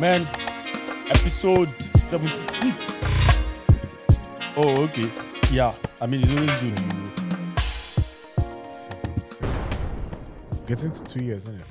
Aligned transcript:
Man, 0.00 0.22
episode 1.10 1.70
76. 1.96 3.40
Oh, 4.56 4.82
okay. 4.84 5.10
Yeah, 5.50 5.74
I 6.00 6.06
mean, 6.06 6.20
it's 6.22 6.30
always 6.30 6.60
good. 6.60 6.76
Getting 10.66 10.92
to 10.92 11.02
two 11.02 11.24
years, 11.24 11.48
isn't 11.48 11.60
it? 11.60 11.66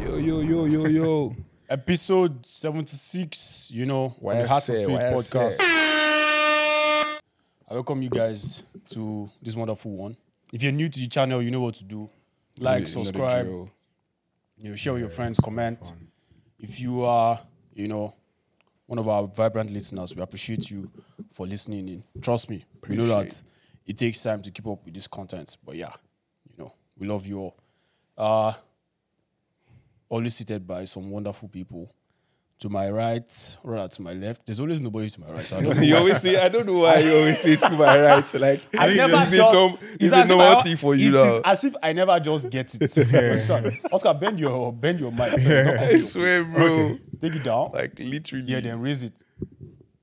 Yo, 0.00 0.16
yo, 0.16 0.40
yo, 0.40 0.64
yo, 0.64 0.86
yo. 0.86 1.36
Episode 1.68 2.44
76, 2.44 3.70
you 3.70 3.86
know, 3.86 4.14
Why 4.18 4.34
the 4.34 4.44
I 4.44 4.46
Heart 4.46 4.68
of 4.68 4.76
say, 4.76 4.82
Spirit 4.82 4.92
why 4.92 5.08
I 5.08 5.12
podcast. 5.12 5.91
I 7.72 7.76
welcome 7.76 8.02
you 8.02 8.10
guys 8.10 8.64
to 8.90 9.30
this 9.40 9.56
wonderful 9.56 9.92
one. 9.92 10.14
If 10.52 10.62
you're 10.62 10.72
new 10.72 10.90
to 10.90 11.00
the 11.00 11.06
channel, 11.06 11.40
you 11.40 11.50
know 11.50 11.62
what 11.62 11.74
to 11.76 11.84
do. 11.84 12.10
Like, 12.58 12.86
subscribe, 12.86 13.46
you 13.46 13.70
know, 14.58 14.76
share 14.76 14.92
with 14.92 15.00
your 15.00 15.08
friends, 15.08 15.38
comment. 15.42 15.90
If 16.58 16.78
you 16.80 17.02
are, 17.02 17.40
you 17.72 17.88
know, 17.88 18.14
one 18.84 18.98
of 18.98 19.08
our 19.08 19.26
vibrant 19.26 19.72
listeners, 19.72 20.14
we 20.14 20.20
appreciate 20.20 20.70
you 20.70 20.90
for 21.30 21.46
listening 21.46 21.88
in. 21.88 22.04
Trust 22.20 22.50
me, 22.50 22.62
we 22.86 22.94
know 22.94 23.06
that 23.06 23.40
it 23.86 23.96
takes 23.96 24.22
time 24.22 24.42
to 24.42 24.50
keep 24.50 24.66
up 24.66 24.84
with 24.84 24.92
this 24.92 25.06
content. 25.06 25.56
But 25.64 25.76
yeah, 25.76 25.94
you 26.50 26.62
know, 26.62 26.74
we 26.98 27.06
love 27.06 27.24
you 27.26 27.38
all. 27.38 27.56
Uh 28.18 28.52
always 30.10 30.34
seated 30.36 30.66
by 30.66 30.84
some 30.84 31.08
wonderful 31.10 31.48
people. 31.48 31.90
To 32.62 32.68
my 32.68 32.88
right, 32.90 33.56
or 33.64 33.72
rather 33.72 33.88
to 33.88 34.02
my 34.02 34.12
left. 34.12 34.46
There's 34.46 34.60
always 34.60 34.80
nobody 34.80 35.10
to 35.10 35.20
my 35.20 35.26
right. 35.32 35.44
So 35.44 35.56
I 35.56 35.62
don't 35.64 35.76
know 35.76 35.82
You 35.82 35.94
why. 35.94 35.98
always 35.98 36.20
say, 36.20 36.36
I 36.40 36.48
don't 36.48 36.64
know 36.64 36.78
why 36.78 36.98
you 36.98 37.12
always 37.12 37.40
say 37.40 37.56
to 37.56 37.70
my 37.70 38.00
right. 38.08 38.34
Like, 38.34 38.60
I 38.78 38.94
never 38.94 39.14
it's 39.16 39.30
just. 39.32 39.50
a, 39.50 39.52
norm, 39.52 39.72
it's 39.94 40.04
it's 40.04 40.12
a 40.12 40.20
if 40.22 40.28
normal 40.28 40.62
thing 40.62 40.76
for 40.76 40.94
you 40.94 41.06
is 41.08 41.12
now. 41.12 41.40
as 41.44 41.64
if 41.64 41.74
I 41.82 41.92
never 41.92 42.20
just 42.20 42.50
get 42.50 42.72
it. 42.80 42.96
Oscar, 43.50 43.72
Oscar, 43.92 44.14
bend 44.14 44.38
your 44.38 44.72
bend 44.72 45.00
your 45.00 45.10
mic. 45.10 45.32
Knock 45.32 45.80
I 45.80 45.96
swear, 45.96 46.44
face. 46.44 46.54
bro. 46.54 46.98
Take 47.20 47.34
it 47.34 47.42
down. 47.42 47.72
Like, 47.72 47.98
literally. 47.98 48.44
yeah, 48.46 48.60
then 48.60 48.80
raise 48.80 49.02
it. 49.02 49.12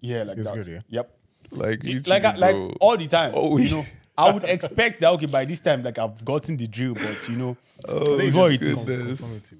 Yeah, 0.01 0.23
like 0.23 0.37
It's 0.37 0.49
that. 0.49 0.55
good, 0.57 0.67
yeah? 0.67 0.79
Yep. 0.89 1.17
Like, 1.51 1.83
literally, 1.83 2.03
Like 2.07 2.25
I- 2.25 2.35
like 2.35 2.55
bro. 2.55 2.73
all 2.81 2.97
the 2.97 3.07
time. 3.07 3.35
Always. 3.35 3.71
You 3.71 3.77
know, 3.77 3.85
I 4.17 4.31
would 4.33 4.43
expect 4.43 4.99
that 4.99 5.11
okay 5.13 5.27
by 5.27 5.45
this 5.45 5.61
time 5.61 5.81
like 5.81 5.97
I've 5.97 6.25
gotten 6.25 6.57
the 6.57 6.67
drill, 6.67 6.93
but 6.93 7.25
you 7.29 7.37
know, 7.37 7.57
Oh, 7.87 8.19
it's 8.19 8.33
what 8.33 8.51
it 8.51 8.61
is. 8.61 9.53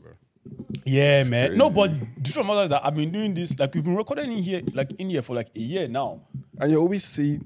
Goodness. 0.43 0.67
Conformity, 0.67 0.83
bro. 0.83 0.93
Yeah, 0.93 1.23
man. 1.25 1.57
No, 1.57 1.69
but 1.69 1.89
crazy. 1.89 2.07
the 2.17 2.31
truth 2.31 2.49
of 2.49 2.63
is 2.63 2.69
that 2.69 2.85
I've 2.85 2.95
been 2.95 3.11
doing 3.11 3.33
this 3.33 3.57
like 3.59 3.73
we've 3.75 3.83
been 3.83 3.95
recording 3.95 4.31
in 4.31 4.43
here 4.43 4.61
like 4.73 4.91
in 4.93 5.09
here 5.09 5.21
for 5.21 5.35
like 5.35 5.49
a 5.55 5.59
year 5.59 5.87
now. 5.87 6.21
And 6.59 6.71
you 6.71 6.79
always 6.79 7.03
say 7.03 7.39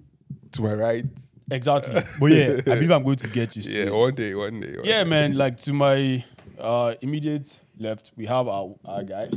to 0.54 0.62
my 0.62 0.74
right. 0.74 1.06
Exactly. 1.52 1.94
but 2.20 2.26
yeah, 2.32 2.58
I 2.58 2.62
believe 2.62 2.92
I'm 2.92 3.04
going 3.04 3.18
to 3.18 3.28
get 3.28 3.56
you. 3.56 3.64
Yeah, 3.86 3.92
one 3.92 4.16
day, 4.16 4.34
one 4.34 4.60
day. 4.60 4.76
one 4.78 4.86
Yeah, 4.86 5.04
day. 5.04 5.10
man. 5.10 5.36
Like 5.38 5.60
to 5.62 5.74
my 5.74 6.24
uh, 6.60 6.96
immediate 7.02 7.60
left, 7.78 8.12
we 8.16 8.26
have 8.26 8.48
our, 8.48 8.76
our 8.86 9.04
guy. 9.04 9.30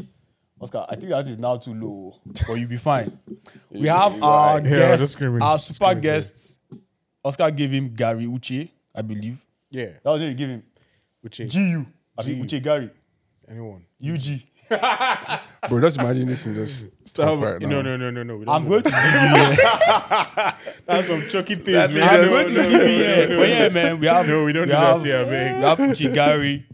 Oscar, 0.59 0.87
I 0.89 0.97
think 0.97 1.11
that 1.11 1.29
is 1.29 1.37
now 1.39 1.59
too 1.59 1.75
low, 1.75 2.19
but 2.25 2.55
you'll 2.55 2.69
be 2.69 2.79
fine. 2.79 3.19
We 3.71 3.89
have 3.89 4.23
our 4.23 4.61
Yeah, 4.61 4.67
I 4.67 4.97
guest, 4.97 5.13
screaming- 5.19 5.43
our 5.43 5.59
super 5.59 5.75
screaming 5.75 6.01
guests. 6.01 6.61
Oscar 7.23 7.51
gave 7.51 7.73
him 7.73 7.89
Gary 7.93 8.25
Uche, 8.25 8.71
I 8.95 9.03
believe. 9.03 9.45
Yeah. 9.71 9.87
That 10.03 10.11
was 10.13 10.21
what 10.23 10.29
he 10.29 10.35
gave 10.35 10.49
him. 10.49 10.63
Uche. 11.27 11.53
GU. 11.53 11.85
I 12.17 12.23
think 12.23 12.39
GU. 12.49 12.57
Uche 12.57 12.63
Gary. 12.63 12.91
Anyone. 13.49 13.85
UG. 14.03 14.41
Bro, 15.71 15.81
just 15.81 15.99
imagine 15.99 16.27
this 16.27 16.45
and 16.47 16.57
just 16.57 16.91
stop 17.07 17.41
right 17.41 17.61
now. 17.61 17.69
No, 17.69 17.83
no, 17.83 17.97
no, 17.97 18.11
no, 18.11 18.23
no. 18.25 18.53
I'm 18.53 18.65
do 18.65 18.71
going 18.71 18.83
to 18.83 18.91
that. 18.91 20.57
give 20.59 20.67
you. 20.75 20.83
That's 20.87 21.07
some 21.07 21.23
chucky 21.29 21.55
things, 21.55 21.95
man. 21.95 22.03
I'm 22.03 22.23
no, 22.23 22.29
going 22.29 22.47
to 22.49 22.63
no, 22.63 22.69
give 22.69 22.83
you. 22.83 22.97
yeah. 22.97 23.27
But 23.27 23.49
yeah, 23.49 23.69
man, 23.69 24.01
we 24.01 24.07
have. 24.07 24.27
No, 24.29 24.45
we 24.45 24.53
don't 24.53 24.63
we 24.63 24.67
do 24.67 24.73
that 24.73 25.03
here, 25.03 25.27
man. 25.27 25.59
We 25.59 25.63
have 25.65 25.79
Uche 25.79 26.13
Gary. 26.15 26.67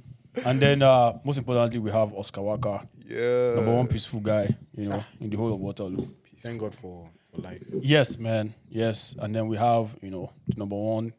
And 0.47 0.59
then, 0.61 0.81
uh, 0.81 1.19
most 1.25 1.37
importantly, 1.37 1.79
we 1.81 1.91
have 1.91 2.15
Oscar 2.15 2.41
Waka. 2.41 2.89
Yeah. 3.07 3.57
number 3.57 3.75
one 3.75 3.87
peaceful 3.87 4.21
guy, 4.21 4.49
you 4.75 4.87
know, 4.87 5.05
in 5.21 5.29
the 5.29 5.37
whole 5.37 5.53
of 5.53 5.61
Waterloo. 5.61 6.07
Thank 6.39 6.61
God 6.61 6.75
for, 6.75 7.11
for 7.35 7.43
life. 7.43 7.63
Yes, 7.83 8.17
man. 8.19 8.55
Yes. 8.71 9.15
And 9.19 9.35
then 9.35 9.47
we 9.49 9.59
have, 9.59 9.95
you 10.01 10.11
know, 10.11 10.33
the 10.49 10.55
number 10.57 10.77
one 10.77 11.13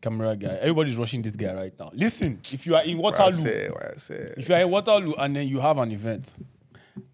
camera 0.00 0.36
guy. 0.36 0.56
Everybody's 0.60 0.96
rushing 0.96 1.22
this 1.22 1.36
guy 1.36 1.54
right 1.54 1.72
now. 1.78 1.90
Listen, 1.94 2.40
if 2.52 2.66
you 2.66 2.74
are 2.76 2.84
in 2.84 2.98
What 2.98 3.18
I 3.18 3.24
Waterloo, 3.24 3.42
say, 3.42 3.68
what 3.68 3.84
I 3.84 3.96
say. 3.98 4.34
if 4.36 4.48
you 4.48 4.54
are 4.54 4.60
in 4.60 4.70
Waterloo 4.70 5.14
and 5.18 5.36
then 5.36 5.48
you 5.48 5.60
have 5.60 5.78
an 5.78 5.90
event 5.92 6.34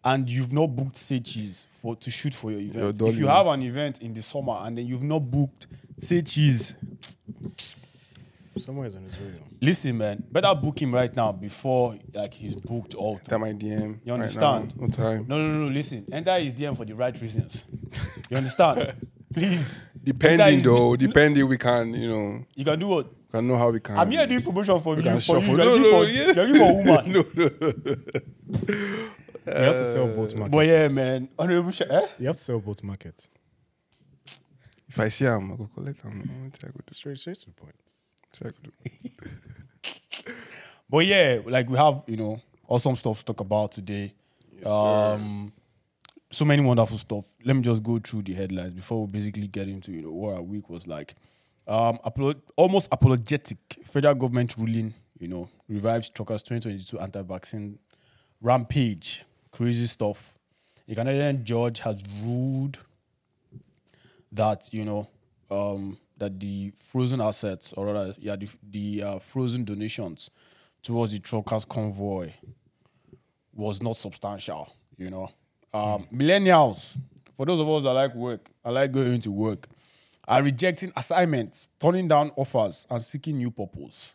and 0.05 0.29
you've 0.29 0.53
not 0.53 0.69
booked 0.69 0.97
say 0.97 1.21
for 1.71 1.97
to 1.97 2.11
shoot 2.11 2.35
for 2.35 2.51
your 2.51 2.61
event. 2.61 2.99
You're 3.01 3.09
If 3.11 3.17
you 3.17 3.27
have 3.27 3.47
an 3.49 3.63
event 3.63 4.01
in 4.03 4.13
the 4.15 4.23
summer 4.23 4.57
and 4.63 4.77
then 4.79 4.87
you've 4.87 5.03
not 5.03 5.21
booked 5.21 5.67
say 5.99 6.23
cheese, 6.23 6.75
Somewhere 8.59 8.87
is 8.87 8.97
on 8.97 9.03
his 9.03 9.13
way. 9.19 9.35
listen, 9.61 9.99
man, 9.99 10.25
better 10.33 10.55
book 10.55 10.81
him 10.81 10.95
right 10.95 11.15
now 11.15 11.31
before 11.31 11.95
like 12.15 12.33
he's 12.33 12.55
booked 12.57 12.95
all. 12.95 13.21
That 13.29 13.39
my 13.39 13.53
DM. 13.53 13.99
You 14.03 14.13
right 14.13 14.15
understand? 14.15 14.75
now. 14.77 14.87
no 14.87 14.89
time. 14.91 15.27
No, 15.29 15.39
no, 15.39 15.53
no, 15.53 15.67
no. 15.67 15.73
Listen, 15.73 16.07
enter 16.11 16.39
his 16.39 16.55
DM 16.55 16.75
for 16.75 16.87
the 16.87 16.95
right 16.95 17.19
reasons. 17.21 17.67
You 18.31 18.39
understand? 18.39 18.95
Please. 19.35 19.79
Enter 20.07 20.13
Depending 20.19 20.55
his- 20.57 20.65
though, 20.65 20.97
depending 20.97 21.49
we 21.49 21.59
can, 21.59 21.93
you 21.95 22.09
know, 22.09 22.45
You 22.55 22.65
can 22.65 22.79
do 22.79 22.87
what? 22.89 23.07
can 23.33 23.47
know 23.49 23.59
how 23.59 23.71
we 23.71 23.81
can. 23.81 23.99
I'm 23.99 24.11
here 24.11 24.27
doing 24.27 24.41
promotion 24.43 24.79
for 24.81 24.97
you. 24.97 25.03
can 25.03 25.19
For 25.21 25.37
you. 25.37 25.43
shuffle. 25.43 25.57
You're 25.57 25.65
No, 25.65 25.75
looking 25.75 25.83
no, 25.83 25.91
for, 25.91 26.05
yeah. 26.05 26.33
you're 26.33 26.47
looking 26.47 26.57
for 26.57 26.73
woman. 26.77 27.13
no, 27.13 27.25
no. 27.35 28.67
You 29.47 29.53
have 29.53 29.75
to 29.75 29.85
sell 29.85 30.07
both 30.09 30.35
markets. 30.39 30.51
But 30.57 30.67
yeah, 30.67 30.89
man. 30.89 31.29
Honorable 31.39 31.71
Sh- 31.71 31.83
eh? 31.89 32.07
You 32.19 32.27
have 32.29 32.37
to 32.37 32.43
sell 32.43 32.59
both 32.61 32.83
markets. 32.83 33.29
If 34.89 35.01
I 35.01 35.09
see 35.09 35.25
him, 35.25 35.53
I 35.53 35.57
go 35.57 35.69
collect 35.75 36.01
him. 36.03 36.23
I 36.55 36.67
go 36.67 36.73
do 36.87 36.95
Straight, 36.95 37.19
straight 37.19 37.37
to 37.37 37.47
the 37.47 37.53
point. 37.53 37.75
straight 38.33 38.55
to 38.55 38.61
do. 38.63 38.71
But 40.89 41.05
yeah, 41.05 41.41
like 41.45 41.69
we 41.69 41.77
have, 41.77 42.05
you 42.07 42.17
know, 42.17 42.41
awesome 42.69 42.95
stuff 42.95 43.19
to 43.19 43.25
talk 43.25 43.41
about 43.41 43.73
today. 43.73 44.15
um 44.65 45.53
so 46.37 46.45
many 46.45 46.63
wonderful 46.63 46.99
stuff. 46.99 47.25
Let 47.45 47.57
me 47.57 47.63
just 47.63 47.83
go 47.83 47.99
through 47.99 48.23
the 48.23 48.35
headlines 48.35 48.75
before 48.75 49.07
we 49.07 49.13
basically 49.13 49.49
get 49.49 49.69
into, 49.69 49.93
you 49.93 50.03
know, 50.03 50.13
what 50.13 50.35
our 50.35 50.43
week 50.43 50.69
was 50.69 50.87
like. 50.87 51.15
Um 51.67 51.99
apolo- 52.05 52.41
almost 52.57 52.89
apologetic 52.93 53.59
federal 53.85 54.15
government 54.15 54.55
ruling, 54.57 54.95
you 55.19 55.29
know, 55.29 55.49
revives 55.69 56.11
truckers 56.11 56.43
2022 56.43 56.99
anti-vaccine 57.01 57.79
rampage. 58.41 59.25
Crazy 59.51 59.87
stuff. 59.87 60.39
A 60.89 60.95
Canadian 60.95 61.45
judge 61.45 61.81
has 61.81 62.03
ruled 62.23 62.79
that 64.31 64.69
you 64.73 64.85
know 64.85 65.09
um, 65.51 65.99
that 66.19 66.39
the 66.39 66.73
frozen 66.77 67.21
assets, 67.21 67.73
or 67.73 67.87
rather, 67.87 68.15
yeah, 68.19 68.37
the, 68.37 68.49
the 68.71 69.03
uh, 69.03 69.19
frozen 69.19 69.65
donations 69.65 70.31
towards 70.83 71.13
the 71.13 71.19
truckers 71.19 71.65
convoy 71.65 72.33
was 73.53 73.83
not 73.83 73.97
substantial. 73.97 74.73
You 74.97 75.11
know, 75.11 75.31
um, 75.77 76.07
millennials, 76.13 76.97
for 77.37 77.47
those 77.47 77.61
of 77.61 77.69
us 77.69 77.83
that 77.85 77.93
like 77.93 78.15
work, 78.15 78.51
I 78.65 78.71
like 78.71 78.93
going 78.93 79.21
to 79.23 79.31
work, 79.31 79.69
are 80.29 80.43
rejecting 80.43 80.93
assignments, 80.97 81.69
turning 81.79 82.09
down 82.09 82.31
offers, 82.37 82.87
and 82.91 83.01
seeking 83.03 83.37
new 83.39 83.51
purpose. 83.51 84.15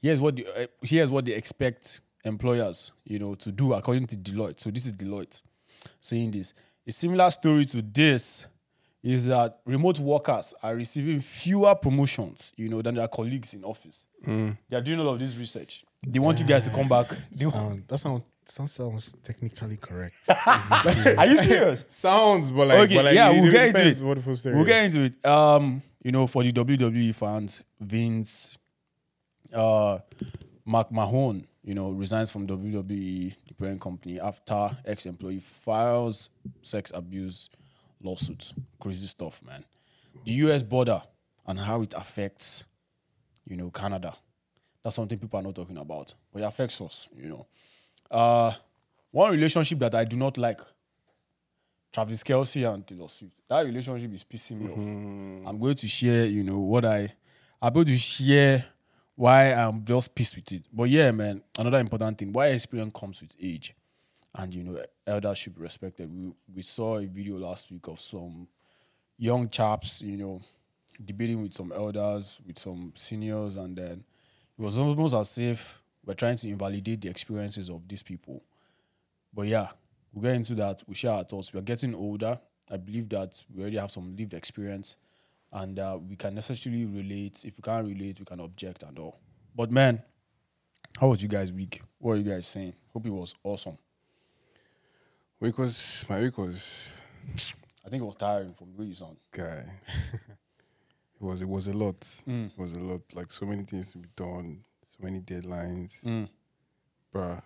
Here's 0.00 0.20
what 0.20 0.36
the, 0.36 0.46
uh, 0.46 0.66
here's 0.82 1.10
what 1.10 1.24
they 1.24 1.32
expect 1.34 2.00
employers, 2.24 2.92
you 3.04 3.18
know, 3.18 3.34
to 3.34 3.52
do 3.52 3.72
according 3.74 4.06
to 4.06 4.16
Deloitte. 4.16 4.60
So 4.60 4.70
this 4.70 4.86
is 4.86 4.92
Deloitte 4.94 5.40
saying 6.00 6.30
this. 6.30 6.54
A 6.86 6.92
similar 6.92 7.30
story 7.30 7.64
to 7.66 7.82
this 7.82 8.46
is 9.02 9.26
that 9.26 9.60
remote 9.66 9.98
workers 9.98 10.54
are 10.62 10.74
receiving 10.74 11.20
fewer 11.20 11.74
promotions, 11.74 12.52
you 12.56 12.68
know, 12.68 12.82
than 12.82 12.94
their 12.94 13.08
colleagues 13.08 13.52
in 13.54 13.64
office. 13.64 14.06
They 14.24 14.76
are 14.76 14.80
doing 14.82 15.00
all 15.00 15.08
of 15.08 15.18
this 15.18 15.36
research. 15.36 15.84
They 16.06 16.18
want 16.18 16.38
you 16.40 16.46
guys 16.46 16.64
to 16.64 16.70
come 16.70 16.88
back. 16.88 17.08
They 17.32 17.46
want- 17.46 17.56
Sound, 17.56 17.84
that 17.88 17.98
sound, 17.98 18.22
that 18.56 18.68
sounds 18.68 19.14
technically 19.22 19.76
correct. 19.76 20.28
are 20.46 21.26
you 21.26 21.36
serious? 21.36 21.84
sounds, 21.88 22.50
but 22.50 22.68
like, 22.68 22.78
okay, 22.80 22.94
but 22.96 23.04
like 23.06 23.14
yeah, 23.14 23.30
we'll 23.30 23.50
get 23.50 23.68
into 23.68 23.86
it. 23.86 24.04
What 24.04 24.24
the 24.24 24.34
story 24.34 24.56
We'll 24.56 24.64
get 24.64 24.84
into 24.86 25.00
it. 25.04 25.26
Um, 25.26 25.82
you 26.02 26.12
know, 26.12 26.26
for 26.26 26.42
the 26.42 26.52
WWE 26.52 27.14
fans, 27.14 27.62
Vince, 27.78 28.58
uh, 29.52 29.98
McMahon, 30.66 31.44
you 31.62 31.74
know, 31.74 31.90
resigns 31.90 32.30
from 32.30 32.46
WWE, 32.46 33.34
the 33.46 33.54
parent 33.58 33.80
company, 33.80 34.18
after 34.18 34.70
ex-employee 34.86 35.40
files 35.40 36.30
sex 36.62 36.90
abuse 36.94 37.50
lawsuit. 38.02 38.52
Crazy 38.80 39.06
stuff, 39.06 39.42
man. 39.44 39.64
The 40.24 40.32
U.S. 40.32 40.62
border 40.62 41.02
and 41.46 41.58
how 41.58 41.82
it 41.82 41.94
affects, 41.96 42.64
you 43.44 43.56
know, 43.56 43.70
Canada. 43.70 44.14
That's 44.82 44.96
something 44.96 45.18
people 45.18 45.38
are 45.38 45.42
not 45.42 45.54
talking 45.54 45.76
about, 45.76 46.14
but 46.32 46.42
it 46.42 46.46
affects 46.46 46.80
us. 46.80 47.08
You 47.14 47.28
know, 47.28 47.46
uh, 48.10 48.52
one 49.10 49.30
relationship 49.32 49.78
that 49.80 49.94
I 49.94 50.04
do 50.04 50.16
not 50.16 50.38
like 50.38 50.60
Travis 51.92 52.22
Kelce 52.22 52.72
and 52.72 52.86
Taylor 52.86 53.08
Swift. 53.08 53.34
That 53.48 53.64
relationship 53.64 54.12
is 54.12 54.24
pissing 54.24 54.60
me 54.60 54.70
off. 54.70 55.48
I'm 55.48 55.58
going 55.58 55.74
to 55.76 55.88
share, 55.88 56.26
you 56.26 56.44
know, 56.44 56.58
what 56.58 56.84
I 56.84 57.12
I'm 57.60 57.72
going 57.72 57.86
to 57.86 57.96
share 57.96 58.64
why 59.16 59.52
I'm 59.52 59.84
just 59.84 60.14
pissed 60.14 60.36
with 60.36 60.50
it. 60.52 60.62
But 60.72 60.84
yeah, 60.84 61.10
man, 61.10 61.42
another 61.58 61.78
important 61.78 62.16
thing, 62.18 62.32
why 62.32 62.46
experience 62.46 62.92
comes 62.98 63.20
with 63.20 63.36
age. 63.40 63.74
And 64.34 64.54
you 64.54 64.62
know, 64.62 64.80
elders 65.06 65.38
should 65.38 65.56
be 65.56 65.62
respected. 65.62 66.10
We 66.10 66.32
we 66.54 66.62
saw 66.62 66.98
a 66.98 67.06
video 67.06 67.36
last 67.36 67.70
week 67.70 67.88
of 67.88 67.98
some 67.98 68.46
young 69.18 69.48
chaps, 69.48 70.02
you 70.02 70.16
know, 70.16 70.40
debating 71.04 71.42
with 71.42 71.52
some 71.52 71.72
elders, 71.72 72.40
with 72.46 72.58
some 72.58 72.92
seniors, 72.94 73.56
and 73.56 73.76
then 73.76 74.04
it 74.58 74.62
was 74.62 74.78
almost 74.78 75.14
as 75.14 75.36
if 75.38 75.82
we're 76.10 76.14
trying 76.14 76.36
to 76.36 76.48
invalidate 76.48 77.00
the 77.02 77.08
experiences 77.08 77.70
of 77.70 77.86
these 77.86 78.02
people. 78.02 78.42
But 79.32 79.46
yeah, 79.46 79.68
we'll 80.12 80.22
get 80.22 80.34
into 80.34 80.56
that. 80.56 80.82
We 80.88 80.96
share 80.96 81.12
our 81.12 81.22
thoughts. 81.22 81.54
We're 81.54 81.60
getting 81.60 81.94
older. 81.94 82.40
I 82.68 82.78
believe 82.78 83.08
that 83.10 83.40
we 83.54 83.62
already 83.62 83.76
have 83.76 83.92
some 83.92 84.16
lived 84.16 84.34
experience 84.34 84.96
and 85.52 85.78
uh, 85.78 85.98
we 86.08 86.16
can 86.16 86.34
necessarily 86.34 86.84
relate. 86.84 87.44
If 87.44 87.58
we 87.58 87.62
can't 87.62 87.86
relate, 87.86 88.18
we 88.18 88.24
can 88.24 88.40
object 88.40 88.82
and 88.82 88.98
all. 88.98 89.20
But 89.54 89.70
man, 89.70 90.02
how 91.00 91.06
was 91.08 91.22
you 91.22 91.28
guys' 91.28 91.52
week? 91.52 91.80
What 91.98 92.14
are 92.14 92.16
you 92.16 92.24
guys 92.24 92.48
saying? 92.48 92.72
Hope 92.92 93.06
it 93.06 93.10
was 93.10 93.32
awesome. 93.44 93.78
Week 95.38 95.56
was 95.58 96.04
my 96.08 96.20
week 96.20 96.36
was 96.36 96.92
I 97.86 97.88
think 97.88 98.02
it 98.02 98.06
was 98.06 98.16
tiring 98.16 98.52
from 98.52 98.72
the 98.72 98.80
way 98.80 98.86
you 98.86 98.94
sound. 98.94 99.16
guy. 99.30 99.64
it 100.12 101.20
was 101.20 101.40
it 101.40 101.48
was 101.48 101.68
a 101.68 101.72
lot. 101.72 102.00
Mm. 102.28 102.46
It 102.48 102.58
was 102.58 102.72
a 102.72 102.80
lot. 102.80 103.02
Like 103.14 103.30
so 103.30 103.46
many 103.46 103.62
things 103.62 103.92
to 103.92 103.98
be 103.98 104.08
done, 104.16 104.64
so 104.90 105.04
many 105.04 105.20
deadlines. 105.20 106.04
Mm. 106.04 106.28
Bruh. 107.14 107.40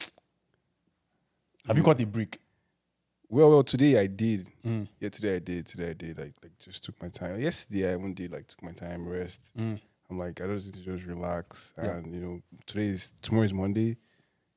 Have 1.66 1.76
you 1.76 1.82
got 1.82 2.00
a 2.00 2.06
break? 2.06 2.38
Well, 3.28 3.50
well, 3.50 3.62
today 3.62 4.00
I 4.00 4.06
did. 4.06 4.48
Mm. 4.64 4.88
Yeah, 4.98 5.10
today 5.10 5.36
I 5.36 5.38
did. 5.40 5.66
Today 5.66 5.90
I 5.90 5.92
did. 5.92 6.18
Like, 6.18 6.32
like 6.42 6.58
just 6.58 6.82
took 6.84 7.00
my 7.02 7.08
time. 7.08 7.38
Yesterday 7.38 7.90
I 7.90 7.94
even 7.94 8.14
did. 8.14 8.32
Like, 8.32 8.46
took 8.46 8.62
my 8.62 8.72
time, 8.72 9.06
rest. 9.06 9.50
Mm. 9.58 9.78
I'm 10.10 10.18
like, 10.18 10.40
I 10.40 10.46
just 10.46 10.66
need 10.66 10.82
to 10.82 10.92
just 10.92 11.06
relax. 11.06 11.74
Yeah. 11.76 11.96
And 11.96 12.14
you 12.14 12.20
know, 12.20 12.40
today 12.66 12.86
is 12.86 13.12
tomorrow 13.20 13.44
is 13.44 13.52
Monday, 13.52 13.98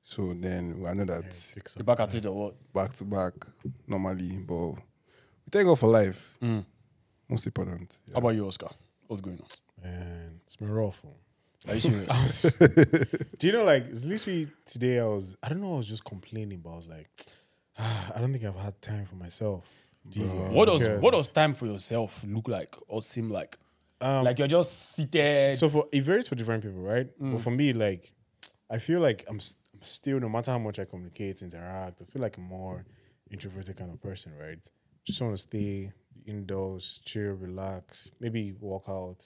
so 0.01 0.33
then 0.33 0.83
I 0.87 0.93
know 0.93 1.05
that 1.05 1.23
Take 1.25 1.67
some 1.69 1.81
You're 1.81 1.85
back 1.85 1.99
at 1.99 2.09
time. 2.09 2.19
it 2.19 2.25
or 2.25 2.35
what? 2.45 2.73
back 2.73 2.93
to 2.93 3.03
back 3.03 3.33
normally, 3.85 4.37
but 4.37 4.71
we 4.71 5.49
thank 5.51 5.67
God 5.67 5.77
for 5.77 5.87
life. 5.87 6.37
Mm. 6.41 6.65
Most 7.29 7.45
important. 7.45 7.97
How 8.13 8.19
about 8.19 8.29
you, 8.29 8.47
Oscar? 8.47 8.69
What's 9.07 9.21
going 9.21 9.39
on? 9.39 9.47
Man, 9.83 10.39
it's 10.45 10.55
been 10.55 10.71
rough. 10.71 11.03
Are 11.67 11.75
you 11.75 11.81
serious? 11.81 12.41
Do 13.39 13.47
you 13.47 13.53
know, 13.53 13.63
like, 13.63 13.85
it's 13.89 14.05
literally 14.05 14.47
today 14.65 14.99
I 14.99 15.05
was, 15.05 15.37
I 15.43 15.49
don't 15.49 15.61
know, 15.61 15.75
I 15.75 15.77
was 15.77 15.87
just 15.87 16.03
complaining, 16.03 16.59
but 16.59 16.71
I 16.71 16.75
was 16.75 16.89
like, 16.89 17.09
ah, 17.79 18.11
I 18.15 18.19
don't 18.19 18.31
think 18.33 18.43
I've 18.45 18.55
had 18.55 18.81
time 18.81 19.05
for 19.05 19.15
myself. 19.15 19.65
Do 20.09 20.19
you- 20.19 20.25
what 20.27 20.65
does 20.65 20.81
because, 20.87 21.01
what 21.01 21.11
does 21.13 21.31
time 21.31 21.53
for 21.53 21.65
yourself 21.65 22.25
look 22.27 22.47
like 22.47 22.75
or 22.87 23.01
seem 23.01 23.29
like? 23.29 23.57
um, 24.01 24.25
like 24.25 24.37
you're 24.37 24.49
just 24.49 24.95
seated. 24.95 25.57
So 25.57 25.69
for 25.69 25.87
it 25.91 26.03
varies 26.03 26.27
for 26.27 26.35
different 26.35 26.61
people, 26.63 26.81
right? 26.81 27.07
But 27.17 27.39
for 27.41 27.51
me, 27.51 27.71
like, 27.71 28.11
I 28.69 28.77
feel 28.79 28.99
like 28.99 29.23
I'm, 29.29 29.37
s- 29.37 29.55
I'm 29.73 29.81
still, 29.81 30.19
no 30.19 30.27
matter 30.27 30.51
how 30.51 30.59
much 30.59 30.77
I 30.79 30.83
communicate, 30.85 31.41
interact, 31.41 32.01
I 32.01 32.05
feel 32.05 32.21
like 32.21 32.35
I'm 32.37 32.43
more 32.43 32.83
introverted 33.31 33.77
kind 33.77 33.91
of 33.91 34.01
person, 34.01 34.33
right? 34.37 34.59
Just 35.05 35.21
want 35.21 35.33
to 35.35 35.41
stay 35.41 35.91
indoors, 36.25 36.99
chill, 37.05 37.31
relax, 37.33 38.11
maybe 38.19 38.53
walk 38.59 38.85
out. 38.89 39.23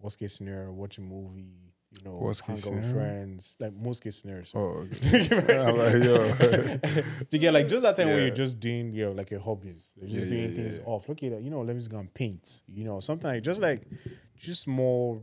Worst 0.00 0.18
case 0.18 0.34
scenario, 0.34 0.72
watch 0.72 0.98
a 0.98 1.00
movie. 1.00 1.54
You 1.96 2.10
know, 2.10 2.16
Worst 2.16 2.42
hang 2.44 2.58
out 2.58 2.72
with 2.72 2.92
friends. 2.92 3.56
Like 3.60 3.72
most 3.72 4.02
case 4.02 4.16
scenarios. 4.16 4.50
Oh, 4.54 4.84
okay. 4.92 5.28
Like, 5.30 7.28
to 7.30 7.38
get 7.38 7.54
like 7.54 7.68
just 7.68 7.82
that 7.82 7.96
time 7.96 8.08
where 8.08 8.20
you're 8.26 8.34
just 8.34 8.58
doing 8.58 8.92
your 8.92 9.14
like 9.14 9.30
your 9.30 9.40
hobbies, 9.40 9.94
you're 9.96 10.08
just 10.08 10.26
Yeah, 10.26 10.32
doing 10.32 10.50
yeah, 10.50 10.56
things 10.56 10.78
yeah. 10.78 10.84
off. 10.84 11.08
Look 11.08 11.22
at 11.22 11.30
that, 11.30 11.42
you 11.42 11.50
know, 11.50 11.60
let 11.60 11.74
me 11.76 11.80
just 11.80 11.92
go 11.92 11.98
and 11.98 12.12
paint. 12.12 12.62
You 12.66 12.84
know, 12.84 12.98
something 12.98 13.30
like 13.30 13.44
just 13.44 13.60
like 13.60 13.84
just 14.36 14.66
more 14.66 15.22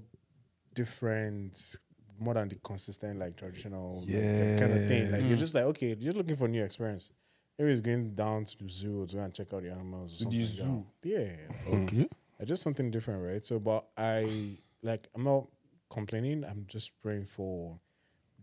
different, 0.73 1.77
more 2.19 2.33
than 2.35 2.49
the 2.49 2.55
consistent 2.55 3.19
like 3.19 3.35
traditional 3.35 3.97
like, 4.07 4.59
kind 4.59 4.73
of 4.73 4.87
thing. 4.87 5.11
Like 5.11 5.21
Yeah. 5.21 5.27
you're 5.27 5.37
just 5.37 5.55
like 5.55 5.65
okay, 5.65 5.95
you're 5.99 6.13
looking 6.13 6.35
for 6.35 6.45
a 6.45 6.49
new 6.49 6.63
experience. 6.63 7.11
Maybe 7.59 7.71
it's 7.71 7.81
going 7.81 8.15
down 8.15 8.45
to 8.45 8.57
the 8.57 8.69
zoo 8.69 9.05
to 9.07 9.15
go 9.17 9.21
and 9.23 9.33
check 9.33 9.53
out 9.53 9.61
the 9.61 9.71
animals. 9.71 10.15
Or 10.15 10.23
something 10.23 10.39
the 10.39 10.45
zoo? 10.45 10.85
Yeah, 11.03 11.27
okay. 11.67 12.09
Uh, 12.41 12.45
just 12.45 12.63
something 12.63 12.91
different, 12.91 13.23
right? 13.23 13.43
So, 13.43 13.59
but 13.59 13.85
I 13.97 14.57
like 14.81 15.07
I'm 15.15 15.23
not 15.23 15.47
complaining. 15.89 16.43
I'm 16.43 16.65
just 16.67 16.99
praying 17.01 17.25
for 17.25 17.79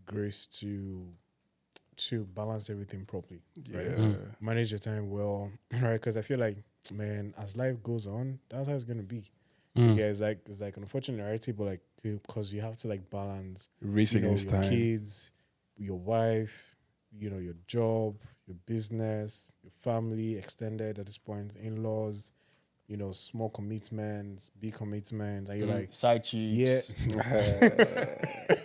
grace 0.05 0.45
to 0.59 1.05
to 1.97 2.23
balance 2.33 2.69
everything 2.69 3.05
properly, 3.05 3.41
right? 3.71 3.87
Yeah. 3.97 4.15
Manage 4.39 4.71
your 4.71 4.79
time 4.79 5.09
well, 5.09 5.51
right? 5.81 5.93
Because 5.93 6.15
I 6.15 6.21
feel 6.21 6.39
like, 6.39 6.57
man, 6.93 7.33
as 7.37 7.57
life 7.57 7.81
goes 7.83 8.07
on, 8.07 8.39
that's 8.49 8.67
how 8.69 8.75
it's 8.75 8.85
gonna 8.85 9.03
be. 9.03 9.23
Mm. 9.77 9.97
Yeah, 9.97 10.05
it's 10.05 10.21
like 10.21 10.39
it's 10.45 10.61
like 10.61 10.77
an 10.77 10.83
unfortunate 10.83 11.21
reality, 11.21 11.51
but 11.51 11.65
like 11.65 11.81
because 12.01 12.53
you 12.53 12.61
have 12.61 12.77
to 12.77 12.87
like 12.87 13.09
balance 13.09 13.69
Race 13.81 14.13
you 14.13 14.21
know, 14.21 14.27
against 14.27 14.49
your 14.49 14.61
time. 14.61 14.69
kids, 14.69 15.31
your 15.77 15.97
wife, 15.97 16.75
you 17.11 17.29
know, 17.29 17.37
your 17.37 17.55
job, 17.67 18.17
your 18.47 18.55
business, 18.65 19.51
your 19.61 19.71
family, 19.71 20.37
extended 20.37 20.99
at 20.99 21.05
this 21.05 21.17
point, 21.17 21.55
in 21.55 21.83
laws, 21.83 22.31
you 22.89 22.97
know, 22.97 23.11
small 23.11 23.49
commitments, 23.49 24.51
big 24.59 24.73
commitments, 24.73 25.49
and 25.51 25.59
you're 25.59 25.67
like, 25.67 25.93
Side 25.93 26.25
yeah, 26.33 26.79
cheeks. 26.81 26.95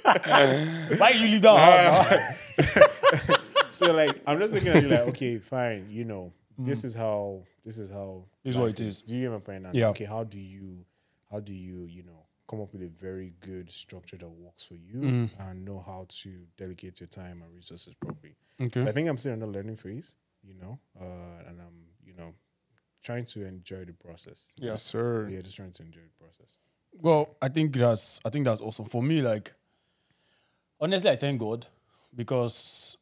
Why 0.03 1.11
you 1.15 1.29
leave 1.29 1.43
that 1.43 2.35
so 3.69 3.93
like 3.93 4.21
I'm 4.27 4.39
just 4.39 4.55
looking 4.55 4.69
at 4.71 4.83
you 4.83 4.89
like, 4.89 5.07
okay, 5.09 5.39
fine, 5.39 5.87
you 5.91 6.05
know, 6.05 6.33
this 6.59 6.85
is 6.85 6.95
how 6.95 7.43
this 7.65 7.79
is 7.79 7.91
how 7.91 8.25
This 8.43 8.55
is 8.55 8.61
what 8.61 8.71
it 8.71 8.81
is. 8.81 9.03
Do 9.03 9.15
you 9.15 9.23
get 9.23 9.33
my 9.33 9.39
point? 9.39 9.67
And 9.67 9.75
Yeah. 9.75 9.89
Okay, 9.89 10.05
how 10.07 10.25
do 10.25 10.41
you 10.41 10.85
how 11.31 11.41
do 11.41 11.55
you, 11.55 11.85
you 11.85 12.03
know, 12.03 12.27
come 12.49 12.61
up 12.61 12.73
with 12.73 12.83
a 12.83 12.89
very 12.89 13.35
good 13.41 13.71
structure 13.71 14.17
that 14.17 14.29
works 14.29 14.63
for 14.63 14.75
you 14.77 15.01
Mm. 15.01 15.31
and 15.39 15.65
know 15.65 15.83
how 15.85 16.07
to 16.09 16.31
delegate 16.57 17.01
your 17.01 17.09
time 17.09 17.43
and 17.43 17.55
resources 17.55 17.95
properly? 17.95 18.37
Okay. 18.61 18.83
So 18.83 18.89
I 18.89 18.93
think 18.93 19.09
I'm 19.09 19.19
still 19.19 19.33
in 19.33 19.41
the 19.41 19.47
learning 19.47 19.77
phase, 19.77 20.15
you 20.43 20.55
know, 20.55 20.79
uh, 21.01 21.49
and 21.49 21.61
I'm, 21.61 21.84
trying 23.05 23.25
to 23.27 23.47
enjoy 23.47 23.85
the 23.85 23.93
process. 23.93 24.53
Yeah. 24.57 24.71
Yes, 24.71 24.83
sir. 24.83 25.29
Yeah, 25.31 25.43
just 25.43 25.57
trying 25.57 25.73
to 25.73 25.83
enjoy 25.83 26.01
the 26.01 26.25
process. 26.25 26.59
Well, 26.93 27.37
I 27.41 27.49
think 27.49 27.77
that's 27.77 28.19
I 28.25 28.31
think 28.31 28.47
that's 28.47 28.61
awesome. 28.61 28.87
For 28.87 29.03
me, 29.03 29.23
like 29.23 29.53
honestly, 30.81 31.11
I 31.11 31.17
thank 31.17 31.39
God 31.39 31.67
because 32.15 32.97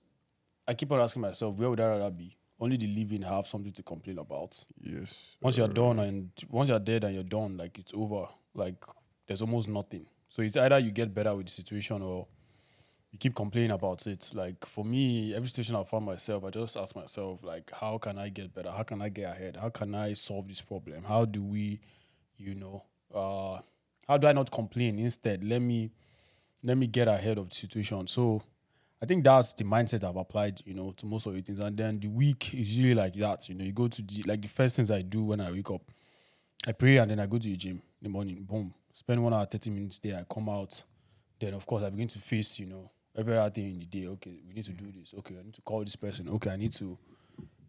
I 0.67 0.75
keep 0.75 0.91
on 0.93 1.01
asking 1.01 1.23
myself, 1.23 1.57
where 1.57 1.71
would 1.71 1.81
I 1.81 1.87
rather 1.87 2.11
be? 2.11 2.37
Only 2.61 2.77
the 2.77 2.87
living 2.87 3.23
have 3.23 3.47
something 3.47 3.73
to 3.73 3.83
complain 3.83 4.19
about. 4.19 4.65
Yes. 4.81 5.37
Once 5.41 5.57
you're 5.57 5.69
uh, 5.69 5.73
done 5.73 5.99
and 5.99 6.31
once 6.51 6.69
you're 6.69 6.79
dead 6.79 7.05
and 7.05 7.15
you're 7.15 7.25
done, 7.25 7.57
like 7.57 7.79
it's 7.79 7.93
over. 7.95 8.27
Like 8.55 8.85
there's 9.27 9.43
almost 9.43 9.69
nothing. 9.69 10.07
So 10.29 10.43
it's 10.43 10.57
either 10.57 10.79
you 10.79 10.91
get 10.91 11.13
better 11.15 11.35
with 11.35 11.47
the 11.47 11.53
situation 11.53 12.03
or 12.03 12.27
you 13.12 13.19
keep 13.19 13.35
complaining 13.35 13.70
about 13.70 14.06
it. 14.06 14.31
Like 14.32 14.64
for 14.64 14.85
me, 14.85 15.35
every 15.35 15.48
situation 15.48 15.77
I 15.77 15.84
found 15.84 16.06
myself, 16.06 16.44
I 16.44 16.51
just 16.51 16.77
ask 16.77 16.96
myself, 16.96 17.44
like, 17.44 17.70
how 17.70 17.98
can 17.98 18.19
I 18.19 18.31
get 18.31 18.55
better? 18.55 18.70
How 18.70 18.82
can 18.82 19.03
I 19.03 19.10
get 19.10 19.31
ahead? 19.31 19.58
How 19.60 19.69
can 19.69 19.94
I 19.94 20.15
solve 20.15 20.48
this 20.48 20.63
problem? 20.63 21.05
How 21.05 21.27
do 21.27 21.43
we, 21.43 21.81
you 22.39 22.55
know, 22.55 22.84
uh, 23.15 23.58
how 24.08 24.17
do 24.17 24.27
I 24.27 24.32
not 24.32 24.51
complain? 24.51 24.98
Instead, 24.98 25.44
let 25.44 25.60
me 25.60 25.91
let 26.65 26.79
me 26.79 26.87
get 26.87 27.06
ahead 27.08 27.39
of 27.39 27.51
the 27.51 27.55
situation. 27.55 28.06
So 28.06 28.43
I 29.03 29.06
think 29.06 29.25
that's 29.25 29.53
the 29.55 29.65
mindset 29.65 30.05
I've 30.05 30.17
applied, 30.17 30.60
you 30.65 30.75
know, 30.75 30.93
to 30.93 31.06
most 31.06 31.27
of 31.27 31.34
the 31.34 31.43
things. 31.43 31.58
And 31.58 31.77
then 31.77 31.98
the 31.98 32.08
week 32.08 32.55
is 32.55 32.79
usually 32.79 32.94
like 32.94 33.15
that. 33.15 33.48
You 33.48 33.56
know, 33.56 33.65
you 33.65 33.72
go 33.72 33.89
to 33.89 34.03
the 34.03 34.22
like 34.27 34.41
the 34.41 34.48
first 34.48 34.77
things 34.77 34.91
I 34.91 35.03
do 35.03 35.25
when 35.25 35.41
I 35.41 35.51
wake 35.51 35.70
up, 35.70 35.82
I 36.67 36.72
pray 36.72 36.96
and 36.96 37.10
then 37.10 37.20
I 37.20 37.27
go 37.27 37.37
to 37.37 37.48
the 37.48 37.56
gym 37.56 37.72
in 37.72 38.05
the 38.05 38.08
morning. 38.08 38.43
Boom. 38.43 38.72
Spend 38.94 39.22
one 39.22 39.34
hour, 39.34 39.44
30 39.44 39.70
minutes 39.70 39.98
there. 39.98 40.19
I 40.19 40.32
come 40.32 40.48
out. 40.48 40.82
Then 41.39 41.55
of 41.55 41.67
course 41.67 41.82
I 41.82 41.91
begin 41.91 42.08
to 42.08 42.20
face, 42.20 42.58
you 42.60 42.67
know, 42.67 42.92
every 43.17 43.37
other 43.37 43.51
thing 43.51 43.67
in 43.75 43.79
the 43.81 43.87
day. 43.87 44.07
Okay, 44.07 44.41
we 44.47 44.55
need 44.55 44.65
to 44.65 44.73
do 44.73 44.91
this. 44.93 45.15
Okay, 45.19 45.35
I 45.39 45.43
need 45.43 45.55
to 45.55 45.63
call 45.63 45.85
this 45.85 45.97
person. 45.97 46.29
Okay, 46.29 46.51
I 46.51 46.57
need 46.57 46.73
to, 46.75 46.97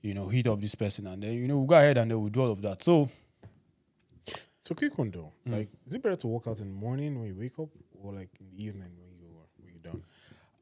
you 0.01 0.13
know, 0.13 0.27
hit 0.29 0.47
up 0.47 0.59
this 0.61 0.75
person. 0.75 1.07
And 1.07 1.21
then, 1.23 1.33
you 1.33 1.47
know, 1.47 1.57
we'll 1.57 1.67
go 1.67 1.75
ahead 1.75 1.97
and 1.97 2.09
then 2.11 2.19
we'll 2.19 2.29
do 2.29 2.41
all 2.41 2.51
of 2.51 2.61
that. 2.61 2.83
So 2.83 3.09
So 4.61 4.73
quick 4.75 4.97
one 4.97 5.11
though, 5.11 5.31
like, 5.45 5.67
is 5.85 5.95
it 5.95 6.01
better 6.01 6.15
to 6.15 6.27
work 6.27 6.47
out 6.47 6.59
in 6.61 6.67
the 6.69 6.73
morning 6.73 7.19
when 7.19 7.27
you 7.27 7.35
wake 7.35 7.59
up, 7.59 7.67
or 8.01 8.13
like 8.13 8.29
in 8.39 8.47
the 8.55 8.63
evening 8.63 8.91
when 8.97 9.11
you 9.19 9.27
when 9.57 9.73
you're 9.73 9.91
done? 9.91 10.03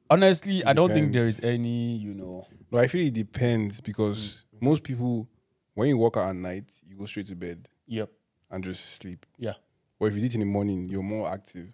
honestly, 0.10 0.64
I 0.66 0.74
don't 0.74 0.92
think 0.94 1.14
there 1.14 1.26
is 1.28 1.44
any, 1.44 1.96
you 1.98 2.14
know, 2.14 2.48
No, 2.72 2.80
I 2.80 2.88
feel 2.88 3.06
it 3.08 3.14
depends 3.14 3.80
because 3.82 4.46
Mm. 4.56 4.62
most 4.64 4.84
people, 4.84 5.28
when 5.76 5.90
you 5.90 5.98
work 5.98 6.18
out 6.18 6.30
at 6.30 6.36
night, 6.36 6.66
you 6.88 6.96
go 6.98 7.06
straight 7.06 7.28
to 7.28 7.36
bed 7.36 7.68
yep. 7.86 8.10
and 8.50 8.64
just 8.64 8.84
sleep. 9.02 9.26
Yeah. 9.38 9.54
Or 10.00 10.08
if 10.08 10.16
you 10.16 10.22
do 10.22 10.26
it 10.26 10.34
in 10.34 10.40
the 10.40 10.46
morning, 10.48 10.86
you're 10.90 11.04
more 11.04 11.30
active. 11.32 11.72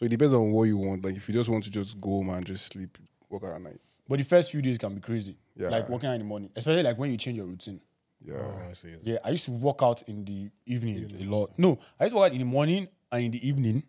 So 0.00 0.06
it 0.06 0.08
depends 0.08 0.32
on 0.34 0.50
what 0.50 0.62
you 0.64 0.78
want. 0.78 1.04
Like 1.04 1.14
if 1.14 1.28
you 1.28 1.34
just 1.34 1.50
want 1.50 1.62
to 1.64 1.70
just 1.70 2.00
go 2.00 2.08
home 2.08 2.30
and 2.30 2.46
just 2.46 2.72
sleep, 2.72 2.96
work 3.28 3.44
out 3.44 3.52
at 3.52 3.60
night. 3.60 3.78
But 4.08 4.18
the 4.18 4.24
first 4.24 4.50
few 4.50 4.62
days 4.62 4.78
can 4.78 4.94
be 4.94 5.00
crazy. 5.00 5.36
Yeah. 5.54 5.68
Like 5.68 5.90
working 5.90 6.08
out 6.08 6.14
in 6.14 6.20
the 6.20 6.24
morning, 6.24 6.50
especially 6.56 6.82
like 6.82 6.96
when 6.96 7.10
you 7.10 7.18
change 7.18 7.36
your 7.36 7.46
routine. 7.46 7.82
Yeah. 8.24 8.36
Oh, 8.38 8.62
I 8.70 8.72
see. 8.72 8.94
I 8.94 8.96
see. 8.96 9.10
Yeah, 9.10 9.18
I 9.22 9.28
used 9.28 9.44
to 9.44 9.50
work 9.50 9.82
out 9.82 10.02
in 10.08 10.24
the 10.24 10.48
evening 10.64 11.06
a 11.20 11.24
lot. 11.24 11.50
No, 11.58 11.78
I 11.98 12.04
used 12.04 12.14
to 12.14 12.18
work 12.18 12.30
out 12.30 12.32
in 12.32 12.38
the 12.38 12.46
morning 12.46 12.88
and 13.12 13.24
in 13.24 13.30
the 13.30 13.46
evening, 13.46 13.82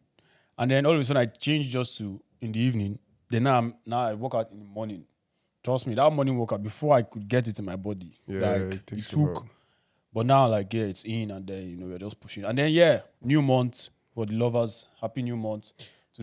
and 0.57 0.69
then 0.69 0.85
all 0.85 0.93
of 0.93 0.99
a 0.99 1.03
sudden 1.05 1.21
I 1.21 1.27
changed 1.27 1.69
just 1.71 1.97
to 1.99 2.21
in 2.41 2.51
the 2.51 2.59
evening. 2.59 2.99
Then 3.29 3.43
now 3.43 3.57
I'm 3.59 3.75
now 3.85 4.01
I 4.01 4.13
work 4.13 4.35
out 4.35 4.51
in 4.51 4.59
the 4.59 4.65
morning. 4.65 5.05
Trust 5.63 5.87
me, 5.87 5.93
that 5.93 6.11
morning 6.11 6.37
workout 6.37 6.61
before 6.61 6.95
I 6.95 7.03
could 7.03 7.25
get 7.25 7.47
it 7.47 7.57
in 7.57 7.63
my 7.63 7.77
body, 7.77 8.19
Yeah, 8.27 8.39
like 8.41 8.61
it 8.61 8.73
it, 8.73 8.87
takes 8.87 9.13
a 9.13 9.15
took. 9.15 9.45
But 10.13 10.25
now, 10.25 10.49
like 10.49 10.73
yeah, 10.73 10.83
it's 10.83 11.05
in, 11.05 11.31
and 11.31 11.47
then 11.47 11.69
you 11.69 11.77
know 11.77 11.85
we're 11.85 11.99
just 11.99 12.19
pushing. 12.19 12.43
And 12.43 12.57
then 12.57 12.69
yeah, 12.71 13.01
new 13.21 13.41
month 13.41 13.87
for 14.13 14.25
the 14.25 14.33
lovers. 14.33 14.83
Happy 14.99 15.21
new 15.21 15.37
month 15.37 15.71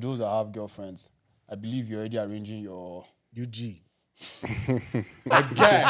to 0.00 0.06
those 0.06 0.18
that 0.18 0.28
have 0.28 0.52
girlfriends. 0.52 1.10
I 1.48 1.54
believe 1.54 1.88
you're 1.88 2.00
already 2.00 2.18
arranging 2.18 2.60
your 2.60 3.04
UG. 3.38 3.56
guy, 5.54 5.82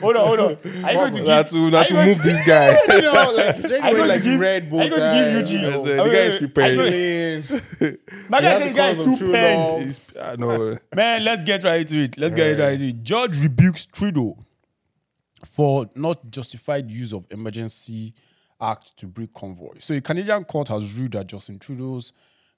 Hold 0.00 0.16
on, 0.16 0.26
hold 0.26 0.38
on. 0.40 0.46
Are 0.84 0.92
you 0.92 0.98
going 0.98 1.12
to 1.14 1.18
give? 1.18 1.26
Not 1.26 1.48
to, 1.48 1.70
not 1.70 1.88
to 1.88 2.06
move 2.06 2.22
this 2.22 2.46
guy. 2.46 2.76
you 2.94 3.02
know, 3.02 3.32
like, 3.36 3.56
is 3.56 3.68
there 3.68 3.82
Are 3.82 3.90
you 3.90 3.96
going 3.96 4.08
like, 4.08 4.22
to 4.22 4.24
give? 4.30 4.40
red 4.40 4.70
bow 4.70 4.82
you 4.82 4.90
going 4.90 5.00
to 5.00 5.14
give 5.14 5.32
tie? 5.32 5.38
Eugene? 5.40 5.60
Yes, 5.60 5.74
Are 5.98 6.00
uh, 6.00 6.04
the 6.04 6.10
guy 6.10 6.18
is 6.18 6.36
prepared. 6.36 6.78
are 6.78 6.86
you 6.88 7.42
going- 7.42 7.66
Clean. 7.78 7.98
My 8.28 8.40
guy 8.40 8.58
said 8.60 8.70
the 8.70 8.76
guy 8.76 8.88
is 8.90 8.98
too 8.98 9.12
of 9.12 9.18
penned. 9.32 9.60
love. 9.62 9.82
He's- 9.82 10.00
I 10.20 10.36
know. 10.36 10.78
Man, 10.94 11.24
let's 11.24 11.42
get 11.42 11.64
right 11.64 11.86
to 11.88 11.96
it. 12.04 12.18
Let's 12.18 12.34
get 12.34 12.58
right 12.58 12.78
to 12.78 12.88
it. 12.88 13.02
Judge 13.02 13.42
rebukes 13.42 13.86
Trudeau 13.86 14.38
for 15.44 15.90
not 15.96 16.30
justified 16.30 16.90
use 16.90 17.12
of 17.12 17.26
emergency 17.30 18.14
act 18.60 18.96
to 18.98 19.06
break 19.08 19.34
convoy. 19.34 19.74
So 19.80 19.94
a 19.94 20.00
Canadian 20.00 20.44
court 20.44 20.68
has 20.68 20.94
ruled 20.94 21.12
that 21.12 21.26
Justin 21.26 21.58
Trudeau's 21.58 22.12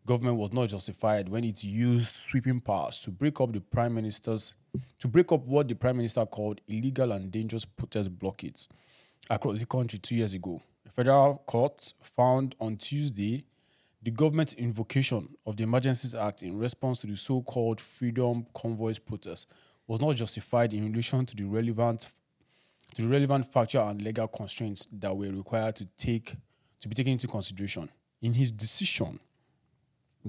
government 0.07 0.37
was 0.37 0.53
not 0.53 0.69
justified 0.69 1.29
when 1.29 1.45
it 1.45 1.65
used 1.65 2.15
sweeping 2.15 2.61
powers 2.61 2.99
to 3.01 3.11
break 3.11 3.41
up 3.41 3.53
the 3.53 3.61
prime 3.61 3.95
minister's 3.95 4.53
to 4.99 5.09
break 5.09 5.31
up 5.33 5.47
what 5.47 5.69
the 5.69 5.75
prime 5.75 5.97
minister 5.97 6.25
called 6.27 6.61
illegal 6.69 7.13
and 7.13 7.31
dangerous 7.31 7.65
protest 7.65 8.19
blockades 8.19 8.69
across 9.31 9.59
the 9.59 9.67
country 9.67 9.99
two 9.99 10.17
years 10.17 10.35
ago. 10.35 10.61
A 10.87 10.91
federal 10.91 11.43
court 11.47 11.93
found 12.03 12.55
on 12.61 12.77
Tuesday 12.77 13.45
the 14.03 14.11
government's 14.11 14.53
invocation 14.55 15.29
of 15.47 15.57
the 15.57 15.63
Emergencies 15.63 16.15
Act 16.15 16.43
in 16.43 16.59
response 16.59 17.01
to 17.01 17.07
the 17.07 17.17
so-called 17.17 17.81
Freedom 17.81 18.45
Convoys 18.53 18.99
protest 18.99 19.49
was 19.87 20.01
not 20.01 20.17
justified 20.17 20.75
in 20.75 20.91
relation 20.91 21.25
to 21.25 21.37
the 21.37 21.45
relevant 21.45 22.09
to 22.95 23.03
the 23.03 23.09
relevant 23.09 23.51
factual 23.51 23.89
and 23.89 24.03
legal 24.03 24.29
constraints 24.29 24.87
that 24.93 25.17
were 25.17 25.31
required 25.31 25.75
to 25.77 25.87
take 25.97 26.37
to 26.81 26.89
be 26.89 26.95
taken 26.95 27.13
into 27.13 27.27
consideration. 27.27 27.89
In 28.21 28.35
his 28.35 28.53
decision, 28.53 29.19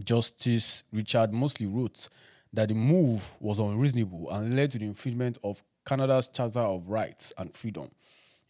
Justice 0.03 0.83
Richard 0.91 1.31
Mosley 1.33 1.67
wrote 1.67 2.09
that 2.53 2.69
the 2.69 2.75
move 2.75 3.35
was 3.39 3.59
unreasonable 3.59 4.29
and 4.31 4.55
led 4.55 4.71
to 4.71 4.79
the 4.79 4.85
infringement 4.85 5.37
of 5.43 5.63
Canada's 5.85 6.27
Charter 6.27 6.59
of 6.59 6.89
Rights 6.89 7.33
and 7.37 7.53
Freedom. 7.55 7.89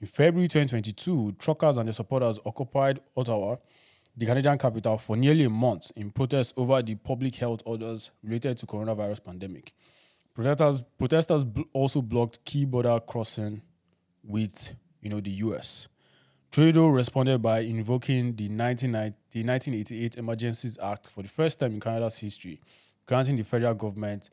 In 0.02 0.08
February 0.08 0.48
2022, 0.48 1.36
truckers 1.40 1.78
and 1.78 1.88
their 1.88 1.94
supporters 1.94 2.40
occupied 2.46 3.00
Ottawa, 3.16 3.56
the 4.18 4.26
Canadian 4.26 4.58
capital, 4.58 4.98
for 4.98 5.18
nearly 5.18 5.46
a 5.46 5.50
month 5.50 5.92
in 5.96 6.12
protest 6.12 6.54
over 6.58 6.82
the 6.82 6.96
public 6.96 7.36
health 7.36 7.62
orders 7.66 8.12
related 8.24 8.58
to 8.58 8.66
coronavirus 8.66 9.24
pandemic. 9.24 9.74
Protesters, 10.34 10.84
protesters 10.98 11.46
also 11.74 12.02
blocked 12.02 12.44
key 12.44 12.66
border 12.66 13.00
crossing 13.00 13.62
with, 14.24 14.70
you 15.02 15.10
know, 15.10 15.20
the 15.20 15.32
U.S. 15.32 15.88
Trudeau 16.56 16.88
responded 16.88 17.42
by 17.42 17.60
invoking 17.60 18.34
the 18.34 18.48
1990 18.48 19.18
the 19.32 19.44
1988 19.44 20.16
Emergencies 20.16 20.78
Act 20.82 21.06
for 21.06 21.22
the 21.22 21.28
first 21.28 21.60
time 21.60 21.74
in 21.74 21.82
Canada's 21.82 22.18
history, 22.18 22.62
granting 23.06 23.36
the 23.36 23.44
federal 23.44 23.74
government 23.74 24.30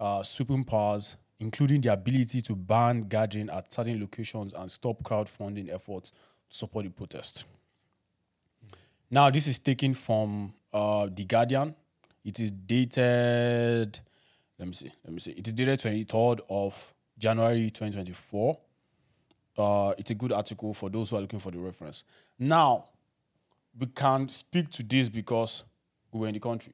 uh, 0.00 0.22
sweeping 0.22 0.64
powers, 0.64 1.18
including 1.40 1.82
the 1.82 1.92
ability 1.92 2.40
to 2.40 2.56
ban 2.56 3.02
gathering 3.02 3.50
at 3.50 3.70
certain 3.70 4.00
locations 4.00 4.54
and 4.54 4.72
stop 4.72 5.02
crowdfunding 5.02 5.70
efforts 5.70 6.10
to 6.10 6.56
support 6.56 6.86
the 6.86 6.90
protest. 6.90 7.44
Now, 9.10 9.28
this 9.28 9.46
is 9.46 9.58
taken 9.58 9.92
from 9.92 10.54
uh, 10.72 11.10
The 11.14 11.26
Guardian. 11.26 11.74
It 12.24 12.40
is 12.40 12.50
dated, 12.50 14.00
let 14.58 14.68
me 14.68 14.72
see, 14.72 14.90
let 15.04 15.12
me 15.12 15.20
see. 15.20 15.32
It 15.32 15.46
is 15.46 15.52
dated 15.52 15.80
23rd 15.80 16.40
of 16.48 16.94
January 17.18 17.68
2024 17.68 18.58
uh, 19.58 19.92
it's 19.98 20.10
a 20.10 20.14
good 20.14 20.32
article 20.32 20.72
for 20.72 20.88
those 20.88 21.10
who 21.10 21.16
are 21.16 21.20
looking 21.20 21.40
for 21.40 21.50
the 21.50 21.58
reference. 21.58 22.04
Now, 22.38 22.86
we 23.78 23.86
can't 23.86 24.30
speak 24.30 24.70
to 24.70 24.82
this 24.82 25.08
because 25.08 25.64
we 26.12 26.20
were 26.20 26.28
in 26.28 26.34
the 26.34 26.40
country. 26.40 26.72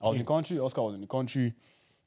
I 0.00 0.06
was 0.06 0.16
in 0.16 0.22
the 0.22 0.26
country, 0.26 0.58
Oscar 0.58 0.82
was 0.82 0.94
in 0.94 1.00
the 1.00 1.06
country. 1.06 1.54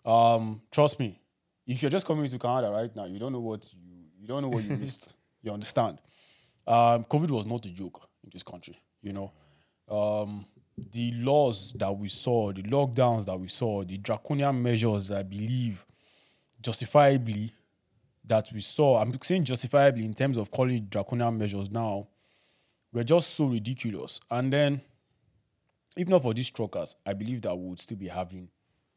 Um, 0.06 0.62
trust 0.72 1.00
me, 1.00 1.20
if 1.68 1.82
you're 1.82 1.92
just 1.92 2.06
coming 2.06 2.28
to 2.28 2.40
Canada 2.40 2.72
right 2.72 2.96
now, 2.96 3.06
you 3.06 3.20
don't 3.20 3.32
know 3.32 3.40
what 3.40 3.72
you 3.74 3.94
you 4.20 4.28
don't 4.28 4.42
know 4.42 4.50
what 4.50 4.64
you 4.64 4.76
missed. 4.78 5.14
You 5.42 5.52
understand? 5.52 6.00
Um, 6.66 7.04
COVID 7.04 7.30
was 7.32 7.46
not 7.46 7.66
a 7.66 7.70
joke 7.70 8.08
in 8.24 8.30
this 8.34 8.44
country. 8.44 8.80
You 9.02 9.14
know, 9.14 9.32
um, 9.90 10.46
the 10.92 11.12
laws 11.16 11.74
that 11.74 11.92
we 11.92 12.08
saw, 12.08 12.52
the 12.52 12.64
lockdowns 12.64 13.26
that 13.26 13.40
we 13.40 13.50
saw, 13.50 13.84
the 13.84 13.98
draconian 13.98 14.62
measures 14.62 15.08
that 15.08 15.20
I 15.20 15.24
believe 15.24 15.86
justifiably 16.62 17.52
that 18.26 18.50
we 18.54 18.62
saw, 18.62 19.02
I'm 19.02 19.14
saying 19.22 19.46
justifiably 19.46 20.06
in 20.06 20.14
terms 20.14 20.38
of 20.38 20.52
calling 20.52 20.86
draconian 20.90 21.38
measures 21.38 21.72
now, 21.72 22.08
were 22.92 23.04
just 23.04 23.34
so 23.36 23.46
ridiculous. 23.46 24.20
And 24.30 24.54
then, 24.54 24.82
if 25.98 26.08
not 26.08 26.22
for 26.22 26.34
these 26.34 26.50
truckers, 26.50 26.96
I 27.06 27.14
believe 27.14 27.42
that 27.42 27.56
we 27.56 27.70
would 27.70 27.80
still 27.80 27.98
be 27.98 28.08
having, 28.08 28.50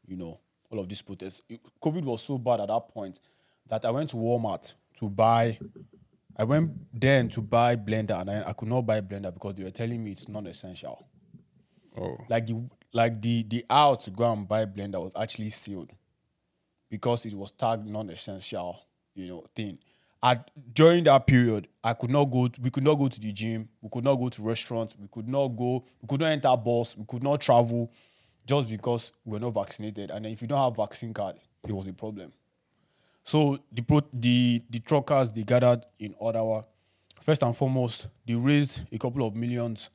you 0.05 0.15
know, 0.15 0.39
all 0.69 0.79
of 0.79 0.87
these 0.87 1.01
protests. 1.01 1.41
COVID 1.81 2.03
was 2.03 2.21
so 2.21 2.37
bad 2.37 2.61
at 2.61 2.67
that 2.67 2.87
point 2.89 3.19
that 3.67 3.85
I 3.85 3.91
went 3.91 4.09
to 4.11 4.17
Walmart 4.17 4.73
to 4.99 5.09
buy. 5.09 5.59
I 6.37 6.43
went 6.43 6.71
then 6.93 7.29
to 7.29 7.41
buy 7.41 7.75
blender, 7.75 8.19
and 8.21 8.29
I, 8.29 8.49
I 8.49 8.53
could 8.53 8.67
not 8.67 8.81
buy 8.85 9.01
blender 9.01 9.33
because 9.33 9.55
they 9.55 9.63
were 9.63 9.71
telling 9.71 10.03
me 10.03 10.11
it's 10.11 10.27
non-essential. 10.27 11.07
Oh, 11.99 12.17
Like 12.29 12.45
the 12.45 12.61
like 12.93 13.21
the 13.21 13.43
the 13.43 13.65
aisle 13.69 13.97
to 13.97 14.11
go 14.11 14.31
and 14.31 14.47
buy 14.47 14.65
blender 14.65 15.01
was 15.01 15.11
actually 15.19 15.49
sealed 15.49 15.91
because 16.89 17.25
it 17.25 17.33
was 17.33 17.51
tagged 17.51 17.87
non-essential, 17.87 18.79
you 19.17 19.27
know, 19.27 19.43
thing. 19.55 19.79
During 20.73 21.03
that 21.05 21.25
period, 21.25 21.67
I 21.83 21.93
could 21.93 22.09
not 22.09 22.25
go. 22.25 22.49
we 22.61 22.69
could 22.69 22.83
not 22.83 22.95
go 22.95 23.07
to 23.07 23.19
the 23.19 23.31
gym. 23.31 23.69
We 23.81 23.89
could 23.89 24.03
not 24.03 24.15
go 24.15 24.29
to 24.29 24.41
restaurants. 24.41 24.95
We 24.99 25.07
could 25.07 25.27
not 25.27 25.49
go. 25.49 25.85
We 26.01 26.07
could 26.07 26.19
not 26.19 26.31
enter 26.31 26.55
bus. 26.57 26.97
We 26.97 27.05
could 27.07 27.23
not 27.23 27.39
travel, 27.39 27.91
just 28.45 28.67
because 28.67 29.13
we 29.23 29.33
were 29.33 29.39
not 29.39 29.53
vaccinated. 29.53 30.11
And 30.11 30.25
if 30.25 30.41
you 30.41 30.47
don't 30.47 30.59
have 30.61 30.75
vaccine 30.75 31.13
card, 31.13 31.37
it 31.65 31.71
was 31.71 31.87
a 31.87 31.93
problem. 31.93 32.33
So 33.23 33.59
the 33.71 33.81
pro, 33.81 34.01
the 34.13 34.61
the 34.69 34.79
truckers 34.79 35.29
they 35.29 35.43
gathered 35.43 35.85
in 35.99 36.15
Ottawa. 36.19 36.63
First 37.21 37.43
and 37.43 37.55
foremost, 37.55 38.07
they 38.25 38.35
raised 38.35 38.81
a 38.91 38.97
couple 38.97 39.25
of 39.25 39.35
millions, 39.35 39.89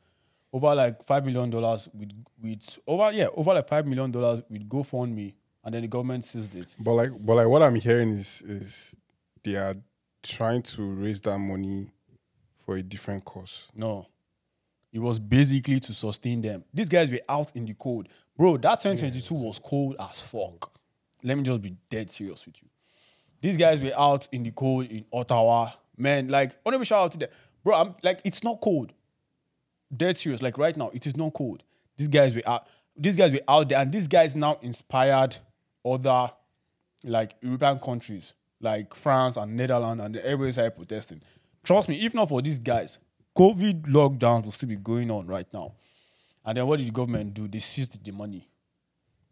over 0.53 0.75
like 0.75 1.03
five 1.03 1.25
million 1.25 1.51
dollars 1.51 1.89
with 1.95 2.13
with 2.43 2.79
over 2.87 3.11
yeah 3.13 3.29
over 3.35 3.55
like 3.55 3.69
five 3.69 3.87
million 3.87 4.11
dollars 4.11 4.43
with 4.51 4.69
GoFundMe, 4.69 5.35
and 5.65 5.75
then 5.75 5.83
the 5.83 5.89
government 5.89 6.25
seized 6.25 6.55
it. 6.55 6.75
but 6.79 6.93
like, 6.93 7.11
but 7.21 7.37
like, 7.37 7.49
what 7.49 7.63
I'm 7.63 7.75
hearing 7.77 8.11
is 8.11 8.43
is 8.43 8.97
they 9.45 9.57
are 9.57 9.77
trying 10.23 10.63
to 10.63 10.83
raise 10.83 11.21
that 11.23 11.39
money 11.39 11.93
for 12.65 12.77
a 12.77 12.83
different 12.83 13.25
cause. 13.25 13.69
No. 13.75 14.07
It 14.93 15.01
was 15.01 15.19
basically 15.19 15.81
to 15.81 15.95
sustain 15.95 16.43
them. 16.43 16.65
These 16.73 16.89
guys 16.89 17.11
were 17.11 17.21
out 17.29 17.51
in 17.57 17.65
the 17.65 17.75
cold. 17.75 18.09
Bro, 18.37 18.59
that 18.59 18.81
2022 18.81 19.35
was 19.35 19.59
cold 19.59 19.97
as 19.99 20.21
fuck. 20.21 20.71
Let 21.23 21.37
me 21.37 21.43
just 21.43 21.63
be 21.63 21.77
dead 21.89 22.11
serious 22.11 22.45
with 22.45 22.63
you. 22.63 22.69
These 23.41 23.57
guys 23.57 23.81
were 23.81 23.93
out 23.97 24.29
in 24.33 24.43
the 24.43 24.51
cold 24.51 24.87
in 24.91 25.05
Ottawa. 25.13 25.71
Man, 25.97 26.29
like, 26.29 26.57
only 26.65 26.85
shout 26.85 27.05
out 27.05 27.13
to 27.13 27.19
them. 27.19 27.31
Bro, 27.65 27.77
I'm 27.77 27.95
like, 28.03 28.21
it's 28.25 28.45
not 28.45 28.61
cold. 28.61 28.93
Dead 29.95 30.17
serious. 30.17 30.43
Like 30.43 30.59
right 30.59 30.77
now, 30.77 30.91
it 30.93 31.07
is 31.07 31.17
not 31.17 31.33
cold. 31.33 31.63
These 31.97 32.09
guys 32.09 32.35
were 32.35 32.43
out. 32.47 32.67
These 32.97 33.17
guys 33.17 33.33
were 33.33 33.41
out 33.49 33.69
there, 33.69 33.79
and 33.79 33.93
these 33.93 34.09
guys 34.09 34.35
now 34.35 34.59
inspired 34.63 35.37
other 35.85 36.31
like 37.05 37.37
European 37.41 37.79
countries 37.79 38.35
like 38.63 38.95
France 38.95 39.37
and 39.37 39.57
Netherlands, 39.57 40.03
and 40.03 40.17
everybody 40.17 40.53
started 40.53 40.77
protesting. 40.77 41.21
Trust 41.63 41.89
me, 41.89 42.05
if 42.05 42.15
not 42.15 42.29
for 42.29 42.41
these 42.41 42.59
guys, 42.59 42.99
COVID 43.37 43.87
lockdowns 43.87 44.45
will 44.45 44.53
still 44.53 44.69
be 44.69 44.77
going 44.77 45.11
on 45.11 45.27
right 45.27 45.47
now. 45.53 45.75
And 46.45 46.57
then 46.57 46.67
what 46.67 46.79
did 46.79 46.89
the 46.89 46.93
government 46.93 47.35
do? 47.35 47.49
They 47.49 47.61
seized 47.61 48.05
the 48.05 48.13
money. 48.13 48.49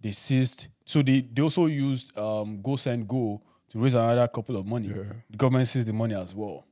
They 0.01 0.13
seized. 0.13 0.69
So 0.85 1.03
they, 1.03 1.21
they 1.21 1.43
also 1.43 1.67
used 1.67 2.17
um, 2.17 2.59
GiveSendGo 2.63 3.41
to 3.71 3.79
raise 3.79 3.95
another 3.95 4.29
couple 4.29 4.57
of 4.57 4.67
money. 4.67 4.89
The 4.89 5.37
government 5.37 5.69
seized 5.69 5.87
the 5.87 5.93
money 5.93 6.15
as 6.15 6.35
well. 6.35 6.67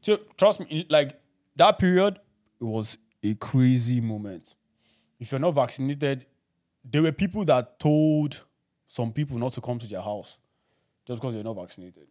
So 0.00 0.18
trust 0.36 0.60
me, 0.60 0.86
like 0.88 1.20
that 1.56 1.78
period, 1.78 2.18
it 2.60 2.64
was 2.64 2.98
a 3.22 3.34
crazy 3.34 4.00
moment. 4.00 4.54
If 5.20 5.30
you're 5.30 5.40
not 5.40 5.54
vaccinated, 5.54 6.26
there 6.84 7.02
were 7.02 7.12
people 7.12 7.44
that 7.44 7.78
told 7.78 8.42
some 8.88 9.12
people 9.12 9.38
not 9.38 9.52
to 9.52 9.60
come 9.60 9.78
to 9.78 9.86
their 9.86 10.00
house 10.00 10.38
just 11.06 11.20
because 11.20 11.34
they're 11.34 11.44
not 11.44 11.56
vaccinated. 11.56 12.06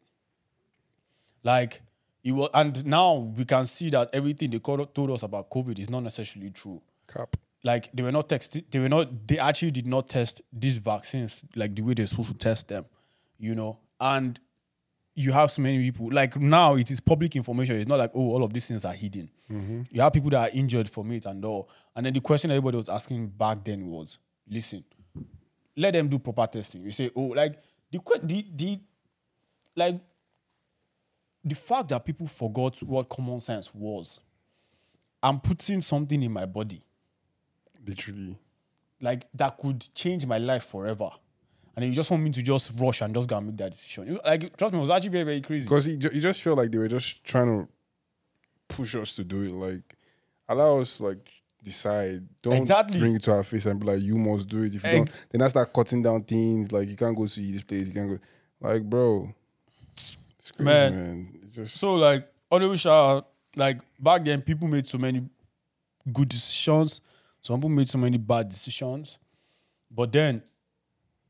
Like 1.44 1.82
it 2.24 2.32
was, 2.34 2.50
and 2.54 2.86
now 2.86 3.16
we 3.16 3.46
can 3.46 3.66
see 3.66 3.90
that 3.92 4.10
everything 4.14 4.50
they 4.50 4.60
called, 4.60 4.94
told 4.94 5.12
us 5.12 5.24
about 5.24 5.50
COVID 5.50 5.80
is 5.80 5.90
not 5.90 6.04
necessarily 6.04 6.52
true. 6.52 6.82
Cap. 7.08 7.36
Like 7.64 7.92
they 7.94 8.04
were 8.04 8.12
not 8.12 8.30
tested, 8.30 8.66
they 8.72 8.80
were 8.80 8.90
not, 8.90 9.28
they 9.28 9.38
actually 9.38 9.72
did 9.72 9.88
not 9.88 10.10
test 10.10 10.42
these 10.52 10.78
vaccines 10.78 11.44
like 11.56 11.76
the 11.76 11.82
way 11.82 11.94
they're 11.94 12.08
supposed 12.08 12.32
to 12.32 12.38
test 12.38 12.68
them, 12.68 12.86
you 13.38 13.56
know. 13.56 13.80
And 14.00 14.40
you 15.16 15.32
have 15.32 15.52
so 15.52 15.62
many 15.62 15.80
people. 15.80 16.10
Like 16.12 16.36
now, 16.38 16.76
it 16.76 16.90
is 16.90 17.00
public 17.00 17.36
information. 17.36 17.76
It's 17.76 17.88
not 17.88 18.00
like 18.00 18.12
oh, 18.14 18.30
all 18.30 18.44
of 18.44 18.54
these 18.54 18.68
things 18.68 18.86
are 18.86 18.94
hidden. 18.94 19.30
Mm-hmm. 19.52 19.82
You 19.92 20.02
have 20.02 20.14
people 20.14 20.30
that 20.32 20.50
are 20.50 20.58
injured 20.58 20.90
from 20.90 21.12
it 21.12 21.26
and 21.26 21.44
all. 21.46 21.70
And 21.96 22.06
then 22.06 22.14
the 22.14 22.22
question 22.22 22.52
everybody 22.52 22.78
was 22.78 22.90
asking 22.90 23.28
back 23.28 23.64
then 23.64 23.86
was, 23.88 24.18
listen, 24.50 24.84
let 25.76 25.94
them 25.94 26.08
do 26.08 26.20
proper 26.20 26.48
testing. 26.48 26.84
You 26.84 26.92
say, 26.92 27.10
oh, 27.16 27.28
like 27.28 27.62
the 27.92 28.00
the 28.24 28.46
the 28.56 28.80
like 29.76 30.00
the 31.44 31.56
fact 31.56 31.90
that 31.90 32.06
people 32.06 32.28
forgot 32.28 32.82
what 32.84 33.10
common 33.10 33.40
sense 33.40 33.74
was. 33.74 34.20
I'm 35.24 35.40
putting 35.40 35.82
something 35.82 36.22
in 36.24 36.32
my 36.32 36.46
body 36.46 36.82
Literally. 37.86 38.38
like 39.02 39.28
that 39.34 39.58
could 39.58 39.84
change 39.94 40.26
my 40.26 40.38
life 40.40 40.64
forever. 40.66 41.10
and 41.76 41.86
you 41.86 41.92
just 41.94 42.10
want 42.12 42.24
me 42.24 42.30
to 42.32 42.42
just 42.42 42.74
rush 42.80 43.02
and 43.02 43.14
just 43.14 43.28
go 43.28 43.38
and 43.38 43.48
make 43.48 43.58
that 43.58 43.72
decision. 43.72 44.20
Like 44.26 44.56
trust 44.58 44.74
me, 44.74 44.80
it 44.80 44.82
was 44.82 44.90
actually 44.90 45.10
very 45.12 45.24
very 45.24 45.42
crazy. 45.42 45.66
Because 45.66 45.88
you, 45.88 45.98
you 46.14 46.22
just 46.22 46.42
feel 46.42 46.56
like 46.56 46.72
they 46.72 46.78
were 46.78 46.88
just 46.88 47.24
trying 47.24 47.48
to 47.48 47.68
push 48.68 48.96
us 48.96 49.14
to 49.14 49.24
do 49.24 49.42
it. 49.44 49.52
Like, 49.52 49.96
allow 50.48 50.80
us 50.80 51.00
like 51.00 51.41
decide. 51.64 52.28
Don't 52.42 52.54
Exactly. 52.56 53.00
bring 53.00 53.16
it 53.16 53.24
to 53.24 53.32
our 53.34 53.44
face 53.44 53.66
and 53.66 53.80
be 53.80 53.88
like, 53.88 54.02
you 54.02 54.18
must 54.18 54.48
do 54.50 54.64
it. 54.64 54.74
If 54.76 54.84
you 54.84 54.90
Ex- 54.90 54.96
don't, 55.12 55.12
then 55.32 55.42
I 55.42 55.48
start 55.48 55.72
cutting 55.74 56.02
down 56.02 56.24
things. 56.24 56.72
Like, 56.72 56.90
you 56.90 56.96
can't 56.96 57.16
go 57.16 57.28
to 57.28 57.40
this 57.40 57.62
place. 57.62 57.88
You 57.88 57.94
can't 57.94 58.10
go. 58.10 58.20
Like, 58.60 58.84
bro, 58.84 59.34
it's 59.94 60.52
crazy, 60.52 60.64
Man. 60.64 60.94
man. 60.96 61.40
It's 61.44 61.56
just 61.56 61.78
So 61.78 61.94
like 61.96 62.28
honorable 62.52 62.76
shout 62.76 62.94
out, 63.18 63.28
like 63.56 63.80
back 64.00 64.24
then 64.26 64.42
people 64.42 64.68
made 64.68 64.88
so 64.88 64.98
many 64.98 65.24
good 66.12 66.30
decisions. 66.30 67.02
Some 67.42 67.58
people 67.58 67.70
made 67.70 67.90
so 67.90 67.98
many 67.98 68.18
bad 68.18 68.50
decisions. 68.50 69.18
But 69.90 70.12
then 70.12 70.44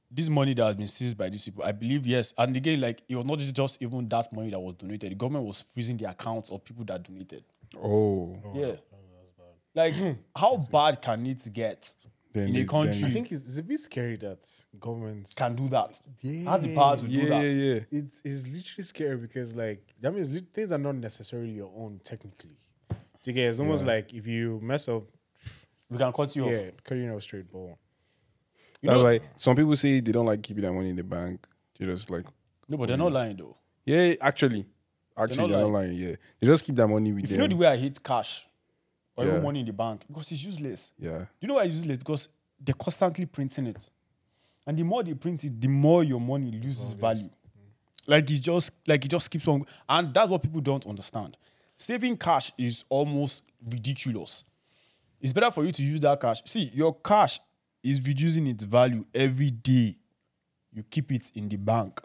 this 0.10 0.30
money 0.30 0.54
that 0.54 0.66
has 0.66 0.76
been 0.76 0.88
seized 0.88 1.18
by 1.18 1.30
these 1.30 1.46
people, 1.46 1.64
I 1.64 1.72
believe 1.72 2.06
yes. 2.06 2.34
And 2.38 2.56
again, 2.56 2.82
like 2.82 3.02
it 3.08 3.16
was 3.16 3.26
not 3.26 3.40
just- 3.40 3.56
just 3.56 3.82
even 3.82 4.08
that 4.10 4.32
money 4.34 4.50
that 4.50 4.60
was 4.60 4.74
donated. 4.76 5.12
The 5.12 5.16
government 5.16 5.46
was 5.46 5.62
freezing 5.62 5.98
the 5.98 6.10
accounts 6.10 6.50
of 6.52 6.64
people 6.66 6.84
that 6.86 7.02
donated. 7.04 7.44
oh, 7.82 8.38
Yeah. 8.54 8.76
Like 9.74 9.94
hmm. 9.96 10.12
how 10.36 10.58
bad 10.72 11.02
can 11.02 11.26
it 11.26 11.42
get 11.54 11.94
Then 12.34 12.50
in 12.50 12.56
a 12.58 12.60
it- 12.60 12.68
country 12.70 13.04
I 13.06 13.10
think 13.10 13.32
it's, 13.32 13.48
it's 13.48 13.58
a 13.58 13.64
bit 13.64 13.80
scary 13.80 14.18
that 14.18 14.48
governments 14.80 15.34
can 15.34 15.56
do 15.56 15.70
that? 15.70 16.00
Yeah. 16.22 16.52
Has 16.52 16.62
the 16.62 16.76
power 16.76 16.98
to 16.98 17.06
yeah, 17.06 17.22
do 17.22 17.30
that. 17.30 17.44
yeah, 17.46 17.74
yeah. 17.74 17.80
it's, 18.00 18.22
it's 18.26 18.48
literally 18.48 18.84
scary 18.84 19.18
because 19.18 19.56
like 19.56 19.82
that 20.02 20.14
means 20.14 20.30
lit- 20.30 20.54
things 20.54 20.72
are 20.72 20.78
not 20.78 20.96
necessarily 20.96 21.52
your 21.52 21.72
own 21.76 22.00
technically. 22.04 22.58
You 23.24 23.34
get 23.34 23.50
it's 23.50 23.60
almost 23.60 23.86
like 23.86 24.14
if 24.14 24.26
you 24.28 24.60
mess 24.62 24.90
up, 24.90 25.04
We 25.90 25.98
can 25.98 26.12
cut 26.12 26.36
you 26.36 26.46
off. 26.46 26.52
yeah, 26.52 26.72
cutting 26.84 27.12
off 27.12 27.22
straight 27.24 27.50
ball. 27.52 27.78
That's 28.82 28.98
know- 28.98 29.04
why 29.04 29.20
some 29.36 29.56
people 29.56 29.76
say 29.76 30.00
they 30.00 30.12
don't 30.12 30.26
like 30.26 30.42
keeping 30.42 30.64
their 30.64 30.74
money 30.74 30.90
in 30.90 30.96
the 30.96 31.04
bank. 31.04 31.46
They 31.80 31.86
just 31.86 32.10
like, 32.10 32.26
No, 32.68 32.78
but 32.78 32.88
they're 32.88 32.98
not 32.98 33.12
lying 33.12 33.36
though. 33.38 33.56
yeah, 33.86 34.16
actually, 34.22 34.66
actually, 35.18 35.38
not 35.38 35.50
they're 35.50 35.62
not 35.62 35.72
lying. 35.72 35.94
Yeah, 35.94 36.16
they 36.40 36.48
just 36.48 36.64
keep 36.66 36.76
their 36.76 36.88
money 36.88 37.12
with 37.14 37.26
If 37.26 37.32
you 37.32 37.38
them. 37.38 37.50
know 37.50 37.56
the 37.56 37.62
way 37.62 37.68
I 37.68 37.78
hate 37.78 38.02
cash 38.04 38.48
or 39.22 39.26
even 39.26 39.36
Yeah. 39.38 39.42
money 39.42 39.60
in 39.62 39.66
the 39.66 39.74
bank, 39.74 40.04
because 40.08 40.32
it's 40.32 40.44
useless. 40.44 40.92
yeah, 41.00 41.26
You 41.40 41.48
know 41.48 41.56
why 41.56 41.64
it's 41.66 41.76
useless? 41.76 41.98
Because 41.98 42.30
they're 42.60 42.76
constantly 42.76 43.26
printing 43.26 43.68
it. 43.68 43.88
And 44.68 44.78
the 44.78 44.84
more 44.84 45.04
they 45.04 45.14
print 45.16 45.44
it, 45.44 45.60
the 45.60 45.68
more 45.68 46.04
your 46.04 46.20
money 46.22 46.52
loses 46.52 46.94
value. 46.94 47.30
Like 48.08 48.30
it 48.30 48.40
just 48.42 48.72
like 48.88 49.06
it 49.06 49.10
just 49.10 49.30
keeps 49.30 49.48
on 49.48 49.66
and 49.88 50.14
that's 50.14 50.30
what 50.30 50.42
people 50.42 50.62
don't 50.62 50.86
understand. 50.88 51.38
Saving 51.78 52.18
cash 52.18 52.52
is 52.58 52.84
almost 52.90 53.44
ridiculous. 53.64 54.44
It's 55.20 55.34
better 55.34 55.52
for 55.52 55.64
you 55.66 55.72
to 55.72 55.84
use 55.84 56.00
that 56.02 56.20
cash. 56.20 56.42
See, 56.46 56.72
your 56.74 56.94
cash 56.96 57.40
is 57.84 58.02
reducing 58.02 58.48
its 58.48 58.64
value 58.64 59.06
every 59.14 59.52
day. 59.52 59.98
You 60.74 60.84
keep 60.84 61.12
it 61.12 61.32
in 61.36 61.48
the 61.50 61.58
bank. 61.58 62.00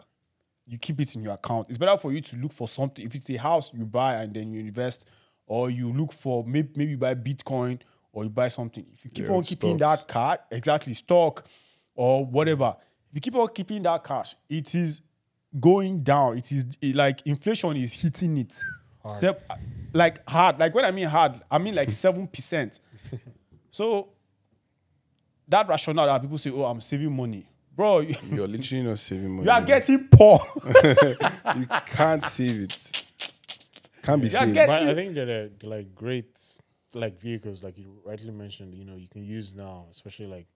You 0.67 0.77
keep 0.77 0.99
it 0.99 1.15
in 1.15 1.23
your 1.23 1.33
account. 1.33 1.67
It's 1.69 1.77
better 1.77 1.97
for 1.97 2.11
you 2.11 2.21
to 2.21 2.37
look 2.37 2.51
for 2.53 2.67
something. 2.67 3.05
If 3.05 3.15
it's 3.15 3.29
a 3.29 3.37
house 3.37 3.71
you 3.73 3.85
buy 3.85 4.15
and 4.15 4.33
then 4.33 4.51
you 4.51 4.59
invest, 4.59 5.07
or 5.47 5.69
you 5.69 5.91
look 5.91 6.13
for 6.13 6.43
maybe, 6.45 6.69
maybe 6.75 6.91
you 6.91 6.97
buy 6.97 7.15
Bitcoin 7.15 7.79
or 8.13 8.23
you 8.25 8.29
buy 8.29 8.49
something. 8.49 8.85
If 8.93 9.05
you 9.05 9.11
keep 9.11 9.25
Yeah, 9.27 9.33
on 9.33 9.43
keeping 9.43 9.77
stocks. 9.77 10.01
that 10.03 10.07
cash, 10.07 10.37
exactly 10.51 10.93
stock 10.93 11.45
or 11.95 12.25
whatever. 12.25 12.75
If 13.09 13.15
you 13.15 13.21
keep 13.21 13.35
on 13.35 13.47
keeping 13.53 13.81
that 13.83 14.03
cash, 14.03 14.35
it 14.49 14.75
is 14.75 15.01
going 15.59 16.03
down. 16.03 16.37
It 16.37 16.51
is 16.51 16.65
it, 16.81 16.95
like 16.95 17.25
inflation 17.25 17.75
is 17.77 17.93
hitting 17.93 18.37
it. 18.37 18.61
Sep- 19.05 19.49
like 19.93 20.27
hard. 20.29 20.59
Like 20.59 20.75
when 20.75 20.83
I 20.83 20.91
mean 20.91 21.07
hard, 21.07 21.39
I 21.49 21.57
mean 21.59 21.73
like 21.75 21.89
seven 22.05 22.27
percent. 22.27 22.79
so 23.71 24.09
that 25.47 25.67
rationale 25.69 26.07
that 26.07 26.21
people 26.21 26.37
say, 26.37 26.51
"Oh, 26.51 26.65
I'm 26.65 26.81
saving 26.81 27.15
money," 27.15 27.47
bro. 27.73 27.99
You're 28.01 28.47
literally 28.49 28.83
not 28.83 28.99
saving 28.99 29.31
money. 29.35 29.45
you 29.45 29.51
are 29.51 29.61
getting 29.61 30.07
poor. 30.09 30.39
you 31.55 31.67
can't 31.85 32.25
save 32.25 32.61
it. 32.63 33.05
Can't 34.07 34.21
be 34.21 34.27
You 34.29 34.37
are 34.37 34.39
saved. 34.41 34.53
get- 34.53 34.67
But 34.67 34.83
I 34.83 34.93
think 34.95 35.13
that 35.15 35.25
they're, 35.25 35.49
they're 35.49 35.69
like 35.77 35.93
great 35.95 36.33
like 36.93 37.19
vehicles, 37.19 37.63
like 37.63 37.77
you 37.77 37.89
rightly 38.05 38.31
mentioned. 38.31 38.73
You 38.73 38.85
know, 38.85 38.95
you 38.95 39.07
can 39.07 39.23
use 39.23 39.53
now, 39.53 39.87
especially 39.91 40.27
like 40.27 40.47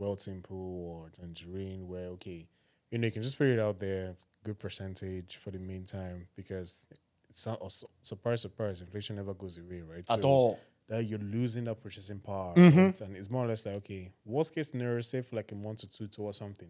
Wealthsimple 0.00 0.50
or 0.50 1.08
Tangerine, 1.10 1.86
where 1.86 2.06
okay, 2.16 2.46
you 2.90 2.98
know, 2.98 3.06
you 3.06 3.12
can 3.12 3.22
just 3.22 3.38
put 3.38 3.46
it 3.48 3.58
out 3.60 3.78
there, 3.78 4.16
good 4.44 4.58
percentage 4.58 5.36
for 5.36 5.50
the 5.50 5.58
meantime, 5.58 6.26
because 6.36 6.86
it's 7.30 7.46
not 7.46 7.58
also, 7.60 7.86
surprise, 8.02 8.40
surprise, 8.42 8.80
inflation 8.80 9.16
never 9.16 9.34
goes 9.34 9.58
away, 9.58 9.82
right? 9.82 10.04
At 10.08 10.20
So 10.22 10.28
all. 10.28 10.60
That 10.86 11.04
you're 11.04 11.18
losing 11.18 11.64
that 11.64 11.82
purchasing 11.82 12.18
power, 12.20 12.52
Mm-hmm. 12.54 12.78
right? 12.78 13.00
and 13.00 13.16
it's 13.16 13.30
more 13.30 13.44
or 13.46 13.48
less 13.48 13.64
like 13.64 13.76
okay, 13.76 14.12
worst 14.26 14.54
case 14.54 14.70
scenario, 14.70 15.00
save 15.00 15.24
for 15.26 15.36
like 15.36 15.50
a 15.52 15.54
month 15.54 15.82
or 15.84 15.86
two 15.86 16.08
towards 16.08 16.36
something. 16.36 16.68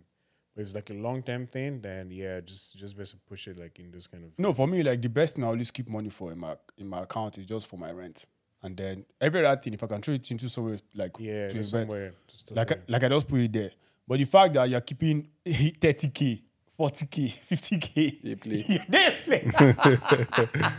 But 0.55 0.63
if 0.63 0.67
it's 0.69 0.75
like 0.75 0.91
a 0.91 0.95
long 0.95 1.23
term 1.23 1.47
thing, 1.47 1.81
then 1.81 2.11
yeah, 2.11 2.41
just 2.41 2.77
just 2.77 2.97
best 2.97 3.13
to 3.13 3.17
push 3.29 3.49
it 3.49 3.59
like 3.59 3.79
in 3.81 3.91
those 3.91 4.07
kind 4.07 4.25
of 4.25 4.31
No, 4.39 4.53
for 4.53 4.67
me, 4.69 4.83
like 4.83 5.03
the 5.03 5.09
best 5.09 5.35
thing 5.37 5.45
I 5.45 5.49
always 5.49 5.71
keep 5.71 5.89
money 5.89 6.09
for 6.11 6.31
in 6.33 6.39
my 6.39 6.57
in 6.79 6.89
my 6.89 7.03
account 7.03 7.39
is 7.39 7.47
just 7.47 7.67
for 7.69 7.77
my 7.77 7.91
rent, 7.91 8.25
and 8.63 8.77
then 8.77 9.05
every 9.21 9.45
other 9.45 9.61
thing, 9.61 9.75
if 9.75 9.83
I 9.83 9.87
can 9.89 10.01
throw 10.01 10.15
it 10.15 10.31
into 10.31 10.49
somewhere 10.49 10.79
like 10.95 11.13
yeah, 11.19 11.49
to 11.49 11.57
invest, 11.57 11.71
somewhere. 11.71 12.13
Just 12.29 12.49
to 12.49 12.55
like 12.55 12.71
I, 12.73 12.77
like 12.87 13.03
I 13.05 13.09
just 13.09 13.27
put 13.29 13.41
it 13.41 13.53
there. 13.53 13.71
But 14.07 14.19
the 14.19 14.25
fact 14.27 14.55
that 14.55 14.69
you're 14.69 14.81
keeping 14.81 15.29
thirty 15.81 16.09
k, 16.11 16.43
forty 16.77 17.07
k, 17.07 17.29
fifty 17.29 17.79
k, 17.79 18.19
They 18.23 18.35
play. 18.37 18.85
they 18.89 19.11
play. 19.25 19.53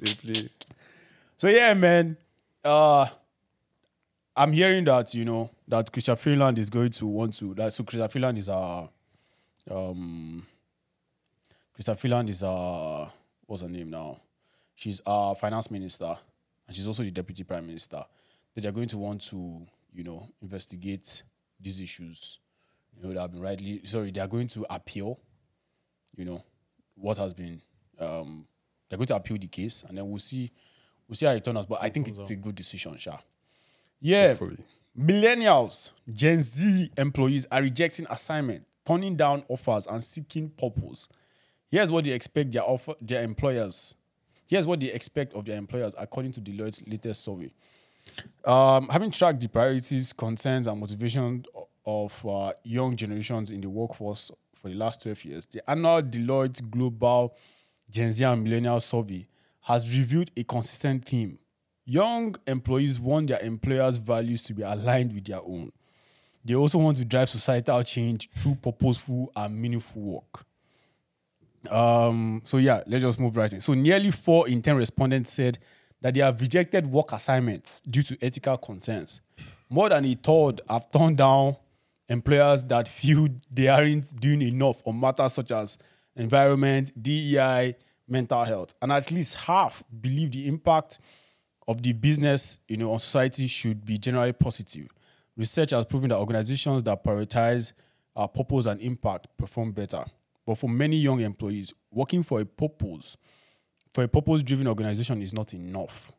They 0.00 0.14
play. 0.14 0.48
so 1.36 1.48
yeah, 1.48 1.74
man. 1.74 2.16
Uh, 2.64 3.06
I'm 4.36 4.52
hearing 4.52 4.84
that 4.84 5.12
you 5.14 5.24
know 5.24 5.50
that 5.66 5.90
Chrystia 5.90 6.16
Freeland 6.16 6.58
is 6.58 6.70
going 6.70 6.90
to 6.90 7.06
want 7.06 7.34
to. 7.38 7.54
That 7.54 7.72
so 7.72 7.82
Chrystia 7.82 8.08
Freeland 8.10 8.38
is 8.38 8.48
our 8.48 8.88
um. 9.70 10.46
Chrystia 11.78 11.96
Freeland 11.96 12.28
is 12.28 12.42
our 12.42 13.10
what's 13.46 13.62
her 13.62 13.68
name 13.68 13.90
now? 13.90 14.20
She's 14.74 15.00
our 15.06 15.34
finance 15.36 15.70
minister, 15.70 16.16
and 16.66 16.74
she's 16.74 16.86
also 16.86 17.02
the 17.02 17.10
deputy 17.10 17.44
prime 17.44 17.66
minister. 17.66 18.04
That 18.54 18.60
they're 18.62 18.72
going 18.72 18.88
to 18.88 18.98
want 18.98 19.22
to 19.26 19.66
you 19.92 20.04
know 20.04 20.28
investigate 20.42 21.22
these 21.60 21.80
issues. 21.80 22.38
You 22.96 23.02
know 23.02 23.14
that 23.14 23.20
have 23.20 23.32
been 23.32 23.40
rightly 23.40 23.80
sorry. 23.84 24.10
They 24.10 24.20
are 24.20 24.26
going 24.26 24.48
to 24.48 24.66
appeal. 24.70 25.20
You 26.16 26.24
know 26.24 26.44
what 26.96 27.18
has 27.18 27.32
been. 27.32 27.62
Um, 27.98 28.46
they're 28.88 28.96
going 28.96 29.06
to 29.06 29.16
appeal 29.16 29.38
the 29.38 29.46
case, 29.46 29.84
and 29.88 29.96
then 29.96 30.08
we'll 30.08 30.18
see. 30.18 30.50
We'll 31.08 31.16
see 31.16 31.26
how 31.26 31.32
it 31.32 31.44
turns 31.44 31.58
out. 31.58 31.68
But 31.68 31.82
I 31.82 31.88
think 31.88 32.08
it's 32.08 32.30
a 32.30 32.36
good 32.36 32.54
decision, 32.54 32.96
Sha. 32.98 33.18
Yeah. 34.00 34.28
Hopefully. 34.28 34.58
Millennials, 34.98 35.90
Gen 36.12 36.40
Z 36.40 36.90
employees 36.96 37.46
are 37.52 37.62
rejecting 37.62 38.06
assignment, 38.10 38.66
turning 38.88 39.16
down 39.16 39.44
offers, 39.48 39.86
and 39.86 40.02
seeking 40.02 40.48
purpose. 40.48 41.08
Here's 41.70 41.92
what 41.92 42.04
they 42.04 42.12
expect 42.12 42.52
their 42.52 42.62
offer, 42.62 42.94
their 43.02 43.22
employers. 43.22 43.94
Here's 44.46 44.66
what 44.66 44.80
they 44.80 44.90
expect 44.90 45.34
of 45.34 45.44
their 45.44 45.58
employers, 45.58 45.92
according 45.98 46.32
to 46.32 46.40
Deloitte's 46.40 46.86
latest 46.88 47.22
survey. 47.22 47.50
Um, 48.46 48.88
having 48.88 49.10
tracked 49.10 49.40
the 49.40 49.48
priorities, 49.48 50.14
concerns, 50.14 50.66
and 50.66 50.80
motivation 50.80 51.44
of 51.84 52.26
uh, 52.26 52.52
young 52.64 52.96
generations 52.96 53.50
in 53.50 53.60
the 53.60 53.68
workforce 53.68 54.30
for 54.54 54.68
the 54.68 54.74
last 54.74 55.02
12 55.02 55.24
years, 55.26 55.46
the 55.46 55.68
annual 55.70 56.02
Deloitte 56.02 56.70
Global 56.70 57.34
Gen 57.90 58.10
Z 58.10 58.24
and 58.24 58.42
Millennial 58.42 58.80
Survey 58.80 59.28
has 59.62 59.94
revealed 59.96 60.30
a 60.34 60.44
consistent 60.44 61.04
theme. 61.04 61.38
Young 61.84 62.34
employees 62.46 62.98
want 62.98 63.28
their 63.28 63.40
employers' 63.40 63.98
values 63.98 64.42
to 64.44 64.54
be 64.54 64.62
aligned 64.62 65.12
with 65.12 65.26
their 65.26 65.40
own. 65.40 65.72
They 66.44 66.54
also 66.54 66.78
want 66.78 66.96
to 66.98 67.04
drive 67.04 67.28
societal 67.28 67.82
change 67.82 68.30
through 68.36 68.56
purposeful 68.56 69.30
and 69.36 69.56
meaningful 69.60 70.02
work. 70.02 70.44
Um, 71.70 72.42
so 72.44 72.56
yeah, 72.58 72.82
let's 72.86 73.02
just 73.02 73.20
move 73.20 73.36
right 73.36 73.52
in. 73.52 73.60
So 73.60 73.74
nearly 73.74 74.10
four 74.10 74.48
in 74.48 74.62
ten 74.62 74.76
respondents 74.76 75.32
said 75.32 75.58
that 76.00 76.14
they 76.14 76.20
have 76.20 76.40
rejected 76.40 76.86
work 76.86 77.12
assignments 77.12 77.80
due 77.80 78.02
to 78.04 78.16
ethical 78.22 78.56
concerns. 78.56 79.20
More 79.68 79.88
than 79.88 80.04
a 80.04 80.14
third 80.14 80.60
have 80.68 80.90
turned 80.90 81.18
down 81.18 81.56
employers 82.08 82.64
that 82.64 82.88
feel 82.88 83.28
they 83.50 83.68
aren't 83.68 84.18
doing 84.18 84.42
enough 84.42 84.80
on 84.86 84.98
matters 84.98 85.34
such 85.34 85.50
as 85.50 85.78
environment, 86.16 86.90
DEI, 87.00 87.74
mental 88.08 88.44
health, 88.44 88.72
and 88.80 88.92
at 88.92 89.10
least 89.10 89.36
half 89.36 89.82
believe 90.00 90.30
the 90.30 90.46
impact 90.48 91.00
of 91.66 91.82
the 91.82 91.92
business, 91.92 92.58
you 92.66 92.78
know, 92.78 92.92
on 92.92 92.98
society 92.98 93.46
should 93.46 93.84
be 93.84 93.98
generally 93.98 94.32
positive. 94.32 94.88
Research 95.38 95.70
has 95.70 95.86
proven 95.86 96.08
that 96.08 96.18
organizations 96.18 96.82
that 96.82 97.02
prioritize 97.02 97.72
uh, 98.16 98.26
purpose 98.26 98.66
and 98.66 98.80
impact 98.80 99.28
perform 99.38 99.70
better. 99.70 100.04
But 100.44 100.56
for 100.56 100.68
many 100.68 100.96
young 100.96 101.20
employees, 101.20 101.72
working 101.92 102.24
for 102.24 102.40
a 102.40 102.44
purpose, 102.44 103.16
for 103.94 104.02
a 104.02 104.08
purpose-driven 104.08 104.66
organization 104.66 105.22
is 105.22 105.32
not 105.32 105.54
enough. 105.54 106.12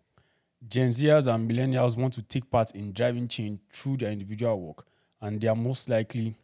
Gen 0.68 0.90
Zers 0.90 1.34
and 1.34 1.50
millennials 1.50 1.98
want 1.98 2.14
to 2.14 2.22
take 2.22 2.50
part 2.50 2.72
in 2.76 2.94
driving 2.94 3.28
change 3.28 3.60
through 3.74 3.98
their 3.98 4.12
individual 4.12 4.60
work, 4.60 4.86
and 5.22 5.42
they 5.42 5.48
are 5.48 5.56
most 5.56 5.90
likely 5.90 6.36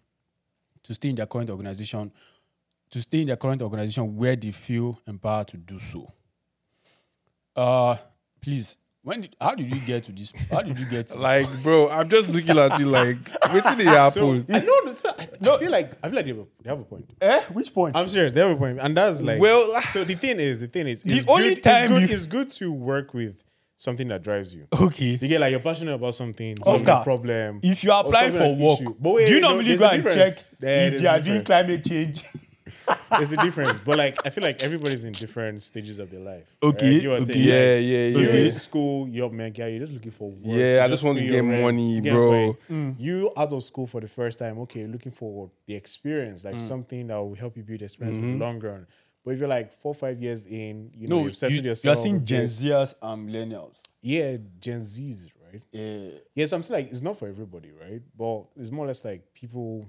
to 0.83 0.93
stay 0.93 1.09
in 1.09 1.15
their 1.15 1.25
current 1.25 1.49
organization, 1.49 2.11
to 2.89 3.01
stay 3.01 3.21
in 3.21 3.27
their 3.27 3.37
current 3.37 3.61
organization 3.61 4.17
where 4.17 4.35
they 4.35 4.51
feel 4.51 4.99
empowered 5.07 5.47
to 5.47 5.57
do 5.57 5.79
so. 5.79 6.11
Uh, 7.55 7.95
please, 8.41 8.77
when 9.05 9.21
did, 9.21 9.35
how 9.39 9.53
did 9.55 9.71
you 9.71 9.79
get 9.79 10.03
to 10.05 10.11
this? 10.11 10.33
How 10.51 10.61
did 10.61 10.77
you 10.79 10.85
get 10.87 11.07
to 11.07 11.13
this? 11.13 11.23
Like, 11.23 11.47
bro, 11.63 11.89
I'm 11.89 12.09
just 12.09 12.27
looking 12.29 12.57
at 12.57 12.77
you 12.79 12.87
like, 12.87 13.17
waiting 13.53 13.77
the 13.77 13.83
happen. 13.85 14.45
I 14.49 14.59
know. 14.59 14.79
no, 14.83 14.93
so 14.93 15.09
I, 15.17 15.21
I 15.21 15.57
feel 15.59 15.71
like 15.71 15.91
I 16.03 16.07
feel 16.09 16.15
like 16.15 16.25
they 16.25 16.31
have 16.31 16.39
a, 16.39 16.45
they 16.63 16.69
have 16.71 16.79
a 16.79 16.83
point. 16.83 17.09
eh? 17.21 17.41
Which 17.53 17.73
point? 17.73 17.95
I'm 17.95 18.07
serious. 18.09 18.33
They 18.33 18.41
have 18.41 18.49
a 18.51 18.55
point, 18.55 18.79
and 18.81 18.97
that's 18.97 19.21
like 19.21 19.39
Well, 19.39 19.79
So 19.83 20.03
the 20.03 20.15
thing 20.15 20.39
is, 20.39 20.59
the 20.59 20.67
thing 20.67 20.87
is, 20.87 21.03
The 21.03 21.23
only 21.29 21.53
good, 21.55 21.63
time 21.63 21.83
it's 21.83 21.89
good, 21.93 22.09
you- 22.09 22.15
it's 22.15 22.25
good 22.25 22.49
to 22.51 22.71
work 22.71 23.13
with 23.13 23.43
something 23.77 24.07
that 24.07 24.23
drives 24.23 24.55
you. 24.55 24.65
okay. 24.81 25.19
You 25.21 25.27
get 25.27 25.39
like 25.39 25.51
you're 25.51 25.59
passionate 25.59 25.93
about 25.93 26.15
something, 26.15 26.57
Oscar, 26.65 27.01
problem. 27.03 27.59
If 27.61 27.83
you 27.83 27.91
applying 27.91 28.31
for 28.31 28.55
work. 28.55 28.95
But 28.99 29.13
wait, 29.13 29.27
do 29.27 29.33
you 29.35 29.41
normally 29.41 29.75
there's 29.75 29.79
go 29.79 29.89
and 29.89 30.03
check 30.03 30.33
if 30.33 31.01
they 31.01 31.05
are 31.07 31.19
doing 31.19 31.43
climate 31.43 31.83
change? 31.85 32.23
There's 33.11 33.31
a 33.31 33.37
difference, 33.37 33.79
but 33.79 33.97
like 33.97 34.17
I 34.25 34.29
feel 34.29 34.43
like 34.43 34.61
everybody's 34.61 35.05
in 35.05 35.13
different 35.13 35.61
stages 35.61 35.99
of 35.99 36.09
their 36.09 36.19
life. 36.19 36.47
Okay, 36.63 36.93
right? 36.93 37.01
Give 37.01 37.11
or 37.11 37.15
okay. 37.15 37.25
take, 37.25 37.35
Yeah, 37.37 37.53
like, 37.53 37.85
yeah, 37.85 38.07
You're 38.07 38.33
yeah. 38.35 38.45
in 38.45 38.51
school, 38.51 39.07
you're 39.07 39.29
mega, 39.29 39.69
you're 39.69 39.79
just 39.79 39.93
looking 39.93 40.11
for 40.11 40.31
work. 40.31 40.39
Yeah, 40.43 40.83
I 40.83 40.87
just 40.87 41.03
want 41.03 41.17
to 41.19 41.23
your 41.23 41.33
get 41.43 41.47
rent, 41.49 41.61
money, 41.61 41.95
to 41.97 42.01
get 42.01 42.13
bro. 42.13 42.31
money. 42.31 42.57
Mm. 42.71 42.95
You 42.99 43.31
out 43.37 43.53
of 43.53 43.63
school 43.63 43.85
for 43.87 44.01
the 44.01 44.07
first 44.07 44.39
time, 44.39 44.57
okay, 44.59 44.85
looking 44.87 45.11
for 45.11 45.51
the 45.67 45.75
experience, 45.75 46.41
Mm. 46.41 46.51
like 46.53 46.59
something 46.59 47.07
that 47.07 47.17
will 47.17 47.35
help 47.35 47.55
you 47.55 47.63
build 47.63 47.81
experience 47.83 48.17
for 48.17 48.21
the 48.21 48.27
mm-hmm. 48.31 48.41
long 48.41 48.59
run. 48.59 48.87
But 49.23 49.31
if 49.31 49.39
you're 49.39 49.47
like 49.49 49.73
four, 49.73 49.93
five 49.95 50.21
years 50.21 50.45
in, 50.45 50.91
you 50.93 51.07
know, 51.07 51.19
No, 51.19 51.25
you've 51.25 51.35
settled 51.35 51.63
you, 51.63 51.69
yourself. 51.69 51.97
are 51.97 52.01
seeing 52.01 52.23
Gen 52.23 52.45
Zers 52.45 52.93
and 53.01 53.11
um, 53.11 53.27
millennials. 53.27 53.73
Yeah, 54.01 54.37
Gen 54.59 54.79
Zs, 54.79 55.27
right? 55.51 55.63
Yeah. 55.71 56.09
Yeah, 56.35 56.45
so 56.45 56.57
I'm 56.57 56.63
saying 56.63 56.83
like 56.85 56.91
it's 56.91 57.01
not 57.01 57.17
for 57.17 57.27
everybody, 57.27 57.71
right? 57.71 58.01
But 58.17 58.43
it's 58.55 58.71
more 58.71 58.85
or 58.85 58.87
less 58.87 59.03
like 59.03 59.33
people 59.33 59.85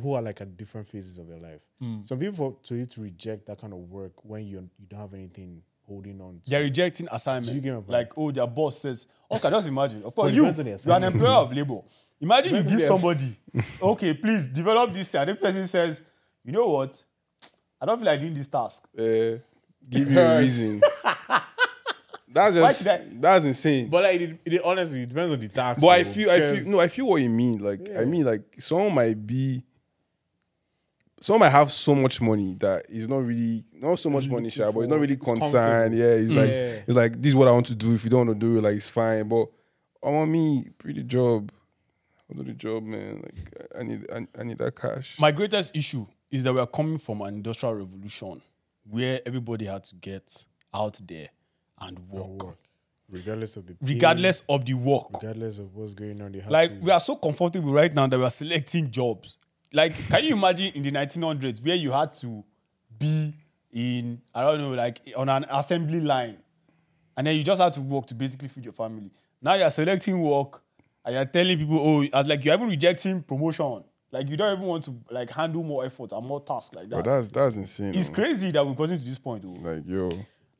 who 0.00 0.14
are 0.14 0.22
like 0.22 0.40
at 0.40 0.56
different 0.56 0.86
phases 0.86 1.18
of 1.18 1.28
their 1.28 1.38
life. 1.38 1.60
Hmm. 1.80 2.02
Some 2.02 2.18
people 2.18 2.52
to 2.64 2.74
you 2.74 2.86
to 2.86 3.00
reject 3.02 3.46
that 3.46 3.60
kind 3.60 3.72
of 3.72 3.78
work 3.78 4.12
when 4.24 4.46
you 4.46 4.68
you 4.78 4.86
don't 4.88 5.00
have 5.00 5.14
anything 5.14 5.62
holding 5.86 6.20
on. 6.20 6.40
to. 6.44 6.50
They're 6.50 6.62
rejecting 6.62 7.08
assignments. 7.10 7.50
you 7.50 7.60
get 7.60 7.70
my 7.74 7.76
point? 7.80 7.90
Like, 7.90 8.12
oh, 8.18 8.30
their 8.30 8.46
boss 8.46 8.80
says, 8.80 9.06
okay, 9.30 9.50
just 9.50 9.68
imagine. 9.68 10.02
Of 10.04 10.14
course, 10.14 10.32
you, 10.34 10.44
depends 10.46 10.60
on 10.60 10.66
the 10.66 10.84
you're 10.86 10.96
an 10.96 11.04
employer 11.04 11.30
of 11.44 11.52
labor. 11.52 11.80
Imagine 12.20 12.56
you 12.56 12.62
give 12.62 12.82
somebody, 12.82 13.36
okay, 13.82 14.12
please 14.14 14.46
develop 14.46 14.92
this 14.92 15.08
thing. 15.08 15.20
And 15.20 15.30
the 15.30 15.34
person 15.36 15.66
says, 15.66 16.00
you 16.44 16.52
know 16.52 16.66
what? 16.68 17.02
I 17.80 17.86
don't 17.86 17.96
feel 17.98 18.06
like 18.06 18.20
doing 18.20 18.34
this 18.34 18.48
task. 18.48 18.88
Uh, 18.98 19.38
give 19.88 20.10
you 20.10 20.18
a 20.20 20.38
reason. 20.40 20.80
That's 22.30 22.54
just 22.54 22.88
I- 22.88 23.04
that's 23.14 23.44
insane. 23.46 23.88
But 23.88 24.02
like 24.04 24.20
it, 24.20 24.40
it 24.44 24.62
honestly 24.62 25.02
it 25.02 25.08
depends 25.08 25.32
on 25.32 25.40
the 25.40 25.48
tax. 25.48 25.80
But 25.80 25.88
I 25.88 26.04
feel, 26.04 26.30
I 26.30 26.40
feel, 26.40 26.70
no, 26.72 26.80
I 26.80 26.88
feel 26.88 27.06
what 27.06 27.22
you 27.22 27.30
mean. 27.30 27.58
Like, 27.58 27.88
I 27.96 28.04
mean, 28.04 28.24
like, 28.24 28.42
someone 28.58 28.94
might 28.94 29.26
be, 29.26 29.64
someone 31.20 31.40
might 31.40 31.50
have 31.56 31.70
so 31.72 31.94
much 31.94 32.20
money 32.20 32.54
that 32.60 32.86
he's 32.90 33.08
not 33.08 33.24
really, 33.24 33.64
not 33.72 33.98
so 33.98 34.10
much 34.10 34.28
money, 34.28 34.50
sure, 34.50 34.72
but 34.72 34.80
he's 34.80 34.88
not 34.88 35.00
really 35.00 35.14
It's 35.14 35.24
concerned. 35.24 35.94
Yeah, 35.96 36.16
he's 36.16 36.32
like, 36.32 36.48
Yeah. 36.48 36.80
it's 36.86 36.96
like, 36.96 37.20
this 37.20 37.30
is 37.30 37.34
what 37.36 37.48
I 37.48 37.52
want 37.52 37.66
to 37.66 37.74
do. 37.74 37.94
If 37.94 38.04
you 38.04 38.10
don't 38.10 38.26
want 38.26 38.40
to 38.40 38.46
do 38.46 38.58
it, 38.58 38.62
like, 38.62 38.76
it's 38.76 38.88
fine. 38.88 39.28
But 39.28 39.46
I 40.04 40.10
want 40.10 40.30
me, 40.30 40.68
pretty 40.78 41.02
job. 41.02 41.50
I'll 42.30 42.42
do 42.42 42.44
the 42.44 42.52
job, 42.52 42.84
man. 42.84 43.22
Like, 43.22 43.68
I 43.78 43.82
need, 43.82 44.06
I, 44.12 44.26
I 44.38 44.42
need 44.44 44.58
that 44.58 44.76
cash. 44.76 45.18
My 45.18 45.32
greatest 45.32 45.74
issue 45.74 46.06
is 46.30 46.44
that 46.44 46.52
we 46.52 46.60
are 46.60 46.66
coming 46.66 46.98
from 46.98 47.22
an 47.22 47.34
industrial 47.34 47.74
revolution 47.74 48.42
where 48.88 49.20
everybody 49.26 49.64
had 49.66 49.84
to 49.84 49.94
get 49.96 50.44
out 50.74 51.00
there 51.06 51.28
and 51.80 51.98
work, 52.10 52.42
work, 52.42 52.58
regardless 53.10 53.56
of 53.56 53.66
the 53.66 53.74
pay, 53.74 53.94
regardless 53.94 54.42
of 54.48 54.64
the 54.64 54.74
work. 54.74 55.08
regardless 55.14 55.58
of 55.58 55.74
what's 55.74 55.94
going 55.94 56.20
on. 56.20 56.32
They 56.32 56.40
have 56.40 56.50
Like 56.50 56.70
to, 56.70 56.80
we 56.80 56.90
are 56.90 57.00
so 57.00 57.16
comfortable 57.16 57.72
right 57.72 57.92
now 57.94 58.06
that 58.06 58.18
we 58.18 58.24
are 58.24 58.30
selecting 58.30 58.90
jobs. 58.90 59.38
Like, 59.72 59.94
can 60.08 60.24
you 60.24 60.34
imagine 60.34 60.72
in 60.74 60.82
the 60.82 60.90
1900s 60.90 61.64
where 61.64 61.76
you 61.76 61.92
had 61.92 62.12
to 62.14 62.44
be 62.98 63.34
in 63.72 64.20
I 64.34 64.42
don't 64.42 64.60
know, 64.60 64.70
like 64.70 65.00
on 65.16 65.28
an 65.28 65.44
assembly 65.50 66.00
line, 66.00 66.38
and 67.16 67.26
then 67.26 67.36
you 67.36 67.44
just 67.44 67.60
had 67.60 67.72
to 67.74 67.80
work 67.80 68.06
to 68.06 68.14
basically 68.14 68.48
feed 68.48 68.64
your 68.64 68.72
family. 68.72 69.10
Now 69.42 69.54
you're 69.54 69.70
selecting 69.70 70.20
work, 70.20 70.62
and 71.04 71.14
you're 71.14 71.24
telling 71.24 71.58
people, 71.58 71.78
oh, 71.78 72.18
as 72.18 72.26
like 72.26 72.44
you're 72.44 72.54
even 72.54 72.68
rejecting 72.68 73.22
promotion. 73.22 73.84
Like 74.10 74.28
you 74.30 74.38
don't 74.38 74.56
even 74.56 74.64
want 74.64 74.84
to 74.84 74.94
like 75.10 75.30
handle 75.30 75.62
more 75.62 75.84
effort 75.84 76.12
and 76.12 76.26
more 76.26 76.40
tasks 76.40 76.74
like 76.74 76.88
that. 76.88 76.96
But 76.96 77.04
that's 77.04 77.30
that's 77.30 77.56
insane. 77.56 77.94
it's 77.94 78.08
man. 78.08 78.14
crazy 78.14 78.50
that 78.52 78.66
we've 78.66 78.76
gotten 78.76 78.98
to 78.98 79.04
this 79.04 79.18
point. 79.18 79.42
Though. 79.42 79.70
Like, 79.70 79.86
yo, 79.86 80.10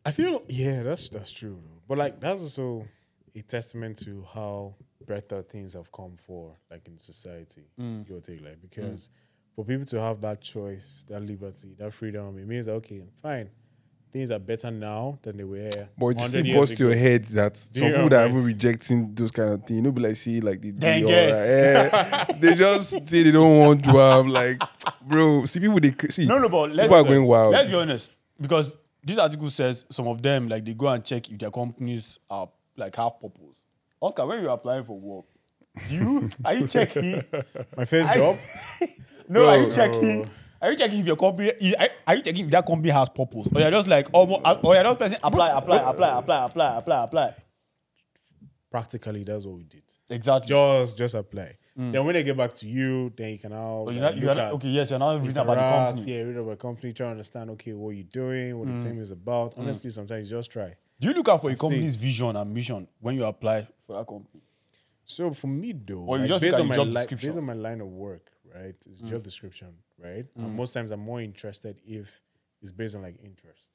I 0.04 0.10
feel 0.10 0.42
yeah, 0.48 0.82
that's 0.82 1.08
that's 1.08 1.30
true. 1.32 1.58
Though. 1.64 1.80
But 1.88 1.98
like 1.98 2.20
that's 2.20 2.42
also 2.42 2.86
a 3.34 3.42
testament 3.42 3.98
to 4.04 4.24
how 4.34 4.74
better 5.06 5.42
things 5.42 5.74
have 5.74 5.90
come 5.92 6.16
for 6.16 6.56
like 6.70 6.86
in 6.88 6.98
society. 6.98 7.62
Mm. 7.80 8.06
Give 8.06 8.16
or 8.16 8.20
take, 8.20 8.42
like 8.44 8.60
because 8.60 9.10
for 9.54 9.64
people 9.64 9.86
to 9.86 10.00
have 10.00 10.20
that 10.20 10.40
choice, 10.40 11.04
that 11.08 11.20
liberty, 11.22 11.74
that 11.78 11.92
freedom, 11.92 12.38
it 12.38 12.46
means 12.46 12.66
that 12.66 12.72
okay, 12.72 13.02
fine, 13.22 13.48
things 14.12 14.30
are 14.30 14.38
better 14.38 14.70
now 14.70 15.18
than 15.22 15.36
they 15.36 15.44
were. 15.44 15.70
But 15.98 16.06
it 16.08 16.16
100 16.16 16.28
still 16.28 16.46
years 16.46 16.56
bust 16.58 16.76
to 16.78 16.84
your 16.86 16.96
head 16.96 17.24
that 17.26 17.56
some 17.56 17.84
Yeah, 17.84 17.92
people 17.92 18.08
that 18.10 18.20
are 18.20 18.24
right. 18.26 18.30
even 18.30 18.44
rejecting 18.44 19.14
those 19.14 19.30
kind 19.30 19.50
of 19.50 19.64
things, 19.64 19.76
you 19.78 19.82
know, 19.82 19.92
be 19.92 20.02
like, 20.02 20.16
see, 20.16 20.40
like 20.40 20.60
they, 20.62 20.70
They 20.70 21.00
they, 21.00 21.06
get. 21.06 21.32
alright. 21.32 22.28
Eh, 22.30 22.32
they 22.40 22.54
just 22.54 23.08
say 23.08 23.22
they 23.22 23.30
don't 23.30 23.58
want 23.58 23.84
to. 23.84 23.90
I'm 23.98 24.28
like, 24.28 24.62
bro, 25.02 25.44
see, 25.44 25.60
people 25.60 25.80
they 25.80 25.94
see. 26.10 26.26
No, 26.26 26.38
no, 26.38 26.48
but 26.48 26.70
let's 26.70 26.88
people 26.88 26.96
are 26.96 27.04
going 27.04 27.24
wild. 27.26 27.52
Let's 27.52 27.68
be 27.70 27.74
honest, 27.74 28.12
because 28.40 28.72
this 29.04 29.18
article 29.18 29.48
says 29.50 29.84
some 29.90 30.06
of 30.08 30.20
them 30.22 30.48
like 30.48 30.64
they 30.64 30.74
go 30.74 30.88
and 30.88 31.04
check 31.04 31.30
if 31.30 31.38
their 31.38 31.50
companies 31.50 32.18
are 32.30 32.48
like 32.78 32.94
half 32.96 33.20
purpose. 33.20 33.64
Oscar, 34.00 34.26
when 34.26 34.40
you're 34.42 34.50
applying 34.50 34.84
for 34.84 34.98
work, 34.98 35.24
you 35.88 36.30
are 36.44 36.54
you 36.54 36.66
checking? 36.66 37.22
My 37.76 37.84
first 37.84 38.12
job, 38.14 38.36
No, 39.28 39.46
are 39.46 39.58
you 39.58 39.66
Bro. 39.66 39.74
checking? 39.74 40.30
Are 40.60 40.70
you 40.72 40.76
checking 40.76 41.00
if 41.00 41.06
your 41.06 41.16
company? 41.16 41.52
Are 41.78 41.88
are 42.06 42.14
you 42.16 42.22
checking 42.22 42.44
if 42.46 42.50
that 42.52 42.66
company 42.66 42.90
has 42.90 43.08
purpose, 43.08 43.48
or 43.54 43.60
you're 43.60 43.70
just 43.70 43.86
like, 43.88 44.08
almost, 44.12 44.42
or 44.64 44.74
you're 44.74 44.84
just 44.84 44.98
pressing 44.98 45.18
apply, 45.22 45.50
apply, 45.56 45.76
apply, 45.78 46.18
apply, 46.18 46.44
apply, 46.46 46.76
apply, 46.78 47.04
apply. 47.04 47.34
practically 48.70 49.24
that's 49.24 49.44
what 49.44 49.56
we 49.56 49.64
did. 49.64 49.82
Exactly. 50.10 50.48
Just 50.48 50.96
just 50.96 51.14
apply. 51.14 51.56
Then 51.76 52.04
when 52.04 52.14
they 52.14 52.24
get 52.24 52.36
back 52.36 52.52
to 52.56 52.66
you, 52.66 53.12
then 53.16 53.30
you 53.30 53.38
can 53.38 53.52
now 53.52 53.86
you're 53.88 54.02
like, 54.02 54.16
not, 54.16 54.24
not, 54.36 54.38
at- 54.38 54.52
okay, 54.54 54.66
yes, 54.68 54.90
you're 54.90 54.98
not 54.98 55.20
reading 55.20 55.30
about 55.38 55.54
the 55.54 55.60
company. 55.94 56.12
Yeah, 56.12 56.22
read 56.22 56.36
about 56.36 56.50
the 56.50 56.56
company, 56.56 56.92
try 56.92 57.06
to 57.06 57.10
understand, 57.12 57.50
okay, 57.50 57.72
what 57.72 57.90
you're 57.90 58.02
doing, 58.02 58.58
what 58.58 58.66
Mm. 58.66 58.82
the 58.82 58.88
team 58.88 59.00
is 59.00 59.12
about. 59.12 59.54
Honestly, 59.56 59.90
sometimes 59.90 60.28
you 60.28 60.36
just 60.38 60.50
try. 60.50 60.74
Do 61.00 61.08
you 61.08 61.14
look 61.14 61.28
out 61.28 61.40
for 61.40 61.50
a 61.50 61.54
see. 61.56 61.60
company's 61.60 61.94
vision 61.96 62.34
and 62.36 62.52
mission 62.52 62.88
when 63.00 63.14
you 63.14 63.24
apply 63.24 63.66
for 63.86 63.96
that 63.98 64.06
company? 64.06 64.42
So 65.04 65.32
for 65.32 65.46
me 65.46 65.72
though, 65.72 66.00
Or 66.06 66.16
you 66.16 66.22
like, 66.22 66.28
just 66.28 66.40
based 66.42 66.54
at 66.54 66.60
on 66.60 66.66
the 66.66 66.70
my 66.70 66.74
job 66.76 66.86
li- 66.88 66.92
description. 66.92 67.28
Mm. 67.28 67.30
based 67.30 67.38
on 67.38 67.44
my 67.44 67.52
line 67.54 67.80
of 67.80 67.86
work, 67.88 68.30
right? 68.54 68.74
It's 68.86 69.00
job 69.00 69.22
description, 69.22 69.68
right? 69.98 70.26
And 70.36 70.54
most 70.54 70.72
times 70.72 70.90
I'm 70.90 71.00
more 71.00 71.20
interested 71.20 71.80
if 71.86 72.20
it's 72.60 72.72
based 72.72 72.94
on 72.96 73.02
like 73.02 73.18
interest. 73.24 73.70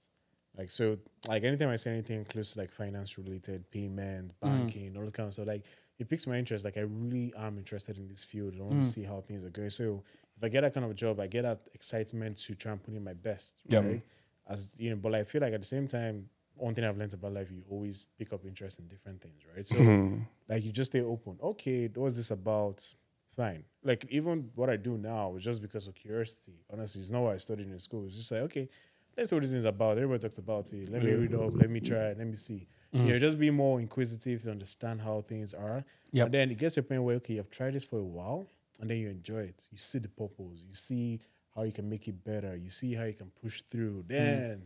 Like 0.56 0.70
so, 0.70 0.98
like 1.28 1.44
anytime 1.44 1.70
I 1.70 1.78
say 1.78 1.92
anything 1.92 2.26
close 2.26 2.54
to 2.54 2.60
like 2.60 2.72
finance 2.72 3.18
related, 3.18 3.70
payment, 3.72 4.34
Mm. 4.34 4.42
banking, 4.42 4.96
all 4.98 5.02
this 5.04 5.12
kind 5.12 5.28
of 5.28 5.34
stuff, 5.34 5.48
like 5.48 5.64
it 5.98 6.08
piques 6.10 6.28
my 6.28 6.38
interest. 6.38 6.64
Like 6.66 6.78
I 6.78 6.82
really 6.82 7.34
am 7.38 7.58
interested 7.58 7.98
in 7.98 8.08
this 8.08 8.24
field. 8.24 8.54
I 8.60 8.62
want 8.62 8.82
to 8.82 8.88
Mm. 8.88 8.92
see 8.92 9.04
how 9.04 9.22
things 9.22 9.44
are 9.44 9.50
going. 9.50 9.72
So 9.72 10.04
if 10.38 10.44
I 10.44 10.50
get 10.50 10.62
that 10.62 10.74
kind 10.76 10.84
of 10.86 10.92
a 10.92 10.94
job, 10.94 11.20
I 11.20 11.26
get 11.28 11.42
that 11.44 11.62
excitement 11.74 12.38
to 12.40 12.54
try 12.54 12.74
and 12.74 12.84
put 12.84 12.94
in 12.94 13.04
my 13.04 13.14
best. 13.14 13.62
Yeah. 13.68 13.80
Right. 13.80 14.02
As 14.48 14.76
you 14.78 14.92
know, 14.92 14.98
but 14.98 15.16
I 15.16 15.24
feel 15.24 15.42
like 15.42 15.54
at 15.54 15.62
the 15.62 15.68
same 15.68 15.88
time, 15.88 16.30
one 16.56 16.74
thing 16.76 16.86
I've 16.86 16.98
learned 16.98 17.14
about 17.14 17.34
life, 17.34 17.50
you 17.52 17.64
always 17.70 18.06
pick 18.18 18.34
up 18.34 18.46
interest 18.46 18.80
in 18.80 18.88
different 18.88 19.22
things, 19.22 19.42
right? 19.56 19.66
So 19.66 19.76
mm-hmm. 19.76 20.20
like 20.48 20.64
you 20.64 20.72
just 20.72 20.92
stay 20.92 21.02
open. 21.02 21.38
Okay, 21.42 21.90
what's 21.94 22.16
this 22.16 22.32
about? 22.32 22.94
Fine. 23.36 23.64
Like 23.84 24.06
even 24.10 24.52
what 24.54 24.70
I 24.70 24.76
do 24.76 24.98
now 24.98 25.30
was 25.30 25.44
just 25.44 25.62
because 25.62 25.88
of 25.88 25.96
curiosity. 25.96 26.54
Honestly, 26.72 27.02
it's 27.02 27.10
not 27.10 27.22
what 27.22 27.34
I 27.34 27.38
studied 27.38 27.68
in 27.68 27.80
school. 27.80 28.06
It's 28.06 28.16
just 28.16 28.32
like, 28.32 28.42
okay, 28.42 28.70
let's 29.18 29.32
see 29.32 29.36
what 29.36 29.42
this 29.42 29.54
is 29.54 29.66
about. 29.66 29.98
Everybody 29.98 30.20
talks 30.20 30.38
about 30.38 30.72
it. 30.72 30.90
Let 30.90 31.04
me 31.04 31.12
mm-hmm. 31.12 31.22
read 31.22 31.34
up. 31.34 31.56
Let 31.56 31.70
me 31.70 31.80
try. 31.80 32.14
Let 32.14 32.28
me 32.28 32.36
see. 32.36 32.68
You 32.92 33.00
mm-hmm. 33.00 33.10
know, 33.10 33.20
just 33.20 33.40
be 33.40 33.50
more 33.50 33.80
inquisitive 33.80 34.44
to 34.44 34.52
understand 34.52 35.02
how 35.02 35.22
things 35.28 35.56
are. 35.56 35.84
Yep. 36.12 36.26
And 36.26 36.34
then 36.34 36.52
it 36.52 36.60
gets 36.60 36.76
to 36.76 36.82
a 36.82 36.84
point 36.84 37.02
where 37.02 37.16
okay, 37.16 37.34
you've 37.36 37.50
tried 37.50 37.74
this 37.74 37.84
for 37.84 37.98
a 37.98 38.04
while, 38.04 38.48
and 38.80 38.88
then 38.88 38.98
you 38.98 39.10
enjoy 39.10 39.40
it. 39.40 39.66
You 39.72 39.80
see 39.80 39.98
the 39.98 40.10
purpose. 40.10 40.62
You 40.68 40.74
see 40.74 41.20
how 41.56 41.64
you 41.64 41.72
can 41.72 41.90
make 41.90 42.08
it 42.08 42.24
better. 42.24 42.56
You 42.56 42.70
see 42.70 42.94
how 42.94 43.06
you 43.06 43.14
can 43.14 43.32
push 43.42 43.62
through. 43.64 44.06
Then 44.08 44.64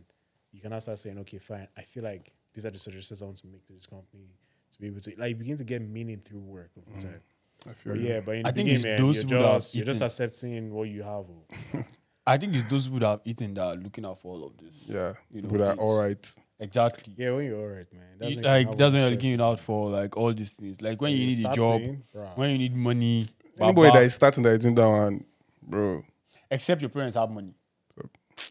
you 0.52 0.60
can 0.60 0.70
now 0.70 0.78
start 0.78 0.98
saying, 0.98 1.18
okay, 1.20 1.38
fine. 1.38 1.68
I 1.76 1.82
feel 1.82 2.04
like 2.04 2.32
these 2.54 2.66
are 2.66 2.70
the 2.70 2.78
suggestions 2.78 3.22
I 3.22 3.24
want 3.26 3.36
to 3.38 3.46
make 3.46 3.66
to 3.66 3.72
this 3.72 3.86
company 3.86 4.30
to 4.72 4.78
be 4.78 4.86
able 4.88 5.00
to 5.00 5.12
like 5.18 5.38
begin 5.38 5.56
to 5.56 5.64
get 5.64 5.82
meaning 5.82 6.20
through 6.24 6.40
work 6.40 6.70
over 6.76 6.96
mm. 6.96 7.02
time. 7.02 7.20
I 7.68 7.72
feel 7.72 7.94
But 7.94 8.00
yeah, 8.00 8.20
but 8.20 8.34
in 8.36 8.46
I 8.46 8.50
the 8.50 8.56
think 8.56 8.68
beginning, 8.68 8.74
it's 8.76 8.84
man, 8.84 9.06
those 9.06 9.16
you're 9.16 9.24
people 9.24 9.38
that 9.42 9.52
have 9.52 9.62
just, 9.62 9.74
you're 9.74 9.84
just 9.84 10.02
accepting 10.02 10.72
what 10.72 10.88
you 10.88 11.02
have. 11.02 11.24
oh. 11.28 11.84
I 12.26 12.36
think 12.36 12.54
it's 12.54 12.70
those 12.70 12.86
people 12.86 13.00
that 13.00 13.06
have 13.06 13.20
eaten 13.24 13.54
that 13.54 13.62
are 13.62 13.74
looking 13.76 14.04
out 14.04 14.18
for 14.18 14.34
all 14.34 14.44
of 14.46 14.56
this. 14.58 14.84
yeah, 14.86 15.14
You 15.30 15.42
know, 15.42 15.48
but 15.48 15.60
are 15.62 15.74
all 15.76 15.98
right. 15.98 16.36
Exactly. 16.60 17.14
Yeah, 17.16 17.32
when 17.32 17.46
you're 17.46 17.58
alright, 17.58 17.92
man. 17.92 18.02
That's 18.18 18.32
You- 18.32 18.36
when 18.38 18.44
like 18.44 18.68
have 18.68 18.76
that's 18.76 18.82
all 18.82 18.92
when 18.92 19.00
you're 19.00 19.10
looking 19.12 19.34
stresses, 19.36 19.52
out 19.52 19.60
for 19.60 19.90
like 19.90 20.16
all 20.16 20.34
these 20.34 20.50
things. 20.50 20.82
Like 20.82 21.00
when 21.00 21.12
man. 21.12 21.20
you 21.20 21.26
need 21.36 21.46
a 21.46 21.52
job, 21.52 21.80
saying, 21.80 22.02
when 22.34 22.50
you 22.50 22.58
need 22.58 22.76
money. 22.76 23.26
Anybody 23.60 23.88
baba, 23.88 23.98
that 23.98 24.04
is 24.04 24.14
starting 24.14 24.42
that 24.44 24.50
is 24.50 24.60
doing 24.60 24.74
that 24.74 24.88
one, 24.88 25.24
bro. 25.62 26.02
except 26.50 26.80
your 26.80 26.90
parents 26.90 27.16
have 27.16 27.30
money. 27.30 27.54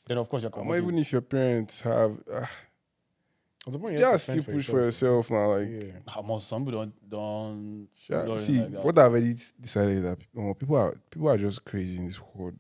Then 0.05 0.17
of 0.17 0.29
course 0.29 0.43
you're 0.43 0.51
comfortable. 0.51 0.77
even 0.77 0.97
if 0.99 1.11
your 1.11 1.21
parents 1.21 1.81
have, 1.81 2.17
uh, 2.31 2.45
At 3.65 3.73
the 3.73 3.79
point 3.79 3.93
you 3.93 3.97
to 3.97 4.03
just 4.11 4.23
still 4.29 4.43
push 4.43 4.67
for 4.67 4.79
yourself 4.79 5.29
now. 5.31 5.51
Like, 5.55 5.67
Yeah. 5.69 5.91
Ah, 6.15 6.21
most 6.21 6.47
some 6.47 6.65
people 6.65 6.79
don't 6.79 7.09
don't 7.09 7.87
see, 8.39 8.59
like 8.59 8.83
what 8.83 8.97
I've 8.97 9.11
already 9.11 9.35
decided 9.59 9.97
is 9.97 10.03
that 10.03 10.19
oh, 10.37 10.53
people 10.53 10.77
are 10.77 10.93
people 11.11 11.29
are 11.29 11.37
just 11.37 11.65
crazy 11.65 11.97
in 11.97 12.07
this 12.07 12.21
world. 12.33 12.55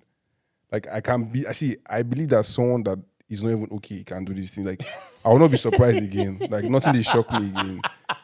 Like 0.71 0.87
I 0.91 0.99
can 0.99 1.23
be, 1.25 1.47
I 1.47 1.53
see, 1.53 1.77
I 1.89 2.03
believe 2.03 2.29
that 2.29 2.45
someone 2.45 2.83
that 2.83 2.99
is 3.29 3.41
not 3.43 3.51
even 3.51 3.67
okay 3.71 4.03
can 4.03 4.25
do 4.25 4.33
this 4.33 4.55
thing. 4.55 4.65
Like 4.65 4.81
I 5.23 5.29
will 5.29 5.39
not 5.39 5.51
be 5.51 5.57
surprised 5.57 6.03
again. 6.03 6.39
Like 6.49 6.65
nothing 6.65 6.93
they 6.93 7.03
shock 7.03 7.31
me 7.31 7.49
again. 7.49 7.81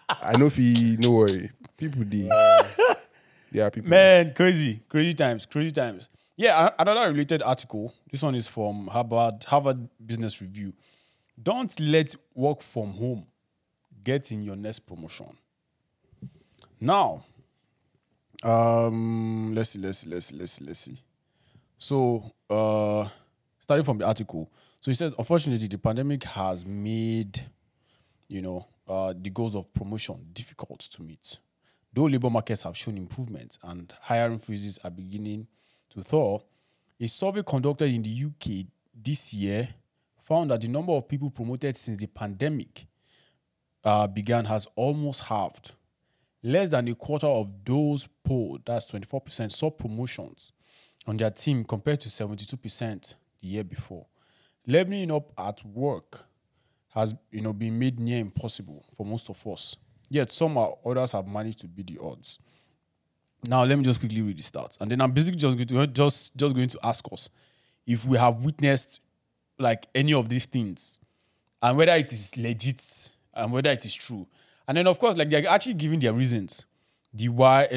I 0.10 0.36
know 0.38 0.48
if 0.48 0.58
he 0.58 0.98
no 1.00 1.12
worry. 1.12 1.52
People 1.78 2.04
did. 2.04 2.28
yeah, 3.52 3.70
people. 3.70 3.90
Man, 3.90 4.34
crazy, 4.34 4.82
crazy 4.90 5.14
times, 5.14 5.46
crazy 5.46 5.72
times. 5.72 6.10
Yeah, 6.36 6.72
another 6.80 7.12
related 7.12 7.44
article. 7.44 7.94
This 8.12 8.24
one 8.24 8.34
is 8.34 8.48
from 8.48 8.88
Harvard 8.88 9.44
Harvard 9.44 9.88
Business 10.04 10.42
Review. 10.42 10.74
Don't 11.42 11.80
let 11.80 12.16
work 12.34 12.64
from 12.64 12.94
home 12.94 13.28
get 14.04 14.32
in 14.32 14.42
your 14.42 14.56
next 14.56 14.80
promotion. 14.80 15.38
Now, 16.80 17.24
um, 18.44 19.54
let's 19.54 19.72
see, 19.72 19.80
let's 19.80 20.00
see, 20.00 20.10
let's 20.10 20.26
see, 20.28 20.36
let's 20.36 20.52
see, 20.54 20.66
let's 20.66 20.80
see. 20.80 20.98
So, 21.78 22.34
uh, 22.50 23.08
starting 23.60 23.86
from 23.86 24.00
the 24.00 24.08
article, 24.08 24.50
so 24.82 24.90
he 24.90 24.96
says, 24.96 25.14
unfortunately, 25.18 25.68
the 25.68 25.78
pandemic 25.78 26.24
has 26.24 26.66
made, 26.66 27.40
you 28.28 28.42
know, 28.42 28.68
uh, 28.88 29.14
the 29.16 29.30
goals 29.30 29.56
of 29.56 29.72
promotion 29.72 30.28
difficult 30.34 30.80
to 30.80 31.04
meet. 31.04 31.38
Though 31.94 32.06
labor 32.06 32.32
markets 32.32 32.64
have 32.64 32.76
shown 32.76 32.98
improvement 32.98 33.60
and 33.64 33.94
hiring 34.02 34.40
freezes 34.40 34.80
are 34.84 34.92
beginning 34.92 35.48
to 35.94 36.04
Thor, 36.04 36.44
a 37.00 37.08
survey 37.08 37.44
conducted 37.44 37.92
in 37.92 38.02
the 38.02 38.26
UK 38.26 38.66
this 38.94 39.34
year 39.34 39.70
found 40.20 40.52
that 40.52 40.62
the 40.62 40.68
number 40.68 40.94
of 40.94 41.08
people 41.08 41.30
promoted 41.30 41.76
since 41.76 41.98
the 41.98 42.08
pandemic 42.08 42.88
uh, 43.84 44.08
began 44.08 44.46
has 44.46 44.68
almost 44.76 45.24
halved. 45.24 45.74
Less 46.42 46.70
than 46.70 46.88
a 46.88 46.96
quarter 46.96 47.28
of 47.28 47.50
those 47.66 48.08
polled, 48.24 48.66
that's 48.66 48.88
24%, 48.88 49.52
saw 49.52 49.70
promotions 49.70 50.54
on 51.06 51.18
their 51.18 51.32
team 51.32 51.64
compared 51.64 52.02
to 52.02 52.10
72% 52.10 53.16
the 53.42 53.48
year 53.48 53.64
before. 53.64 54.06
Leveling 54.66 55.12
up 55.12 55.32
at 55.38 55.64
work 55.66 56.26
has 56.94 57.14
you 57.32 57.42
know 57.42 57.54
been 57.54 57.78
made 57.78 58.00
near 58.00 58.20
impossible 58.20 58.86
for 58.96 59.06
most 59.06 59.30
of 59.30 59.46
us. 59.48 59.76
Yet 60.10 60.32
some 60.32 60.58
others 60.86 61.12
have 61.14 61.28
managed 61.28 61.60
to 61.60 61.68
beat 61.68 61.88
the 61.88 61.98
odds. 62.02 62.40
Now 63.48 63.64
let 63.64 63.78
me 63.78 63.84
just 63.84 64.00
quickly 64.00 64.22
read 64.22 64.38
the 64.38 64.44
stats, 64.44 64.80
and 64.80 64.90
then 64.90 65.02
I'm 65.02 65.12
basically 65.12 65.40
just 65.40 65.58
going 65.58 65.68
to 65.68 65.88
just 65.88 66.36
just 66.36 66.56
going 66.56 66.70
to 66.70 66.80
ask 66.84 67.06
us 67.12 67.30
if 67.86 68.06
we 68.06 68.18
have 68.18 68.46
witnessed 68.46 69.02
like 69.60 69.88
any 69.94 70.14
of 70.14 70.30
these 70.30 70.46
things, 70.46 71.00
and 71.62 71.78
whether 71.78 71.94
it 71.94 72.12
is 72.12 72.38
legit 72.38 73.10
and 73.34 73.52
whether 73.52 73.72
it 73.72 73.86
is 73.86 73.94
true. 73.94 74.28
And 74.68 74.78
then 74.78 74.88
of 74.88 74.98
course, 75.00 75.18
like 75.18 75.30
they're 75.30 75.48
actually 75.48 75.74
giving 75.74 76.00
their 76.00 76.14
reasons, 76.14 76.64
the 77.14 77.30
why, 77.30 77.68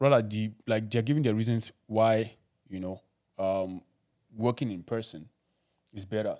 rather 0.00 0.22
the 0.22 0.50
like 0.66 0.90
they're 0.90 1.02
giving 1.02 1.22
their 1.22 1.34
reasons 1.34 1.70
why 1.86 2.34
you 2.68 2.80
know 2.80 3.00
um, 3.38 3.82
working 4.36 4.70
in 4.70 4.82
person 4.82 5.28
is 5.92 6.04
better. 6.04 6.36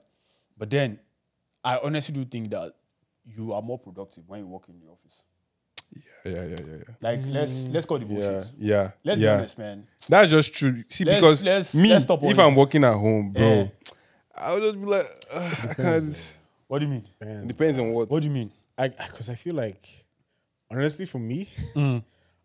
But 0.59 0.71
then 0.71 0.99
I 1.63 1.79
honestly 1.83 2.15
do 2.15 2.25
think 2.25 2.51
that 2.51 2.75
you 3.25 3.53
are 3.53 3.63
more 3.63 3.79
productive 3.79 4.29
when 4.29 4.41
you 4.41 4.47
work 4.47 4.69
in 4.69 4.81
the 4.81 4.87
office. 4.87 5.23
Yeah, 6.25 6.33
yeah, 6.33 6.43
yeah, 6.45 6.57
yeah. 6.67 6.95
Like 7.01 7.21
let's 7.27 7.65
let's 7.69 7.87
call 7.87 7.99
the 7.99 8.07
Yeah, 8.07 8.15
bullshit. 8.31 8.51
yeah. 8.59 8.91
Let's 9.05 9.19
be 9.19 9.25
yeah. 9.25 9.35
honest, 9.35 9.59
man. 9.59 9.87
That's 10.09 10.31
just 10.31 10.55
true. 10.55 10.83
See, 10.89 11.05
Let's- 11.05 11.21
because 11.21 11.45
let's- 11.45 11.75
me, 11.75 11.91
let's 11.91 12.05
stop 12.05 12.23
if 12.23 12.29
this. 12.31 12.39
I'm 12.39 12.55
working 12.55 12.83
at 12.85 12.95
home, 12.95 13.33
bro, 13.33 13.43
Yeah. 13.45 13.69
I'll 14.37 14.61
just 14.61 14.81
be 14.81 14.87
like, 14.87 15.07
"Ugh, 15.31 15.57
I 15.71 15.75
can't. 15.75 16.35
What 16.67 16.79
do 16.81 16.87
you 16.87 16.91
mean? 16.93 17.09
Man, 17.21 17.47
Depends 17.47 17.79
on 17.79 17.93
what. 17.93 18.11
What 18.11 18.21
do 18.21 18.27
you 18.29 18.33
mean? 18.35 18.51
I 18.77 18.89
because 18.89 19.29
I 19.29 19.35
feel 19.35 19.55
like 19.55 19.87
honestly 20.71 21.07
for 21.07 21.19
me, 21.19 21.49
Mm. 21.75 22.03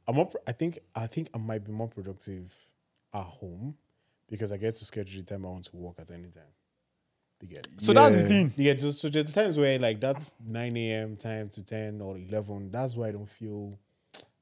I'm 0.07 0.15
more, 0.15 0.29
I 0.45 0.51
think 0.51 0.79
I 0.93 1.07
think 1.07 1.29
I 1.33 1.37
might 1.37 1.63
be 1.63 1.71
more 1.71 1.87
productive 1.87 2.53
at 3.13 3.23
home 3.23 3.75
because 4.29 4.51
I 4.51 4.57
get 4.57 4.75
to 4.75 4.85
schedule 4.85 5.21
the 5.21 5.25
time 5.25 5.45
I 5.45 5.49
want 5.49 5.65
to 5.65 5.75
work 5.77 5.95
at 5.99 6.11
any 6.11 6.27
time. 6.29 6.43
You 7.41 7.47
get 7.47 7.67
it? 7.67 7.81
So 7.81 7.93
that's 7.93 8.15
the 8.21 8.27
thing. 8.27 8.53
You 8.57 8.63
get 8.65 8.79
just 8.79 8.99
so 8.99 9.07
the 9.07 9.23
times 9.23 9.57
where 9.57 9.79
like 9.79 9.99
that's 9.99 10.33
9 10.45 10.75
a.m. 10.77 11.15
time 11.15 11.49
to 11.49 11.63
10 11.63 12.01
or 12.01 12.17
11. 12.17 12.69
That's 12.71 12.95
why 12.95 13.07
I 13.07 13.11
don't 13.11 13.29
feel 13.29 13.77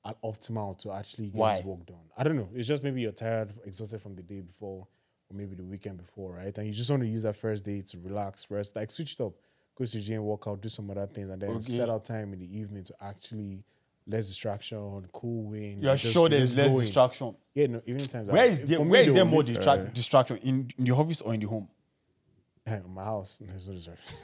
at 0.06 0.20
optimal 0.24 0.78
to 0.80 0.92
actually 0.94 1.28
get 1.28 1.36
Why? 1.36 1.56
this 1.58 1.66
work 1.66 1.86
done. 1.86 1.98
I 2.18 2.24
don't 2.24 2.36
know. 2.38 2.50
It's 2.56 2.68
just 2.68 2.84
maybe 2.84 3.02
you're 3.02 3.12
tired, 3.12 3.54
exhausted 3.66 4.02
from 4.02 4.16
the 4.16 4.24
day 4.24 4.40
before, 4.42 4.88
or 5.30 5.38
maybe 5.38 5.54
the 5.56 5.64
weekend 5.64 5.98
before, 5.98 6.34
right? 6.34 6.58
And 6.58 6.66
you 6.66 6.74
just 6.74 6.90
want 6.90 7.04
to 7.04 7.08
use 7.10 7.24
that 7.24 7.36
first 7.36 7.66
day 7.66 7.82
to 7.82 7.98
relax, 8.00 8.50
rest, 8.50 8.76
like 8.76 8.90
switch 8.90 9.14
it 9.14 9.22
up, 9.22 9.34
go 9.76 9.84
to 9.86 9.92
the 9.92 10.02
gym, 10.04 10.24
work 10.24 10.48
out, 10.48 10.62
do 10.62 10.70
some 10.70 10.90
other 10.90 11.06
things, 11.08 11.30
and 11.30 11.42
then 11.42 11.50
Okay. 11.52 11.60
set 11.62 11.90
out 11.90 12.06
time 12.06 12.34
in 12.34 12.40
the 12.40 12.58
evening 12.58 12.84
to 12.86 12.94
actually 13.02 13.64
less 14.08 14.28
distraction, 14.30 15.06
cool 15.12 15.44
wind. 15.44 15.84
You're 15.84 15.98
sure 15.98 16.30
there's 16.30 16.46
just 16.46 16.58
less 16.58 16.68
going. 16.72 16.80
distraction. 16.86 17.36
Yeah, 17.54 17.68
no, 17.68 17.82
even 17.86 18.00
times. 18.08 18.30
Where 18.30 18.42
I- 18.44 18.46
is 18.46 18.62
there, 18.62 18.78
for 18.78 18.86
me 18.86 18.92
where 18.92 19.02
is 19.02 19.12
there 19.14 19.26
more 19.26 19.44
this- 19.44 19.58
distra- 19.58 19.94
distraction 19.94 20.38
in, 20.38 20.72
in 20.78 20.86
the 20.86 20.92
office 20.92 21.20
or 21.22 21.34
in 21.34 21.42
the 21.42 21.48
home? 21.48 21.68
In 22.76 22.94
my 22.94 23.04
house? 23.04 23.42
There's 23.46 23.68
no 23.70 23.76
distraction. 23.76 24.18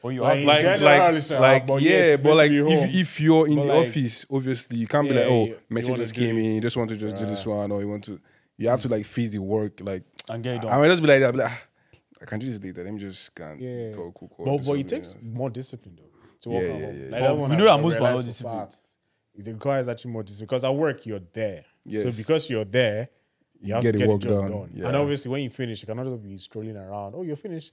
Or 0.00 0.12
you 0.12 0.20
Like, 0.20 0.38
have 0.38 0.46
like, 0.46 0.60
generally, 0.60 0.84
like, 1.14 1.22
sir, 1.22 1.40
like, 1.40 1.66
but 1.66 1.82
yeah, 1.82 1.90
yes, 1.90 2.20
but 2.20 2.36
like, 2.36 2.50
to 2.52 2.64
be 2.64 2.70
home. 2.70 2.84
if 2.84 2.94
if 2.94 3.20
you're 3.20 3.48
in 3.48 3.56
But 3.56 3.66
the 3.66 3.74
like- 3.74 3.88
office, 3.88 4.26
obviously, 4.30 4.78
you 4.78 4.86
can't 4.86 5.08
be 5.08 5.14
like, 5.14 5.26
oh, 5.26 5.44
you- 5.46 5.50
you 5.50 5.56
message 5.70 5.96
just 5.96 6.14
do 6.14 6.20
came 6.20 6.38
in, 6.38 6.54
you 6.54 6.60
just 6.60 6.76
want 6.76 6.90
to 6.90 6.96
just 6.96 7.16
do 7.16 7.26
this 7.26 7.44
one, 7.44 7.72
or 7.72 7.80
you 7.80 7.88
want 7.88 8.04
to, 8.04 8.20
you 8.56 8.68
have 8.68 8.80
to 8.82 8.88
like 8.88 9.04
face 9.04 9.30
the 9.30 9.38
work, 9.40 9.80
like, 9.82 10.04
and 10.28 10.44
get 10.44 10.54
it 10.54 10.58
I 10.58 10.62
done. 10.68 10.80
might 10.80 10.88
just 10.88 11.02
be 11.02 11.08
like 11.08 11.20
that, 11.20 11.32
be 11.32 11.38
like, 11.38 11.50
ah, 11.50 11.62
I 12.22 12.24
can't 12.26 12.40
do 12.40 12.48
this 12.48 12.62
later. 12.62 12.84
Let 12.84 12.92
me 12.94 13.00
just 13.00 13.34
go 13.34 13.44
and 13.44 13.60
Yeah. 13.60 13.92
talk, 13.92 14.14
cool, 14.14 14.30
cool, 14.36 14.44
But, 14.58 14.66
but 14.66 14.72
it 14.78 14.86
takes 14.88 15.14
else. 15.14 15.22
more 15.24 15.50
discipline 15.50 15.96
though 15.96 16.10
to 16.42 16.48
work 16.50 16.62
Yeah, 16.62 16.68
at 16.68 16.78
yeah, 16.80 16.86
home. 16.86 16.94
yeah. 16.96 17.02
Like, 17.02 17.10
But 17.10 17.18
that 17.20 17.34
we 17.50 17.56
know 17.56 17.64
that 17.64 17.82
most 17.82 17.92
people 17.94 18.06
are 18.06 18.10
realized 18.10 18.16
not 18.16 18.22
for 18.22 18.26
disciplined. 18.26 18.70
fact. 18.70 18.88
It 19.34 19.46
requires 19.52 19.88
actually 19.88 20.10
more 20.12 20.22
discipline 20.22 20.46
because 20.46 20.62
at 20.64 20.74
work 20.76 21.06
you're 21.06 21.20
there. 21.32 21.64
yes. 21.84 22.02
So 22.04 22.12
because 22.12 22.48
you're 22.48 22.64
there, 22.64 23.08
you 23.60 23.74
have 23.74 23.82
get 23.82 23.92
to 23.92 23.98
get 23.98 24.06
the 24.06 24.18
job 24.18 24.48
done. 24.48 24.50
done. 24.72 24.84
And 24.86 24.96
obviously, 24.96 25.28
when 25.32 25.42
you 25.42 25.50
finish, 25.50 25.82
you 25.82 25.86
cannot 25.86 26.04
just 26.06 26.22
be 26.22 26.38
strolling 26.38 26.76
around. 26.76 27.14
Oh, 27.16 27.22
you're 27.22 27.34
finished. 27.34 27.72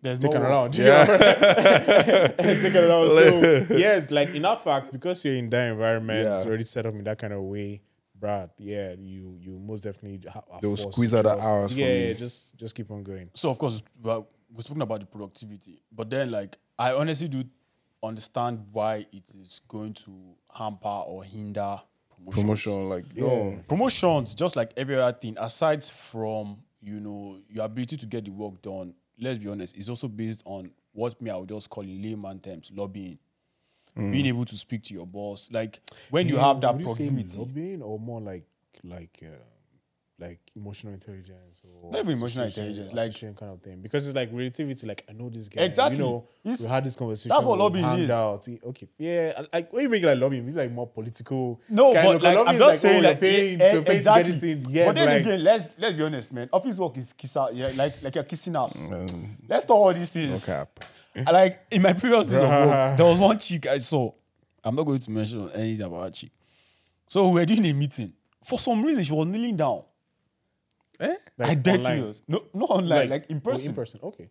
There's 0.00 0.18
Taking 0.18 0.40
more 0.42 0.50
work. 0.50 0.50
around. 0.50 0.72
Taking 2.38 2.76
around. 2.76 3.10
So 3.10 3.66
yes, 3.76 4.10
like 4.10 4.34
in 4.34 4.42
that 4.42 4.62
fact, 4.62 4.92
because 4.92 5.24
you're 5.24 5.34
in 5.36 5.50
that 5.50 5.72
environment, 5.72 6.24
Yeah. 6.24 6.36
it's 6.36 6.46
already 6.46 6.64
set 6.64 6.86
up 6.86 6.94
in 6.94 7.04
that 7.04 7.18
kind 7.18 7.32
of 7.32 7.42
way. 7.42 7.82
Brad, 8.14 8.50
yeah, 8.58 8.94
you 8.98 9.36
you 9.40 9.58
most 9.58 9.82
definitely 9.84 10.20
ha- 10.28 10.42
are 10.50 10.60
They'll 10.60 10.76
squeeze 10.76 11.12
to 11.12 11.18
out 11.18 11.22
the 11.24 11.38
hours 11.46 11.72
from 11.72 11.80
Yeah, 11.80 11.86
you. 11.92 12.06
yeah, 12.08 12.12
just 12.14 12.56
just 12.56 12.74
keep 12.74 12.90
on 12.90 13.02
going. 13.04 13.30
So 13.34 13.50
of 13.50 13.58
course, 13.58 13.80
well, 14.02 14.28
we're 14.52 14.62
talking 14.62 14.82
about 14.82 15.00
the 15.00 15.06
productivity, 15.06 15.82
but 15.92 16.10
then 16.10 16.30
like 16.30 16.58
I 16.78 16.92
honestly 16.94 17.28
do 17.28 17.44
understand 18.02 18.64
why 18.72 19.06
it 19.12 19.30
is 19.40 19.60
going 19.68 19.92
to 19.94 20.12
hamper 20.52 20.88
or 21.06 21.22
hinder 21.24 21.80
promotion. 22.16 22.42
promotion, 22.42 22.88
like, 22.88 23.16
no, 23.16 23.26
oh. 23.26 23.58
Promotions, 23.68 24.34
just 24.34 24.56
like 24.56 24.72
every 24.76 24.96
other 24.96 25.16
thing, 25.16 25.36
aside 25.38 25.84
from 25.84 26.58
you 26.80 26.98
know 27.00 27.38
your 27.48 27.64
ability 27.66 27.96
to 27.98 28.06
get 28.06 28.24
the 28.24 28.30
work 28.32 28.60
done. 28.62 28.94
Let's 29.20 29.38
be 29.38 29.48
honest, 29.48 29.76
it's 29.76 29.88
also 29.88 30.08
based 30.08 30.42
on 30.44 30.70
what 30.92 31.20
me 31.20 31.30
I 31.30 31.36
would 31.36 31.48
just 31.48 31.70
call 31.70 31.84
in 31.84 32.02
layman 32.02 32.40
terms 32.40 32.70
lobbying, 32.74 33.18
being 33.96 34.26
able 34.26 34.44
to 34.44 34.56
speak 34.56 34.82
to 34.84 34.94
your 34.94 35.06
boss. 35.06 35.50
Like 35.50 35.80
when 36.10 36.28
you 36.28 36.36
Yeah, 36.36 36.42
have 36.46 36.60
that 36.60 36.74
you 36.78 36.84
proximity, 36.84 37.38
lobbying 37.38 37.82
or 37.82 37.98
more 37.98 38.20
like 38.20 38.44
like 38.84 39.22
uh, 39.22 39.28
like 40.20 40.40
emotional 40.56 40.92
intelligence 40.94 41.60
or 41.64 41.92
Not 41.92 42.00
even 42.00 42.18
emotional 42.18 42.46
intelligence, 42.46 42.92
like- 42.92 43.14
kind 43.36 43.52
of 43.52 43.62
thing 43.62 43.80
because 43.82 44.06
it's 44.08 44.16
like 44.16 44.30
relativity 44.32 44.84
like 44.86 45.04
I 45.08 45.12
know 45.12 45.28
this 45.30 45.48
guy 45.48 45.62
Exactly. 45.62 45.96
you 45.98 46.02
know 46.02 46.28
It's- 46.44 46.60
we 46.60 46.66
had 46.66 46.84
this 46.84 46.96
conversation 46.96 47.28
that's 47.28 47.44
what 47.44 47.56
we 47.56 47.62
lobbying 47.62 47.84
hanged 47.84 48.00
is. 48.02 48.10
out 48.10 48.48
okay 48.66 48.88
yeah 48.98 49.42
like 49.52 49.72
when 49.72 49.84
you 49.84 49.88
make 49.88 50.02
it 50.02 50.06
like 50.06 50.18
lobbying 50.18 50.48
it's 50.48 50.56
like 50.56 50.72
more 50.72 50.88
political 50.88 51.60
No, 51.68 51.94
kind 51.94 52.06
but 52.06 52.16
of- 52.16 52.22
like 52.22 52.36
lobbying 52.36 52.54
I'm 52.54 52.58
not 52.58 52.68
like, 52.70 52.78
saying, 52.80 52.96
oh, 52.96 53.00
you're 53.00 53.10
like 53.10 53.20
paying, 53.20 53.62
eh, 53.62 53.72
you're 53.74 53.82
exactly. 53.82 53.98
to 53.98 54.04
get 54.04 54.26
this 54.26 54.38
thing 54.64 54.66
yeah 54.70 54.84
but 54.86 54.94
then 54.96 55.06
like, 55.06 55.20
again, 55.20 55.44
let's 55.44 55.74
let's 55.78 55.94
be 55.94 56.02
honest, 56.02 56.32
man. 56.32 56.48
Office 56.52 56.78
work 56.78 56.96
is 56.96 57.12
kiss 57.12 57.36
out, 57.36 57.54
yeah, 57.54 57.70
like 57.76 58.02
like 58.02 58.14
you're 58.16 58.24
kissing 58.24 58.56
us. 58.56 58.88
um, 58.90 59.36
Let's 59.48 59.64
talk 59.66 59.76
all 59.76 59.94
these 59.94 60.10
things. 60.10 60.48
no 60.48 60.66
Like 61.32 61.60
in 61.70 61.82
my 61.82 61.92
previous 61.92 62.24
place 62.26 62.42
of 62.42 62.48
work, 62.50 62.96
there 62.96 63.06
was 63.06 63.18
one 63.18 63.38
chick 63.38 63.66
I 63.66 63.78
saw. 63.78 64.10
I'm 64.64 64.74
not 64.74 64.82
going 64.84 64.98
to 64.98 65.10
mention 65.10 65.48
anything 65.52 65.86
about 65.86 66.04
that 66.06 66.14
chick. 66.14 66.30
So 67.06 67.28
we 67.28 67.40
were 67.40 67.46
doing 67.46 67.64
a 67.66 67.72
meeting. 67.72 68.12
For 68.44 68.58
some 68.58 68.84
reason, 68.84 69.02
she 69.04 69.12
was 69.12 69.26
kneeling 69.26 69.56
down. 69.56 69.82
Eh? 71.00 71.14
like 71.38 71.50
I 71.50 71.54
dead 71.54 71.78
online. 71.78 71.96
serious. 71.98 72.22
No, 72.26 72.44
not 72.54 72.70
online, 72.70 73.08
like, 73.08 73.30
in 73.30 73.36
oh, 73.36 73.40
person. 73.40 73.68
in 73.68 73.74
person 73.74 74.00
okay 74.02 74.28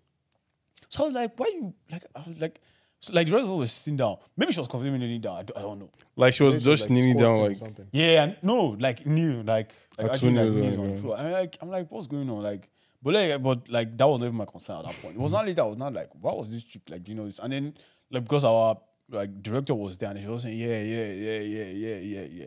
So 0.89 1.03
I 1.03 1.05
was 1.07 1.15
like, 1.15 1.39
why 1.39 1.47
you 1.47 1.73
like? 1.91 2.05
I 2.15 2.19
was 2.19 2.37
like, 2.39 2.61
so 2.99 3.13
like 3.13 3.27
the 3.27 3.33
rest 3.33 3.45
of 3.45 3.51
us 3.51 3.57
were 3.57 3.67
sitting 3.67 3.97
down. 3.97 4.17
Maybe 4.35 4.51
she 4.53 4.59
was 4.59 4.67
comfortable 4.67 4.97
kneeling 4.97 5.21
down. 5.21 5.37
I 5.37 5.43
don't, 5.43 5.57
I 5.57 5.61
don't 5.61 5.79
know. 5.79 5.91
Like, 6.15 6.33
she 6.33 6.43
was 6.43 6.55
Maybe 6.55 6.63
just 6.63 6.83
like 6.83 6.89
kneeling 6.91 7.17
down, 7.17 7.37
like, 7.37 7.55
something. 7.55 7.87
Yeah, 7.91 8.23
and 8.23 8.37
no, 8.41 8.75
like 8.79 9.05
kneel, 9.05 9.43
like, 9.43 9.73
like 9.97 10.11
actually 10.11 10.33
two 10.33 10.35
like 10.35 10.49
knees 10.49 10.63
knees 10.63 10.73
on 10.73 10.79
on 10.79 10.87
the 10.87 10.95
the 10.95 11.01
floor. 11.01 11.17
I'm 11.17 11.31
like, 11.31 11.57
I'm 11.61 11.69
like, 11.69 11.91
what's 11.91 12.07
going 12.07 12.29
on? 12.29 12.41
Like, 12.41 12.69
but 13.01 13.13
like, 13.13 13.43
but 13.43 13.69
like 13.69 13.97
that 13.97 14.07
was 14.07 14.19
not 14.19 14.25
even 14.27 14.37
my 14.37 14.45
concern 14.45 14.77
at 14.77 14.85
that 14.85 15.01
point. 15.01 15.15
It 15.15 15.19
was 15.19 15.31
not 15.31 15.45
later. 15.45 15.61
I 15.61 15.65
was 15.65 15.77
not 15.77 15.93
like, 15.93 16.09
what 16.19 16.37
was 16.37 16.51
this 16.51 16.63
chick 16.63 16.81
like? 16.89 17.07
You 17.07 17.15
know, 17.15 17.25
this? 17.25 17.39
and 17.39 17.53
then 17.53 17.73
like 18.11 18.23
because 18.23 18.43
our 18.43 18.77
like 19.09 19.41
director 19.41 19.75
was 19.75 19.97
there 19.97 20.09
and 20.09 20.19
she 20.19 20.27
was 20.27 20.43
saying, 20.43 20.57
yeah, 20.57 20.81
yeah, 20.81 21.05
yeah, 21.05 21.39
yeah, 21.39 21.63
yeah, 21.63 21.95
yeah, 21.97 22.27
yeah. 22.29 22.45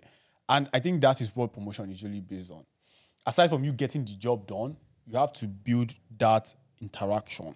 And 0.49 0.69
I 0.75 0.81
think 0.81 1.01
that 1.03 1.21
is 1.21 1.35
what 1.35 1.53
promotion 1.53 1.91
is 1.91 2.03
usually 2.03 2.21
based 2.21 2.51
on. 2.51 2.65
Aside 3.27 3.49
from 3.51 3.65
you 3.65 3.73
getting 3.73 4.05
the 4.05 4.13
job 4.13 4.47
done, 4.47 4.77
you 5.07 5.19
have 5.19 5.33
to 5.35 5.47
build 5.47 5.93
that 6.19 6.53
interaction, 6.81 7.55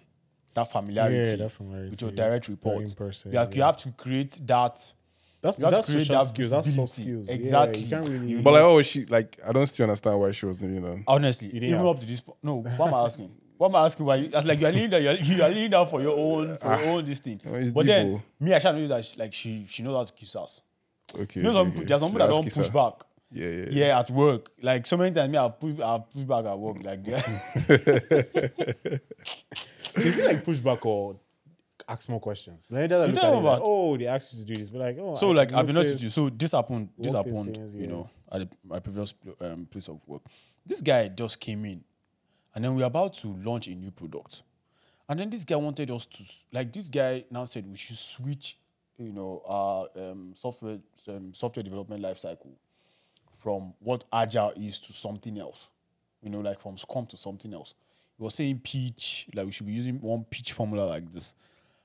that 0.53 0.71
familiarity, 0.71 1.31
Yeah, 1.31 1.35
that 1.37 1.51
familiarity, 1.51 1.89
with 1.91 2.01
your 2.01 2.11
yeah. 2.11 2.15
direct 2.15 2.45
Very 2.45 2.55
report. 2.55 2.83
in-person, 2.83 3.31
Like 3.31 3.55
you 3.55 3.59
yeah. 3.59 3.65
have 3.65 3.77
to 3.77 3.91
create 3.91 4.39
that. 4.45 4.93
that's 5.41 5.59
You 5.59 5.65
have 5.65 5.73
that's 5.73 5.85
create 5.87 5.99
social 6.01 6.17
that 6.17 6.25
skills 6.27 6.49
that's 6.51 6.75
soft 6.75 6.89
visibility. 6.95 7.01
skills 7.03 7.27
Yeah, 7.27 7.35
Exactly. 7.35 7.79
you 7.81 7.89
can't 7.89 8.07
really 8.07 8.41
but 8.41 8.53
like, 8.53 8.63
what 8.63 8.73
was 8.75 8.87
she, 8.87 9.05
like, 9.05 9.39
I 9.45 9.51
don't 9.51 9.65
still 9.67 9.83
understand 9.85 10.19
why 10.19 10.31
she 10.31 10.45
was 10.45 10.61
kneeling 10.61 10.83
down. 10.83 11.03
Honestly, 11.07 11.47
didn't 11.47 11.63
even 11.63 11.77
have- 11.77 11.87
up 11.87 11.99
to 11.99 12.05
this 12.05 12.21
point, 12.21 12.37
no. 12.43 12.55
What 12.57 12.87
am 12.87 12.93
I 12.93 13.05
asking? 13.05 13.31
What 13.57 13.69
am 13.69 13.75
I 13.77 13.85
asking? 13.85 14.05
Why? 14.05 14.15
You, 14.15 14.27
that's 14.27 14.45
like 14.45 14.59
you 14.59 14.67
are 14.67 14.71
leaning 14.71 14.89
down. 14.89 15.01
You 15.01 15.09
are, 15.11 15.13
you 15.13 15.41
are 15.43 15.47
leaning 15.47 15.69
down 15.69 15.87
for 15.87 16.01
your 16.01 16.17
own, 16.17 16.57
for 16.57 16.67
your 16.67 16.87
ah, 16.87 16.91
own 16.91 17.05
this 17.05 17.19
thing. 17.19 17.39
Oh, 17.45 17.51
but 17.51 17.61
deep, 17.61 17.85
then 17.85 18.15
oh. 18.15 18.21
me, 18.43 18.53
I 18.53 18.59
shall 18.59 18.73
know 18.73 18.85
that 18.87 19.05
she, 19.05 19.17
like 19.17 19.33
she, 19.33 19.65
she 19.69 19.81
knows 19.81 19.95
how 19.95 20.03
to 20.03 20.11
kiss 20.11 20.35
us. 20.35 20.61
Okay. 21.17 21.39
You 21.39 21.45
know, 21.45 21.53
some 21.53 21.67
okay, 21.69 21.85
there's 21.85 22.01
some 22.01 22.11
people 22.11 22.27
that 22.27 22.33
don't 22.33 22.45
Issa. 22.45 22.59
push 22.63 22.69
back. 22.69 22.93
Yeah, 23.35 23.47
yeah. 23.49 23.65
Yeah, 23.69 23.99
at 23.99 24.09
work. 24.11 24.51
Like 24.61 24.87
so 24.87 24.95
many 24.97 25.13
times, 25.13 25.29
me 25.31 25.37
I've 25.37 25.59
pushed, 25.59 25.81
I've 25.81 26.09
pushed 26.09 26.27
back 26.27 26.45
at 26.45 26.57
work. 26.57 26.77
Like 26.83 27.01
yeah. 27.05 27.21
So 29.97 30.01
is 30.07 30.17
it 30.17 30.25
like 30.27 30.43
push 30.43 30.59
back 30.59 30.85
or 30.85 31.17
ask 31.87 32.09
more 32.09 32.19
questions? 32.19 32.67
Like, 32.69 32.89
that 32.89 33.07
You 33.07 33.13
look 33.13 33.15
know 33.23 33.37
at 33.37 33.43
it 33.43 33.45
like, 33.45 33.59
oh, 33.63 33.97
they 33.97 34.07
asked 34.07 34.33
you 34.33 34.39
to 34.39 34.45
do 34.45 34.55
this, 34.55 34.69
but 34.69 34.79
like, 34.79 34.97
oh, 34.99 35.15
So 35.15 35.31
I 35.31 35.33
like 35.33 35.53
I've 35.53 35.65
been 35.67 35.75
honest 35.77 35.91
with 35.93 36.01
noticed- 36.01 36.03
you. 36.03 36.09
So 36.09 36.29
this 36.29 36.51
happened. 36.51 36.89
This 36.97 37.13
happened. 37.13 37.55
things, 37.55 37.75
You 37.75 37.81
yeah. 37.81 37.87
know, 37.87 38.09
at 38.31 38.39
the, 38.41 38.49
my 38.63 38.79
previous 38.79 39.13
um, 39.41 39.65
place 39.67 39.87
of 39.87 40.05
work. 40.07 40.21
This 40.65 40.81
guy 40.81 41.07
just 41.09 41.39
came 41.39 41.63
in, 41.65 41.83
and 42.53 42.63
then 42.63 42.73
we 42.75 42.83
are 42.83 42.87
about 42.87 43.13
to 43.15 43.27
launch 43.43 43.67
a 43.67 43.75
new 43.75 43.91
product, 43.91 44.43
and 45.07 45.19
then 45.19 45.29
this 45.29 45.43
guy 45.43 45.55
wanted 45.57 45.91
us 45.91 46.05
to 46.05 46.23
like. 46.51 46.73
This 46.73 46.89
guy 46.89 47.23
now 47.29 47.45
said 47.45 47.67
we 47.69 47.77
should 47.77 47.97
switch. 47.97 48.57
You 48.97 49.11
know, 49.11 49.41
our 49.45 49.87
um, 49.97 50.31
software 50.35 50.79
um, 51.09 51.33
software 51.33 51.63
development 51.63 52.01
life 52.01 52.17
cycle 52.17 52.51
from 53.45 53.75
what 53.79 54.03
agile 54.11 54.51
is 54.57 54.79
to 54.79 54.91
something 54.91 55.37
else. 55.37 55.69
You 56.23 56.31
know, 56.31 56.39
like 56.39 56.59
from 56.59 56.79
Scrum 56.79 57.05
to 57.05 57.17
something 57.17 57.53
else. 57.53 57.75
He 58.17 58.23
was 58.23 58.33
saying 58.33 58.61
pitch, 58.63 59.27
like 59.35 59.45
we 59.45 59.51
should 59.51 59.67
be 59.67 59.73
using 59.73 60.01
one 60.01 60.25
pitch 60.27 60.51
formula 60.53 60.85
like 60.85 61.11
this. 61.11 61.35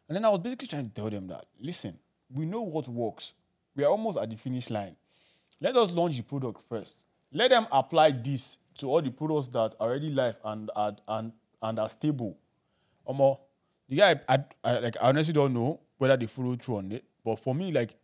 And 0.08 0.16
then 0.16 0.24
I 0.24 0.30
was 0.30 0.40
basically 0.40 0.68
trying 0.68 0.88
to 0.88 0.94
tell 0.94 1.10
them 1.10 1.28
that, 1.28 1.44
listen, 1.60 1.98
we 2.34 2.46
know 2.46 2.62
what 2.62 2.88
works. 2.88 3.34
We 3.76 3.84
are 3.84 3.90
almost 3.90 4.16
at 4.16 4.30
the 4.30 4.36
finish 4.36 4.70
line. 4.70 4.96
Let 5.60 5.76
us 5.76 5.90
launch 5.90 6.16
the 6.16 6.22
product 6.22 6.62
first. 6.62 7.04
Let 7.30 7.50
them 7.50 7.66
apply 7.70 8.12
this 8.12 8.56
to 8.78 8.86
all 8.86 9.02
the 9.02 9.10
products 9.10 9.48
that 9.48 9.74
are 9.78 9.88
already 9.88 10.08
live 10.08 10.38
and 10.42 10.70
are, 10.74 10.96
and, 11.08 11.30
and 11.60 11.78
are 11.78 11.90
stable. 11.90 12.38
Omo, 13.06 13.38
the 13.86 13.96
guy, 13.96 14.18
I, 14.26 14.44
I, 14.64 14.78
like, 14.78 14.96
I 14.98 15.10
honestly 15.10 15.34
don't 15.34 15.52
know 15.52 15.78
whether 15.98 16.16
they 16.16 16.24
follow 16.24 16.56
through 16.56 16.76
on 16.76 16.92
it. 16.92 17.04
But 17.22 17.38
for 17.38 17.54
me, 17.54 17.70
like, 17.70 17.96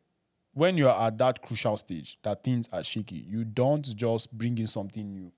when 0.57 0.79
you're 0.79 0.88
at 0.88 1.19
that 1.19 1.42
crucial 1.42 1.77
stage 1.77 2.16
that 2.23 2.42
things 2.42 2.66
are 2.73 2.83
shaky, 2.83 3.16
you 3.16 3.45
don't 3.45 3.85
just 3.95 4.33
bring 4.33 4.57
in 4.57 4.66
something 4.66 5.12
new 5.12 5.31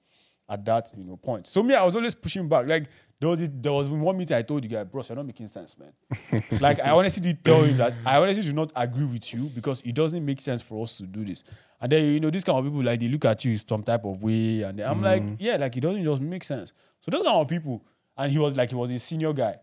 at 0.49 0.65
that 0.65 0.93
you 0.97 1.03
know 1.03 1.17
point. 1.17 1.49
So 1.49 1.61
me, 1.61 1.75
I 1.75 1.83
was 1.83 1.97
always 1.97 2.15
pushing 2.15 2.49
back. 2.49 2.69
Like 2.69 2.85
there 3.19 3.29
was 3.29 3.51
there 3.53 3.73
was 3.73 3.89
one 3.89 4.17
meeting 4.17 4.37
I 4.37 4.43
told 4.43 4.63
the 4.63 4.69
guy, 4.69 4.85
bro, 4.85 5.03
you're 5.09 5.17
not 5.17 5.27
making 5.27 5.49
sense, 5.49 5.77
man. 5.77 5.93
like 6.61 6.79
I 6.79 6.91
honestly 6.91 7.21
did 7.21 7.45
tell 7.45 7.65
him 7.65 7.79
that 7.79 7.95
I 8.07 8.19
honestly 8.19 8.45
do 8.45 8.53
not 8.53 8.71
agree 8.77 9.07
with 9.07 9.35
you 9.35 9.47
because 9.47 9.81
it 9.83 9.97
doesn't 9.97 10.25
make 10.25 10.41
sense 10.41 10.63
for 10.63 10.85
us 10.85 10.99
to 10.99 11.03
do 11.03 11.25
this. 11.25 11.43
And 11.81 11.91
then 11.91 12.05
you 12.05 12.21
know 12.21 12.31
these 12.31 12.45
kind 12.45 12.57
of 12.57 12.65
people 12.65 12.85
like 12.85 13.01
they 13.01 13.09
look 13.09 13.25
at 13.25 13.45
you 13.45 13.59
some 13.59 13.83
type 13.83 14.05
of 14.05 14.23
way, 14.23 14.63
and 14.63 14.79
I'm 14.79 15.03
like, 15.03 15.25
mm. 15.25 15.37
yeah, 15.41 15.57
like 15.57 15.77
it 15.77 15.81
doesn't 15.81 16.05
just 16.05 16.23
make 16.23 16.45
sense. 16.45 16.73
So 17.01 17.11
those 17.11 17.25
kind 17.25 17.39
of 17.39 17.49
people, 17.49 17.85
and 18.17 18.31
he 18.31 18.39
was 18.39 18.57
like 18.57 18.71
he 18.71 18.77
was 18.77 18.93
a 18.93 19.01
senior 19.01 19.33
guy. 19.33 19.57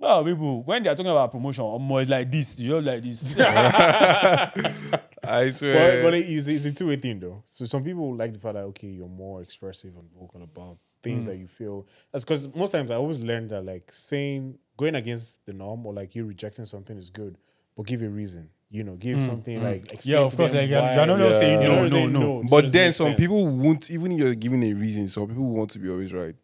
Oh, 0.00 0.24
people, 0.24 0.62
when 0.64 0.82
they're 0.82 0.94
talking 0.94 1.10
about 1.10 1.30
promotion, 1.30 1.64
oh, 1.64 1.68
or 1.68 1.80
more 1.80 2.00
it's 2.00 2.10
like 2.10 2.30
this, 2.30 2.58
you 2.58 2.70
know, 2.70 2.78
like 2.80 3.02
this. 3.02 3.34
I 5.26 5.48
swear. 5.50 6.02
But, 6.02 6.10
but 6.10 6.14
it's, 6.14 6.46
it's 6.46 6.64
a 6.64 6.72
two 6.72 6.88
way 6.88 6.96
thing 6.96 7.20
though. 7.20 7.42
So 7.46 7.64
some 7.64 7.82
people 7.82 8.14
like 8.14 8.32
the 8.32 8.38
fact 8.38 8.54
that 8.54 8.64
okay, 8.64 8.88
you're 8.88 9.08
more 9.08 9.40
expressive 9.40 9.94
and 9.96 10.10
vocal 10.18 10.42
about 10.42 10.78
things 11.02 11.24
mm. 11.24 11.28
that 11.28 11.36
you 11.36 11.46
feel. 11.46 11.86
That's 12.12 12.24
because 12.24 12.52
most 12.54 12.72
times 12.72 12.90
I 12.90 12.96
always 12.96 13.20
learned 13.20 13.50
that 13.50 13.64
like 13.64 13.90
saying 13.92 14.58
going 14.76 14.94
against 14.96 15.44
the 15.46 15.52
norm 15.52 15.86
or 15.86 15.92
like 15.92 16.14
you 16.14 16.24
rejecting 16.24 16.64
something 16.64 16.96
is 16.96 17.10
good, 17.10 17.38
but 17.76 17.86
give 17.86 18.02
a 18.02 18.08
reason. 18.08 18.50
You 18.70 18.82
know, 18.82 18.96
give 18.96 19.18
mm, 19.18 19.26
something 19.26 19.60
mm. 19.60 19.62
like 19.62 20.04
Yeah, 20.04 20.18
of 20.18 20.36
course, 20.36 20.50
them 20.50 20.62
like, 20.62 20.70
you're- 20.70 20.82
why- 20.82 20.94
you're 20.94 21.06
not 21.06 21.18
just 21.18 21.38
saying 21.38 21.62
You're 21.62 21.88
no, 21.88 22.06
no, 22.06 22.40
no. 22.40 22.44
But 22.50 22.72
then 22.72 22.92
some 22.92 23.08
sense. 23.08 23.20
people 23.20 23.46
won't, 23.46 23.88
even 23.90 24.10
if 24.10 24.18
you're 24.18 24.34
giving 24.34 24.64
a 24.64 24.72
reason, 24.72 25.06
some 25.06 25.28
people 25.28 25.44
want 25.44 25.70
to 25.72 25.78
be 25.78 25.88
always 25.88 26.12
right. 26.12 26.34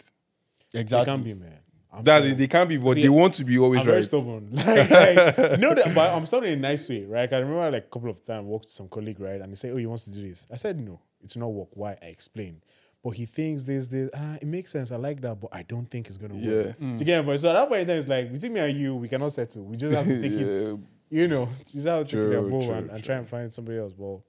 they 0.72 0.80
exactly. 0.80 1.12
can 1.12 1.24
be 1.24 1.34
man. 1.34 1.58
I'm 1.92 2.04
That's 2.04 2.24
sorry. 2.24 2.32
it. 2.34 2.38
They 2.38 2.46
can't 2.46 2.68
be, 2.68 2.76
but 2.76 2.94
See, 2.94 3.02
they 3.02 3.08
want 3.08 3.34
to 3.34 3.44
be 3.44 3.58
always 3.58 3.80
I'm 3.80 3.86
very 3.86 3.96
right. 3.98 4.04
stubborn. 4.04 4.48
Like, 4.52 4.90
like 4.90 5.58
no, 5.60 5.74
that, 5.74 5.92
but 5.94 6.14
I'm 6.14 6.24
stubborn 6.26 6.50
in 6.50 6.58
a 6.58 6.62
nice 6.62 6.88
way, 6.88 7.04
right? 7.04 7.32
I 7.32 7.38
remember 7.38 7.68
like 7.70 7.84
a 7.84 7.88
couple 7.88 8.10
of 8.10 8.22
times 8.22 8.46
walked 8.46 8.66
to 8.66 8.72
some 8.72 8.88
colleague, 8.88 9.18
right, 9.18 9.40
and 9.40 9.50
they 9.50 9.56
say, 9.56 9.70
"Oh, 9.70 9.76
he 9.76 9.86
wants 9.86 10.04
to 10.04 10.10
do 10.12 10.22
this." 10.22 10.46
I 10.52 10.56
said, 10.56 10.78
"No, 10.78 11.00
it's 11.22 11.36
not 11.36 11.48
work." 11.48 11.68
Why? 11.72 11.96
I 12.00 12.06
explained. 12.06 12.62
But 13.02 13.10
he 13.12 13.24
thinks 13.26 13.64
this, 13.64 13.88
this. 13.88 14.10
Ah, 14.14 14.36
it 14.40 14.46
makes 14.46 14.70
sense. 14.70 14.92
I 14.92 14.96
like 14.96 15.20
that, 15.22 15.40
but 15.40 15.48
I 15.52 15.62
don't 15.62 15.86
think 15.90 16.06
it's 16.08 16.16
gonna 16.18 16.34
work. 16.34 16.44
Yeah. 16.44 16.72
Do 16.78 16.86
You 16.98 17.04
get 17.04 17.26
me? 17.26 17.36
So 17.38 17.48
at 17.48 17.54
that 17.54 17.68
point 17.68 17.80
in 17.80 17.86
time, 17.88 17.96
it's 17.98 18.08
like 18.08 18.32
between 18.32 18.52
me 18.52 18.60
and 18.60 18.78
you, 18.78 18.94
we 18.96 19.08
cannot 19.08 19.32
settle. 19.32 19.64
We 19.64 19.76
just 19.76 19.94
have 19.96 20.06
to 20.06 20.20
take 20.20 20.32
Yeah. 20.38 20.46
it. 20.46 20.78
You 21.12 21.26
know, 21.26 21.48
just 21.72 21.88
have 21.88 22.06
to 22.06 22.16
take 22.16 22.20
it 22.24 22.30
True, 22.30 22.62
true, 22.62 22.70
and, 22.72 22.90
and 22.90 23.02
try 23.02 23.16
and 23.16 23.28
find 23.28 23.52
somebody 23.52 23.78
else. 23.78 23.94
Well, 23.96 24.22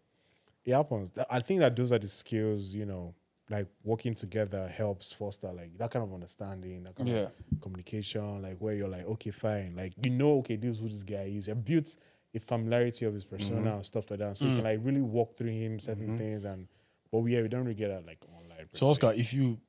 it 0.65 0.73
happens. 0.73 1.11
Th- 1.11 1.27
I 1.29 1.39
think 1.39 1.59
that 1.59 1.75
those 1.75 1.91
are 1.91 1.99
the 1.99 2.07
skills. 2.07 2.73
You 2.73 2.85
know, 2.85 3.13
like 3.51 3.67
working 3.83 4.13
together 4.13 4.67
helps 4.69 5.11
foster 5.11 5.51
like 5.51 5.77
that 5.77 5.91
kind 5.91 6.03
of 6.03 6.13
understanding, 6.13 6.83
that 6.83 6.95
kind 6.95 7.09
Yeah. 7.09 7.15
of 7.23 7.61
communication, 7.61 8.41
like 8.41 8.57
where 8.59 8.73
you're 8.73 8.87
like, 8.87 9.05
okay, 9.05 9.31
fine, 9.31 9.75
like 9.75 9.93
you 10.01 10.09
know, 10.09 10.39
okay, 10.39 10.55
this 10.55 10.75
is 10.75 10.79
who 10.79 10.87
this 10.87 11.03
guy 11.03 11.23
is. 11.23 11.47
You 11.47 11.55
built 11.55 11.97
a 12.33 12.39
familiarity 12.39 13.05
of 13.05 13.13
his 13.13 13.25
persona 13.25 13.59
mm-hmm. 13.59 13.67
and 13.67 13.85
stuff 13.85 14.09
like 14.09 14.19
that, 14.19 14.37
so 14.37 14.45
you 14.45 14.51
can 14.51 14.57
mm-hmm. 14.59 14.65
like 14.67 14.79
really 14.81 15.01
walk 15.01 15.35
through 15.37 15.51
him 15.51 15.79
certain 15.79 16.07
mm-hmm. 16.07 16.17
things. 16.17 16.45
And 16.45 16.67
but 17.11 17.19
we 17.19 17.33
yeah, 17.33 17.41
we 17.41 17.49
don't 17.49 17.63
really 17.63 17.75
get 17.75 17.89
that 17.89 18.05
like 18.05 18.23
online. 18.33 18.69
So. 18.73 18.87
Oscar, 18.87 19.11
if 19.13 19.33
you 19.33 19.59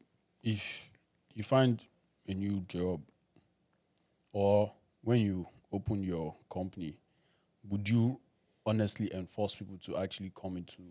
if 0.44 0.90
you 1.34 1.42
find 1.42 1.84
a 2.28 2.34
new 2.34 2.60
job 2.68 3.00
or 4.32 4.72
when 5.02 5.20
you 5.20 5.46
open 5.72 6.04
your 6.04 6.36
company, 6.48 6.94
would 7.68 7.88
you 7.88 8.20
honestly 8.64 9.12
enforce 9.12 9.56
people 9.56 9.76
to 9.78 9.96
actually 9.96 10.30
come 10.40 10.56
into 10.56 10.82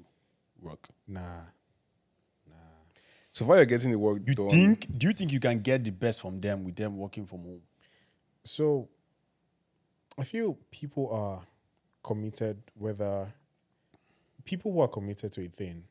work? 0.59 0.89
nah, 1.07 1.43
So 3.31 3.45
far, 3.45 3.57
you're 3.57 3.65
getting 3.65 3.91
the 3.91 3.99
work 3.99 4.21
You 4.25 4.35
done. 4.35 4.49
think 4.49 4.97
do 4.97 5.07
you 5.07 5.13
think 5.13 5.31
you 5.31 5.39
can 5.39 5.59
get 5.59 5.83
the 5.83 5.91
best 5.91 6.21
from 6.21 6.39
them 6.39 6.63
with 6.63 6.75
them 6.75 6.97
working 6.97 7.25
from 7.25 7.39
home? 7.39 7.61
so 8.43 8.89
I 10.17 10.23
feel 10.23 10.57
people 10.71 11.09
are 11.13 11.45
committed 12.03 12.57
whether 12.73 13.31
people 14.43 14.71
who 14.73 14.81
are 14.81 14.87
committed 14.87 15.31
to 15.33 15.43
a 15.43 15.47
thing 15.47 15.83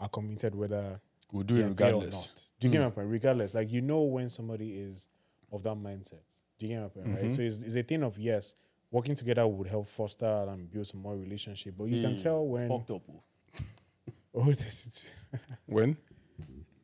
are 0.00 0.08
committed 0.08 0.54
whether 0.54 1.00
We'll 1.32 1.44
do 1.44 1.56
it 1.56 1.66
regardless. 1.66 2.28
not. 2.28 2.42
Do 2.60 2.68
you 2.68 2.72
get 2.72 2.78
hmm. 2.78 2.84
my 2.84 2.90
point? 2.90 3.08
Regardless, 3.08 3.54
like 3.54 3.72
you 3.72 3.80
know 3.80 4.02
when 4.02 4.28
somebody 4.28 4.72
is 4.72 5.08
of 5.50 5.62
that 5.62 5.76
mindset. 5.76 6.20
Do 6.58 6.66
you 6.66 6.74
get 6.74 6.82
my 6.82 6.88
point? 6.88 7.06
Right. 7.06 7.24
Mm-hmm. 7.24 7.32
So 7.32 7.42
it's, 7.42 7.62
it's 7.62 7.76
a 7.76 7.82
thing 7.82 8.02
of 8.02 8.18
yes, 8.18 8.54
working 8.90 9.14
together 9.14 9.46
would 9.46 9.66
help 9.66 9.88
foster 9.88 10.26
and 10.26 10.70
build 10.70 10.86
some 10.86 11.00
more 11.00 11.16
relationship, 11.16 11.74
but 11.76 11.84
you 11.84 12.02
can 12.02 12.10
hmm. 12.10 12.16
tell 12.16 12.46
when. 12.46 12.68
Fucked 12.68 12.90
up. 12.90 13.02
oh. 13.10 13.22
Oh, 14.34 14.44
this 14.44 14.86
is 14.86 15.10
When? 15.66 15.94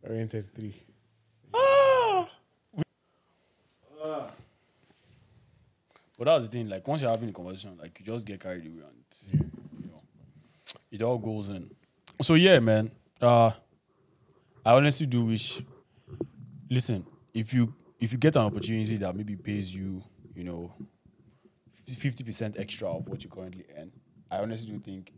Oriented 0.08 0.44
three. 0.54 0.74
But 6.18 6.24
that's 6.24 6.46
the 6.46 6.50
thing, 6.50 6.68
like 6.68 6.86
once 6.88 7.00
you're 7.00 7.10
having 7.10 7.28
a 7.28 7.32
conversation, 7.32 7.78
like 7.80 7.96
you 8.00 8.04
just 8.04 8.26
get 8.26 8.40
carried 8.40 8.66
away 8.66 8.82
and 9.32 9.52
you 9.78 9.86
know, 9.86 10.02
it 10.90 11.00
all 11.00 11.16
goes 11.16 11.48
in. 11.48 11.70
So 12.22 12.34
yeah, 12.34 12.58
man. 12.58 12.90
Uh 13.20 13.52
I 14.66 14.72
honestly 14.72 15.06
do 15.06 15.26
wish 15.26 15.62
listen, 16.68 17.06
if 17.32 17.54
you 17.54 17.72
if 18.00 18.10
you 18.10 18.18
get 18.18 18.34
an 18.34 18.42
opportunity 18.42 18.96
that 18.96 19.14
maybe 19.14 19.36
pays 19.36 19.72
you, 19.72 20.02
you 20.34 20.42
know, 20.42 20.74
fifty 21.70 22.24
percent 22.24 22.56
extra 22.58 22.88
of 22.88 23.06
what 23.08 23.22
you 23.22 23.30
currently 23.30 23.64
earn, 23.78 23.92
I 24.28 24.38
honestly 24.38 24.72
do 24.72 24.80
think 24.80 25.12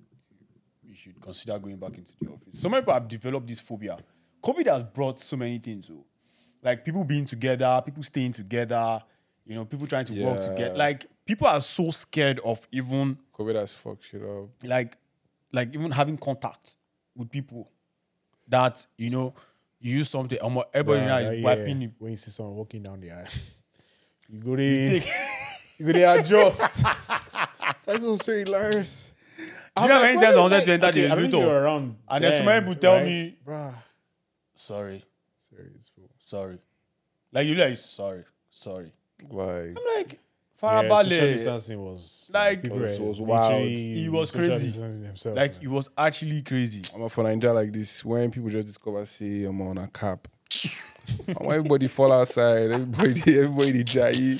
you 0.84 0.94
should 0.94 1.18
consider 1.20 1.58
going 1.58 1.76
back 1.76 1.96
into 1.96 2.12
the 2.20 2.28
office. 2.28 2.60
So 2.60 2.68
many 2.68 2.82
people 2.82 2.92
have 2.94 3.08
developed 3.08 3.46
this 3.48 3.60
phobia. 3.60 3.96
COVID 4.42 4.66
has 4.66 4.82
brought 4.84 5.20
so 5.20 5.36
many 5.36 5.58
things, 5.58 5.86
so 5.86 6.04
like 6.62 6.84
people 6.84 7.04
being 7.04 7.24
together, 7.24 7.80
people 7.84 8.02
staying 8.02 8.32
together, 8.32 9.02
you 9.46 9.54
know, 9.54 9.64
people 9.64 9.86
trying 9.86 10.04
to 10.06 10.24
work 10.24 10.40
together. 10.40 10.74
Like 10.76 11.06
people 11.24 11.46
are 11.46 11.60
so 11.60 11.90
scared 11.90 12.40
of 12.44 12.66
even 12.72 13.18
COVID 13.38 13.54
has 13.54 13.74
fucked 13.74 14.04
shit 14.04 14.22
up. 14.22 14.48
like 14.64 14.96
like 15.52 15.74
even 15.74 15.90
having 15.90 16.16
contact 16.16 16.76
with 17.16 17.30
people 17.30 17.70
that 18.48 18.84
you 18.96 19.10
know 19.10 19.34
you 19.80 19.98
use 19.98 20.10
something 20.10 20.38
almost 20.40 20.68
everybody 20.74 21.06
now 21.06 21.18
is 21.18 21.38
yeah, 21.38 21.44
wiping 21.44 21.82
yeah. 21.82 21.88
When 21.98 22.10
you 22.10 22.16
see 22.16 22.30
someone 22.30 22.56
walking 22.56 22.82
down 22.82 23.00
the 23.00 23.10
aisle, 23.12 23.26
you 24.28 24.40
go 24.40 24.56
there, 24.56 25.02
you 25.78 25.86
go 25.86 25.92
there 25.92 26.18
adjust. 26.18 26.84
That's 27.86 28.00
so 28.00 28.16
so 28.16 28.32
hilarious. 28.32 29.12
Do 29.76 29.82
you 29.82 29.88
know 29.88 29.94
how 29.94 30.02
many 30.02 30.20
times 30.20 30.36
I 30.36 30.40
wanted 30.40 30.64
to 30.64 30.72
enter 30.72 30.86
Okay, 30.88 31.00
the 31.02 31.12
I 31.12 31.14
don't 31.14 31.32
you 31.32 31.40
elevator 31.40 31.66
and 31.66 31.96
then 32.10 32.22
then, 32.22 32.32
somebody 32.38 32.66
would 32.68 32.80
tell 32.80 32.94
right? 32.94 33.04
me, 33.06 33.38
bruh, 33.46 33.74
sorry, 34.60 35.04
serious 35.38 35.90
fool. 35.94 36.10
sorry. 36.18 36.58
Like 37.32 37.46
you 37.46 37.54
like 37.54 37.76
sorry, 37.76 38.24
sorry. 38.50 38.92
Like, 39.28 39.76
I'm 39.78 39.96
like 39.96 40.18
Yeah, 40.62 40.80
social 40.80 40.88
Farabale. 40.88 41.08
distancing 41.08 41.84
was 41.84 42.30
Like, 42.32 42.62
people 42.62 42.78
was- 42.78 42.98
was 43.00 43.20
wild. 43.20 43.52
literally 43.52 44.04
It 44.04 44.12
was 44.12 44.30
crazy. 44.30 44.66
distancing 44.66 45.02
themselves, 45.02 45.36
like 45.36 45.52
man. 45.54 45.62
it 45.62 45.68
was 45.68 45.88
actually 45.96 46.42
crazy. 46.42 46.82
I'm 46.94 47.02
a 47.02 47.08
for 47.08 47.24
Nigeria 47.24 47.54
like 47.54 47.72
this. 47.72 48.04
When 48.04 48.30
people 48.30 48.50
just 48.50 48.66
discover, 48.68 49.04
say, 49.04 49.44
I'm 49.44 49.60
on 49.62 49.78
a 49.78 49.88
cap. 49.88 50.28
And 51.26 51.36
when 51.40 51.56
everybody 51.56 51.88
fall 51.88 52.12
outside, 52.12 52.70
everybody, 52.70 53.20
everybody 53.38 53.84
jai. 53.84 54.38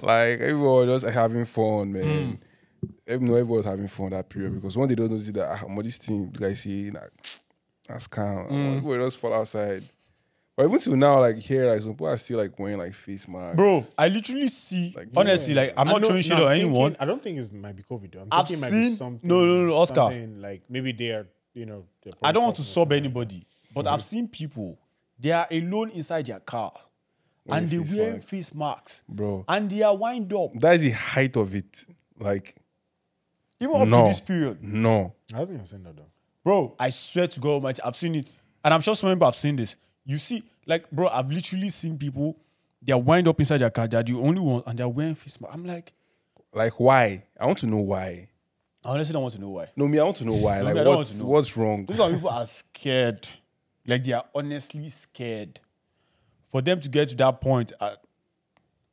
Like, 0.00 0.40
everyone 0.40 0.86
was 0.88 1.02
just 1.02 1.14
having 1.14 1.44
fun, 1.44 1.92
man. 1.92 2.38
Every, 3.06 3.26
no, 3.26 3.34
everyone 3.34 3.58
was 3.58 3.66
having 3.66 3.88
fun 3.88 4.10
that 4.10 4.28
period 4.28 4.54
because 4.54 4.76
when 4.78 4.88
they 4.88 4.94
don't 4.94 5.10
notice 5.10 5.28
that, 5.30 5.50
ah, 5.50 5.64
I'm 5.66 5.76
this 5.82 5.98
thing, 5.98 6.32
like, 6.38 6.56
see, 6.56 6.90
like, 6.90 7.10
that's 7.92 8.06
calm. 8.06 8.46
Everybody 8.76 9.02
just 9.04 9.18
fall 9.18 9.34
outside. 9.34 9.82
But 10.56 10.64
But 10.64 10.68
even 10.68 10.78
till 10.78 10.96
now, 10.96 11.20
like 11.20 11.38
here, 11.38 11.70
like 11.70 11.80
some 11.82 11.92
people 11.92 12.08
are 12.08 12.18
still 12.18 12.38
like 12.38 12.58
wearing 12.58 12.78
like 12.78 12.92
face 12.94 13.26
masks. 13.26 13.56
Bro, 13.56 13.84
I 13.96 14.08
literally 14.08 14.48
see. 14.48 14.92
Like, 14.96 15.08
honestly, 15.16 15.54
like 15.54 15.72
I'm 15.76 15.88
I 15.88 15.92
not 15.92 16.00
know- 16.02 16.08
throwing 16.08 16.22
shit 16.22 16.36
no, 16.36 16.46
on 16.46 16.52
anyone. 16.52 16.96
I 17.00 17.04
don't 17.06 17.22
think 17.22 17.38
it 17.38 17.52
might 17.52 17.76
be 17.76 17.82
COVID. 17.82 18.12
Though. 18.12 18.20
I'm 18.20 18.28
I've 18.30 18.46
thinking 18.46 18.64
it 18.66 18.70
might 18.70 18.76
be 18.76 18.84
seen- 18.88 18.96
something. 18.96 19.28
no, 19.28 19.44
no, 19.44 19.66
no, 19.66 19.74
Oscar. 19.74 19.94
something 19.94 20.40
Like 20.40 20.62
maybe 20.68 20.92
they 20.92 21.10
are, 21.12 21.26
you 21.54 21.66
know. 21.66 21.84
I 22.22 22.32
don't 22.32 22.42
want 22.44 22.56
to 22.56 22.62
probably 22.62 22.72
sub 22.72 22.92
anybody, 22.92 23.46
but 23.74 23.86
I've 23.86 24.02
seen 24.02 24.28
people. 24.28 24.78
They 25.18 25.32
are 25.32 25.46
alone 25.50 25.90
inside 25.90 26.26
their 26.26 26.40
car, 26.40 26.72
and 27.48 27.68
they 27.70 27.78
face 27.78 27.94
wear 27.94 28.12
mask. 28.14 28.26
face 28.28 28.54
masks, 28.54 29.02
Bro. 29.08 29.44
and 29.48 29.70
they 29.70 29.82
are 29.82 29.96
wind 29.96 30.32
up. 30.32 30.50
That 30.54 30.74
is 30.74 30.82
the 30.82 30.90
height 30.90 31.36
of 31.36 31.54
it. 31.54 31.86
Like, 32.18 32.54
Even 33.60 33.76
up 33.82 33.88
no. 33.88 34.02
to 34.02 34.08
this 34.08 34.20
period, 34.20 34.62
no. 34.62 35.12
I 35.32 35.38
don't 35.38 35.46
think 35.48 35.60
I've 35.60 35.68
seen 35.68 35.82
that 35.84 35.96
though. 35.96 36.06
Bro. 36.44 36.74
I 36.78 36.90
swear 36.90 37.26
to 37.28 37.40
God 37.40 37.50
Almighty, 37.50 37.82
I've 37.82 37.96
seen 37.96 38.14
it, 38.16 38.26
and 38.64 38.74
I'm 38.74 38.80
sure 38.80 38.94
some 38.94 39.10
people 39.12 39.26
have 39.26 39.34
seen 39.34 39.56
this. 39.56 39.76
You 40.04 40.18
see, 40.18 40.42
like, 40.66 40.90
bro, 40.90 41.08
I've 41.08 41.30
literally 41.30 41.68
seen 41.70 41.98
people. 41.98 42.36
They 42.82 42.92
are 42.92 42.98
wind 43.00 43.28
up 43.28 43.38
inside 43.38 43.58
their 43.58 43.70
car. 43.70 43.86
They're 43.86 44.02
the 44.02 44.14
only 44.14 44.40
ones, 44.40 44.64
and 44.66 44.78
they're 44.78 44.88
wearing 44.88 45.14
face 45.14 45.40
mask. 45.40 45.54
I'm 45.54 45.64
like, 45.66 45.92
Like, 46.52 46.80
why? 46.80 47.24
I 47.38 47.46
want 47.46 47.58
to 47.58 47.66
know 47.66 47.78
why. 47.78 48.28
I 48.84 48.88
honestly 48.92 49.12
don't 49.12 49.22
want 49.22 49.34
to 49.34 49.40
know 49.40 49.50
why. 49.50 49.68
No, 49.76 49.86
me, 49.86 49.98
I 49.98 50.04
want 50.04 50.16
to 50.16 50.24
know 50.24 50.32
why. 50.34 50.62
like, 50.62 50.74
me, 50.74 50.80
I 50.80 50.84
don't 50.84 50.94
want 50.96 50.98
what's 51.00 51.20
know. 51.20 51.26
what's 51.26 51.56
wrong? 51.56 51.84
Those 51.84 52.00
are 52.00 52.10
people 52.10 52.30
are 52.30 52.46
scared. 52.46 53.28
Like 53.86 54.04
they 54.04 54.12
are 54.12 54.24
honestly 54.34 54.88
scared. 54.88 55.60
For 56.50 56.62
them 56.62 56.80
to 56.80 56.88
get 56.88 57.10
to 57.10 57.16
that 57.16 57.40
point, 57.40 57.72
I, 57.80 57.94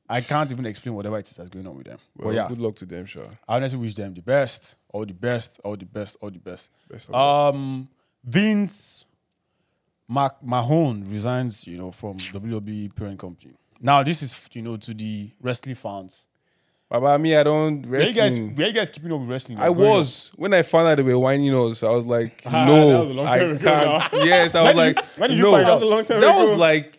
I 0.09 0.21
can't 0.21 0.51
even 0.51 0.65
explain 0.65 0.95
whatever 0.95 1.17
it 1.17 1.27
is 1.27 1.35
that's 1.35 1.49
going 1.49 1.65
on 1.67 1.75
with 1.75 1.87
them. 1.87 1.99
Well, 2.15 2.27
but 2.29 2.35
yeah, 2.35 2.47
good 2.47 2.59
luck 2.59 2.75
to 2.77 2.85
them, 2.85 3.05
sure. 3.05 3.27
I 3.47 3.55
honestly 3.55 3.79
wish 3.79 3.95
them 3.95 4.13
the 4.13 4.21
best, 4.21 4.75
all 4.97 5.05
the 5.05 5.13
best, 5.13 5.59
all 5.63 5.75
the 5.77 5.85
best, 5.85 6.17
all 6.21 6.31
the 6.31 6.39
best. 6.39 6.71
Best 6.89 7.13
um, 7.13 7.87
Vince 8.23 9.05
McMahon 10.09 11.03
resigns, 11.11 11.67
you 11.67 11.77
know, 11.77 11.91
from 11.91 12.17
WWE 12.17 12.95
parent 12.95 13.19
company. 13.19 13.53
Now, 13.79 14.01
this 14.01 14.23
is 14.23 14.49
you 14.53 14.63
know 14.63 14.75
to 14.77 14.93
the 14.95 15.29
wrestling 15.39 15.75
fans. 15.75 16.25
Baba, 16.89 17.19
me, 17.19 17.35
I 17.35 17.43
don't 17.43 17.85
Were 17.85 17.99
you 17.99 18.05
guys, 18.05 18.17
wrestling. 18.31 18.55
were 18.55 18.63
you 18.63 18.73
guys 18.73 18.89
keeping 18.89 19.11
up 19.11 19.19
with 19.19 19.29
wrestling? 19.29 19.59
I 19.59 19.65
growing 19.67 19.81
up? 19.81 19.97
was 19.97 20.31
when 20.35 20.53
I 20.53 20.63
found 20.63 20.87
out 20.87 20.95
they 20.95 21.03
were 21.03 21.19
whining 21.19 21.53
us. 21.53 21.83
I 21.83 21.89
was 21.91 22.05
like, 22.05 22.41
Ah, 22.45 22.65
no, 22.65 23.03
was 23.03 23.17
I 23.27 23.39
can't. 23.57 24.25
Yes, 24.25 24.55
I 24.55 24.63
was 24.63 24.73
like, 24.75 25.05
when 25.17 25.29
did 25.29 25.37
you 25.37 25.43
no, 25.43 25.51
find 25.51 25.65
out? 25.65 25.67
That 25.67 25.73
was 25.73 25.81
a 25.81 25.85
long 25.85 26.05
time 26.05 26.21
that 26.21 26.35
was 26.39 26.57
like, 26.57 26.97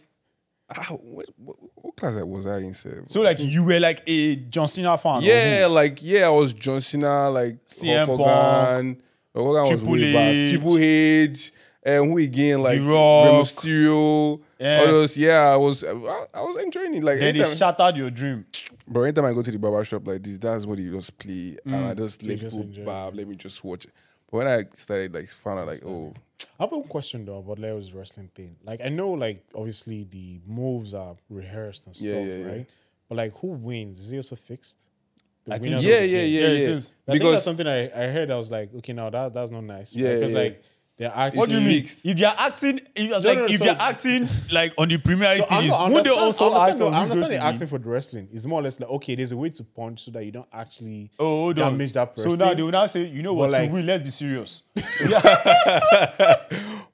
ah, 0.71 0.89
what, 0.91 1.27
what, 1.37 1.57
class 1.99 2.15
was 2.23 2.47
I 2.47 2.59
in? 2.59 2.75
So 2.75 3.21
like 3.21 3.39
you 3.41 3.65
were 3.65 3.81
like 3.81 4.03
a 4.07 4.37
John 4.37 4.69
Cena 4.69 4.97
fan. 4.99 5.23
yeah, 5.23 5.67
like 5.71 5.99
yeah, 6.03 6.27
I 6.27 6.31
was 6.31 6.53
John 6.53 6.81
Cena, 6.81 7.31
like 7.31 7.65
CM 7.67 8.07
Hulk 8.07 8.21
Hogan. 8.21 9.03
Hulk 9.35 9.47
Hogan 9.47 9.61
was 9.61 9.69
Triple 9.69 9.93
way 9.93 10.13
back. 10.13 10.35
H. 10.35 10.51
Triple 10.51 10.79
H, 10.79 11.53
and 11.83 12.11
who 12.11 12.19
again? 12.19 12.63
Like. 12.63 12.79
Rey 12.79 12.85
Mysterio. 12.87 14.41
Yeah. 14.59 14.81
All 14.81 14.87
those, 14.87 15.17
yeah, 15.17 15.53
I 15.53 15.57
was, 15.57 15.85
I, 15.85 15.91
I 15.91 16.41
was 16.41 16.57
enjoying 16.63 16.95
it. 16.95 17.05
Like 17.05 17.21
Then 17.21 17.35
they 17.35 17.41
anytime, 17.41 17.57
shattered 17.57 17.97
your 17.97 18.11
dream. 18.11 18.45
bro, 18.89 19.05
anytime 19.05 19.27
I 19.27 19.33
go 19.33 19.43
to 19.43 19.51
the 19.51 19.59
barber 19.59 19.85
shop 19.85 20.07
like 20.07 20.23
this, 20.23 20.39
that's 20.39 20.67
what 20.67 20.79
he 20.79 20.91
just 20.91 21.17
play, 21.17 21.57
and 21.65 21.75
mm. 21.75 21.91
I 21.91 21.95
just 21.95 22.23
you 22.25 22.37
let 22.37 22.41
people 22.41 22.85
barb, 22.85 23.15
let 23.15 23.29
me 23.29 23.37
just 23.37 23.63
watch 23.63 23.85
it. 23.85 23.93
But 24.31 24.37
when 24.39 24.47
I 24.49 24.65
started 24.73 25.15
like 25.15 25.29
found 25.29 25.61
out 25.61 25.69
like, 25.69 25.85
oh, 25.85 26.13
I 26.59 26.65
have 26.65 26.73
a 26.73 26.83
question 26.83 27.25
though 27.25 27.39
about 27.39 27.59
Leo's 27.59 27.93
wrestling 27.93 28.31
thing. 28.35 28.57
Like 28.65 28.81
I 28.81 28.89
know, 28.89 29.11
like 29.11 29.45
obviously 29.55 30.05
the 30.05 30.41
moves 30.47 30.95
are 30.95 31.17
rehearsed 31.29 31.87
and 31.87 31.97
stuff, 31.97 32.07
Yeah, 32.09 32.21
yeah, 32.21 32.37
yeah. 32.37 32.47
right? 32.47 32.67
But 33.09 33.17
like, 33.17 33.33
who 33.39 33.49
wins? 33.49 33.99
Is 34.01 34.13
it 34.13 34.17
also 34.17 34.37
fixed? 34.37 34.87
The 35.45 35.55
I 35.55 35.59
think 35.59 35.71
winners 35.71 35.85
yeah, 35.85 36.01
yeah, 36.01 36.23
yeah, 36.23 36.41
Yeah, 36.41 36.47
it 36.49 36.69
yeah. 36.69 36.77
I 37.09 37.13
think 37.13 37.23
that's 37.25 37.45
something 37.45 37.67
I, 37.67 37.87
I 37.87 38.07
heard. 38.09 38.31
I 38.31 38.37
was 38.37 38.51
like, 38.51 38.75
okay, 38.77 38.93
now 38.93 39.11
that 39.11 39.35
that's 39.35 39.51
not 39.51 39.65
nice. 39.65 39.95
Yeah, 39.95 40.15
because 40.15 40.33
yeah. 40.33 40.39
like 40.39 40.63
they're 40.99 41.13
actually. 41.15 41.39
What 41.39 41.49
do 41.49 41.61
you 41.61 41.67
mean? 41.69 41.85
If 41.85 42.17
they're 42.17 42.35
acting, 42.37 42.81
if, 42.97 43.11
like, 43.13 43.23
no, 43.23 43.35
no, 43.35 43.45
if 43.47 43.59
so- 43.59 43.65
they're 43.65 43.77
acting 43.79 44.29
like 44.53 44.75
on 44.77 44.89
the 44.89 44.99
Premier 44.99 45.33
So 45.37 45.43
stages, 45.47 45.73
would 45.73 46.05
they 46.05 46.11
also 46.11 46.51
I 46.51 46.71
understand, 46.71 46.71
act 46.71 46.79
no, 46.81 46.87
I 46.89 47.01
understand 47.03 47.15
to 47.15 47.35
the 47.35 47.35
win? 47.35 47.43
acting 47.55 47.67
for 47.69 47.79
the 47.79 47.89
wrestling. 47.89 48.29
It's 48.33 48.47
more 48.47 48.61
or 48.61 48.63
less 48.65 48.81
like 48.81 48.91
okay, 48.91 49.15
there's 49.15 49.31
a 49.33 49.37
way 49.37 49.51
to 49.51 49.63
punch 49.65 50.05
so 50.05 50.11
that 50.11 50.25
you 50.25 50.33
don't 50.33 50.49
actually 50.53 51.11
Oh, 51.19 51.53
damage 51.53 51.93
that 51.93 52.15
person. 52.17 52.33
So 52.33 52.45
now 52.45 52.53
they 52.53 52.63
will 52.63 52.73
now 52.73 52.87
say, 52.87 53.05
you 53.07 53.23
know 53.23 53.33
what, 53.35 53.51
like- 53.51 53.69
to 53.69 53.75
win, 53.75 53.87
let's 53.87 54.03
be 54.03 54.11
serious. 54.11 54.65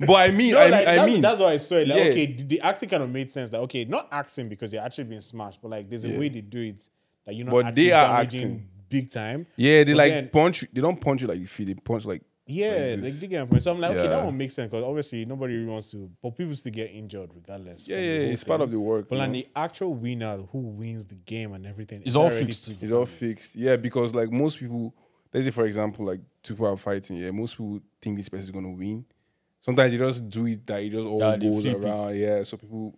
but 0.00 0.10
I 0.10 0.30
mean, 0.32 0.52
No, 0.54 0.60
I, 0.60 0.68
like, 0.68 0.86
I 0.86 0.96
that's, 0.96 1.12
mean, 1.12 1.22
that's 1.22 1.40
why 1.40 1.52
I 1.52 1.56
saw 1.56 1.76
it. 1.76 1.88
Like, 1.88 1.98
Yeah. 1.98 2.04
okay, 2.10 2.26
the, 2.32 2.42
the 2.44 2.60
acting 2.60 2.88
kind 2.88 3.02
of 3.02 3.10
made 3.10 3.30
sense. 3.30 3.52
Like, 3.52 3.62
okay, 3.62 3.84
not 3.84 4.08
acting 4.10 4.48
because 4.48 4.70
they're 4.70 4.82
actually 4.84 5.04
being 5.04 5.20
smashed, 5.20 5.60
but 5.62 5.70
like, 5.70 5.88
there's 5.88 6.04
a 6.04 6.10
Yeah. 6.10 6.18
way 6.18 6.28
they 6.28 6.40
do 6.40 6.60
it. 6.60 6.88
Like, 7.26 7.36
you're 7.36 7.46
not 7.46 7.52
But 7.52 7.74
they 7.74 7.92
are 7.92 8.20
acting. 8.20 8.68
big 8.88 9.10
time. 9.10 9.46
yeah, 9.56 9.82
they 9.84 9.92
But 9.92 9.96
like 9.98 10.12
then- 10.12 10.28
punch. 10.28 10.62
you- 10.62 10.68
They 10.72 10.80
don't 10.80 11.00
punch 11.00 11.22
you 11.22 11.28
like 11.28 11.40
the 11.40 11.46
feet. 11.46 11.68
They 11.68 11.74
punch 11.74 12.04
like 12.04 12.22
Yeah, 12.46 12.68
like 12.68 12.78
like, 12.90 13.00
this. 13.00 13.20
they 13.20 13.26
get 13.26 13.50
my. 13.50 13.58
So 13.58 13.72
I'm 13.72 13.80
like, 13.80 13.92
okay, 13.92 14.06
that 14.06 14.18
Yeah. 14.18 14.24
one 14.26 14.36
makes 14.36 14.54
sense 14.54 14.70
because 14.70 14.84
obviously 14.84 15.24
nobody 15.24 15.54
really 15.54 15.66
wants 15.70 15.90
to, 15.92 16.10
but 16.22 16.36
people 16.36 16.54
still 16.54 16.72
get 16.72 16.90
injured 16.90 17.30
regardless. 17.34 17.88
yeah, 17.88 17.96
yeah. 17.96 18.18
the 18.18 18.32
It's 18.32 18.44
part 18.44 18.60
of 18.60 18.70
the 18.70 18.78
work. 18.78 19.08
But 19.08 19.18
like 19.18 19.28
know? 19.30 19.34
the 19.34 19.48
actual 19.56 19.94
winner 19.94 20.36
who 20.52 20.58
wins 20.58 21.06
the 21.06 21.14
game 21.14 21.54
and 21.54 21.64
everything, 21.66 22.00
It's 22.00 22.08
is 22.10 22.16
all 22.16 22.28
fixed. 22.28 22.68
It's 22.68 22.92
all 22.92 23.06
fixed. 23.06 23.56
Yeah, 23.56 23.76
because 23.76 24.14
like 24.14 24.30
most 24.30 24.58
people, 24.58 24.94
let's 25.32 25.46
say 25.46 25.50
for 25.52 25.64
example, 25.64 26.04
like 26.04 26.20
two 26.42 26.54
people 26.54 26.66
are 26.66 26.76
fighting. 26.76 27.16
Yeah, 27.16 27.30
most 27.30 27.52
people 27.56 27.80
think 28.02 28.18
this 28.18 28.28
person 28.28 28.44
is 28.44 28.50
gonna 28.50 28.72
win. 28.72 29.06
Sometimes 29.62 29.92
they 29.92 29.96
just 29.98 30.28
do 30.28 30.46
it 30.46 30.66
that 30.66 30.82
it 30.82 30.90
just 30.90 31.06
all 31.08 31.20
Yeah, 31.20 31.38
goes 31.38 31.62
flip 31.62 31.76
it. 31.78 31.84
around. 31.84 32.16
Yeah, 32.16 32.42
so 32.42 32.58
people, 32.58 32.94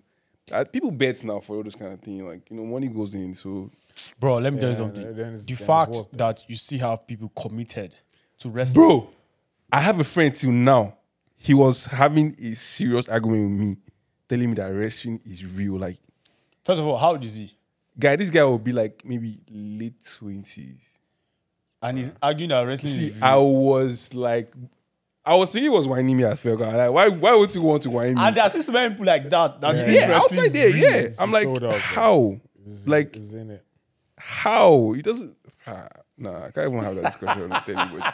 uh, 0.51 0.65
people 0.65 0.91
bet 0.91 1.23
now 1.23 1.39
for 1.39 1.55
all 1.59 1.63
this 1.63 1.77
kind 1.77 1.93
of 1.93 2.01
thing. 2.01 2.27
Like 2.27 2.51
you 2.51 2.57
know, 2.57 2.65
money 2.65 2.89
goes 2.89 3.15
in. 3.15 3.33
So 3.35 3.71
Bro, 4.19 4.39
let 4.39 4.53
me 4.53 4.59
tell 4.59 4.71
you 4.71 4.75
something. 4.75 5.15
the 5.15 5.55
fact 5.55 6.09
that 6.15 6.43
you 6.49 6.57
still 6.57 6.81
have 6.81 7.07
people 7.07 7.29
committed 7.41 7.95
to 8.39 8.49
wrestling. 8.51 8.85
bro, 8.89 9.09
I 9.73 9.81
have 9.81 9.99
a 10.01 10.05
friend 10.05 10.35
till 10.35 10.51
now. 10.53 10.97
He 11.37 11.55
was 11.55 11.87
having 11.87 12.35
a 12.43 12.55
serious 12.55 13.09
argument 13.09 13.51
with 13.59 13.67
me, 13.69 13.77
telling 14.29 14.49
me 14.51 14.55
that 14.55 14.69
wrestling 14.69 15.21
is 15.25 15.57
real. 15.57 15.79
Like, 15.79 15.99
First 16.65 16.81
of 16.81 16.87
all, 16.87 16.97
how 16.97 17.11
old 17.11 17.25
is 17.25 17.37
he? 17.37 17.53
guy, 17.99 18.15
this 18.17 18.29
guy 18.31 18.45
will 18.45 18.59
be 18.59 18.73
like 18.73 19.03
maybe 19.05 19.39
late 19.51 19.95
twenties. 20.19 20.99
And 21.83 21.99
he's 21.99 22.13
arguing 22.23 22.51
that 22.51 22.63
wrestling 22.63 22.93
See, 22.93 23.07
is 23.09 23.15
real. 23.15 23.25
I 23.25 23.37
was 23.37 24.15
like, 24.15 24.53
I 25.25 25.35
was 25.37 25.51
thinking 25.51 25.71
he 25.71 25.77
was 25.77 25.87
whining 25.87 26.17
me 26.17 26.25
at 26.25 26.39
first. 26.39 26.59
Like, 26.61 26.91
why, 26.91 27.09
why 27.09 27.35
would 27.35 27.55
you 27.55 27.63
want 27.63 27.83
to 27.83 27.91
whine 27.91 28.15
me? 28.15 28.21
and 28.23 28.37
there's 28.37 28.63
still 28.63 28.73
many 28.75 28.91
people 28.91 29.07
like 29.07 29.29
that. 29.31 29.61
that 29.61 29.77
think 29.87 29.99
yeah, 30.01 30.17
outside 30.17 30.53
there, 30.53 30.69
is 30.69 30.75
real. 30.75 30.93
yeah. 31.03 31.09
I'm 31.21 31.31
like, 31.31 31.45
sold 31.45 31.65
out, 31.65 31.75
how? 31.79 32.41
It's- 32.63 32.87
Like, 32.89 33.17
it's 33.17 33.33
in 33.35 33.51
it. 33.51 33.65
how? 34.19 34.93
He 34.93 35.03
doesn't. 35.03 35.37
Ah, 35.67 35.89
nah, 36.17 36.45
I 36.47 36.51
can't 36.51 36.69
even 36.73 36.83
have 36.83 36.95
that 36.97 37.05
discussion 37.05 37.49
with 37.51 37.69
anybody. 37.69 38.05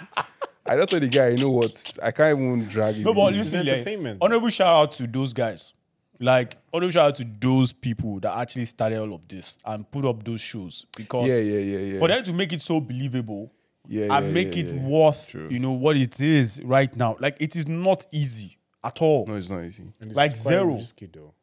I 0.65 0.77
don't 0.77 0.89
tell 0.89 1.01
the 1.01 1.09
guy, 1.09 1.29
you 1.31 1.39
know 1.39 1.51
what? 1.51 1.99
I 2.03 2.11
can't 2.13 2.39
even 2.39 2.67
drag 2.69 2.95
him. 2.95 3.03
No, 3.05 3.15
but 3.15 3.33
in. 3.35 3.41
It's 3.41 3.53
listen, 3.53 3.61
like, 3.61 3.69
entertainment. 3.75 4.19
honorable 4.23 4.49
shout 4.49 4.69
out 4.77 4.93
to 4.93 5.07
those 5.07 5.33
guys. 5.33 5.73
Like, 6.21 6.57
honorable 6.73 6.93
shout 6.93 7.05
out 7.09 7.15
to 7.17 7.25
those 7.41 7.73
people 7.73 8.21
that 8.21 8.37
actually 8.39 8.67
started 8.67 8.99
all 9.01 9.13
of 9.15 9.27
this 9.27 9.57
and 9.65 9.91
put 9.91 10.05
up 10.05 10.23
those 10.23 10.41
shows 10.41 10.87
because 10.97 11.33
Yeah, 11.33 11.39
yeah, 11.43 11.59
yeah, 11.59 11.79
yeah. 11.95 11.99
for 11.99 12.09
them 12.09 12.23
to 12.23 12.33
make 12.33 12.53
it 12.53 12.63
so 12.63 12.81
believable 12.81 13.51
Yeah, 13.89 14.17
and 14.17 14.27
yeah, 14.27 14.33
make 14.33 14.55
yeah, 14.57 14.63
it 14.65 14.75
yeah. 14.77 14.87
worth, 14.87 15.29
True. 15.29 15.49
you 15.51 15.59
know, 15.59 15.73
what 15.73 15.97
it 15.97 16.21
is 16.21 16.61
right 16.63 16.95
now. 16.97 17.17
Like, 17.19 17.39
it 17.41 17.57
is 17.57 17.67
not 17.67 18.07
easy 18.13 18.57
at 18.85 19.03
all. 19.03 19.25
no, 19.27 19.35
it's 19.35 19.51
not 19.51 19.65
easy. 19.65 19.93
And 20.01 20.11
it's 20.11 20.17
like 20.17 20.31
quite 20.33 20.39
zero. 20.53 20.75
risky 20.77 21.07
though. 21.13 21.35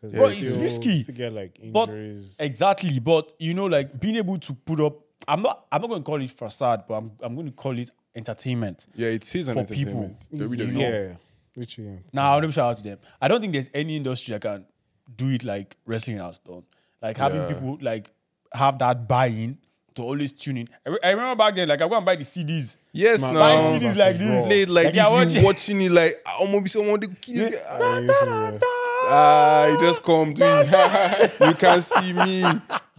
Because 0.00 0.14
Bro, 0.14 0.26
they 0.28 0.32
it's 0.34 0.48
still- 0.48 0.60
risky. 0.62 1.02
Still 1.02 1.14
get 1.16 1.32
like 1.32 1.58
But 1.72 1.88
injuries. 1.88 2.36
exactly, 2.38 3.00
but 3.00 3.32
you 3.40 3.54
know, 3.54 3.66
like 3.66 4.00
being 4.00 4.16
able 4.16 4.38
to 4.38 4.52
put 4.54 4.78
up. 4.80 4.98
I'm 5.28 5.42
not. 5.42 5.66
I'm 5.70 5.80
not 5.80 5.88
going 5.90 6.02
to 6.02 6.04
call 6.04 6.20
it 6.20 6.30
facade, 6.30 6.84
but 6.88 6.94
I'm. 6.94 7.12
I'm 7.22 7.34
going 7.36 7.46
to 7.46 7.52
call 7.52 7.78
it 7.78 7.90
entertainment. 8.14 8.86
Yeah, 8.94 9.08
it 9.08 9.34
is 9.34 9.48
an 9.48 9.54
For 9.54 9.64
people. 9.64 9.92
entertainment. 10.04 10.26
It's- 10.32 10.48
WWE. 10.50 10.80
yeah, 10.80 11.14
literally. 11.56 11.98
Now, 12.12 12.34
let 12.34 12.44
me 12.44 12.52
shout 12.52 12.70
out 12.70 12.76
to 12.78 12.82
them. 12.82 12.98
I 13.20 13.28
don't 13.28 13.40
think 13.40 13.52
there's 13.52 13.70
any 13.74 13.96
industry 13.96 14.32
that 14.32 14.42
can 14.42 14.64
do 15.16 15.28
it 15.30 15.44
like 15.44 15.76
wrestling 15.86 16.18
has 16.18 16.38
done. 16.38 16.62
Like 17.00 17.16
having 17.16 17.40
Yeah. 17.40 17.48
people 17.48 17.78
like 17.80 18.10
have 18.52 18.78
that 18.78 19.08
buy-in 19.08 19.58
to 19.96 20.02
always 20.02 20.32
tune 20.32 20.56
in. 20.58 20.68
I, 20.86 20.90
re- 20.90 20.98
I 21.04 21.10
remember 21.10 21.36
back 21.36 21.54
then, 21.54 21.68
like 21.68 21.82
I 21.82 21.88
go 21.88 21.96
and 21.96 22.06
buy 22.06 22.16
the 22.16 22.24
CDs. 22.24 22.76
Yes, 22.92 23.22
Man, 23.22 23.34
now. 23.34 23.40
Buy 23.40 23.56
CDs 23.78 23.96
like 23.96 24.16
versus 24.16 24.18
this. 24.44 24.48
Late 24.48 24.68
like, 24.68 24.84
Like, 24.86 24.94
this, 24.94 25.02
you're 25.02 25.12
you 25.12 25.12
watching- 25.24 25.42
watching 25.44 25.80
it 25.82 25.92
like, 25.92 26.22
I'm 26.26 26.46
gonna 26.50 26.60
be 26.62 26.70
someone. 26.70 27.00
to 27.00 27.08
kill 27.08 27.50
this 27.50 27.60
guy. 27.60 27.78
Yeah, 27.78 27.98
literally, 28.00 28.52
yeah. 28.52 28.58
Ah, 29.04 29.68
he 29.78 29.84
just 29.86 30.02
come 30.02 30.32
doing. 30.32 30.66
you 31.48 31.54
can 31.54 31.82
see 31.82 32.12
me. 32.12 32.42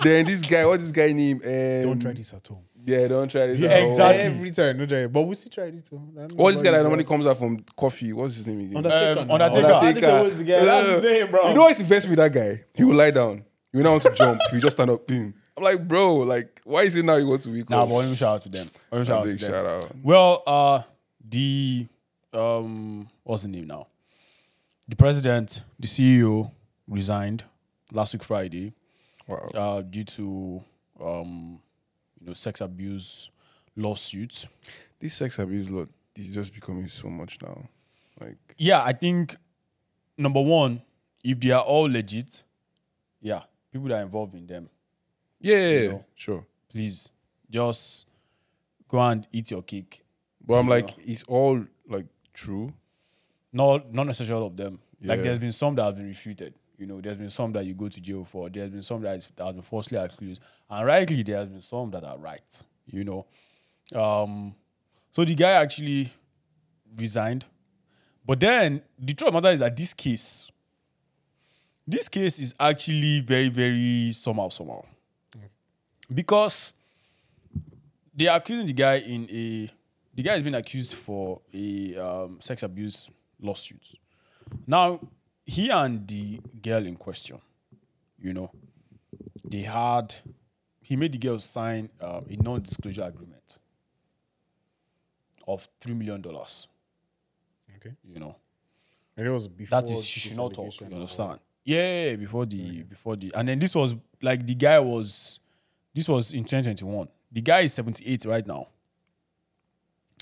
Then 0.03 0.25
this 0.25 0.41
guy, 0.41 0.65
what's 0.65 0.83
this 0.83 0.91
guy 0.91 1.13
name? 1.13 1.37
Um, 1.43 1.81
Don't 1.89 1.99
try 2.01 2.11
this 2.11 2.33
at 2.33 2.45
home. 2.45 2.63
Yeah, 2.85 3.07
don't 3.07 3.29
try 3.31 3.47
this. 3.47 3.59
Yeah, 3.59 3.75
exactly. 3.75 4.21
Every 4.23 4.51
time, 4.51 4.77
no 4.77 4.85
try 4.85 4.99
it. 4.99 5.13
But 5.13 5.21
we 5.23 5.35
still 5.35 5.51
try 5.51 5.65
it 5.65 5.85
too. 5.85 5.95
What's 6.35 6.57
this 6.57 6.63
guy 6.63 6.71
that 6.71 6.83
normally 6.83 7.03
comes 7.05 7.25
out 7.25 7.37
from 7.37 7.63
coffee? 7.77 8.11
What's 8.13 8.35
his 8.37 8.45
name 8.45 8.59
again? 8.59 8.77
Undertaker. 8.77 9.21
Um. 9.21 9.31
Undertaker. 9.31 9.73
Undertaker. 9.73 10.23
What's 10.23 10.37
the 10.37 10.43
guy? 10.43 10.65
That's 10.65 10.87
his 10.87 11.03
name, 11.03 11.31
bro. 11.31 11.47
You 11.47 11.53
know 11.53 11.61
what's 11.61 11.79
the 11.79 11.85
best 11.85 12.09
with 12.09 12.17
that 12.17 12.33
guy? 12.33 12.63
He 12.75 12.83
will 12.83 12.95
lie 12.95 13.11
down. 13.11 13.45
He 13.71 13.77
will 13.77 13.83
not 13.85 13.91
want 13.91 14.03
to 14.03 14.11
jump. 14.13 14.41
He 14.49 14.55
will 14.57 14.61
just 14.61 14.75
stand 14.77 14.89
up. 14.91 15.07
Boom. 15.07 15.33
I'm 15.55 15.63
like, 15.63 15.87
bro, 15.87 16.15
like, 16.17 16.61
why 16.63 16.81
is 16.83 16.95
it 16.95 17.05
now 17.05 17.15
you 17.15 17.27
want 17.27 17.41
to 17.43 17.51
week 17.51 17.69
Nah, 17.69 17.85
but 17.85 17.93
let 17.93 18.09
me 18.09 18.15
shout 18.15 18.35
out 18.35 18.41
to 18.41 18.49
them. 18.49 18.67
Let 18.91 18.99
me 18.99 19.05
shout 19.05 19.19
out 19.19 19.23
to 19.25 19.29
them. 19.29 19.37
shout 19.37 19.65
out. 19.65 19.95
Well, 20.03 20.43
uh, 20.47 20.81
the 21.29 21.87
um, 22.33 23.07
what's 23.23 23.43
the 23.43 23.49
name 23.49 23.67
now? 23.67 23.87
The 24.87 24.95
president, 24.95 25.61
the 25.79 25.87
CEO, 25.87 26.51
resigned 26.87 27.43
last 27.93 28.13
week 28.13 28.23
Friday 28.23 28.73
Wow. 29.27 29.47
uh, 29.53 29.81
due 29.83 30.03
to 30.03 30.63
um, 31.01 31.59
you 32.23 32.29
know, 32.29 32.33
sex 32.33 32.61
abuse 32.61 33.29
lawsuits. 33.75 34.47
This 34.99 35.13
sex 35.13 35.39
abuse 35.39 35.69
lot 35.69 35.89
is 36.15 36.33
just 36.33 36.53
becoming 36.53 36.87
so 36.87 37.09
much 37.09 37.37
now. 37.41 37.67
Like, 38.19 38.37
Yeah, 38.57 38.81
I 38.81 38.93
think 38.93 39.35
number 40.17 40.41
one, 40.41 40.81
if 41.23 41.39
they 41.39 41.51
are 41.51 41.63
all 41.63 41.89
legit, 41.89 42.43
yeah, 43.21 43.41
people 43.71 43.89
that 43.89 43.99
are 43.99 44.03
involved 44.03 44.35
in 44.35 44.47
them, 44.47 44.69
Yeah, 45.41 45.57
yeah, 45.57 45.79
yeah, 45.79 45.87
know. 45.89 46.05
sure. 46.15 46.45
please 46.69 47.09
just 47.49 48.05
go 48.87 48.99
and 49.01 49.27
eat 49.33 49.51
your 49.51 49.63
cake. 49.63 50.05
But 50.45 50.55
I'm 50.55 50.67
like, 50.69 50.95
it's 50.99 51.23
all 51.23 51.65
like 51.89 52.05
true. 52.33 52.69
Not 53.51 53.93
not 53.93 54.07
necessarily 54.07 54.41
all 54.41 54.47
of 54.47 54.57
them. 54.57 54.79
Like 55.01 55.21
there's 55.23 55.39
been 55.39 55.51
some 55.51 55.75
that 55.75 55.83
have 55.83 55.95
been 55.97 56.07
refuted. 56.07 56.53
You 56.77 56.87
know, 56.87 57.01
there's 57.01 57.17
been 57.17 57.29
some 57.29 57.51
that 57.53 57.65
you 57.65 57.73
go 57.73 57.87
to 57.87 58.01
jail 58.01 58.25
for. 58.25 58.49
There's 58.49 58.69
been 58.69 58.83
some 58.83 59.01
that, 59.03 59.17
is, 59.17 59.31
that 59.35 59.45
have 59.45 59.55
been 59.55 59.61
falsely 59.61 59.97
accused, 59.97 60.41
and 60.69 60.85
rightly 60.85 61.23
there 61.23 61.37
has 61.37 61.49
been 61.49 61.61
some 61.61 61.91
that 61.91 62.03
are 62.03 62.17
right. 62.17 62.63
You 62.87 63.03
know, 63.03 63.25
um, 63.95 64.55
so 65.11 65.23
the 65.23 65.35
guy 65.35 65.51
actually 65.51 66.11
resigned, 66.97 67.45
but 68.25 68.39
then 68.39 68.81
the 68.99 69.13
truth 69.13 69.29
of 69.29 69.33
the 69.33 69.41
matter 69.41 69.53
is 69.53 69.59
that 69.59 69.77
this 69.77 69.93
case, 69.93 70.51
this 71.87 72.09
case 72.09 72.39
is 72.39 72.55
actually 72.59 73.21
very 73.21 73.49
very 73.49 74.11
somehow 74.13 74.49
somehow, 74.49 74.83
because 76.13 76.73
they 78.15 78.27
are 78.27 78.37
accusing 78.37 78.65
the 78.65 78.73
guy 78.73 78.95
in 78.95 79.29
a 79.29 79.69
the 80.15 80.23
guy 80.23 80.33
has 80.33 80.43
been 80.43 80.55
accused 80.55 80.95
for 80.95 81.41
a 81.53 81.95
um, 81.97 82.37
sex 82.39 82.63
abuse 82.63 83.09
lawsuit. 83.41 83.95
Now, 84.67 84.99
he 85.45 85.69
and 85.69 86.07
the 86.07 86.39
girl 86.61 86.85
in 86.85 86.95
question, 86.95 87.39
you 88.19 88.33
know, 88.33 88.51
they 89.43 89.61
had 89.61 90.15
he 90.81 90.95
made 90.95 91.11
the 91.13 91.17
girl 91.17 91.39
sign 91.39 91.89
uh, 92.01 92.21
a 92.29 92.35
non-disclosure 92.37 93.03
agreement 93.03 93.57
of 95.47 95.67
three 95.79 95.93
million 95.95 96.21
dollars. 96.21 96.67
Okay. 97.77 97.93
You 98.03 98.19
know, 98.19 98.35
And 99.17 99.27
it 99.27 99.29
was 99.29 99.47
before. 99.47 99.81
that 99.81 99.89
is 99.91 100.05
she 100.05 100.19
should 100.21 100.37
not 100.37 100.53
talk. 100.53 100.79
You 100.81 100.87
or- 100.87 100.93
understand? 100.93 101.39
Yeah, 101.65 102.15
before 102.17 102.45
the 102.45 102.83
before 102.83 103.15
the 103.15 103.31
and 103.35 103.47
then 103.47 103.59
this 103.59 103.73
was 103.75 103.95
like 104.21 104.45
the 104.45 104.55
guy 104.55 104.79
was 104.79 105.39
this 105.93 106.07
was 106.09 106.33
in 106.33 106.43
2021. 106.43 107.07
The 107.31 107.41
guy 107.41 107.61
is 107.61 107.73
78 107.73 108.25
right 108.25 108.45
now. 108.45 108.67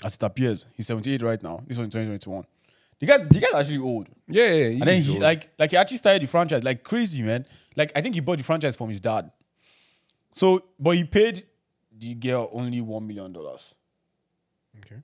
As 0.04 0.14
it 0.14 0.22
appears, 0.22 0.66
he's 0.74 0.86
78 0.86 1.22
right 1.22 1.42
now. 1.42 1.62
This 1.66 1.78
was 1.78 1.84
in 1.86 1.90
2021. 1.90 2.44
The 3.02 3.08
guy, 3.08 3.18
the 3.18 3.40
guy's 3.40 3.54
actually 3.54 3.78
old. 3.78 4.08
Yeah, 4.28 4.46
yeah. 4.52 4.66
And 4.66 4.82
then 4.82 5.02
he 5.02 5.18
like 5.18 5.50
like 5.58 5.72
he 5.72 5.76
actually 5.76 5.96
started 5.96 6.22
the 6.22 6.28
franchise 6.28 6.62
like 6.62 6.84
crazy, 6.84 7.24
man. 7.24 7.44
Like 7.74 7.90
I 7.96 8.00
think 8.00 8.14
he 8.14 8.20
bought 8.20 8.38
the 8.38 8.44
franchise 8.44 8.76
from 8.76 8.90
his 8.90 9.00
dad. 9.00 9.28
So, 10.34 10.60
but 10.78 10.92
he 10.92 11.02
paid 11.02 11.44
the 11.98 12.14
girl 12.14 12.48
only 12.52 12.80
one 12.80 13.04
million 13.04 13.32
dollars. 13.32 13.74
Okay. 14.78 15.02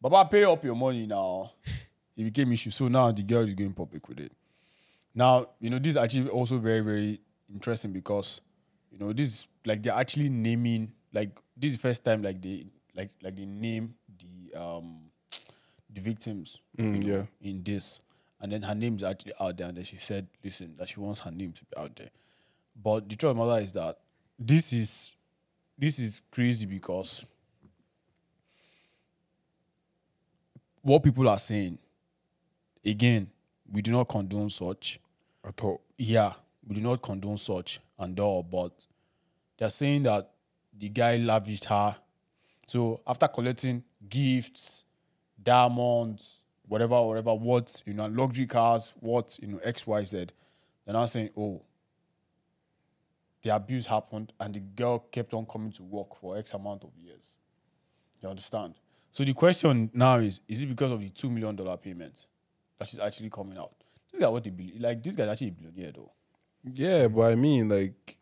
Baba, 0.00 0.28
pay 0.28 0.42
up 0.42 0.64
your 0.64 0.74
money 0.74 1.06
now. 1.06 1.52
it 2.16 2.24
became 2.24 2.52
issue. 2.52 2.72
So 2.72 2.88
now 2.88 3.12
the 3.12 3.22
girl 3.22 3.42
is 3.42 3.54
going 3.54 3.72
public 3.72 4.08
with 4.08 4.18
it. 4.18 4.32
Now, 5.14 5.50
you 5.60 5.70
know, 5.70 5.78
this 5.78 5.90
is 5.90 5.96
actually 5.96 6.28
also 6.30 6.58
very, 6.58 6.80
very 6.80 7.20
interesting 7.48 7.92
because, 7.92 8.40
you 8.90 8.98
know, 8.98 9.12
this 9.12 9.46
like 9.64 9.84
they're 9.84 9.94
actually 9.94 10.28
naming 10.28 10.90
like 11.12 11.38
this 11.56 11.70
is 11.70 11.76
the 11.76 11.82
first 11.82 12.04
time 12.04 12.20
like 12.20 12.42
they 12.42 12.66
like 12.96 13.10
like 13.22 13.36
they 13.36 13.46
name 13.46 13.94
the 14.18 14.60
um 14.60 15.07
the 15.92 16.00
victims 16.00 16.58
Mm, 16.78 17.04
you 17.04 17.12
know, 17.12 17.18
yeah. 17.42 17.50
in 17.50 17.62
this. 17.62 18.00
And 18.40 18.52
then 18.52 18.62
her 18.62 18.74
name's 18.74 19.02
actually 19.02 19.32
out 19.40 19.56
there, 19.56 19.68
and 19.68 19.76
then 19.76 19.84
she 19.84 19.96
said, 19.96 20.28
listen, 20.44 20.74
that 20.78 20.88
she 20.88 21.00
wants 21.00 21.20
her 21.20 21.30
name 21.30 21.52
to 21.52 21.64
be 21.64 21.76
out 21.76 21.96
there. 21.96 22.10
But 22.80 23.08
the 23.08 23.16
truth 23.16 23.30
of 23.32 23.36
the 23.36 23.44
matter 23.46 23.62
is 23.62 23.72
that 23.72 23.98
this 24.38 24.72
is 24.72 25.16
this 25.76 25.98
is 25.98 26.22
crazy 26.30 26.66
because 26.66 27.24
what 30.82 31.02
people 31.02 31.28
are 31.28 31.38
saying, 31.38 31.78
again, 32.84 33.28
we 33.70 33.82
do 33.82 33.92
not 33.92 34.04
condone 34.08 34.50
such. 34.50 35.00
at 35.44 35.62
all. 35.62 35.80
Yeah, 35.96 36.32
we 36.66 36.76
do 36.76 36.80
not 36.82 37.02
condone 37.02 37.38
such 37.38 37.80
and 37.98 38.18
all, 38.20 38.42
but 38.42 38.86
they're 39.58 39.70
saying 39.70 40.04
that 40.04 40.30
the 40.78 40.88
guy 40.88 41.16
lavished 41.16 41.64
her. 41.66 41.96
So 42.66 43.00
after 43.06 43.26
collecting 43.28 43.82
gifts, 44.08 44.84
diamonds, 45.48 46.40
whatever, 46.66 47.02
whatever, 47.02 47.34
what, 47.34 47.82
you 47.86 47.94
know, 47.94 48.06
luxury 48.06 48.46
cars, 48.46 48.92
what, 49.00 49.38
you 49.40 49.48
know, 49.48 49.58
X, 49.64 49.86
Y, 49.86 50.04
Z, 50.04 50.26
they're 50.84 50.92
now 50.92 51.06
saying, 51.06 51.30
oh, 51.38 51.62
the 53.42 53.54
abuse 53.54 53.86
happened 53.86 54.30
and 54.38 54.52
the 54.52 54.60
girl 54.60 54.98
kept 54.98 55.32
on 55.32 55.46
coming 55.46 55.72
to 55.72 55.82
work 55.82 56.14
for 56.16 56.36
X 56.36 56.52
amount 56.52 56.84
of 56.84 56.90
years. 56.98 57.38
You 58.20 58.28
understand? 58.28 58.74
So 59.10 59.24
the 59.24 59.32
question 59.32 59.90
now 59.94 60.18
is, 60.18 60.42
is 60.48 60.62
it 60.64 60.66
because 60.66 60.90
of 60.90 61.00
the 61.00 61.08
two 61.08 61.30
million 61.30 61.56
dollar 61.56 61.78
payment 61.78 62.26
that 62.78 62.88
she's 62.88 63.00
actually 63.00 63.30
coming 63.30 63.56
out? 63.56 63.72
This 64.12 64.20
guy 64.20 64.28
what 64.28 64.44
they 64.44 64.50
believe 64.50 64.80
like 64.80 65.02
this 65.02 65.16
guy's 65.16 65.28
actually 65.28 65.48
a 65.48 65.52
billionaire 65.52 65.92
though. 65.92 66.12
Yeah, 66.74 67.08
but 67.08 67.32
I 67.32 67.36
mean, 67.36 67.70
like, 67.70 68.18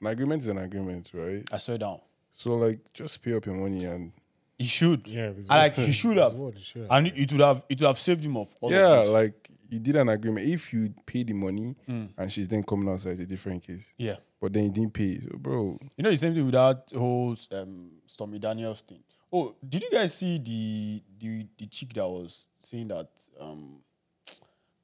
an 0.00 0.06
agreement 0.06 0.42
is 0.42 0.48
an 0.48 0.58
agreement, 0.58 1.10
right? 1.12 1.44
I 1.50 1.58
swear 1.58 1.78
down. 1.78 2.00
So, 2.30 2.54
like, 2.54 2.92
just 2.92 3.20
pay 3.22 3.34
up 3.34 3.46
your 3.46 3.56
money 3.56 3.84
and 3.84 4.12
He 4.58 4.66
should. 4.66 5.06
Yeah, 5.06 5.30
it's 5.36 5.48
I 5.48 5.62
like 5.64 5.74
he 5.76 5.92
should 5.92 6.16
have. 6.22 6.32
what 6.34 6.54
it 6.56 6.64
should 6.64 6.82
have. 6.82 6.90
And 6.90 7.06
it 7.06 7.30
would 7.32 7.40
have 7.40 7.64
it 7.68 7.80
would 7.80 7.86
have 7.86 7.98
saved 7.98 8.24
him 8.24 8.36
of 8.36 8.54
all 8.60 8.72
yeah, 8.72 8.86
of 8.98 9.04
this. 9.04 9.12
like 9.14 9.50
you 9.70 9.78
did 9.78 9.96
an 9.96 10.08
agreement. 10.08 10.46
If 10.48 10.72
you 10.72 10.92
pay 11.06 11.22
the 11.22 11.34
money 11.34 11.76
and 11.86 12.32
she's 12.32 12.48
then 12.48 12.62
coming 12.62 12.88
outside, 12.88 13.12
it's 13.12 13.20
a 13.20 13.26
different 13.26 13.62
case. 13.62 13.92
yeah. 13.96 14.16
But 14.40 14.52
then 14.52 14.64
you 14.64 14.70
didn't 14.70 14.92
pay, 14.94 15.20
so 15.20 15.30
bro. 15.36 15.76
You 15.96 16.04
know 16.04 16.10
the 16.10 16.16
same 16.16 16.32
thing 16.32 16.44
with 16.44 16.54
that 16.54 16.84
whole 16.94 17.34
um, 17.52 17.90
Stormy 18.06 18.38
Daniels 18.38 18.82
thing. 18.82 19.00
Oh, 19.32 19.56
did 19.68 19.82
you 19.82 19.90
guys 19.90 20.14
see 20.14 20.38
the 20.38 21.02
the 21.18 21.46
the 21.58 21.66
chick 21.66 21.92
that 21.94 22.06
was 22.08 22.46
saying 22.62 22.86
that 22.88 23.08
um 23.40 23.80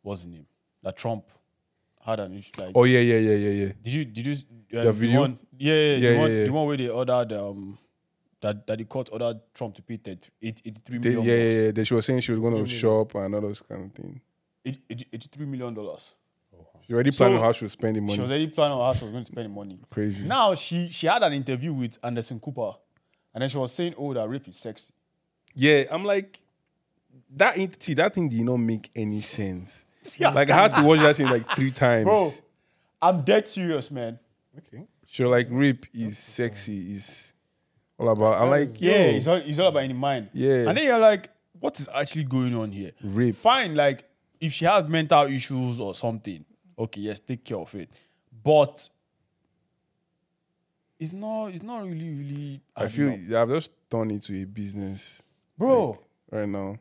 what's 0.03 0.23
the 0.25 0.31
name? 0.31 0.47
That 0.83 0.97
Trump 0.97 1.25
had 2.05 2.21
an 2.21 2.37
issue 2.37 2.51
like 2.59 2.73
Oh 2.75 2.85
yeah, 2.85 2.99
yeah, 3.01 3.19
yeah, 3.19 3.37
yeah, 3.37 3.65
yeah. 3.67 3.73
Did 3.83 3.93
you 3.95 4.05
did 4.05 4.27
you 4.27 4.79
uh, 4.79 4.85
The 4.85 4.93
video? 4.93 5.21
one, 5.21 5.39
yeah, 5.57 5.73
yeah, 5.75 5.97
Yeah, 5.97 6.11
the, 6.15 6.19
one, 6.19 6.31
yeah, 6.31 6.37
yeah. 6.39 6.45
the 6.47 6.53
one 6.53 6.67
where 6.67 6.77
they 6.77 6.89
ordered 6.89 7.33
um 7.33 7.79
that 8.45 8.67
that 8.67 8.79
the 8.79 8.85
court 8.85 9.09
ordered 9.13 9.41
Trump 9.55 9.75
to 9.77 9.83
pay 9.83 9.97
30 9.97 10.29
83 10.43 10.99
They, 10.99 11.09
million 11.11 11.23
yeah, 11.25 11.35
yeah, 11.35 11.63
yeah. 11.67 11.71
Then 11.73 11.85
she 11.85 11.95
was 11.95 12.05
saying 12.07 12.21
she 12.21 12.33
was 12.33 12.41
going 12.41 12.63
to 12.63 12.71
shop 12.71 13.15
and 13.15 13.35
all 13.35 13.41
those 13.41 13.63
kind 13.63 13.85
of 13.87 13.93
things. 13.93 14.21
Eight- 14.67 14.83
eighty- 14.91 15.07
83 15.13 15.47
million 15.47 15.75
dollars. 15.75 16.15
She 16.87 16.93
already 16.93 17.11
So, 17.13 17.25
planned 17.25 17.39
on 17.39 17.43
how 17.45 17.53
she 17.53 17.65
was 17.65 17.73
spending 17.73 18.03
money. 18.05 18.17
She 18.17 18.21
was 18.21 18.31
already 18.31 18.47
planning 18.49 18.77
on 18.77 18.85
how 18.85 18.93
she 18.99 19.05
was 19.07 19.13
going 19.13 19.25
to 19.25 19.33
spend 19.33 19.47
the 19.47 19.49
money. 19.55 19.79
Crazy. 19.91 20.25
Now 20.27 20.55
she 20.55 20.91
she 20.91 21.07
had 21.07 21.23
an 21.23 21.33
interview 21.33 21.73
with 21.73 21.97
Anderson 22.03 22.39
Cooper, 22.39 22.73
and 23.33 23.41
then 23.43 23.49
she 23.49 23.57
was 23.57 23.73
saying, 23.73 23.95
"Oh, 23.97 24.13
that 24.13 24.29
rape 24.29 24.47
is 24.49 24.57
sexy." 24.59 24.93
Yeah, 25.55 25.85
I'm 25.91 26.05
like 26.05 26.39
that. 27.37 27.57
ain't- 27.59 27.83
See, 27.83 27.95
that 27.95 28.15
thing 28.15 28.29
did 28.29 28.43
not 28.43 28.59
make 28.59 28.91
any 28.95 29.21
sense. 29.23 29.87
Like 30.21 30.51
I 30.51 30.57
had 30.63 30.73
to 30.73 30.83
watch 30.83 31.01
that 31.01 31.17
thing 31.17 31.29
like 31.29 31.49
three 31.57 31.71
times. 31.71 32.05
Bro, 32.05 32.31
I'm 33.01 33.23
dead 33.23 33.49
serious, 33.49 33.91
man. 33.91 34.19
Okay. 34.59 34.85
She 35.07 35.23
was 35.23 35.31
like, 35.31 35.47
"Rape 35.51 35.87
is 35.95 36.19
sexy. 36.19 36.93
Is 36.93 37.34
all 37.99 38.09
about." 38.09 38.43
I'm 38.43 38.51
like, 38.51 38.69
Yeah, 38.81 38.93
"Yeah, 38.93 39.05
it's 39.17 39.27
all, 39.27 39.37
it's 39.37 39.59
all 39.59 39.69
about 39.69 39.83
in 39.85 39.89
the 39.89 39.95
mind. 39.95 40.31
Yeah. 40.33 40.69
and 40.69 40.77
then 40.79 40.85
you're 40.85 40.99
like, 40.99 41.31
what 41.61 41.79
is 41.81 41.89
actually 41.95 42.25
going 42.25 42.55
on 42.55 42.73
here? 42.73 42.93
Rape. 43.03 43.35
Fine, 43.35 43.75
like 43.75 44.05
if 44.41 44.53
she 44.53 44.65
has 44.67 44.87
mental 44.89 45.25
issues 45.27 45.81
or 45.81 45.95
something, 45.95 46.45
okay, 46.79 47.01
yes, 47.01 47.21
take 47.21 47.45
care 47.45 47.57
of 47.59 47.75
it. 47.75 47.89
But 48.43 48.89
it's 50.99 51.13
not. 51.13 51.47
It's 51.49 51.63
not 51.63 51.85
really, 51.85 52.11
really. 52.11 52.61
I 52.77 52.89
feel 52.89 53.11
up. 53.11 53.49
I've 53.49 53.55
just 53.55 53.73
turned 53.91 54.13
into 54.13 54.35
a 54.41 54.45
business 54.45 55.23
bro, 55.59 55.99
right 56.31 56.49
now. 56.49 56.79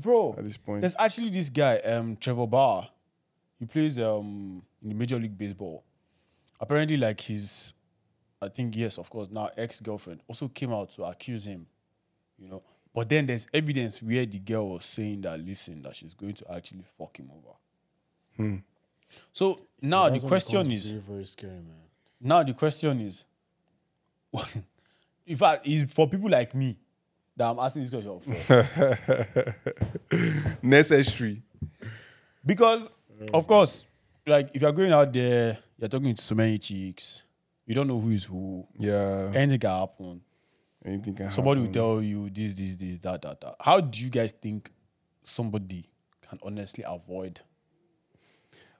bro. 0.00 0.34
at 0.38 0.44
this 0.44 0.56
point. 0.56 0.80
there's 0.82 0.96
actually 0.98 1.30
this 1.30 1.50
guy, 1.50 1.76
um, 1.78 2.16
Trevor 2.16 2.46
Bauer. 2.46 2.88
He 3.58 3.66
plays 3.66 3.98
um 3.98 4.62
in 4.82 4.88
the 4.88 4.94
Major 4.94 5.18
League 5.18 5.36
Baseball. 5.36 5.84
Apparently, 6.60 6.96
like 6.96 7.20
his, 7.20 7.72
I 8.42 8.48
think 8.48 8.74
yes, 8.74 8.98
of 8.98 9.08
course, 9.08 9.28
now 9.30 9.50
ex 9.56 9.78
girlfriend 9.78 10.20
also 10.26 10.48
came 10.48 10.72
out 10.72 10.90
to 10.92 11.04
accuse 11.04 11.46
him. 11.46 11.64
You 12.38 12.48
know, 12.48 12.62
but 12.92 13.08
then 13.08 13.26
there's 13.26 13.46
evidence 13.54 14.02
where 14.02 14.26
the 14.26 14.40
girl 14.40 14.70
was 14.70 14.84
saying 14.84 15.20
that 15.20 15.38
listen 15.38 15.80
that 15.82 15.94
she's 15.94 16.12
going 16.12 16.34
to 16.34 16.52
actually 16.52 16.84
fuck 16.98 17.16
him 17.16 17.30
over. 17.30 17.56
Hmm. 18.36 18.56
So 19.32 19.60
now 19.80 20.08
the 20.08 20.20
question 20.26 20.72
is 20.72 20.90
very, 20.90 21.02
very 21.02 21.26
scary, 21.26 21.52
man. 21.52 21.82
now 22.20 22.42
the 22.42 22.54
question 22.54 23.00
is, 23.00 23.24
in 25.26 25.36
fact, 25.36 25.66
is 25.66 25.92
for 25.92 26.08
people 26.08 26.28
like 26.28 26.52
me 26.52 26.76
that 27.36 27.48
I'm 27.48 27.60
asking 27.60 27.82
this 27.82 27.90
question 27.90 28.20
for. 28.20 29.56
Necessary. 30.62 31.42
Because, 32.44 32.90
of 33.32 33.46
course, 33.46 33.86
like 34.26 34.50
if 34.54 34.62
you're 34.62 34.72
going 34.72 34.92
out 34.92 35.12
there, 35.12 35.58
you're 35.78 35.88
talking 35.88 36.14
to 36.14 36.22
so 36.22 36.34
many 36.34 36.58
chicks, 36.58 37.22
you 37.66 37.74
don't 37.74 37.86
know 37.86 38.00
who 38.00 38.10
is 38.10 38.24
who. 38.24 38.66
Yeah. 38.78 39.30
Anything 39.34 39.60
can 39.60 39.70
happen. 39.70 40.20
Anything 40.84 41.14
can 41.14 41.30
Somebody 41.30 41.60
will 41.62 41.68
tell 41.72 42.02
you 42.02 42.28
this, 42.30 42.54
this, 42.54 42.74
this, 42.76 42.98
that, 42.98 43.22
that, 43.22 43.40
that. 43.40 43.56
How 43.60 43.80
do 43.80 44.00
you 44.02 44.10
guys 44.10 44.32
think 44.32 44.70
somebody 45.22 45.88
can 46.28 46.38
honestly 46.42 46.84
avoid 46.86 47.40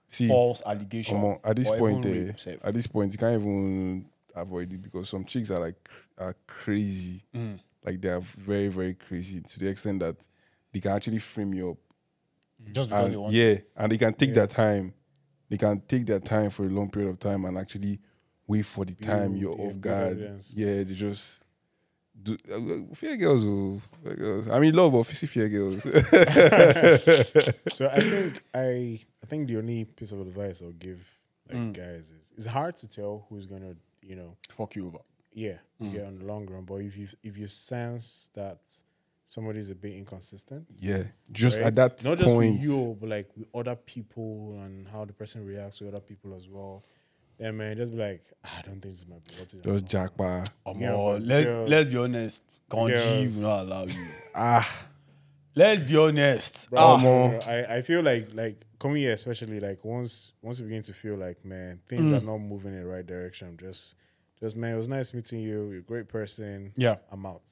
See, 0.08 0.28
false 0.28 0.62
allegation? 0.66 1.38
At 1.44 1.56
this 1.56 1.70
point, 1.70 2.04
sef? 2.40 2.64
at 2.64 2.74
this 2.74 2.86
point, 2.86 3.12
you 3.12 3.18
can't 3.18 3.40
even 3.40 4.06
avoid 4.34 4.72
it 4.72 4.82
because 4.82 5.08
some 5.08 5.24
chicks 5.24 5.50
are 5.50 5.60
like 5.60 5.76
are 6.18 6.34
crazy. 6.46 7.24
Mm. 7.34 7.60
Like 7.84 8.00
they 8.00 8.08
are 8.08 8.20
very, 8.20 8.68
very 8.68 8.94
crazy 8.94 9.40
to 9.40 9.58
the 9.60 9.68
extent 9.68 10.00
that 10.00 10.16
they 10.72 10.80
can 10.80 10.92
actually 10.92 11.18
frame 11.18 11.54
you 11.54 11.70
up. 11.70 11.76
just 12.72 12.90
because 12.90 13.08
they 13.08 13.14
And, 13.14 13.22
want 13.22 13.34
yeah, 13.34 13.54
and 13.76 13.92
they 13.92 13.98
can 13.98 14.14
take 14.14 14.34
their 14.34 14.46
time. 14.46 14.92
they 15.48 15.56
can 15.58 15.80
take 15.86 16.06
their 16.06 16.20
time 16.20 16.50
for 16.50 16.64
a 16.64 16.68
long 16.68 16.90
period 16.90 17.10
of 17.10 17.18
time 17.18 17.44
and 17.44 17.56
actually 17.58 18.00
wait 18.46 18.62
for 18.66 18.84
the 18.84 18.94
time 18.94 19.36
you're 19.36 19.56
yeah, 19.58 19.64
off 19.66 19.80
guard. 19.80 20.12
evidence. 20.12 20.52
Yeah, 20.56 20.82
they 20.82 20.94
just 20.94 21.40
do 22.22 22.36
uh, 22.52 22.94
fear 22.94 23.16
girls. 23.16 23.42
Oh, 23.44 23.80
fear 24.02 24.14
girls. 24.16 24.48
I 24.48 24.58
mean, 24.60 24.74
love, 24.74 24.92
but 24.92 25.04
see 25.06 25.26
fear 25.26 25.48
girls. 25.48 25.82
So 27.72 27.88
I 27.88 28.00
think 28.00 28.42
I 28.54 29.00
I 29.22 29.26
think 29.26 29.48
the 29.48 29.56
only 29.58 29.84
piece 29.84 30.12
of 30.12 30.20
advice 30.20 30.62
I'll 30.62 30.72
give 30.72 31.00
like 31.48 31.58
Mm. 31.58 31.72
guys 31.72 32.10
is 32.10 32.32
it's 32.36 32.46
hard 32.46 32.76
to 32.76 32.88
tell 32.88 33.26
who's 33.28 33.46
gonna 33.46 33.74
you 34.02 34.16
know 34.16 34.36
Fuck 34.50 34.76
you 34.76 34.86
over. 34.86 34.98
yeah 35.32 35.58
Mm. 35.80 35.94
yeah 35.94 36.02
on 36.06 36.18
the 36.18 36.24
long 36.24 36.46
run, 36.46 36.64
but 36.64 36.76
if 36.76 36.96
you 36.96 37.08
if 37.22 37.36
you 37.36 37.46
sense 37.46 38.30
that 38.34 38.58
somebody's 39.24 39.70
a 39.70 39.74
bit 39.74 39.94
inconsistent, 39.94 40.66
yeah, 40.78 41.04
just 41.30 41.58
right? 41.58 41.66
at 41.68 41.74
that 41.76 42.04
not 42.04 42.18
just 42.18 42.28
point. 42.28 42.54
with 42.54 42.62
you 42.62 42.96
but 43.00 43.08
like 43.08 43.28
with 43.36 43.48
other 43.54 43.74
people 43.76 44.58
and 44.62 44.86
how 44.88 45.04
the 45.04 45.12
person 45.12 45.44
reacts 45.44 45.80
with 45.80 45.92
other 45.94 46.02
people 46.02 46.34
as 46.34 46.48
well. 46.48 46.84
Then 47.42 47.56
man, 47.56 47.76
just 47.76 47.92
be 47.92 47.98
like, 47.98 48.22
"Ah, 48.44 48.58
I 48.58 48.62
don't 48.62 48.80
think 48.80 48.94
this 48.94 49.06
might 49.08 49.24
be 49.24 49.34
what 49.34 49.52
it 49.52 49.66
is. 49.66 49.82
just 49.82 49.86
jackpot. 49.92 50.50
Yeah, 50.66 50.72
Omo, 50.72 51.12
but 51.14 51.22
let's 51.22 51.46
girls- 51.46 51.70
let's 51.70 51.88
be 51.90 51.96
honest. 51.98 52.42
Kanji 52.70 52.96
Girls. 52.96 53.36
will 53.36 53.42
not 53.42 53.66
allow 53.66 53.84
you. 53.84 54.06
Ah, 54.34 54.86
Let's 55.54 55.80
be 55.90 55.96
honest. 55.98 56.70
Bro, 56.70 56.80
Ah, 56.80 57.02
no, 57.02 57.30
no, 57.32 57.38
I, 57.48 57.76
I 57.76 57.82
feel 57.82 58.00
like 58.02 58.28
like 58.32 58.64
coming 58.78 58.98
here 59.02 59.12
especially 59.12 59.60
like 59.60 59.84
once 59.84 60.32
once 60.40 60.58
you 60.60 60.64
begin 60.66 60.82
to 60.82 60.92
feel 60.94 61.16
like 61.16 61.44
man 61.44 61.80
things 61.88 62.08
Mm. 62.10 62.16
are 62.22 62.24
not 62.24 62.38
moving 62.38 62.72
in 62.72 62.80
the 62.80 62.86
right 62.86 63.06
direction 63.06 63.56
just 63.60 63.94
just 64.40 64.56
man 64.56 64.72
it 64.74 64.76
was 64.76 64.88
nice 64.88 65.12
meeting 65.14 65.40
you 65.40 65.68
you're 65.70 65.78
a 65.78 65.82
great 65.82 66.08
person 66.08 66.72
yeah. 66.76 66.96
I'm 67.12 67.24
out 67.26 67.42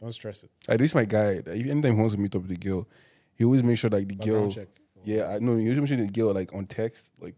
don't 0.00 0.12
stress 0.12 0.42
it 0.44 0.50
like, 0.68 0.78
this 0.78 0.90
is 0.90 0.94
my 0.94 1.04
guy. 1.06 1.36
Like, 1.36 1.48
if 1.60 1.68
anytime 1.68 1.94
he 1.94 1.98
wants 2.00 2.14
to 2.14 2.20
meet 2.20 2.34
up 2.36 2.42
with 2.42 2.50
the 2.50 2.56
girl, 2.68 2.86
he 3.34 3.44
always 3.44 3.62
make 3.62 3.78
sure 3.78 3.90
like 3.90 4.06
the 4.08 4.14
girl. 4.14 4.50
Check 4.50 4.68
Yeah, 5.04 5.28
I 5.28 5.38
know. 5.38 5.56
He 5.56 5.64
always 5.64 5.78
make 5.78 5.88
sure 5.88 5.96
the 5.96 6.06
girl 6.06 6.32
like 6.34 6.52
on 6.54 6.66
text 6.66 7.10
like 7.20 7.34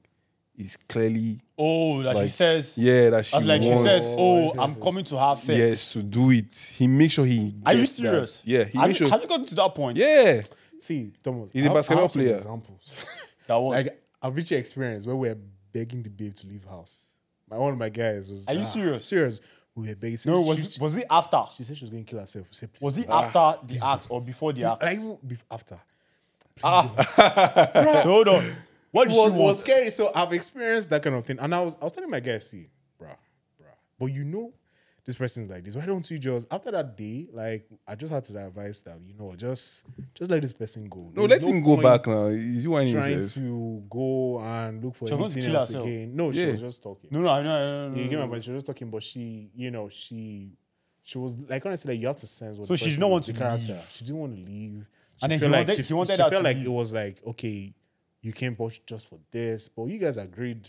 is 0.59 0.77
clearly 0.89 1.41
Oh, 1.57 2.03
that 2.03 2.17
she 2.17 2.29
says. 2.29 2.77
yeah 2.77 3.11
that 3.11 3.25
she 3.25 3.37
As 3.37 3.45
like 3.47 3.63
she 3.63 3.69
wants. 3.71 3.85
says, 3.85 4.05
Oh, 4.07 4.17
oh, 4.19 4.41
yes, 4.43 4.53
yes, 4.57 4.63
I'm 4.65 4.75
coming 4.83 5.05
to 5.05 5.19
have 5.19 5.39
sex. 5.39 5.59
yes 5.59 5.93
to 5.95 6.03
do 6.03 6.31
it. 6.33 6.73
He 6.77 6.87
makes 6.87 7.15
sure 7.15 7.25
he. 7.25 7.55
Are 7.65 7.73
you 7.75 7.81
gets 7.81 7.97
that. 7.97 8.03
serious? 8.03 8.43
Yeah, 8.45 8.65
he 8.65 8.79
has, 8.79 8.89
makes 8.89 9.01
it, 9.01 9.05
sure. 9.05 9.11
has 9.11 9.23
it 9.25 9.29
gotten 9.29 9.47
to 9.47 9.55
that 9.55 9.75
point? 9.75 9.97
Yeah, 9.97 10.41
see 10.81 11.13
Thomas 11.23 11.51
He's 11.53 11.65
a 11.65 11.69
I- 11.69 11.71
I 11.71 11.75
basketball 11.75 12.05
have 12.05 12.13
some 12.13 12.23
player. 12.23 12.35
examples 12.37 13.05
That 13.47 13.57
was. 13.57 13.75
like 13.77 14.03
I've 14.21 14.37
reached 14.37 14.51
an 14.53 14.59
experience 14.59 15.07
where 15.07 15.17
we're 15.17 15.37
begging 15.73 16.03
the 16.03 16.11
babe 16.11 16.35
to 16.35 16.47
leave 16.47 16.65
house 16.65 17.13
my 17.49 17.57
one 17.57 17.73
of 17.73 17.79
my 17.79 17.89
guys 17.89 18.31
was 18.31 18.47
Are 18.49 18.55
you 18.55 18.61
ah, 18.61 18.65
serious? 18.65 19.07
serious 19.07 19.41
we 19.75 19.89
were 19.89 19.95
begging 19.95 20.19
no, 20.27 20.43
she, 20.43 20.49
was 20.49 20.59
she, 20.59 20.65
it, 20.67 20.81
was 20.81 20.97
it 20.97 21.07
after? 21.11 21.43
she 21.57 21.63
said 21.63 21.77
she 21.77 21.85
was 21.85 21.91
going 21.91 22.05
to 22.05 22.11
kill 22.11 22.19
herself 22.21 22.47
we 22.51 22.55
said, 22.55 22.71
Was 22.81 22.99
it 22.99 23.07
"Please, 23.07 23.13
after 23.37 23.67
the 23.67 23.87
act 23.87 24.07
or 24.11 24.21
before 24.21 24.53
the 24.53 24.65
act? 24.65 24.83
like 24.83 24.95
even 24.99 25.19
after 25.51 25.79
Ah. 26.65 28.03
hold 28.05 28.27
on. 28.29 28.53
What 28.91 29.09
it 29.09 29.11
was, 29.11 29.17
she 29.17 29.23
it 29.23 29.31
want? 29.31 29.43
was 29.43 29.61
scary. 29.61 29.91
So 29.91 30.11
I've 30.15 30.33
experienced 30.33 30.91
that 30.91 31.03
kind 31.03 31.17
of 31.17 31.25
thing. 31.25 31.39
And 31.39 31.55
I 31.55 31.61
was 31.61 31.77
I 31.81 31.85
was 31.85 31.93
telling 31.93 32.11
my 32.11 32.21
guys, 32.21 32.49
see, 32.51 32.69
bruh, 33.01 33.09
bruh. 33.61 33.67
But 33.99 34.07
you 34.07 34.25
know, 34.25 34.53
this 35.05 35.17
person's 35.17 35.51
like 35.51 35.65
this. 35.65 35.75
Why 35.75 35.87
don't 35.87 36.11
you 36.11 36.19
just 36.19 36.53
after 36.53 36.71
that 36.71 36.97
day, 36.97 37.29
like 37.33 37.67
I 37.87 37.95
just 37.95 38.13
had 38.13 38.25
to 38.25 38.47
advise 38.47 38.81
that, 38.83 38.99
you 39.05 39.15
know, 39.15 39.35
just 39.37 39.85
just 40.15 40.31
let 40.31 40.41
this 40.43 40.53
person 40.53 40.89
go. 40.89 41.11
no, 41.15 41.27
There's 41.27 41.45
let 41.45 41.55
him 41.55 41.63
go 41.63 41.77
back 41.81 42.07
now. 42.07 42.29
He's 42.31 42.67
whining 42.69 42.95
Trying 42.95 43.13
himself. 43.13 43.35
to 43.45 43.83
go 43.91 44.41
and 44.41 44.83
look 44.85 44.95
for 44.95 45.07
She 45.09 45.15
was 45.15 45.19
going 45.21 45.31
to 45.31 45.39
anything 45.41 45.55
else 45.57 45.69
herself. 45.69 45.87
again. 45.87 46.17
No, 46.17 46.33
she 46.33 46.41
Yeah. 46.43 46.51
was 46.53 46.61
just 46.61 46.83
talking. 46.83 47.11
No, 47.13 47.21
no, 47.21 47.29
I 47.29 47.43
know. 47.43 47.57
I 47.57 47.89
know, 47.89 47.95
You 47.97 48.05
I 48.05 48.07
get 48.09 48.19
my 48.19 48.25
know. 48.25 48.31
point. 48.33 48.45
She 48.45 48.51
was 48.51 48.57
just 48.59 48.67
talking, 48.67 48.91
but 48.91 49.03
she, 49.03 49.51
you 49.55 49.71
know, 49.71 49.89
she 49.89 50.53
she 51.03 51.17
was 51.19 51.37
like 51.49 51.65
honestly, 51.65 51.95
like 51.95 52.01
you 52.01 52.07
have 52.07 52.17
to 52.17 52.27
sense 52.27 52.59
what. 52.59 52.69
So 52.69 52.75
the 52.75 52.79
she 52.79 52.85
didn't 52.91 53.05
is, 53.05 53.11
want 53.11 53.25
the 53.27 53.33
to 53.33 53.39
character. 53.39 53.73
leave. 53.73 53.89
She 53.91 54.05
didn't 54.05 54.19
want 54.19 54.37
to 54.37 54.43
leave. 54.43 54.87
She 55.17 55.25
And 55.25 55.33
then 55.33 55.39
he 55.39 55.41
felt 55.41 55.53
like 55.53 55.67
wanted- 55.69 55.77
she, 55.85 55.89
he 55.89 55.95
wanted 55.95 56.17
she 56.17 56.23
her 56.23 56.29
felt 56.31 56.43
to 56.43 56.49
like 56.49 56.57
leave. 56.59 56.67
it 56.67 56.71
was 56.71 56.93
like 56.95 57.21
okay, 57.27 57.75
you 58.23 58.33
came 58.33 58.55
but 58.55 58.79
just 58.87 59.09
for 59.09 59.19
this, 59.31 59.69
but 59.69 59.85
you 59.85 59.99
guys 59.99 60.17
agreed, 60.17 60.69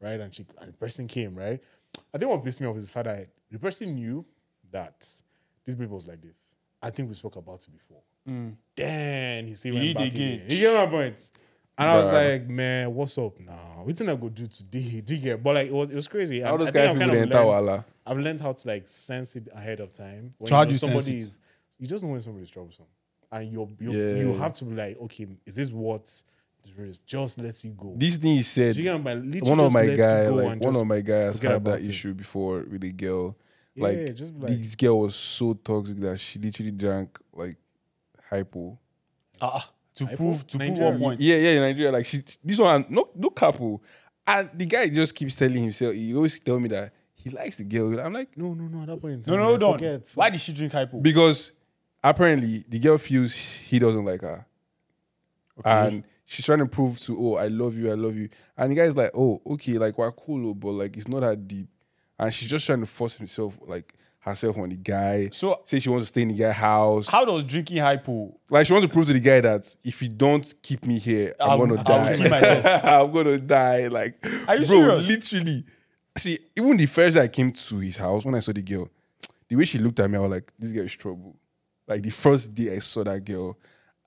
right? 0.00 0.20
And 0.20 0.34
she 0.34 0.44
and 0.60 0.68
the 0.70 0.72
person 0.76 1.06
came, 1.06 1.34
right? 1.34 1.60
I 2.14 2.18
think 2.18 2.30
what 2.30 2.44
pissed 2.44 2.60
me 2.60 2.66
off 2.66 2.76
is 2.76 2.86
the 2.86 2.92
fact 2.92 3.06
that 3.06 3.28
the 3.50 3.58
person 3.58 3.94
knew 3.94 4.24
that 4.70 5.00
this 5.64 5.74
baby 5.74 5.86
was 5.86 6.06
like 6.06 6.20
this. 6.20 6.56
I 6.82 6.90
think 6.90 7.08
we 7.08 7.14
spoke 7.14 7.36
about 7.36 7.60
it 7.62 7.68
before. 7.72 8.02
Mm. 8.28 8.54
Then 8.76 9.46
he 9.46 9.54
still 9.54 9.74
He 9.74 9.78
went 9.78 9.86
did 9.88 9.96
back 9.96 10.06
again. 10.14 10.32
again. 10.32 10.46
You 10.48 10.56
get 10.58 10.84
my 10.84 10.90
point? 10.90 11.30
And 11.78 11.88
I 11.88 11.96
was 11.96 12.12
like, 12.12 12.46
man, 12.48 12.94
what's 12.94 13.16
up 13.16 13.40
now? 13.40 13.80
What 13.84 14.00
I 14.02 14.14
go 14.14 14.28
do 14.28 14.46
today? 14.46 15.00
Do 15.04 15.14
you 15.14 15.20
get? 15.22 15.42
But 15.42 15.54
like, 15.54 15.68
it 15.68 15.72
was 15.72 15.88
it 15.90 15.94
was 15.94 16.08
crazy. 16.08 16.42
All 16.44 16.52
And 16.52 16.60
those 16.60 16.68
I 16.68 16.72
think 16.72 16.84
I've, 16.84 16.94
people 16.96 17.00
kind 17.06 17.12
they 17.12 17.16
of 17.16 17.22
enter 17.22 17.34
learned- 17.36 17.66
wala. 17.66 17.84
I've 18.06 18.18
learned 18.18 18.40
how 18.40 18.52
to 18.52 18.68
like 18.68 18.88
sense 18.88 19.36
it 19.36 19.48
ahead 19.54 19.80
of 19.80 19.92
time. 19.92 20.34
When 20.38 20.48
So 20.48 20.54
how 20.56 20.62
know 20.62 20.66
do 20.66 20.72
you 20.72 20.78
sense 20.78 20.92
somebody 20.92 21.16
it? 21.18 21.24
is 21.24 21.38
you 21.78 21.86
just 21.86 22.04
know 22.04 22.10
when 22.10 22.20
somebody's 22.20 22.50
troublesome. 22.50 22.84
And 23.32 23.50
you 23.50 23.68
you 23.80 23.92
Yeah. 23.92 24.20
you 24.20 24.32
have 24.34 24.52
to 24.54 24.64
be 24.66 24.74
like, 24.74 25.00
okay, 25.00 25.26
is 25.46 25.56
this 25.56 25.70
what 25.72 26.22
the 26.62 26.82
risk? 26.82 27.04
Just 27.06 27.38
let 27.38 27.64
it 27.64 27.76
go. 27.76 27.94
This 27.96 28.16
thing 28.16 28.36
you 28.36 28.42
said. 28.42 28.74
Do 28.74 28.82
you 28.82 28.90
get 28.90 29.02
my 29.02 29.14
one 29.40 29.60
of 29.60 29.72
my 29.72 29.82
let 29.84 29.96
guy, 29.98 30.24
go 30.26 30.34
like 30.34 30.60
one 30.60 30.76
of 30.76 30.86
my 30.86 31.00
guys 31.00 31.38
had 31.38 31.64
that 31.64 31.80
it. 31.80 31.88
issue 31.88 32.14
before 32.14 32.64
with 32.70 32.84
a 32.84 32.92
girl. 32.92 33.36
Yeah, 33.74 33.84
like, 33.84 34.14
just 34.16 34.34
like 34.34 34.58
this 34.58 34.74
girl 34.74 35.00
was 35.00 35.14
so 35.14 35.54
toxic 35.54 35.96
that 35.98 36.18
she 36.18 36.38
literally 36.38 36.72
drank 36.72 37.18
like 37.32 37.56
hypo. 38.28 38.78
Ah, 39.40 39.70
to 39.94 40.04
Hypo? 40.06 40.16
prove 40.16 40.46
to 40.48 40.58
prove 40.58 40.70
Nigeria. 40.70 40.90
one 40.90 41.00
point. 41.00 41.20
Yeah, 41.20 41.36
yeah, 41.36 41.50
in 41.50 41.60
Nigeria. 41.60 41.92
Like 41.92 42.06
she, 42.06 42.22
this 42.44 42.58
one, 42.58 42.84
no, 42.88 43.08
no 43.14 43.30
couple. 43.30 43.82
And 44.26 44.50
the 44.54 44.66
guy 44.66 44.88
just 44.88 45.14
keeps 45.14 45.36
telling 45.36 45.62
himself. 45.62 45.94
He 45.94 46.14
always 46.14 46.38
tell 46.40 46.58
me 46.60 46.68
that 46.68 46.92
he 47.14 47.30
likes 47.30 47.56
the 47.58 47.64
girl. 47.64 47.98
I'm 48.00 48.12
like, 48.12 48.36
no, 48.36 48.54
no, 48.54 48.64
no. 48.64 48.82
At 48.82 48.88
that 48.88 49.00
point 49.00 49.14
in 49.14 49.20
No, 49.20 49.36
time, 49.36 49.36
no, 49.36 49.42
like, 49.52 49.60
hold 49.60 49.62
on. 49.62 49.78
forget, 49.78 50.10
Why 50.14 50.30
did 50.30 50.40
she 50.40 50.52
drink 50.52 50.72
hypo? 50.72 51.00
because 51.00 51.52
apparently 52.02 52.64
the 52.68 52.78
girl 52.78 52.98
feels 52.98 53.34
he 53.34 53.78
doesn't 53.78 54.04
like 54.04 54.20
her, 54.22 54.46
and 55.64 56.04
she's 56.30 56.46
trying 56.46 56.60
to 56.60 56.66
prove 56.66 56.98
to 57.00 57.16
oh 57.20 57.34
I 57.34 57.48
love 57.48 57.76
you, 57.76 57.90
I 57.90 57.94
love 57.94 58.16
you, 58.16 58.28
and 58.56 58.70
the 58.70 58.76
guy's 58.76 58.96
like 58.96 59.10
oh 59.14 59.42
okay 59.46 59.78
like 59.78 59.98
we're 59.98 60.12
cool, 60.12 60.50
oh, 60.50 60.54
but 60.54 60.70
like 60.72 60.96
it's 60.96 61.08
not 61.08 61.20
that 61.20 61.46
deep, 61.48 61.68
and 62.18 62.32
she's 62.32 62.48
just 62.48 62.64
trying 62.66 62.80
to 62.80 62.86
force 62.86 63.16
himself 63.18 63.58
like 63.66 63.94
herself 64.20 64.58
on 64.58 64.68
the 64.68 64.76
guy. 64.76 65.30
So- 65.32 65.62
say 65.64 65.78
she 65.80 65.88
wants 65.88 66.04
to 66.04 66.08
stay 66.08 66.22
in 66.22 66.28
the 66.28 66.34
guy's 66.34 66.54
house. 66.54 67.08
How 67.08 67.24
does 67.24 67.42
drinking 67.44 67.78
hypo? 67.78 68.38
like 68.50 68.66
she 68.66 68.72
wants 68.74 68.86
to 68.86 68.92
prove 68.92 69.06
to 69.06 69.12
the 69.14 69.20
guy 69.20 69.40
that 69.40 69.74
if 69.82 70.02
you 70.02 70.08
don't 70.10 70.52
keep 70.62 70.84
me 70.86 70.98
here, 70.98 71.34
I'm 71.40 71.50
I'll- 71.50 71.58
gonna 71.66 71.82
die. 71.82 72.80
I'm 72.84 73.10
gonna 73.12 73.38
die. 73.38 73.86
Like, 73.88 74.24
Are 74.46 74.56
you 74.56 74.66
bro, 74.66 75.00
serious? 75.00 75.08
literally. 75.08 75.64
See, 76.18 76.38
even 76.56 76.76
the 76.76 76.86
first 76.86 77.14
day 77.14 77.22
I 77.22 77.28
came 77.28 77.50
to 77.52 77.78
his 77.78 77.96
house 77.96 78.24
when 78.26 78.34
I 78.34 78.40
saw 78.40 78.52
the 78.52 78.62
girl, 78.62 78.88
the 79.48 79.56
way 79.56 79.64
she 79.64 79.78
looked 79.78 79.98
at 80.00 80.10
me, 80.10 80.18
I 80.18 80.20
was 80.20 80.30
like, 80.32 80.52
this 80.58 80.72
girl 80.72 80.84
is 80.84 80.94
trouble. 80.94 81.36
Like 81.88 82.02
the 82.02 82.10
first 82.10 82.52
day 82.54 82.74
I 82.74 82.78
saw 82.80 83.02
that 83.04 83.24
girl, 83.24 83.56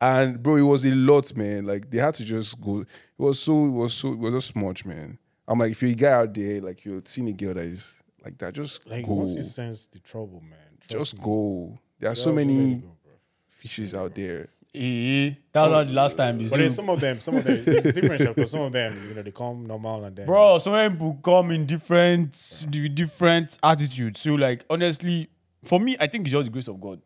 and 0.04 0.42
bro, 0.44 0.56
it 0.58 0.62
was 0.62 0.86
a 0.86 0.92
lot, 0.92 1.36
man. 1.36 1.66
Like 1.66 1.90
they 1.90 1.98
had 2.00 2.14
to 2.16 2.26
just 2.26 2.60
go. 2.60 2.82
It 2.82 2.88
was 3.18 3.40
so, 3.40 3.66
it 3.66 3.70
was 3.72 3.94
so, 3.94 4.12
it 4.14 4.20
was 4.20 4.34
just 4.34 4.56
much, 4.56 4.86
man. 4.86 5.18
I'm 5.48 5.60
like, 5.60 5.72
if 5.72 5.82
you're 5.82 5.92
a 5.92 5.96
guy 5.96 6.12
out 6.12 6.34
there, 6.34 6.62
like 6.62 6.84
you're 6.86 7.02
seeing 7.06 7.30
a 7.30 7.34
girl 7.34 7.54
that 7.54 7.66
is 7.66 8.02
like 8.24 8.38
that, 8.40 8.54
just 8.54 8.86
Like 8.88 9.06
go, 9.06 9.14
once 9.14 9.34
you 9.36 9.44
sense 9.44 9.88
the 9.88 10.00
trouble, 10.00 10.42
man, 10.42 10.60
trust 10.80 11.12
just 11.12 11.18
me, 11.18 11.24
go. 11.24 11.78
There 12.00 12.10
are 12.12 12.16
so 12.16 12.32
many 12.34 12.76
go, 12.76 12.98
bro. 13.04 13.14
fishes 13.48 13.94
out 13.96 14.14
there. 14.16 14.50
Eh, 14.76 15.30
that 15.52 15.62
was 15.62 15.72
not 15.72 15.88
the 15.88 15.94
last 15.94 16.18
time 16.18 16.38
they 16.40 16.46
But 16.46 16.50
said. 16.52 16.60
then 16.62 16.70
some 16.72 16.90
of 16.90 17.00
them, 17.00 17.20
some 17.20 17.36
of 17.36 17.44
them, 17.44 17.54
it's 17.54 17.92
different 17.92 18.36
because 18.36 18.50
some 18.50 18.62
of 18.62 18.72
them, 18.72 19.08
you 19.08 19.14
know, 19.14 19.22
they 19.22 19.30
come 19.32 19.68
normal 19.68 20.04
and 20.06 20.16
then 20.16 20.26
Bro, 20.26 20.58
some 20.60 20.92
people 20.92 21.20
come 21.24 21.52
in 21.52 21.68
different 21.68 22.32
with 22.72 22.96
different 22.96 23.56
attitudes. 23.62 24.22
So, 24.22 24.34
like, 24.34 24.66
honestly, 24.72 25.30
for 25.64 25.80
me, 25.80 25.96
I 26.00 26.08
think 26.08 26.26
it's 26.26 26.32
just 26.32 26.46
the 26.46 26.52
grace 26.52 26.68
of 26.68 26.82
God. 26.82 27.00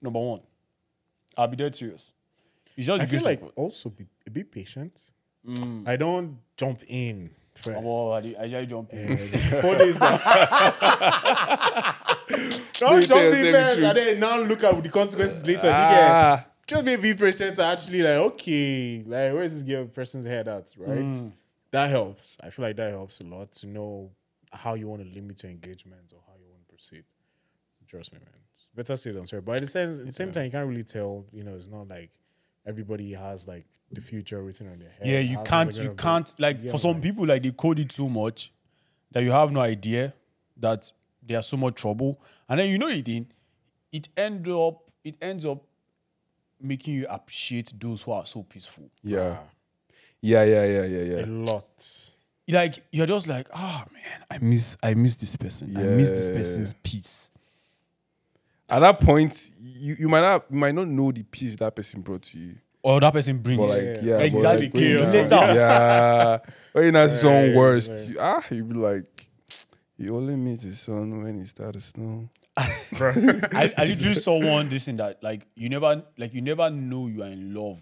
Number 0.00 0.20
one, 0.20 0.40
I'll 1.36 1.48
be 1.48 1.56
dead 1.56 1.74
serious. 1.74 2.12
It's 2.78 2.86
just 2.86 3.02
I 3.02 3.06
feel 3.06 3.22
like 3.24 3.42
also 3.56 3.90
be 3.90 4.06
bit 4.30 4.52
patient. 4.52 5.10
I 5.84 5.96
don't 5.96 6.38
jump 6.56 6.82
in 6.86 7.30
first. 7.54 7.76
Oh, 7.82 8.12
I, 8.12 8.34
I 8.38 8.48
just 8.48 8.68
jump 8.68 8.92
in. 8.92 9.16
Four 9.60 9.76
days 9.78 9.98
now. 9.98 10.16
don't 12.74 13.04
jump 13.04 13.34
in 13.34 13.52
first 13.52 13.78
and 13.80 13.96
then 13.98 14.20
now 14.20 14.38
look 14.38 14.62
at 14.62 14.80
the 14.80 14.88
consequences 14.88 15.44
later. 15.44 15.66
You 15.66 15.72
Ah, 15.72 16.46
Just 16.68 16.84
be 16.84 17.14
patient 17.14 17.56
to 17.56 17.64
actually 17.64 18.02
like, 18.02 18.18
okay, 18.32 18.98
like 19.04 19.32
where 19.32 19.42
is 19.42 19.64
this 19.64 19.88
person's 19.92 20.26
head 20.26 20.46
at, 20.46 20.72
right? 20.78 21.16
That 21.72 21.90
helps. 21.90 22.36
I 22.40 22.50
feel 22.50 22.64
like 22.64 22.76
that 22.76 22.90
helps 22.90 23.20
a 23.20 23.24
lot 23.24 23.50
to 23.54 23.66
know 23.66 24.12
how 24.52 24.74
you 24.74 24.86
want 24.86 25.02
to 25.02 25.08
limit 25.08 25.42
your 25.42 25.50
engagement 25.50 26.12
or 26.14 26.20
how 26.28 26.34
you 26.38 26.46
want 26.48 26.60
to 26.68 26.72
proceed. 26.72 27.02
Trust 27.88 28.12
me, 28.12 28.20
man. 28.20 28.28
It's 28.54 28.66
better 28.72 28.94
said 28.94 29.14
than 29.16 29.26
sorry. 29.26 29.42
But 29.42 29.56
at 29.56 29.62
the 29.62 29.66
same, 29.66 29.90
at 29.90 30.06
the 30.06 30.12
same 30.12 30.30
time, 30.30 30.44
you 30.44 30.50
can't 30.52 30.68
really 30.68 30.84
tell. 30.84 31.24
You 31.32 31.42
know, 31.42 31.56
it's 31.56 31.66
not 31.68 31.88
like 31.88 32.10
everybody 32.68 33.12
has 33.14 33.48
like 33.48 33.64
the 33.90 34.00
future 34.00 34.42
written 34.42 34.70
on 34.70 34.78
their 34.78 34.90
head. 34.90 35.06
Yeah, 35.06 35.20
you 35.20 35.36
How 35.38 35.44
can't, 35.44 35.72
you 35.76 35.82
gonna 35.84 35.94
go. 35.94 36.02
can't, 36.02 36.34
like, 36.38 36.58
Yeah, 36.62 36.70
for 36.70 36.78
some 36.78 36.92
man. 36.92 37.00
people, 37.02 37.26
like, 37.26 37.42
they 37.42 37.50
code 37.52 37.78
it 37.78 37.88
too 37.88 38.08
much 38.10 38.52
that 39.12 39.22
you 39.22 39.30
have 39.32 39.50
no 39.50 39.60
idea 39.60 40.12
that 40.58 40.92
there's 41.26 41.46
so 41.46 41.56
much 41.56 41.76
trouble. 41.76 42.20
And 42.48 42.60
then 42.60 42.68
you 42.68 42.76
know 42.78 42.88
it 42.88 43.08
in, 43.08 43.26
it 43.90 44.08
end 44.16 44.46
up, 44.48 44.82
it 45.02 45.16
ends 45.22 45.46
up 45.46 45.64
making 46.60 46.94
you 46.94 47.06
appreciate 47.08 47.72
those 47.80 48.02
who 48.02 48.12
are 48.12 48.26
so 48.26 48.42
peaceful. 48.42 48.90
yeah, 49.02 49.38
yeah, 50.20 50.44
yeah, 50.44 50.64
yeah, 50.64 50.84
yeah, 50.84 51.24
a 51.24 51.26
lot. 51.26 52.12
like 52.48 52.82
you're 52.90 53.06
just 53.06 53.28
like, 53.28 53.46
ah 53.54 53.84
man, 53.92 54.24
I 54.30 54.38
miss 54.38 54.76
I 54.82 54.94
miss 54.94 55.14
this 55.14 55.36
person. 55.36 55.76
I 55.76 55.82
miss 55.82 56.10
this 56.10 56.28
person's 56.28 56.74
peace. 56.74 57.30
At 58.70 58.80
that 58.80 59.00
point, 59.00 59.50
you, 59.60 59.96
you 60.00 60.08
might 60.08 60.20
not 60.22 60.44
you 60.50 60.58
might 60.58 60.74
not 60.74 60.88
know 60.88 61.10
the 61.12 61.22
peace 61.22 61.56
that 61.56 61.74
person 61.74 62.00
brought 62.02 62.22
to 62.22 62.38
you. 62.38 62.54
or 62.82 63.00
that 63.00 63.12
person 63.12 63.38
brings. 63.38 63.58
But 63.58 63.68
like, 63.70 63.80
yeah, 63.80 64.00
Yeah, 64.02 64.16
but 64.18 64.24
exactly. 64.26 64.64
like, 64.66 64.74
when 64.74 64.82
you 64.84 64.98
know- 64.98 65.04
Later. 65.10 65.54
yeah. 65.54 66.38
When 66.72 66.84
you 66.84 66.92
not 66.92 67.10
see 67.10 67.16
someone 67.16 67.46
Right, 67.48 67.56
worst, 67.56 67.90
right. 67.90 68.08
you, 68.08 68.16
ah, 68.20 68.44
you 68.50 68.64
be 68.64 68.74
like, 68.74 69.28
you 69.96 70.14
only 70.16 70.36
meet 70.36 70.60
his 70.62 70.78
son 70.80 71.22
when 71.22 71.34
he 71.40 71.44
started 71.46 71.82
snow. 71.82 72.28
I, 72.58 73.72
I 73.76 73.84
literally 73.84 74.14
saw 74.14 74.38
one 74.44 74.68
this 74.68 74.88
in 74.88 74.96
that 74.96 75.22
like 75.22 75.46
you 75.54 75.68
never 75.68 76.02
like 76.16 76.34
you 76.34 76.42
never 76.42 76.68
know 76.70 77.06
you 77.06 77.22
are 77.22 77.28
in 77.28 77.54
love 77.54 77.78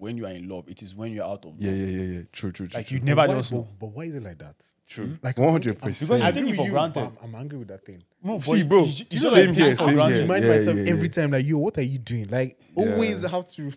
when 0.00 0.16
you 0.16 0.26
are 0.26 0.30
in 0.32 0.48
love. 0.48 0.68
It 0.68 0.82
is 0.82 0.94
when 0.94 1.12
you're 1.12 1.24
out 1.24 1.44
of 1.44 1.52
love. 1.52 1.60
Yeah, 1.60 1.72
yeah, 1.72 1.86
yeah, 1.86 2.02
yeah. 2.18 2.22
True, 2.32 2.52
true, 2.52 2.66
true. 2.66 2.78
Like 2.78 2.86
true. 2.86 2.98
you 2.98 3.04
never 3.04 3.20
why, 3.26 3.34
just 3.34 3.52
know. 3.52 3.62
but, 3.62 3.78
but 3.86 3.96
why 3.96 4.04
is 4.04 4.14
it 4.16 4.22
like 4.22 4.38
that? 4.38 4.56
True. 4.88 5.06
Mm, 5.08 5.18
like 5.22 5.38
one 5.38 5.52
hundred 5.52 5.78
percent. 5.78 6.10
I 6.22 6.28
I 6.28 6.32
take 6.32 6.38
agree 6.42 6.50
it 6.52 6.56
for 6.56 6.62
with 6.62 6.66
you, 6.66 6.72
granted. 6.72 6.94
but 6.94 7.22
I'm, 7.22 7.34
I'm 7.34 7.40
angry 7.40 7.58
with 7.58 7.68
that 7.68 7.84
thing. 7.86 8.02
No, 8.22 8.40
See, 8.40 8.62
bro, 8.64 8.80
you- 8.80 8.86
you 8.86 8.92
same 8.92 9.06
just, 9.20 9.24
like, 9.24 9.44
here, 9.44 9.54
take 9.54 9.72
it 9.72 9.76
for 9.78 9.84
same 9.84 9.98
here. 9.98 10.20
remind 10.22 10.44
Yeah, 10.44 10.50
myself 10.50 10.76
yeah, 10.76 10.82
yeah. 10.82 10.90
every 10.90 11.08
time, 11.08 11.30
like, 11.30 11.46
yo, 11.46 11.58
what 11.58 11.78
are 11.78 11.82
you 11.82 11.98
doing? 11.98 12.28
Like, 12.28 12.58
Yeah. 12.76 12.92
always 12.94 13.22
have 13.26 13.48
to. 13.50 13.72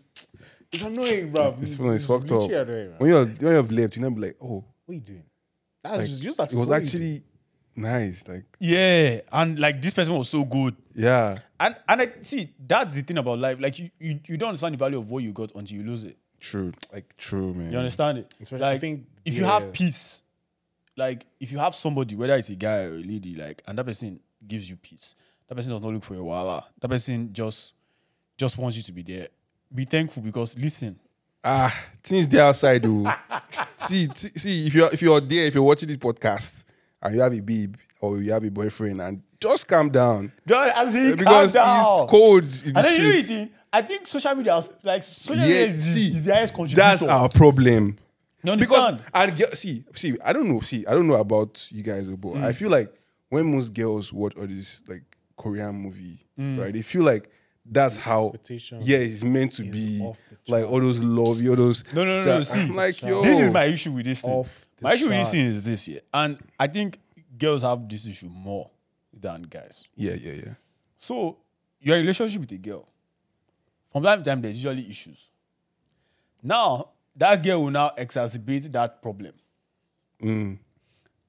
It's 0.72 0.82
annoying, 0.84 1.32
bro. 1.32 1.56
It's 1.62 1.76
funny, 1.76 1.96
it's 1.96 2.06
fucked 2.08 2.32
up. 2.32 2.50
annoying. 2.50 2.94
When 2.98 3.10
you're 3.10 3.26
when 3.26 3.42
you 3.42 3.48
have 3.58 3.72
left, 3.72 3.96
you 3.96 4.02
never 4.02 4.16
be 4.16 4.22
like, 4.22 4.38
oh, 4.42 4.66
What 4.86 4.92
are 4.92 4.94
you 4.96 5.02
doing? 5.02 5.24
That's 5.84 5.98
like, 5.98 6.08
just, 6.08 6.24
just 6.24 6.40
it 6.40 6.54
was 6.58 6.72
actually 6.72 7.24
nice. 7.76 8.28
Like, 8.28 8.44
Yeah, 8.60 9.22
and 9.32 9.58
like 9.60 9.82
this 9.82 9.94
person 9.94 10.14
was 10.16 10.30
so 10.30 10.44
good. 10.46 10.76
yeah, 10.96 11.40
And 11.60 11.76
and 11.88 12.02
I 12.02 12.08
see 12.22 12.50
that's 12.68 12.94
the 12.96 13.02
thing 13.02 13.18
about 13.18 13.40
life. 13.40 13.60
Like 13.60 13.78
you, 13.80 13.90
you, 14.00 14.20
you 14.28 14.38
don't 14.38 14.50
understand 14.50 14.74
the 14.74 14.78
value 14.78 15.00
of 15.00 15.10
what 15.10 15.24
you 15.24 15.32
got 15.34 15.52
until 15.56 15.78
you 15.78 15.84
lose 15.84 16.04
it. 16.04 16.18
true. 16.40 16.72
Like, 16.92 17.16
true, 17.18 17.54
man. 17.54 17.72
You 17.72 17.78
understand 17.78 18.18
it? 18.20 18.34
Especially- 18.42 18.66
I 18.66 18.72
like 18.74 18.82
think, 18.82 19.06
if 19.26 19.36
you 19.36 19.42
yeah. 19.44 19.60
have 19.60 19.74
peace, 19.74 20.22
like 20.98 21.26
if 21.40 21.52
you 21.52 21.58
have 21.60 21.74
somebody, 21.76 22.16
whether 22.16 22.36
it's 22.36 22.50
a 22.50 22.56
guy 22.56 22.84
or 22.84 22.96
a 22.96 23.04
lady, 23.04 23.36
like 23.36 23.62
and 23.68 23.78
that 23.78 23.86
person 23.86 24.20
gives 24.48 24.70
you 24.70 24.76
peace. 24.76 25.16
That 25.48 25.56
person 25.56 25.72
does 25.74 25.82
not 25.82 25.94
look 25.94 26.04
for 26.04 26.16
a 26.16 26.24
while. 26.24 26.68
That 26.80 26.88
person 26.90 27.32
just 27.34 27.74
just 28.38 28.58
wants 28.58 28.78
you 28.78 28.84
to 28.84 28.92
be 28.92 29.04
there. 29.04 29.28
Be 29.74 29.86
thankful 29.86 30.22
because 30.24 30.58
listen, 30.58 31.00
Ah, 31.46 31.76
things 32.02 32.30
there 32.30 32.44
outside, 32.46 32.82
though. 32.84 33.12
see, 33.78 34.08
t- 34.08 34.30
see, 34.40 34.68
if 34.68 34.74
you're 34.74 34.90
if 34.94 35.02
you're 35.02 35.20
there, 35.20 35.46
if 35.48 35.54
you're 35.56 35.64
watching 35.64 35.88
this 35.88 35.98
podcast 35.98 36.64
and 37.04 37.16
you 37.16 37.22
have 37.22 37.34
a 37.34 37.40
babe 37.42 37.76
or 38.02 38.18
you 38.18 38.32
have 38.32 38.44
a 38.44 38.50
boyfriend, 38.50 39.02
and 39.02 39.22
just 39.40 39.68
calm 39.68 39.90
down 39.90 40.32
just 40.48 40.76
as 40.78 40.94
he 40.94 41.16
because 41.16 41.54
calm 41.54 41.64
down. 41.66 41.80
it's 42.04 42.12
cold 42.12 42.44
in 42.44 42.74
the 42.74 42.80
And 42.80 42.86
then 42.86 42.96
you 42.96 43.04
know 43.04 43.12
the 43.12 43.22
thing, 43.24 43.50
I 43.72 43.82
think 43.82 44.08
social 44.08 44.36
media 44.36 44.56
is 44.58 44.70
like 44.84 45.04
social 45.04 45.36
Yeah, 45.38 45.44
media 45.44 45.66
is, 45.68 45.84
see, 45.94 46.10
the, 46.10 46.16
is 46.18 46.26
the 46.26 46.34
highest 46.34 46.54
contributor. 46.54 46.82
That's 46.82 47.04
our 47.04 47.30
problem. 47.30 47.98
You 48.46 48.58
Because 48.58 48.84
understand? 48.86 49.00
and 49.14 49.38
ge- 49.38 49.56
see, 49.58 49.84
see, 49.96 50.18
I 50.24 50.34
don't 50.34 50.50
know, 50.50 50.60
see, 50.60 50.86
I 50.86 50.94
don't 50.94 51.08
know 51.08 51.16
about 51.16 51.66
you 51.72 51.82
guys, 51.84 52.08
but 52.10 52.34
Mm. 52.34 52.44
I 52.44 52.52
feel 52.54 52.70
like 52.70 52.94
when 53.30 53.52
most 53.54 53.74
girls 53.74 54.12
watch 54.14 54.34
all 54.38 54.46
these 54.48 54.82
like 54.88 55.04
Korean 55.38 55.74
movie, 55.76 56.20
Mm. 56.40 56.60
right? 56.60 56.74
They 56.74 56.82
feel 56.82 57.04
like 57.04 57.30
that's 57.66 57.96
how 57.96 58.24
expectation 58.26 58.80
yeah, 58.82 58.98
it's 58.98 59.24
meant 59.24 59.54
to 59.54 59.62
be 59.64 60.06
like 60.50 60.66
all 60.66 60.82
those 60.82 61.00
love, 61.00 61.40
you 61.42 61.52
all 61.52 61.56
those 61.56 61.84
No, 61.94 62.04
no, 62.04 62.22
no, 62.22 62.24
no. 62.28 62.38
Ja- 62.38 62.44
See, 62.44 62.60
I'm 62.60 62.76
like 62.76 63.02
yo, 63.02 63.22
this 63.24 63.40
is 63.40 63.52
my 63.54 63.64
issue 63.66 63.92
with 63.94 64.06
this 64.06 64.22
thing. 64.22 64.32
Off 64.32 64.54
the 64.62 64.63
My 64.84 64.94
issue 64.94 65.08
with 65.08 65.16
this 65.16 65.32
thing 65.32 65.46
is 65.46 65.64
this, 65.64 65.88
yeah. 65.88 66.00
And 66.14 66.38
I 66.60 66.68
think 66.68 67.00
girls 67.38 67.62
have 67.62 67.88
this 67.88 68.06
issue 68.06 68.30
more 68.30 68.70
than 69.14 69.44
guys. 69.44 69.88
yeah, 69.96 70.16
yeah, 70.20 70.34
yeah. 70.34 70.54
So 70.98 71.38
a 71.86 71.92
relationship 71.92 72.42
with 72.42 72.52
a 72.52 72.58
girl. 72.58 72.88
From 73.92 74.04
time 74.04 74.24
to 74.24 74.30
time, 74.30 74.42
there's 74.42 74.64
usually 74.64 74.90
issues. 74.90 75.28
Now, 76.42 76.90
that 77.16 77.44
girl 77.44 77.64
will 77.64 77.72
now 77.72 77.92
exacerbate 77.98 78.72
that 78.72 79.02
problem. 79.02 79.34
Mm. 80.22 80.58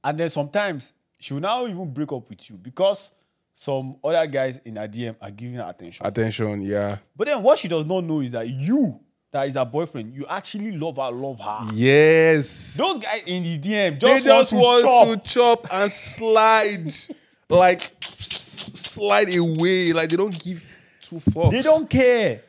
And 0.02 0.20
then 0.20 0.30
sometimes 0.30 0.92
she 1.18 1.34
will 1.34 1.40
now 1.40 1.66
even 1.66 1.92
break 1.92 2.12
up 2.12 2.28
with 2.28 2.48
you 2.48 2.56
because 2.56 3.10
some 3.52 3.96
other 4.02 4.26
guys 4.26 4.60
in 4.64 4.76
her 4.76 4.88
DM 4.88 5.16
are 5.20 5.30
giving 5.30 5.56
her 5.56 5.66
attention. 5.68 6.04
Attention, 6.06 6.62
yeah, 6.62 6.98
But 7.16 7.28
then 7.28 7.42
what 7.42 7.58
she 7.58 7.68
does 7.68 7.86
not 7.86 8.02
know 8.04 8.20
is 8.20 8.32
that 8.32 8.48
you, 8.48 9.00
that 9.34 9.48
is 9.48 9.54
her 9.56 9.64
boyfriend, 9.64 10.14
you 10.14 10.24
actually 10.28 10.72
love 10.76 10.96
her, 10.96 11.10
love 11.10 11.40
her. 11.40 11.68
yes. 11.74 12.74
Those 12.76 12.98
guys 13.00 13.22
in 13.26 13.42
the 13.42 13.58
DM 13.58 13.98
they 14.00 14.20
just, 14.20 14.24
just 14.24 14.52
want, 14.52 14.84
want 14.86 15.24
to 15.24 15.28
chop. 15.30 15.62
to 15.62 15.66
chop 15.66 15.74
and 15.74 15.90
slide, 15.92 16.94
like 17.50 17.82
s- 18.02 18.70
slide 18.74 19.34
away. 19.36 19.92
Like 19.92 20.08
they 20.10 20.16
don't 20.16 20.38
give 20.42 20.62
two 21.02 21.16
fucks. 21.16 21.50
They 21.50 21.62
don't 21.62 21.90
care. 21.90 22.42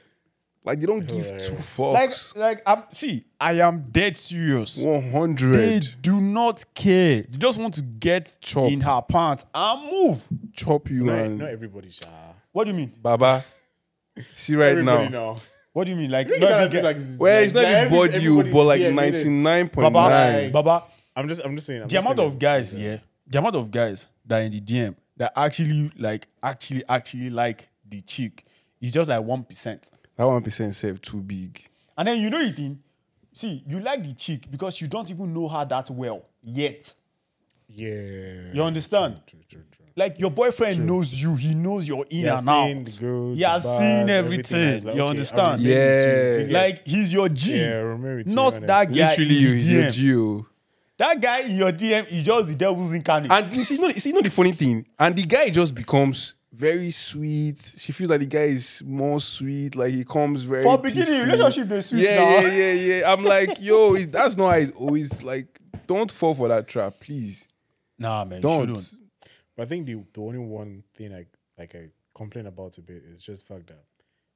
like 0.64 0.80
they 0.80 0.86
don't 0.86 1.06
give 1.08 1.28
two 1.40 1.56
Like, 1.56 2.12
fucks. 2.12 2.36
like 2.36 2.58
like 2.58 2.62
I'm 2.68 2.84
see, 2.92 3.24
I 3.42 3.54
am 3.54 3.88
dead 3.92 4.16
serious. 4.18 4.78
One 4.78 5.02
They 5.02 5.10
hundred 5.12 5.96
do 6.02 6.22
not 6.22 6.64
care. 6.76 7.24
They 7.24 7.38
just 7.40 7.60
want 7.60 7.74
to 7.76 7.82
get 7.82 8.38
Chop. 8.42 8.70
in 8.72 8.82
her 8.82 9.02
pants 9.02 9.44
and 9.56 9.92
move. 9.92 10.28
chop 10.56 10.90
you 10.92 11.04
Not, 11.06 11.18
and 11.20 11.38
not 11.40 11.50
everybody, 11.50 11.90
Sha. 11.90 12.10
What 12.52 12.66
do 12.66 12.70
you 12.70 12.78
mean? 12.78 12.94
Baba. 13.02 13.44
See 14.34 14.56
right 14.56 14.70
Everybody 14.70 15.10
now. 15.10 15.34
now. 15.34 15.42
What 15.76 15.84
do 15.84 15.92
you 15.92 15.98
mean? 15.98 16.10
Like, 16.10 16.30
It's 16.30 16.40
not 16.40 16.52
not 16.52 16.62
every 16.62 16.78
as 16.80 16.84
like, 16.86 16.96
it's- 16.96 17.18
Well, 17.20 17.44
it's 17.44 17.54
not 17.54 17.64
like 17.66 17.72
even 17.72 17.84
every- 17.84 17.98
body 17.98 18.24
you, 18.24 18.40
everybody 18.40 18.52
but 18.54 18.64
like 18.64 18.80
DM, 18.80 18.92
innit? 18.92 18.96
ninety 18.96 19.30
nine 19.30 19.68
point 19.68 19.94
Baba, 19.94 20.10
nine. 20.10 20.52
Baba, 20.54 20.84
I'm 21.18 21.28
just, 21.28 21.42
I'm 21.44 21.54
just 21.56 21.68
saying. 21.68 21.82
I'm 21.82 21.88
the 21.90 21.92
just 21.96 22.06
amount 22.06 22.20
saying 22.20 22.32
of 22.32 22.40
guys, 22.40 22.74
it's, 22.74 22.82
yeah, 22.82 22.98
the 23.28 23.40
amount 23.40 23.56
of 23.58 23.72
guys 23.72 24.08
that 24.26 24.40
are 24.40 24.44
in 24.46 24.52
the 24.54 24.62
DM 24.62 24.96
that 25.18 25.34
actually 25.36 25.92
like, 25.98 26.28
actually, 26.42 26.82
actually 26.88 27.30
like 27.30 27.68
the 27.90 28.00
chick 28.04 28.46
is 28.80 28.94
just 28.94 29.10
like 29.10 29.22
one 29.22 29.44
percent. 29.44 29.90
That 30.16 30.24
one 30.24 30.42
percent 30.42 30.74
save 30.76 31.02
too 31.02 31.22
big. 31.22 31.62
And 31.98 32.08
then 32.08 32.20
you 32.22 32.30
know 32.30 32.42
the 32.42 32.54
thing. 32.54 32.80
See, 33.34 33.62
you 33.68 33.82
like 33.82 34.02
the 34.02 34.14
chick 34.14 34.50
because 34.50 34.80
you 34.80 34.88
don't 34.88 35.12
even 35.12 35.34
know 35.34 35.50
her 35.50 35.66
that 35.66 35.90
well 35.90 36.24
yet. 36.42 36.94
Yeah. 37.68 38.54
You 38.54 38.64
understand? 38.64 39.18
True, 39.28 39.40
true, 39.50 39.64
true. 39.76 39.85
Like 39.98 40.20
your 40.20 40.30
boyfriend 40.32 40.86
knows 40.86 41.14
you, 41.22 41.36
he 41.36 41.54
knows 41.56 41.88
your 41.88 42.04
in 42.10 42.18
He 42.18 42.22
has 42.24 42.46
and 42.46 42.88
seen 42.90 42.96
out. 42.96 43.00
good, 43.00 43.38
he 43.38 43.42
has 43.44 43.64
bad, 43.64 43.80
seen 43.80 44.10
everything. 44.10 44.60
everything. 44.62 44.88
Like, 44.88 44.96
you 44.98 45.02
okay, 45.02 45.10
understand? 45.10 45.48
I'm 45.48 45.60
related 45.64 46.36
to 46.36 46.42
you. 46.42 46.48
Yeah. 46.52 46.60
Like 46.60 46.88
he's 46.88 47.14
your 47.14 47.30
G, 47.30 47.58
Yeah, 47.62 47.76
Romero 47.78 48.24
too, 48.24 48.34
not 48.36 48.54
innit? 48.56 48.68
that 48.68 48.86
guy 48.94 49.10
Literally, 49.10 49.34
you 49.36 49.50
the 49.52 49.56
is 49.56 49.72
your 49.72 49.84
DM. 49.84 49.92
Geo. 49.94 50.20
Oh. 50.20 50.46
That 50.98 51.22
guy 51.22 51.42
in 51.42 51.56
your 51.58 51.72
DM 51.72 52.08
is 52.12 52.24
just 52.24 52.48
the 52.48 52.56
devil's 52.56 52.94
incarnate. 52.94 53.32
And 53.32 53.56
you 53.56 53.64
see, 53.64 53.76
you 53.76 53.82
know, 53.82 53.90
see, 53.90 54.10
you 54.10 54.16
know 54.16 54.22
the 54.22 54.30
funny 54.30 54.52
thing, 54.54 54.86
and 55.00 55.16
the 55.16 55.24
guy 55.24 55.50
just 55.50 55.74
becomes 55.76 56.36
very 56.54 56.90
sweet. 56.92 57.60
She 57.60 57.92
feels 57.92 58.10
like 58.10 58.22
the 58.22 58.26
guy 58.28 58.44
is 58.44 58.82
more 58.86 59.20
sweet. 59.22 59.76
Like 59.78 59.94
he 59.94 60.04
comes 60.06 60.44
very 60.44 60.64
For 60.64 60.78
beginning, 60.78 61.06
peaceful. 61.26 61.26
relationship 61.38 61.70
dey 61.70 61.82
sweet 61.82 62.04
yeah, 62.04 62.16
now. 62.16 62.40
Yeah, 62.42 62.48
yeah, 62.50 62.72
yeah. 63.00 63.12
I'm 63.14 63.24
like, 63.24 63.58
yo, 63.62 63.96
that's 63.98 64.36
not 64.38 64.52
how 64.52 64.58
it's 64.58 64.72
always 64.74 65.22
like. 65.24 65.60
Don't 65.88 66.10
fall 66.12 66.34
for 66.34 66.48
that 66.50 66.68
trap, 66.68 66.96
please. 67.00 67.48
nah, 68.00 68.26
man, 68.26 68.38
you 68.38 68.42
Don't. 68.42 68.60
shouldn't. 68.68 68.94
But 69.56 69.64
I 69.64 69.66
think 69.68 69.86
the 69.86 70.04
the 70.14 70.22
only 70.22 70.40
one 70.40 70.84
thing 70.96 71.14
I 71.14 71.26
like 71.58 71.76
I 71.76 71.90
complain 72.14 72.48
about 72.48 72.78
a 72.78 72.82
bit 72.82 73.04
is 73.06 73.22
just 73.22 73.46
fact 73.48 73.68
that, 73.68 73.84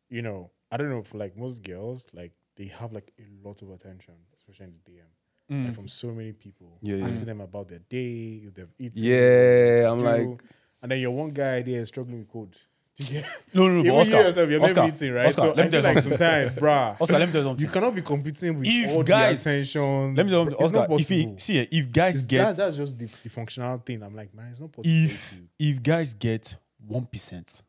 you 0.09 0.21
know, 0.21 0.51
I 0.71 0.77
don't 0.77 0.89
know 0.89 1.03
for 1.03 1.17
like 1.17 1.37
most 1.37 1.63
girls, 1.63 2.07
like 2.13 2.33
they 2.57 2.65
have 2.67 2.91
like 2.93 3.11
a 3.19 3.47
lot 3.47 3.61
of 3.61 3.69
attention, 3.71 4.15
especially 4.33 4.65
in 4.67 4.73
the 4.85 4.91
DM. 4.91 5.03
Mm. 5.51 5.65
Like 5.65 5.75
from 5.75 5.87
so 5.87 6.11
many 6.13 6.31
people. 6.33 6.77
Yeah, 6.81 6.97
yeah. 6.97 7.07
Asking 7.07 7.27
them 7.27 7.41
about 7.41 7.69
their 7.69 7.79
day, 7.79 8.41
if 8.45 8.53
they've 8.53 8.71
eaten. 8.77 9.03
Yeah, 9.03 9.91
I'm 9.91 9.99
to 9.99 10.05
like- 10.05 10.43
And 10.81 10.91
then 10.91 10.99
your 10.99 11.11
one 11.11 11.31
guy 11.31 11.61
there 11.63 11.81
is 11.81 11.87
struggling 11.89 12.19
with 12.19 12.29
code. 12.31 12.55
Yeah. 12.99 13.21
No, 13.53 13.67
no, 13.67 13.73
no, 13.75 13.79
Even 13.79 13.91
but 13.93 13.99
Oscar, 14.01 14.17
you 14.17 14.23
yourself, 14.25 14.49
you're 14.51 14.63
Oscar, 14.63 14.75
never 14.81 14.95
eating, 14.95 15.13
right? 15.13 15.25
Oscar, 15.27 15.41
so 15.41 15.47
let 15.53 15.55
me 15.57 15.61
I 15.63 15.69
tell 15.69 15.81
feel 15.81 15.89
you 15.89 15.95
like 15.95 16.03
something. 16.03 16.17
sometimes, 16.19 16.51
bruh, 16.59 16.97
Oscar, 17.01 17.19
let 17.19 17.25
me 17.27 17.31
tell 17.33 17.41
you 17.41 17.47
something. 17.47 17.65
you 17.65 17.71
cannot 17.71 17.95
be 17.95 18.01
competing 18.01 18.59
with 18.59 18.67
If 18.69 18.91
all 18.95 19.03
guys- 19.03 19.43
the 19.43 19.49
attention. 19.51 20.15
Let 20.15 20.25
me 20.25 20.31
tell 20.31 20.43
you 20.43 20.49
It's 20.51 20.59
something, 20.61 20.81
not 20.81 20.99
If 20.99 21.07
he, 21.09 21.23
possible. 21.23 21.39
see, 21.39 21.59
if 21.71 21.91
guys 21.91 22.15
It's- 22.15 22.25
get 22.25 22.43
that, 22.43 22.55
that's 22.57 22.77
just 22.77 22.99
the, 22.99 23.05
the 23.23 23.29
functional 23.29 23.77
thing. 23.79 24.03
I'm 24.03 24.15
like, 24.15 24.33
man, 24.35 24.47
it's 24.51 24.59
not 24.59 24.71
possible. 24.71 24.93
if 24.93 25.29
to- 25.31 25.43
if 25.59 25.81
guys 25.81 26.13
get 26.13 26.55
one 26.87 27.05
percent 27.05 27.61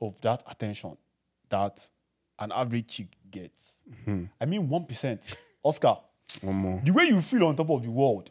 of 0.00 0.20
that 0.20 0.42
attention 0.50 0.96
that 1.48 1.88
an 2.38 2.52
average 2.52 2.86
chick 2.86 3.08
gets, 3.30 3.62
Hmm. 4.04 4.24
I 4.40 4.44
mean 4.44 4.68
one 4.68 4.84
percent, 4.84 5.22
Oscar. 5.62 5.96
One 6.42 6.56
more. 6.56 6.80
The 6.84 6.92
way 6.92 7.04
you 7.04 7.20
feel 7.22 7.44
on 7.46 7.56
top 7.56 7.70
of 7.70 7.82
the 7.82 7.90
world, 7.90 8.30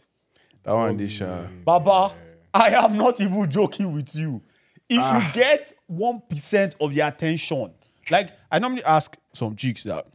That 0.63 0.73
one, 0.73 0.95
this 0.95 1.19
uh, 1.19 1.47
Baba, 1.65 2.13
I 2.53 2.69
am 2.75 2.95
not 2.95 3.19
even 3.19 3.49
joking 3.49 3.91
with 3.91 4.15
you. 4.15 4.41
If 4.89 4.99
Ah. 5.01 5.27
you 5.27 5.33
get 5.33 5.73
one 5.88 6.21
percent 6.29 6.75
of 6.79 6.93
the 6.93 7.01
attention, 7.01 7.73
like 8.09 8.29
I 8.51 8.59
normally 8.59 8.83
ask 8.85 9.17
some 9.33 9.55
chicks 9.55 9.83
that, 9.83 10.07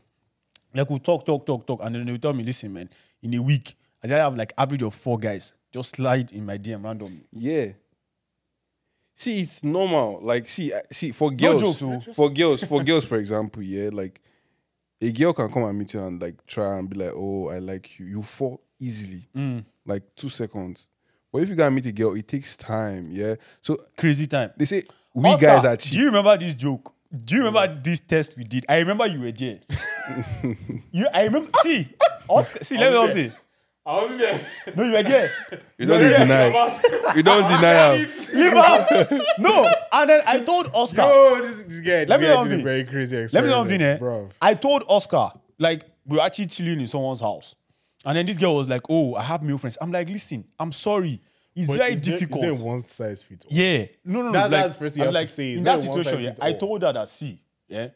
like 0.75 0.89
we 0.89 0.99
talk, 0.99 1.27
talk, 1.27 1.45
talk, 1.47 1.67
talk, 1.67 1.81
and 1.85 1.95
then 1.95 2.07
they 2.07 2.13
will 2.13 2.19
tell 2.19 2.33
me, 2.33 2.43
listen, 2.43 2.73
man, 2.73 2.89
in 3.23 3.35
a 3.35 3.43
week, 3.43 3.77
I 4.03 4.07
just 4.09 4.19
have 4.19 4.37
like 4.37 4.53
average 4.57 4.83
of 4.83 4.95
four 4.95 5.19
guys 5.19 5.53
just 5.73 5.97
slide 5.97 6.33
in 6.33 6.45
my 6.45 6.59
DM 6.59 6.85
randomly. 6.85 7.25
Yeah. 7.33 7.69
See, 9.15 9.41
it's 9.41 9.63
normal. 9.63 10.21
Like, 10.23 10.49
see, 10.49 10.73
see 10.91 11.13
for 11.13 11.31
girls, 11.31 11.79
joke, 11.79 12.03
for 12.15 12.31
girls, 12.31 12.65
for 12.65 12.83
girls, 12.83 13.05
for 13.05 13.19
example, 13.19 13.63
yeah, 13.63 13.91
like 13.93 14.21
a 15.01 15.13
girl 15.13 15.33
can 15.33 15.51
come 15.51 15.65
and 15.65 15.79
meet 15.79 15.95
you 15.95 16.03
and 16.03 16.21
like 16.21 16.45
try 16.47 16.79
and 16.79 16.89
be 16.89 16.97
like, 16.97 17.13
"Oh, 17.15 17.49
I 17.49 17.59
like 17.59 17.99
you." 17.99 18.07
You 18.07 18.23
fall 18.23 18.61
easily, 18.81 19.29
like 19.87 20.03
two 20.17 20.29
seconds. 20.29 20.89
But 21.33 21.43
if 21.43 21.49
you 21.49 21.55
gotta 21.55 21.71
meet 21.71 21.87
a 21.87 21.93
girl, 21.93 22.15
it 22.15 22.29
takes 22.29 22.57
time. 22.57 23.09
Yeah. 23.11 23.37
So 23.63 23.77
Crazy 23.97 24.27
time. 24.27 24.51
they 24.57 24.65
say 24.67 24.83
we 25.15 25.29
Oscar, 25.31 25.47
guys 25.47 25.65
are 25.65 25.77
cheap. 25.77 25.93
Do 25.93 25.99
you 26.01 26.07
remember 26.07 26.37
this 26.37 26.55
joke? 26.55 26.93
Do 27.15 27.35
you 27.37 27.45
remember 27.45 27.81
this 27.83 28.01
test 28.01 28.37
we 28.37 28.45
did? 28.45 28.65
I 28.69 28.79
remember 28.79 29.07
you 29.07 29.21
were 29.21 29.33
there. 29.33 29.61
you, 30.93 31.07
I 31.13 31.25
remember. 31.25 31.51
See, 31.63 31.89
Oscar. 32.29 32.65
See, 32.65 32.79
let 32.79 32.93
me 32.93 32.99
was 32.99 33.05
help 33.07 33.15
there. 33.15 33.25
you. 33.27 33.33
I 33.85 33.95
wasn't 33.97 34.19
there. 34.21 34.47
No, 34.77 34.85
you 34.85 34.93
were 34.93 35.03
there. 35.03 35.31
You 35.77 35.87
don't 35.87 36.01
Yeah. 36.01 36.19
deny. 36.25 36.81
You 37.17 37.23
don't 37.23 37.47
deny 37.47 37.97
him. 37.97 38.11
Leave 38.33 38.53
out. 38.55 38.91
No. 39.39 39.71
And 39.93 40.09
then 40.11 40.21
I 40.27 40.41
told 40.41 40.69
Oscar. 40.73 41.03
Yo, 41.03 41.43
this, 41.43 41.65
this 41.65 41.81
guy, 41.81 42.01
this 42.01 42.09
Let 42.09 42.21
me 42.21 42.27
guy 42.29 42.35
know 42.35 42.49
did 42.49 42.61
a 42.61 42.63
very 42.63 42.85
crazy 42.85 43.17
Let 43.17 43.21
me 43.21 43.25
experiment. 43.25 43.51
know 43.51 43.59
something, 43.63 43.83
eh? 43.83 43.97
Bro. 43.99 44.29
I 44.41 44.55
told 44.55 44.85
Oscar, 44.89 45.33
like, 45.59 45.85
we 46.07 46.17
were 46.17 46.23
actually 46.23 46.47
chilling 46.47 46.81
in 46.81 46.87
someone's 46.87 47.21
house. 47.21 47.55
And 48.05 48.17
then 48.17 48.27
this 48.27 48.37
girl 48.37 48.57
was 48.57 48.69
like, 48.69 48.83
Oh, 48.89 49.15
I 49.15 49.23
have 49.23 49.43
male 49.43 49.59
friends. 49.59 49.79
I'm 49.81 49.93
like, 49.93 50.09
Listen, 50.09 50.45
I'm 50.59 50.73
sorry. 50.73 51.21
It's 51.55 51.69
But 51.69 51.79
very 51.79 51.95
not- 51.95 52.03
difficult. 52.03 52.45
It's 52.45 52.61
not 52.61 52.67
one 52.67 52.83
size 52.85 53.23
fits 53.23 53.45
all. 53.45 53.51
Yeah. 53.53 53.85
No, 54.05 54.23
no, 54.23 54.27
no. 54.27 54.33
That- 54.33 54.51
like, 54.51 54.63
that's 54.63 54.77
first 54.77 54.95
thing 54.95 55.03
I 55.03 55.07
you 55.07 55.09
was 55.13 55.17
have 55.17 55.23
like, 55.23 55.29
to 55.29 55.33
say. 55.35 55.51
It's 55.53 55.59
In 55.59 55.65
that 55.65 55.79
not 55.79 55.89
one 55.89 56.05
situation, 56.05 56.23
yeah, 56.39 56.45
I 56.45 56.53
told 56.55 56.83
her 56.83 56.93
that, 56.93 57.09
see, 57.09 57.43
yeah, 57.69 57.89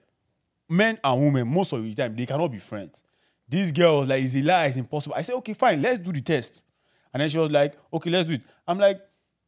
men 0.69 0.99
and 1.03 1.21
women, 1.23 1.49
most 1.49 1.73
of 1.73 1.83
the 1.83 1.95
time, 1.95 2.15
they 2.17 2.27
cannot 2.27 2.49
be 2.49 2.59
friends. 2.59 3.03
This 3.49 3.73
girl 3.73 4.01
was 4.01 4.09
like, 4.09 4.23
it's 4.23 4.35
a 4.37 4.43
lie, 4.43 4.67
it's 4.67 4.77
impossible. 4.77 5.15
I 5.17 5.23
said, 5.23 5.37
okay, 5.37 5.55
fine, 5.55 5.81
let's 5.81 5.99
do 6.01 6.13
the 6.13 6.21
test. 6.21 6.61
And 7.15 7.21
then 7.23 7.29
she 7.31 7.39
was 7.39 7.51
like, 7.51 7.75
okay, 7.93 8.11
let's 8.11 8.29
do 8.29 8.35
it. 8.35 8.43
I'm 8.69 8.79
like, 8.79 9.01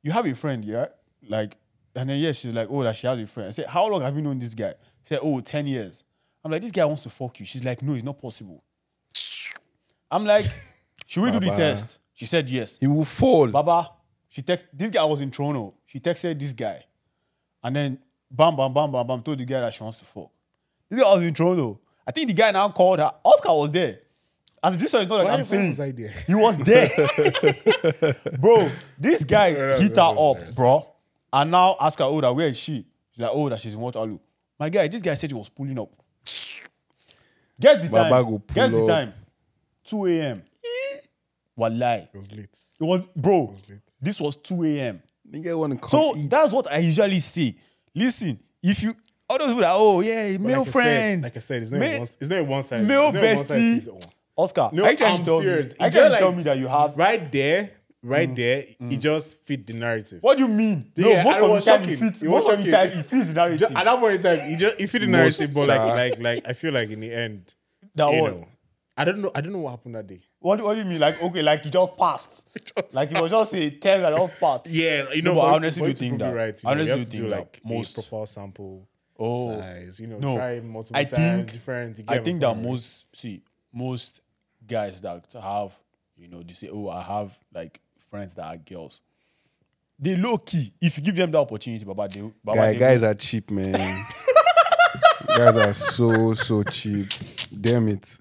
you 0.03 0.11
have 0.13 0.25
a 0.25 0.35
friend, 0.35 0.65
yeah? 0.65 0.87
Like, 1.29 1.57
and 1.95 2.09
then, 2.09 2.19
yes, 2.19 2.39
she's 2.39 2.55
like, 2.55 2.69
oh, 2.71 2.83
that 2.85 2.97
she 2.97 3.07
has 3.09 3.19
a 3.19 3.27
friend. 3.27 3.49
I 3.49 3.51
said, 3.51 3.67
how 3.67 3.89
long 3.89 4.01
have 4.03 4.15
you 4.17 4.23
known 4.23 4.39
this 4.39 4.55
guy? 4.55 4.75
She 5.03 5.09
said, 5.15 5.19
oh, 5.23 5.41
10 5.41 5.67
years. 5.67 6.05
I'm 6.45 6.51
like, 6.53 6.63
this 6.63 6.71
guy 6.73 6.85
wants 6.85 7.03
to 7.03 7.11
fuck 7.11 7.39
you. 7.41 7.45
She's 7.47 7.65
like, 7.65 7.83
no, 7.83 7.95
it's 7.95 8.05
not 8.05 8.21
possible. 8.23 8.63
I'm 10.11 10.25
like, 10.25 10.47
should 11.07 11.23
we 11.23 11.31
do 11.31 11.41
the 11.41 11.47
Baba. 11.47 11.57
test? 11.57 11.99
She 12.15 12.27
said, 12.27 12.49
yes. 12.51 12.79
He 12.81 12.87
will 12.87 13.05
fall. 13.05 13.49
Baba, 13.49 13.91
she 14.29 14.43
text 14.43 14.67
this 14.73 14.91
guy 14.91 15.05
was 15.05 15.21
in 15.21 15.31
Toronto. 15.31 15.75
She 15.87 16.01
texted 16.01 16.39
this 16.39 16.53
guy. 16.53 16.85
And 17.63 17.75
then 17.77 17.99
bam, 18.31 18.57
bam, 18.57 18.73
bam, 18.73 18.91
bam, 18.93 19.07
bam, 19.07 19.23
told 19.23 19.39
the 19.39 19.45
guy 19.45 19.61
that 19.61 19.75
she 19.75 19.83
wants 19.83 19.99
to 20.01 20.05
fuck. 20.05 20.31
This 20.89 21.01
guy 21.03 21.15
was 21.15 21.23
in 21.23 21.35
Toronto. 21.35 21.81
I 22.07 22.11
think 22.11 22.29
the 22.29 22.35
guy 22.35 22.51
now 22.51 22.69
called 22.71 22.99
her. 22.99 23.13
Oscar 23.25 23.53
was 23.55 23.71
there. 23.71 24.01
As 24.63 24.77
this 24.77 24.93
one 24.93 25.03
is 25.03 25.09
not 25.09 25.19
like 25.19 25.29
Why- 25.29 25.35
I'm 25.35 25.45
saying. 25.45 25.67
was 25.69 25.81
I 25.81 25.91
there? 25.93 26.15
He 26.27 26.35
was 26.35 26.57
there. 26.59 26.89
bro, 28.41 28.71
this 28.99 29.23
guy 29.25 29.53
that's- 29.53 29.81
hit 29.81 29.91
her 29.91 29.95
that's 29.95 30.21
up, 30.21 30.41
nice. 30.41 30.55
bro. 30.57 30.87
And 31.33 31.51
now 31.51 31.77
ask 31.81 31.99
her, 31.99 32.05
oh, 32.07 32.21
that 32.23 32.35
where 32.35 32.49
is 32.49 32.59
she? 32.59 32.87
She's 33.13 33.21
like, 33.23 33.31
oh, 33.33 33.49
that 33.51 33.61
she's 33.61 33.75
in 33.75 33.81
Waterloo. 33.81 34.19
My 34.59 34.69
guy, 34.71 34.89
this 34.89 35.03
guy 35.03 35.15
said 35.15 35.31
he 35.31 35.35
was 35.37 35.49
pulling 35.49 35.79
up. 35.79 35.91
Guess 37.61 37.85
the 37.85 37.91
Baba 37.91 38.09
time. 38.11 38.25
go 38.25 38.39
pull 38.39 38.55
Guess 38.55 38.71
the 38.71 38.81
up. 38.83 38.87
time. 38.89 39.15
2 39.89 40.07
a.m. 40.07 40.43
Wallahi. 41.57 42.03
It 42.03 42.17
was 42.17 42.33
late. 42.33 42.59
It 42.81 42.85
was, 42.85 43.07
bro, 43.17 43.55
late. 43.69 43.81
this 44.01 44.21
was 44.21 44.37
2 44.37 44.65
a.m. 44.65 45.03
Nigga 45.31 45.59
want 45.59 45.73
to 45.73 45.79
come 45.79 45.91
So 45.91 46.17
eat. 46.17 46.31
that's 46.31 46.53
what 46.53 46.71
I 46.73 46.79
usually 46.79 47.19
say. 47.19 47.55
Listen, 47.95 48.39
if 48.63 48.83
you, 48.83 48.95
all 49.29 49.39
those 49.39 49.49
people 49.49 49.61
that, 49.63 49.73
oh, 49.75 50.01
yeah, 50.01 50.33
But 50.37 50.41
male 50.41 50.59
like 50.59 50.61
I 50.61 50.65
said- 50.65 50.73
friends. 50.73 51.25
like 51.25 51.37
I 51.37 51.41
said, 51.41 51.63
it's 51.63 51.71
not, 51.71 51.81
ma- 51.81 51.87
one, 51.87 52.03
it's 52.03 52.29
not 52.29 52.47
one 52.47 52.63
size. 52.63 52.87
male 52.87 53.09
it's 53.09 53.15
not 53.15 53.25
one 53.25 53.37
size 53.45 53.85
fits 53.85 53.89
bestie. 53.89 54.13
Oscar, 54.37 54.71
No, 54.73 54.85
are 54.85 54.91
you 54.93 54.97
trying 54.97 55.17
I'm 55.19 55.25
tell 55.25 55.41
serious. 55.41 55.67
me, 55.79 55.87
It 55.87 55.91
just 55.91 56.11
like- 56.13 56.19
tell 56.21 56.33
me 56.33 56.43
that 56.45 56.59
you 56.59 56.69
have, 56.69 56.97
Right 56.97 57.33
there, 57.33 57.71
right 58.05 58.31
mm. 58.31 58.37
there, 58.37 58.59
it 58.61 58.79
mm. 58.81 59.01
just 59.01 59.43
fit 59.45 59.67
the 59.67 59.73
narrative. 59.73 60.23
what 60.23 60.37
do 60.39 60.45
you 60.45 60.49
mean? 60.49 60.93
Yeah, 60.95 61.25
no, 61.25 61.31
most 61.31 61.43
of 61.43 61.65
the 61.65 61.71
time 61.87 61.93
it 61.93 61.99
fits, 61.99 62.23
It 62.23 62.29
most 62.31 62.49
of 62.49 62.65
the 62.65 62.71
time 62.71 62.87
it 62.91 63.05
fits 63.05 63.27
the 63.29 63.35
narrative. 63.35 63.59
Just, 63.59 63.75
at 63.75 63.85
that 63.85 63.99
point 63.99 64.15
in 64.15 64.23
time, 64.23 64.39
it 64.41 64.57
just 64.59 64.81
it 64.81 64.87
fit 64.87 65.01
the 65.01 65.07
narrative, 65.09 65.53
but 65.53 65.67
like 65.69 65.81
like 65.95 66.19
like 66.21 66.43
I 66.47 66.53
feel 66.53 66.73
like 66.73 66.89
in 66.89 67.01
the 67.01 67.13
end, 67.13 67.53
that 67.97 68.07
one. 68.07 68.47
Know, 68.99 69.11
I 69.11 69.13
don't 69.13 69.21
know. 69.23 69.31
I 69.35 69.41
don't 69.41 69.53
know 69.53 69.59
what 69.61 69.71
happened 69.71 69.95
that 69.95 70.07
day. 70.07 70.21
What, 70.41 70.61
what 70.63 70.75
do 70.75 70.81
you 70.81 70.87
mean? 70.87 71.01
Like, 71.01 71.23
okay, 71.23 71.43
like 71.43 71.65
you 71.65 71.71
just 71.71 71.97
passed. 71.97 72.49
like 72.93 73.11
it 73.13 73.21
was 73.21 73.31
just 73.31 73.55
a 73.55 73.71
10 73.71 74.05
and 74.05 74.15
all 74.15 74.29
passed. 74.41 74.67
Yeah, 74.67 75.11
you 75.13 75.23
No, 75.23 75.35
know, 75.35 75.41
but 75.41 75.47
I 75.47 75.51
for 75.51 75.57
it 75.57 75.61
to- 75.61 75.65
honestly 75.65 75.83
for 75.83 75.89
do 75.89 75.95
think 75.95 76.19
that- 76.21 76.33
it 76.33 76.37
right, 76.37 76.63
you 76.63 76.69
I 76.69 76.75
know, 76.75 76.83
you 76.83 76.93
honestly 76.93 76.99
have 76.99 77.11
do 77.11 77.17
to 77.17 77.23
do 77.25 77.31
think 77.31 77.41
like 77.41 77.61
most- 77.65 77.95
proper 78.09 78.27
sample 78.27 78.89
Oh. 79.21 79.59
size. 79.59 79.99
You 80.01 80.07
know, 80.07 80.19
No. 80.19 80.37
try 80.37 80.61
multiple 80.61 80.97
I 80.97 81.05
times, 81.05 81.21
think, 81.21 81.53
different. 81.53 81.99
you 81.99 82.05
I 82.07 82.19
think 82.19 82.41
that 82.41 82.53
point. 82.55 82.63
most, 82.63 83.07
see, 83.15 83.43
most 83.73 84.21
guys 84.67 85.03
that 85.03 85.25
have, 85.43 85.77
you 86.17 86.29
know, 86.29 86.43
they 86.43 86.53
say, 86.53 86.69
oh, 86.73 86.89
I 86.89 87.03
have 87.03 87.37
like 87.53 87.81
friends 87.99 88.35
that 88.35 88.45
are 88.47 88.57
girls. 88.59 89.01
They 89.99 90.15
low 90.15 90.39
key. 90.39 90.73
If 90.81 90.97
you 90.99 91.03
give 91.05 91.17
them 91.17 91.33
the 91.33 91.39
opportunity, 91.39 91.85
Baba, 91.85 92.07
they, 92.07 92.21
Baba, 92.45 92.59
Guy, 92.59 92.73
they 92.75 92.79
guys 92.79 93.03
are 93.03 93.15
cheap, 93.15 93.51
man. 93.51 93.73
guys 95.27 95.57
are 95.57 95.73
so 95.73 96.33
so 96.35 96.63
cheap. 96.63 97.09
Damn 97.61 97.89
it. 97.89 98.19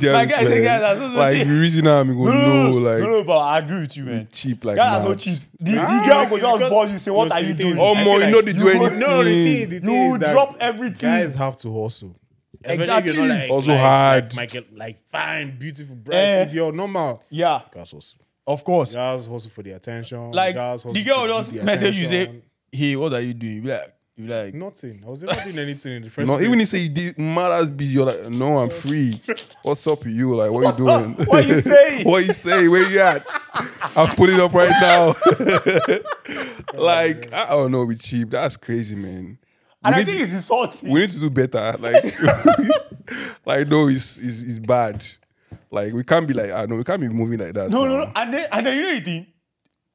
Damn 0.00 0.12
My 0.12 0.22
it, 0.22 0.28
guy 0.30 0.44
say 0.44 0.48
man. 0.50 0.64
guys 0.64 0.82
are 0.96 0.96
so, 1.00 1.10
so 1.12 1.18
like 1.18 1.36
cheap. 1.38 1.46
you 1.46 1.60
reason 1.60 1.84
how 1.84 2.00
I'm 2.00 2.08
gonna 2.08 2.18
no, 2.18 2.30
no, 2.32 2.40
know, 2.64 2.70
no, 2.70 2.78
like 2.78 2.98
no, 3.00 3.06
no, 3.10 3.24
but 3.24 3.38
I 3.38 3.58
agree 3.58 3.80
with 3.80 3.96
you, 3.96 4.04
man. 4.04 4.28
cheap 4.32 4.64
like 4.64 4.76
Guys 4.76 4.98
are 4.98 5.02
so 5.02 5.08
mad. 5.10 5.18
cheap. 5.18 5.38
The, 5.60 5.72
the 5.72 5.80
Ah, 5.80 6.06
girl 6.06 6.26
go 6.28 6.34
it's 6.36 6.42
just 6.44 6.58
because- 6.58 6.70
buzz 6.70 6.92
you, 6.92 6.98
say, 6.98 7.10
what 7.10 7.28
no, 7.28 7.34
are 7.34 7.40
you 7.42 7.54
doing? 7.54 7.72
is, 7.74 7.78
Oh, 7.78 7.94
I 7.94 8.04
more, 8.04 8.18
feel 8.18 8.26
you 8.26 8.30
know 8.32 8.36
like 8.38 8.46
they 8.46 8.52
do 8.52 8.68
anything. 8.68 8.98
No, 9.00 9.24
the 9.24 9.30
thing, 9.32 9.68
the 9.68 9.80
thing 9.80 9.88
You 9.90 10.14
is 10.14 10.18
that 10.20 10.32
drop 10.32 10.56
everything. 10.60 11.10
Guys 11.10 11.34
have 11.34 11.56
to 11.58 11.82
hustle. 11.82 12.16
Especially 12.64 12.80
Exactly. 12.82 13.12
You're 13.14 13.28
not 13.28 13.38
like, 13.40 13.50
Also 13.50 13.70
like, 13.70 13.80
hard. 13.80 14.24
Like, 14.24 14.54
Michael, 14.54 14.62
like 14.76 15.08
fine, 15.08 15.58
beautiful, 15.58 15.94
bright. 15.96 16.16
Eh. 16.16 16.42
If 16.42 16.52
you're 16.54 16.72
normal, 16.72 17.22
Yeah, 17.30 17.60
guys 17.72 17.90
hustle. 17.92 18.18
of 18.46 18.64
course. 18.64 18.94
Guys 18.94 19.26
hustle 19.26 19.50
for 19.50 19.62
the 19.62 19.72
attention. 19.72 20.32
Like, 20.32 20.54
guys 20.56 20.82
hustle 20.82 20.92
the 20.92 21.02
girl 21.04 21.22
to 21.22 21.28
just 21.28 21.52
get 21.52 21.64
message 21.64 21.96
you, 21.96 22.04
say, 22.06 22.42
hey, 22.72 22.96
what 22.96 23.12
are 23.14 23.20
you 23.20 23.34
doing? 23.34 23.56
You 23.56 23.62
like, 23.70 23.92
you 24.18 24.26
like, 24.26 24.52
nothing. 24.52 25.00
I 25.06 25.08
was 25.10 25.22
not 25.22 25.38
doing 25.44 25.58
anything 25.58 25.92
in 25.96 26.02
the 26.02 26.10
first 26.10 26.26
No, 26.26 26.34
place. 26.34 26.46
even 26.46 26.54
if 26.54 26.60
you 26.60 26.66
say 26.66 26.78
you 26.78 26.88
did 26.88 27.18
mad 27.18 27.52
as 27.52 27.70
busy, 27.70 27.94
you're 27.94 28.06
like, 28.06 28.28
no, 28.28 28.58
I'm 28.58 28.68
free. 28.70 29.20
What's 29.62 29.86
up 29.86 30.04
with 30.04 30.12
you? 30.12 30.34
Like, 30.34 30.50
what 30.50 30.76
you 30.78 30.84
doing? 30.86 31.12
what 31.26 31.46
you 31.46 31.60
saying? 31.60 32.04
what 32.08 32.24
you 32.26 32.32
say? 32.32 32.66
Where 32.68 32.82
you 32.90 32.98
at? 33.00 33.24
I'm 33.96 34.14
putting 34.16 34.40
up 34.40 34.52
right 34.52 34.70
now. 34.80 35.14
like, 36.74 37.32
I 37.32 37.48
don't 37.50 37.70
know, 37.70 37.86
be 37.86 37.96
cheap. 37.96 38.30
That's 38.30 38.56
crazy, 38.56 38.96
man. 38.96 39.38
and 39.84 39.94
We 39.94 39.94
I 39.94 39.98
need 39.98 40.06
think 40.06 40.18
to- 40.18 40.24
it's 40.24 40.32
insulting. 40.32 40.90
we 40.90 41.00
need 41.00 41.10
to 41.10 41.20
do 41.20 41.30
better. 41.30 41.76
Like, 41.78 42.02
like 43.46 43.68
no, 43.68 43.88
it's, 43.88 44.16
it's 44.18 44.40
it's 44.40 44.58
bad. 44.58 45.06
Like 45.70 45.92
we 45.92 46.02
can't 46.04 46.26
be 46.26 46.34
like, 46.34 46.50
I 46.50 46.66
know 46.66 46.76
we 46.76 46.84
can't 46.84 47.00
be 47.00 47.08
moving 47.08 47.38
like 47.38 47.54
that. 47.54 47.70
no, 47.70 47.84
now. 47.84 47.90
no, 47.90 48.04
no. 48.04 48.12
And 48.16 48.34
then, 48.34 48.46
and 48.52 48.66
then 48.66 48.76
you 48.76 48.82
know 48.82 48.94
the 48.94 49.00
thing? 49.00 49.26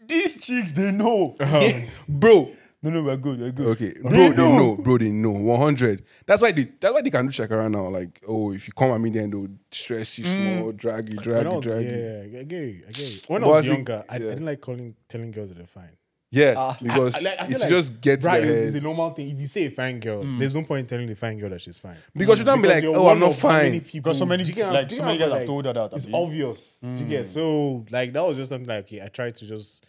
These 0.06 0.46
chicks, 0.46 0.72
they 0.74 0.92
know. 0.92 1.36
Uh-huh. 1.40 1.70
bro. 2.08 2.52
No, 2.84 2.90
no, 2.90 3.02
we're 3.04 3.16
good, 3.18 3.40
we're 3.40 3.52
good. 3.52 3.66
Okay, 3.68 3.94
bro, 4.02 4.12
They 4.12 4.30
they 4.30 4.36
know, 4.36 4.76
bro, 4.76 4.98
they 4.98 5.10
know, 5.10 5.32
one 5.32 5.60
hundred. 5.60 6.04
That's 6.26 6.42
why 6.42 6.52
they, 6.52 6.66
that's 6.80 6.94
why 6.94 7.02
they 7.02 7.10
can 7.10 7.26
do 7.26 7.32
check 7.32 7.50
around 7.50 7.72
now. 7.72 7.88
Like, 7.88 8.22
oh, 8.28 8.52
if 8.52 8.68
you 8.68 8.74
come 8.74 8.92
at 8.92 9.00
me, 9.00 9.10
then 9.10 9.30
they'll 9.32 9.48
stress 9.72 10.20
you 10.20 10.26
mm. 10.26 10.58
small, 10.58 10.72
drag 10.74 11.12
you, 11.14 11.20
drag 11.20 11.46
you, 11.52 11.62
drag 11.62 11.86
you. 11.86 11.92
yeah, 11.92 12.40
I 12.40 12.44
get 12.44 12.62
you. 12.62 12.84
I 12.88 12.92
get 12.92 13.14
you. 13.16 13.20
When 13.28 13.44
I 13.44 13.48
But 13.48 13.52
was 13.54 13.66
I 13.68 13.70
think- 13.76 13.88
younger, 13.90 14.06
I, 14.10 14.16
I 14.16 14.18
didn't 14.20 14.46
like 14.46 14.62
calling 14.62 14.96
telling 15.08 15.32
girls 15.32 15.50
that 15.50 15.58
they're 15.60 15.68
fine. 15.68 15.96
Yeah, 16.32 16.56
Ah. 16.58 16.76
because 16.82 17.16
I- 17.16 17.30
like, 17.30 17.40
I 17.42 17.46
feel 17.46 17.56
it 17.56 17.60
like, 17.62 17.70
just 17.70 18.02
gets 18.02 18.26
right, 18.26 18.42
the 18.42 18.64
it's, 18.66 18.74
a 18.74 18.82
normal 18.82 19.12
thing. 19.12 19.30
If 19.30 19.40
you 19.40 19.46
say 19.48 19.66
a 19.68 19.70
fine 19.72 20.00
girl, 20.00 20.24
mm. 20.24 20.40
there's 20.40 20.56
no 20.56 20.64
point 20.64 20.80
in 20.80 20.86
telling 20.88 21.08
the 21.08 21.16
fine 21.16 21.38
girl 21.38 21.52
that 21.52 21.62
she's 21.62 21.78
fine. 21.78 21.96
Because 22.16 22.40
you 22.40 22.44
don't 22.46 22.60
be 22.62 22.68
like, 22.68 22.82
you're 22.84 22.96
oh, 22.98 23.04
one 23.04 23.14
I'm 23.14 23.20
not 23.20 23.34
of 23.38 23.44
many 23.44 23.70
fine. 23.70 23.82
people- 23.82 24.00
Because 24.10 24.18
so 24.18 24.26
mm. 24.26 24.30
many- 24.30 24.44
Do 24.44 24.50
you 24.50 24.56
get- 24.56 24.74
like, 24.74 24.92
so 24.92 25.06
many 25.06 25.18
guys 25.20 25.30
what, 25.30 25.38
have 25.40 25.48
told 25.48 25.66
her 25.66 25.74
that, 25.74 25.94
It's 25.94 26.06
abi? 26.06 26.14
obvious. 26.16 26.80
Do 26.82 26.88
you 27.04 27.06
get 27.08 27.28
so 27.28 27.86
like 27.92 28.12
that 28.14 28.26
was 28.28 28.36
just 28.38 28.50
something 28.50 28.68
like 28.68 28.86
okay, 28.86 29.02
I 29.04 29.08
tried 29.10 29.36
to 29.36 29.46
just 29.46 29.86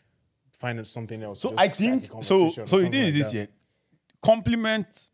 find 0.64 0.78
out 0.80 0.86
something 0.88 1.22
else. 1.22 1.40
So 1.40 1.52
I 1.58 1.68
think 1.68 2.06
so. 2.22 2.50
So 2.50 2.62
the 2.62 2.66
something 2.66 2.90
thing 2.92 3.00
is 3.00 3.06
like 3.06 3.14
this 3.14 3.26
that. 3.32 3.34
year, 3.36 3.48
compliment 4.22 5.08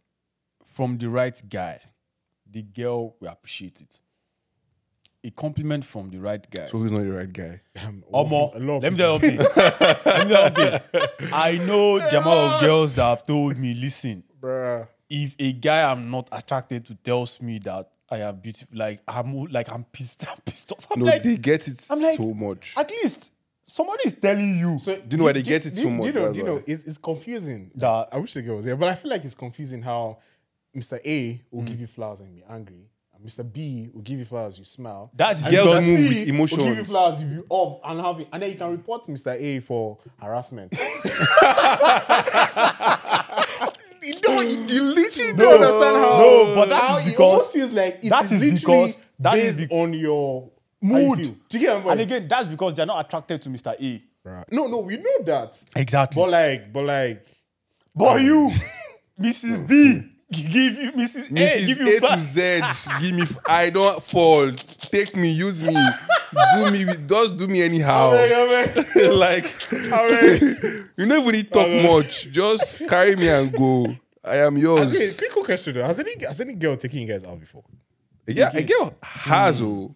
from 0.65 0.99
the 0.99 1.09
right 1.09 1.41
guy, 1.49 1.81
the 2.51 2.63
girl 2.63 3.17
will 3.21 3.29
appreciate 3.29 3.81
it. 3.81 3.99
A 5.23 5.31
compliment 5.31 5.85
from 5.85 6.09
the 6.11 6.19
right 6.19 6.45
guy. 6.51 6.67
so 6.67 6.79
who's 6.79 6.91
not 6.93 7.03
the 7.03 7.13
right 7.13 7.31
guy? 7.33 7.61
Um, 7.85 8.03
Omo, 8.15 8.55
a 8.55 8.59
lot 8.59 8.77
of 8.77 8.83
let 8.85 8.93
me 8.93 8.99
tell 8.99 9.21
you 9.21 9.39
let 9.57 10.27
me 10.29 10.35
tell 10.35 10.73
you. 10.73 10.79
I 11.33 11.59
know 11.59 11.99
the 12.11 12.21
amount 12.21 12.55
of 12.55 12.61
girls 12.63 12.95
that 12.97 13.05
have 13.05 13.27
told 13.27 13.59
me, 13.59 13.75
listen, 13.75 14.25
Bruh. 14.41 14.87
if 15.11 15.35
a 15.39 15.53
guy 15.53 15.91
I'm 15.91 16.11
not 16.11 16.29
attracted 16.33 16.87
to 16.87 16.95
tells 16.95 17.43
me 17.43 17.59
that 17.61 17.91
I 18.11 18.19
am 18.23 18.37
beautiful, 18.41 18.79
like 18.79 19.03
I'm 19.07 19.45
like 19.57 19.69
I'm 19.71 19.85
pissed, 19.85 20.27
I'm 20.27 20.39
pissed 20.45 20.73
off. 20.73 20.87
I'm 20.91 21.01
No, 21.01 21.05
like, 21.07 21.23
they 21.23 21.37
get 21.37 21.69
it 21.69 21.87
I'm 21.91 22.01
like- 22.01 22.17
so 22.17 22.33
much. 22.33 22.75
at 22.79 22.91
least 22.91 23.31
somebody 23.71 24.03
is 24.07 24.15
telling 24.15 24.59
you. 24.59 24.79
So 24.79 24.97
you 25.11 25.17
know 25.17 25.25
why 25.25 25.33
they 25.33 25.43
get 25.43 25.65
it 25.67 25.71
do, 25.75 25.77
so 25.77 25.83
do 25.85 25.91
much, 25.91 26.07
You 26.07 26.13
know, 26.13 26.33
do 26.33 26.41
you 26.41 26.47
know, 26.47 26.63
it's, 26.67 26.85
it's 26.85 26.99
confusing. 26.99 27.71
That- 27.75 28.09
I 28.13 28.19
wish 28.19 28.35
the 28.35 28.43
girl 28.43 28.57
was 28.57 28.65
there, 28.65 28.77
but 28.77 28.89
I 28.89 28.95
feel 28.95 29.11
like 29.11 29.25
it's 29.25 29.35
confusing 29.35 29.83
how 29.83 30.19
Mr. 30.77 30.99
A 31.05 31.33
Mm. 31.35 31.41
will 31.51 31.63
give 31.65 31.81
you 31.81 31.87
flowers 31.87 32.21
and 32.21 32.33
be 32.35 32.43
angry. 32.49 32.87
and 33.15 33.25
Mr. 33.29 33.45
B 33.53 33.91
will 33.93 34.01
give 34.03 34.19
you 34.19 34.25
flowers, 34.25 34.59
you 34.59 34.65
smile. 34.65 35.11
That 35.15 35.37
is 35.37 35.45
and 35.45 35.55
Girls 35.55 35.85
move 35.85 35.99
with 35.99 36.09
Will 36.09 36.15
give 36.19 36.29
you 36.29 36.35
emotions. 36.35 36.89
flowers, 36.91 37.23
you 37.23 37.45
up 37.51 37.81
and 37.85 38.01
happy, 38.01 38.27
and 38.33 38.43
then 38.43 38.51
you 38.51 38.57
can 38.57 38.71
report 38.71 39.05
Mr. 39.09 39.33
A 39.39 39.61
for 39.61 39.99
harassment. 40.19 40.73
you 44.03 44.15
don't, 44.21 44.69
you, 44.69 44.83
literally 44.83 45.33
No, 45.35 45.45
don't 45.45 45.63
understand 45.63 45.97
how. 45.97 46.19
no, 46.19 46.55
but 46.55 46.69
that 46.71 46.83
how 46.83 46.97
is 46.99 47.07
it 47.07 47.11
because- 47.11 47.21
almost 47.21 47.53
feels 47.53 47.73
like 47.73 47.99
it 48.03 48.09
that 48.09 48.25
is 48.25 48.33
is 48.33 48.41
literally 48.43 48.59
because- 48.87 48.99
that 49.19 49.39
is 49.39 49.67
on 49.71 49.93
your 49.93 50.51
Mood. 50.81 51.19
feel. 51.19 51.37
Do 51.49 51.59
you 51.59 51.67
get 51.67 51.85
what 51.85 51.93
and 51.93 52.01
again, 52.01 52.27
that's 52.29 52.47
because 52.47 52.75
they're 52.75 52.87
not 52.87 53.05
attracted 53.07 53.43
to 53.43 53.49
Mr. 53.51 53.75
A. 53.81 54.03
Right. 54.23 54.45
No, 54.53 54.67
no, 54.67 54.79
we 54.79 54.97
know 54.97 55.23
that. 55.25 55.63
Exactly. 55.77 56.21
But 56.21 56.31
like, 56.31 56.73
but 56.73 56.85
like, 56.85 57.27
But 57.95 58.19
um, 58.21 58.25
you, 58.27 58.53
Mrs. 59.21 59.67
B, 59.67 60.03
give 60.31 60.79
you 60.79 60.93
Mrs. 60.93 61.31
A, 61.33 61.67
give 61.67 61.79
Mrs. 61.79 61.81
you 61.81 61.89
A 61.89 62.01
to 62.01 62.07
flash. 62.07 62.21
Z, 62.21 62.61
give 63.01 63.17
me. 63.17 63.23
f- 63.23 63.39
I 63.47 63.71
don't 63.71 64.03
fall. 64.03 64.51
Take 64.53 65.17
me, 65.17 65.31
use 65.31 65.63
me, 65.63 65.75
do 66.55 66.71
me. 66.71 66.85
Just 67.07 67.37
do 67.39 67.47
me 67.49 67.63
anyhow. 67.63 68.11
like 69.13 69.73
mean. 69.73 70.89
you 70.97 71.07
never 71.07 71.21
even 71.23 71.33
need 71.33 71.53
talk 71.53 71.69
much. 71.69 72.31
Just 72.31 72.87
carry 72.89 73.17
me 73.17 73.29
and 73.29 73.53
go. 73.53 73.95
I 74.25 74.37
am 74.39 74.55
Okay, 74.57 74.63
yours. 74.63 75.17
quick 75.17 75.45
question 75.45 75.75
though. 75.75 75.85
Has 75.85 75.99
any 75.99 76.15
has 76.25 76.41
any 76.41 76.55
girl 76.55 76.77
taken 76.77 77.01
you 77.01 77.07
guys 77.07 77.25
out 77.25 77.41
before? 77.41 77.65
Yeah, 78.27 78.51
a 78.55 78.63
girl 78.63 78.95
has 79.03 79.61
hmm. 79.61 79.67
oh. 79.67 79.95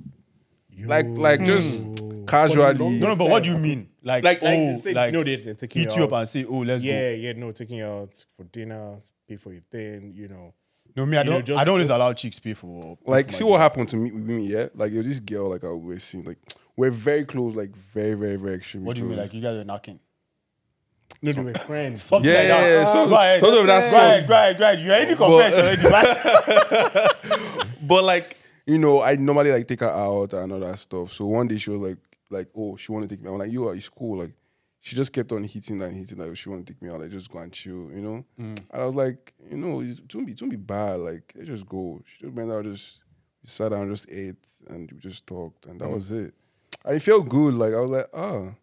Like 0.85 1.07
like 1.09 1.45
just 1.45 1.87
casually. 2.27 2.99
No, 2.99 3.09
no, 3.09 3.16
but 3.16 3.29
what 3.31 3.43
do 3.43 3.51
you 3.51 3.59
mean? 3.59 3.89
Like, 4.03 4.22
Like, 4.25 4.39
oh, 4.43 4.45
like, 4.47 4.59
like, 4.59 4.66
they 4.68 4.75
say, 4.77 5.11
no, 5.12 5.25
they, 5.25 5.37
they're 5.37 5.55
taking 5.55 5.83
hit 5.83 5.97
you 5.97 6.05
up 6.05 6.12
and 6.12 6.29
say, 6.29 6.45
oh, 6.45 6.59
let's 6.59 6.83
yeah, 6.83 6.93
go. 6.93 6.99
yeah, 7.16 7.29
yeah, 7.29 7.33
no, 7.37 7.53
taking 7.53 7.79
you 7.79 7.87
out 7.87 8.12
for 8.37 8.45
dinner, 8.45 8.99
pay 9.27 9.37
for 9.37 9.53
your 9.53 9.62
thing, 9.70 10.12
you 10.14 10.29
know. 10.29 10.53
No, 10.97 11.07
me, 11.07 11.16
I 11.16 11.22
You 11.22 11.31
don't. 11.31 11.45
just- 11.47 11.59
I 11.61 11.64
don't 11.64 11.72
always 11.75 11.89
allow 11.91 12.12
chicks 12.12 12.39
pay 12.39 12.53
for. 12.55 12.97
pay 12.97 13.11
like 13.11 13.27
for 13.29 13.33
see 13.33 13.45
what 13.45 13.53
dinner. 13.53 13.62
happened 13.62 13.89
to 13.91 13.97
me 13.97 14.11
with 14.12 14.22
me, 14.22 14.47
yeah? 14.47 14.66
Like 14.75 14.93
yo, 14.93 15.03
this 15.03 15.20
girl, 15.20 15.51
like 15.51 15.64
I 15.64 15.68
always 15.68 16.03
see, 16.05 16.20
like 16.22 16.39
we're 16.77 16.91
very 16.91 17.25
close, 17.25 17.55
like 17.55 17.75
very, 17.75 18.14
very, 18.14 18.37
very 18.37 18.55
extremely 18.57 18.87
What 18.89 18.97
do 18.97 19.03
you 19.03 19.09
mean? 19.09 19.18
Like 19.18 19.33
you 19.33 19.41
guys 19.41 19.57
are 19.57 19.64
knocking? 19.64 19.99
No, 21.22 21.33
they 21.33 21.41
were 21.41 21.55
friends. 21.55 22.03
Something 22.03 22.31
Yeah, 22.31 22.39
like 22.41 22.49
that. 22.49 22.61
yeah, 22.68 22.72
yeah, 22.81 22.85
some- 22.85 23.09
go 23.09 23.14
ahead. 23.14 23.41
some 23.41 23.49
of 23.49 23.66
that 23.66 23.91
Go 23.91 23.97
ahead, 23.97 24.20
sort. 24.20 24.29
go 24.29 24.35
ahead, 24.35 24.59
go 24.59 24.64
ahead. 24.64 24.81
You 24.81 24.91
already 24.91 25.14
confessed 25.16 25.57
already, 25.83 25.89
right? 25.89 27.75
But 27.83 28.05
like, 28.05 28.37
you 28.66 28.78
know, 28.78 29.02
I 29.02 29.16
normally 29.16 29.52
like 29.52 29.68
take 29.68 29.80
her 29.80 29.90
out 29.90 30.32
and 30.32 30.52
all 30.52 30.60
that 30.60 30.78
stuff. 30.78 31.12
So 31.12 31.26
one 31.26 31.48
day 31.48 31.58
she 31.58 31.70
was 31.70 31.80
like, 31.80 31.98
like, 32.30 32.48
oh, 32.56 32.76
she 32.76 32.92
want 32.92 33.08
to 33.08 33.14
take 33.14 33.22
me. 33.22 33.28
out. 33.28 33.34
I'm 33.34 33.38
like, 33.40 33.52
yo, 33.52 33.68
it's 33.68 33.88
cool. 33.88 34.18
Like, 34.18 34.32
she 34.80 34.96
just 34.96 35.12
kept 35.12 35.32
on 35.32 35.44
hitting 35.44 35.80
and 35.82 35.94
hitting. 35.94 36.18
Like, 36.18 36.36
she 36.36 36.48
want 36.48 36.66
to 36.66 36.72
take 36.72 36.82
me 36.82 36.90
out. 36.90 37.00
Like, 37.00 37.10
just 37.10 37.30
go 37.30 37.38
and 37.38 37.52
chill, 37.52 37.90
you 37.92 38.00
know. 38.00 38.24
Mm. 38.38 38.58
And 38.70 38.82
I 38.82 38.84
was 38.84 38.94
like, 38.94 39.32
you 39.50 39.56
know, 39.56 39.80
it 39.80 39.98
won't 40.14 40.26
be, 40.26 40.32
it 40.32 40.40
won't 40.40 40.50
be 40.50 40.56
bad. 40.56 41.00
Like, 41.00 41.32
let's 41.36 41.48
just 41.48 41.66
go. 41.66 42.02
She 42.06 42.24
just 42.24 42.34
went 42.34 42.50
out, 42.50 42.64
just 42.64 43.00
we 43.42 43.48
sat 43.48 43.70
down, 43.70 43.90
just 43.90 44.10
ate, 44.10 44.46
and 44.68 44.90
we 44.90 44.98
just 44.98 45.26
talked, 45.26 45.66
and 45.66 45.80
that 45.80 45.88
mm. 45.88 45.94
was 45.94 46.10
it. 46.10 46.34
And 46.84 46.96
it 46.96 47.00
felt 47.00 47.28
good. 47.28 47.54
Like 47.54 47.74
I 47.74 47.80
was 47.80 47.90
like, 47.90 48.08
oh, 48.14 48.54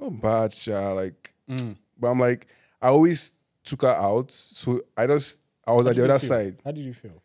not 0.00 0.20
bad, 0.20 0.52
cha. 0.52 0.92
Like, 0.92 1.32
mm. 1.48 1.76
but 1.98 2.08
I'm 2.08 2.18
like, 2.18 2.48
I 2.82 2.88
always 2.88 3.32
took 3.64 3.82
her 3.82 3.88
out, 3.88 4.30
so 4.30 4.80
I 4.96 5.06
just 5.06 5.40
I 5.66 5.72
was 5.72 5.84
How 5.84 5.90
at 5.90 5.96
the 5.96 6.04
other 6.04 6.18
feel? 6.18 6.28
side. 6.28 6.56
How 6.64 6.72
did 6.72 6.84
you 6.84 6.94
feel? 6.94 7.22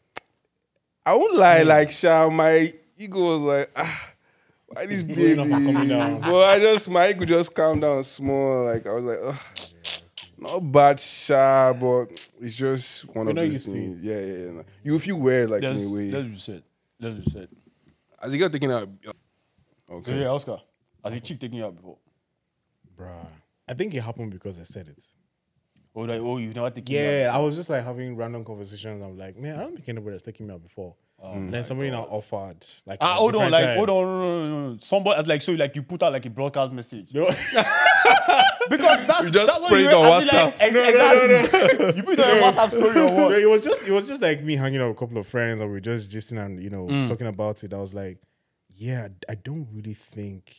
I 1.10 1.16
won't 1.16 1.36
lie, 1.38 1.64
like 1.64 1.90
Sha, 1.90 2.30
my 2.30 2.72
ego 2.96 3.20
was 3.20 3.40
like, 3.40 3.72
ah, 3.76 4.10
why 4.68 4.86
this 4.86 5.02
baby? 5.02 5.34
Going 5.36 5.54
up 5.54 5.64
coming 5.64 5.88
down. 5.88 6.22
But 6.22 6.50
I 6.50 6.60
just 6.60 6.88
my 6.88 7.10
ego 7.10 7.26
just 7.26 7.56
calmed 7.56 7.82
down 7.82 8.04
small. 8.04 8.66
Like 8.66 8.86
I 8.86 8.94
was 8.94 9.04
like, 9.06 9.18
Ugh, 9.24 9.40
not 10.38 10.60
bad 10.60 11.00
Sha, 11.00 11.74
but 11.74 12.12
it's 12.40 12.56
just 12.56 13.08
one 13.08 13.26
We're 13.26 13.32
of 13.32 13.36
not 13.38 13.42
those 13.42 13.54
used 13.54 13.66
to 13.66 13.72
things. 13.72 14.02
Yeah, 14.04 14.20
yeah, 14.20 14.52
yeah. 14.58 14.62
You 14.84 15.00
feel 15.00 15.16
weird 15.16 15.50
like 15.50 15.64
Let's 15.64 15.82
in 15.82 15.88
a 15.88 15.94
way. 15.96 16.12
let's 16.12 16.44
said. 16.44 16.64
Let's 17.00 17.16
be 17.26 17.32
said. 17.32 17.50
As 18.22 18.32
you 18.32 18.38
get 18.38 18.52
taken 18.52 18.70
out. 18.70 18.88
So 19.04 19.12
Okay. 19.96 20.22
yeah, 20.22 20.28
Oscar, 20.28 20.58
has 21.04 21.14
a 21.14 21.20
chick 21.20 21.40
taken 21.40 21.58
you 21.58 21.66
out 21.66 21.76
before? 21.76 21.98
Bruh. 22.96 23.26
I 23.68 23.74
think 23.74 23.96
it 23.96 24.02
happened 24.02 24.32
because 24.32 24.60
I 24.60 24.64
said 24.64 24.90
it. 24.90 25.04
Or 26.00 26.08
like, 26.08 26.22
oh, 26.22 26.38
you've 26.38 26.56
never 26.56 26.70
taken 26.70 26.96
me 26.96 27.02
Yeah, 27.22 27.36
I 27.36 27.40
was 27.40 27.56
just 27.56 27.70
like 27.70 27.84
having 27.84 28.16
random 28.16 28.46
conversations. 28.46 29.02
I'm 29.02 29.18
like, 29.18 29.38
man, 29.38 29.56
I 29.58 29.60
don't 29.62 29.76
think 29.76 29.90
anybody 29.90 30.14
has 30.14 30.24
taken 30.24 30.48
me 30.48 30.54
out 30.54 30.64
before. 30.64 30.96
and 31.22 31.54
then 31.54 31.64
somebody 31.64 31.90
now 31.92 32.04
offered. 32.10 32.66
Like, 32.86 33.00
Ah, 33.02 33.16
hold 33.16 33.36
on, 33.36 33.52
like, 33.52 33.66
time. 33.66 33.78
hold 33.78 33.90
on, 33.90 34.06
no, 34.06 34.20
no, 34.20 34.48
no, 34.50 34.70
no. 34.72 34.78
Somebody 34.80 35.28
like 35.30 35.42
so, 35.42 35.52
like 35.54 35.76
you 35.76 35.84
put 35.84 36.02
out 36.04 36.14
like 36.14 36.26
a 36.26 36.30
broadcast 36.30 36.72
message 36.72 37.14
No. 37.14 37.26
because 38.70 39.06
that's 39.08 39.24
You 39.26 39.32
just 39.32 39.48
that's 39.48 39.60
what 39.60 39.68
spray 39.68 39.82
you 39.84 39.90
it 39.90 39.94
on 39.94 40.06
I 40.06 40.26
feel 40.26 40.40
like, 40.40 40.56
WhatsApp. 40.56 40.56
ex- 40.60 40.76
exactly. 40.76 41.94
you 41.98 42.04
put 42.04 42.20
it 42.20 42.20
on 42.20 42.36
your 42.36 42.44
WhatsApp 42.46 42.70
story 42.70 43.00
or 43.00 43.12
what? 43.12 43.32
it 43.40 43.50
was 43.50 43.64
just 43.64 43.88
it 43.88 43.92
was 43.92 44.08
just 44.08 44.22
like 44.22 44.44
me 44.44 44.56
hanging 44.56 44.80
out 44.82 44.88
with 44.90 44.98
a 44.98 45.00
couple 45.00 45.18
of 45.18 45.28
friends 45.28 45.62
and 45.62 45.70
we 45.70 45.74
were 45.76 45.80
just 45.82 46.12
gisting 46.12 46.44
and 46.44 46.62
you 46.64 46.70
know 46.70 46.86
Mm. 46.88 47.08
talking 47.08 47.28
about 47.28 47.64
it. 47.64 47.74
I 47.74 47.78
was 47.80 47.94
like, 47.94 48.20
yeah, 48.76 49.10
I 49.28 49.36
don't 49.36 49.68
really 49.74 49.94
think 49.94 50.56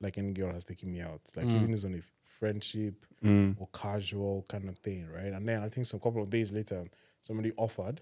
like 0.00 0.18
any 0.18 0.32
girl 0.32 0.52
has 0.52 0.64
taken 0.64 0.92
me 0.92 1.00
out. 1.00 1.20
Like 1.36 1.46
Mm. 1.46 1.56
even 1.56 1.72
it's 1.72 1.84
on 1.84 1.94
a 1.94 2.02
friendship 2.42 3.06
mm. 3.24 3.54
or 3.56 3.68
casual 3.72 4.44
kind 4.48 4.68
of 4.68 4.76
thing, 4.78 5.08
right? 5.08 5.32
And 5.32 5.48
then 5.48 5.62
I 5.62 5.68
think 5.68 5.86
some 5.86 6.00
couple 6.00 6.20
of 6.20 6.28
days 6.28 6.52
later, 6.52 6.84
somebody 7.20 7.52
offered, 7.56 8.00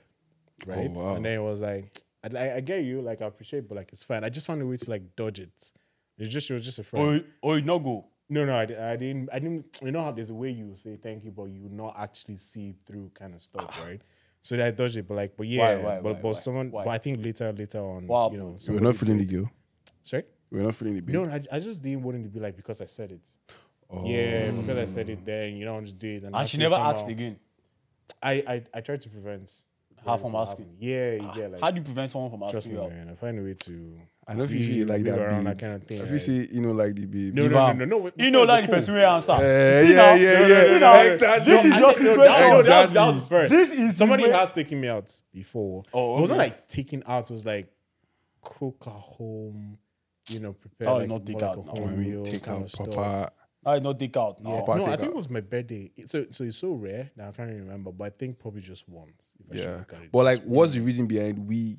oh, 0.67 0.73
right? 0.73 0.91
wow. 0.91 1.15
And 1.17 1.27
then 1.27 1.35
it 1.35 1.43
was 1.43 1.61
like, 1.61 1.95
I, 2.25 2.53
I, 2.53 2.61
get 2.61 2.85
you, 2.85 3.03
like 3.03 3.21
I 3.21 3.27
appreciate, 3.27 3.69
but 3.69 3.77
like 3.77 3.93
it's 3.93 4.03
fine. 4.03 4.25
I 4.25 4.31
just 4.31 4.47
found 4.47 4.63
a 4.63 4.67
way 4.67 4.79
to 4.79 4.91
like 4.91 5.15
dodge 5.17 5.41
it. 5.41 5.73
It's 6.17 6.31
just 6.31 6.49
it 6.49 6.55
was 6.55 6.65
just 6.65 6.79
a 6.79 6.85
friend. 6.85 7.23
Or 7.43 7.61
not 7.61 7.79
go. 7.81 8.07
No, 8.31 8.47
no, 8.47 8.57
I, 8.57 8.63
I 8.63 8.97
didn't. 8.97 9.29
I 9.31 9.41
didn't. 9.41 9.79
You 9.83 9.91
know 9.91 10.01
how 10.01 10.13
there's 10.13 10.31
a 10.31 10.35
way 10.35 10.51
you 10.51 10.75
say 10.75 10.97
thank 10.97 11.25
you, 11.25 11.33
but 11.33 11.45
you 11.45 11.69
not 11.69 11.97
actually 11.99 12.37
see 12.37 12.75
through 12.87 13.11
kind 13.13 13.35
of 13.35 13.43
stuff, 13.43 13.79
ah. 13.79 13.85
right? 13.85 14.01
So 14.41 14.65
I 14.65 14.71
dodged 14.71 14.97
it, 14.97 15.07
but 15.07 15.17
like, 15.17 15.37
but 15.37 15.49
yeah, 15.49 15.77
why, 15.77 15.77
but 15.77 15.85
why, 15.85 16.13
but 16.13 16.23
why? 16.23 16.33
someone, 16.33 16.71
Why? 16.71 16.85
but 16.85 16.91
I 16.91 16.99
think 16.99 17.23
later, 17.23 17.53
later 17.53 17.81
on, 17.81 18.03
you 18.33 18.39
know, 18.39 18.57
We're 18.69 18.81
not 18.81 18.97
feeling 18.97 19.19
the 19.19 19.27
girl. 19.27 19.51
Sorry, 20.03 20.25
We're 20.51 20.63
not 20.63 20.75
feeling 20.75 20.95
the 20.95 21.03
baby. 21.03 21.19
no, 21.19 21.27
I, 21.27 21.43
I 21.53 21.59
just 21.59 21.83
didn't 21.83 22.03
want 22.03 22.19
it 22.19 22.23
to 22.23 22.29
be 22.31 22.41
like 22.41 22.57
because 22.57 22.81
I 22.81 22.87
said 22.87 23.13
it. 23.13 23.27
Yeah, 24.05 24.51
oh. 24.53 24.61
because 24.61 24.79
I 24.79 24.85
said 24.85 25.09
it, 25.11 25.25
then 25.25 25.57
you 25.57 25.65
don't 25.65 25.85
just 25.85 25.99
do 25.99 26.09
it, 26.17 26.23
And 26.25 26.35
I 26.37 26.45
she 26.45 26.59
never 26.59 26.75
somehow- 26.75 26.95
asked 26.95 27.09
again. 27.09 27.37
I, 28.23 28.33
I 28.47 28.63
I 28.75 28.81
tried 28.81 29.01
to 29.03 29.09
prevent 29.09 29.53
Her 30.05 30.19
from 30.19 30.35
asking. 30.35 30.65
happening. 30.65 30.77
Yeah, 30.81 31.13
you 31.15 31.31
get 31.35 31.53
like 31.53 31.61
How 31.61 31.71
do 31.71 31.79
you 31.79 31.83
prevent 31.85 32.11
someone 32.11 32.31
from 32.31 32.41
trust 32.41 32.55
asking 32.57 32.73
me, 32.73 32.79
you 32.79 32.85
out? 32.85 32.91
man. 32.91 33.09
I 33.11 33.15
find 33.15 33.39
a 33.39 33.43
way 33.43 33.55
to. 33.55 34.01
I 34.29 34.35
know 34.35 34.45
if 34.45 34.53
you 34.53 34.63
see 34.63 34.81
it 34.83 34.89
like 34.89 35.03
that, 35.05 35.19
around 35.19 35.45
babe. 35.45 35.57
that 35.57 35.59
kind 35.59 35.75
of 35.75 35.83
thing. 35.85 35.99
If 35.99 36.07
you 36.07 36.13
right? 36.13 36.21
see, 36.21 36.49
you 36.55 36.61
know, 36.61 36.73
like 36.73 36.95
the 36.95 37.07
babe. 37.07 37.35
No, 37.35 37.49
no, 37.49 37.73
no, 37.73 37.85
no, 37.85 37.99
no. 37.99 38.11
You 38.17 38.31
know, 38.31 38.43
like 38.45 38.63
the 38.63 38.67
cool. 38.69 38.75
person 38.77 38.95
will 38.95 39.07
answer. 39.07 39.33
You 39.33 39.39
see 39.87 39.95
yeah, 39.95 40.15
yeah, 40.15 40.47
You 40.47 40.55
yeah. 40.55 40.61
see? 41.07 41.13
Exactly. 41.15 41.45
This 41.53 41.65
is 41.65 41.73
I 41.73 41.79
your 41.79 41.89
no, 41.89 41.93
situation. 41.95 42.17
that, 42.17 42.51
no, 42.51 42.63
that, 42.63 42.83
was, 42.85 42.93
that 42.93 43.07
was 43.07 43.25
first. 43.25 43.51
This 43.55 43.71
is 43.73 43.97
somebody 43.97 44.23
where- 44.25 44.33
has 44.37 44.53
taken 44.53 44.81
me 44.81 44.89
out 44.89 45.21
before. 45.33 45.83
Oh, 45.93 46.19
It 46.19 46.21
wasn't 46.21 46.39
like 46.39 46.69
taking 46.69 47.03
out. 47.07 47.31
It 47.31 47.33
was 47.33 47.45
like 47.47 47.73
cook 48.41 48.85
at 48.87 48.93
home. 48.93 49.79
You 50.29 50.41
know, 50.41 50.53
prepare 50.53 50.89
Oh, 50.89 50.93
was 50.95 51.01
like 51.01 51.09
not 51.09 51.27
take 51.27 51.41
more 51.41 51.45
out 51.51 51.57
like 51.59 51.67
now. 51.67 51.73
a 51.73 51.77
I 51.77 51.81
home 51.89 52.01
mean, 52.01 52.11
meal 52.11 52.23
take 52.25 52.43
kind 52.43 52.63
out 52.65 52.89
of 52.89 53.31
stuff. 53.61 53.73
proper. 53.73 53.77
I 53.77 53.79
not 53.81 53.99
take 53.99 54.17
out 54.17 54.43
now. 54.43 54.51
Yeah. 54.55 54.63
Proper 54.65 54.79
No, 54.79 54.85
I 54.87 54.91
think 54.97 55.03
out. 55.03 55.09
it 55.09 55.15
was 55.17 55.31
my 55.31 55.41
birthday. 55.41 55.91
It- 55.97 56.11
So, 56.11 56.27
so 56.31 56.45
it's 56.45 56.57
so 56.57 56.73
rare 56.73 57.11
that 57.17 57.29
I 57.29 57.33
can't 57.33 57.51
even 57.51 57.63
remember. 57.67 57.93
But 57.93 58.05
I 58.05 58.11
think 58.11 58.39
probably 58.39 58.61
just 58.63 58.89
once. 58.89 59.33
if 59.39 59.53
I 59.53 59.57
should 59.57 59.65
Yeah. 59.65 59.77
look 59.77 59.93
at 59.93 60.03
it. 60.03 60.13
But 60.13 60.25
like, 60.25 60.39
Just 60.39 60.49
what's 60.49 60.73
the 60.75 60.81
reason 60.81 61.07
behind 61.07 61.39
we? 61.47 61.79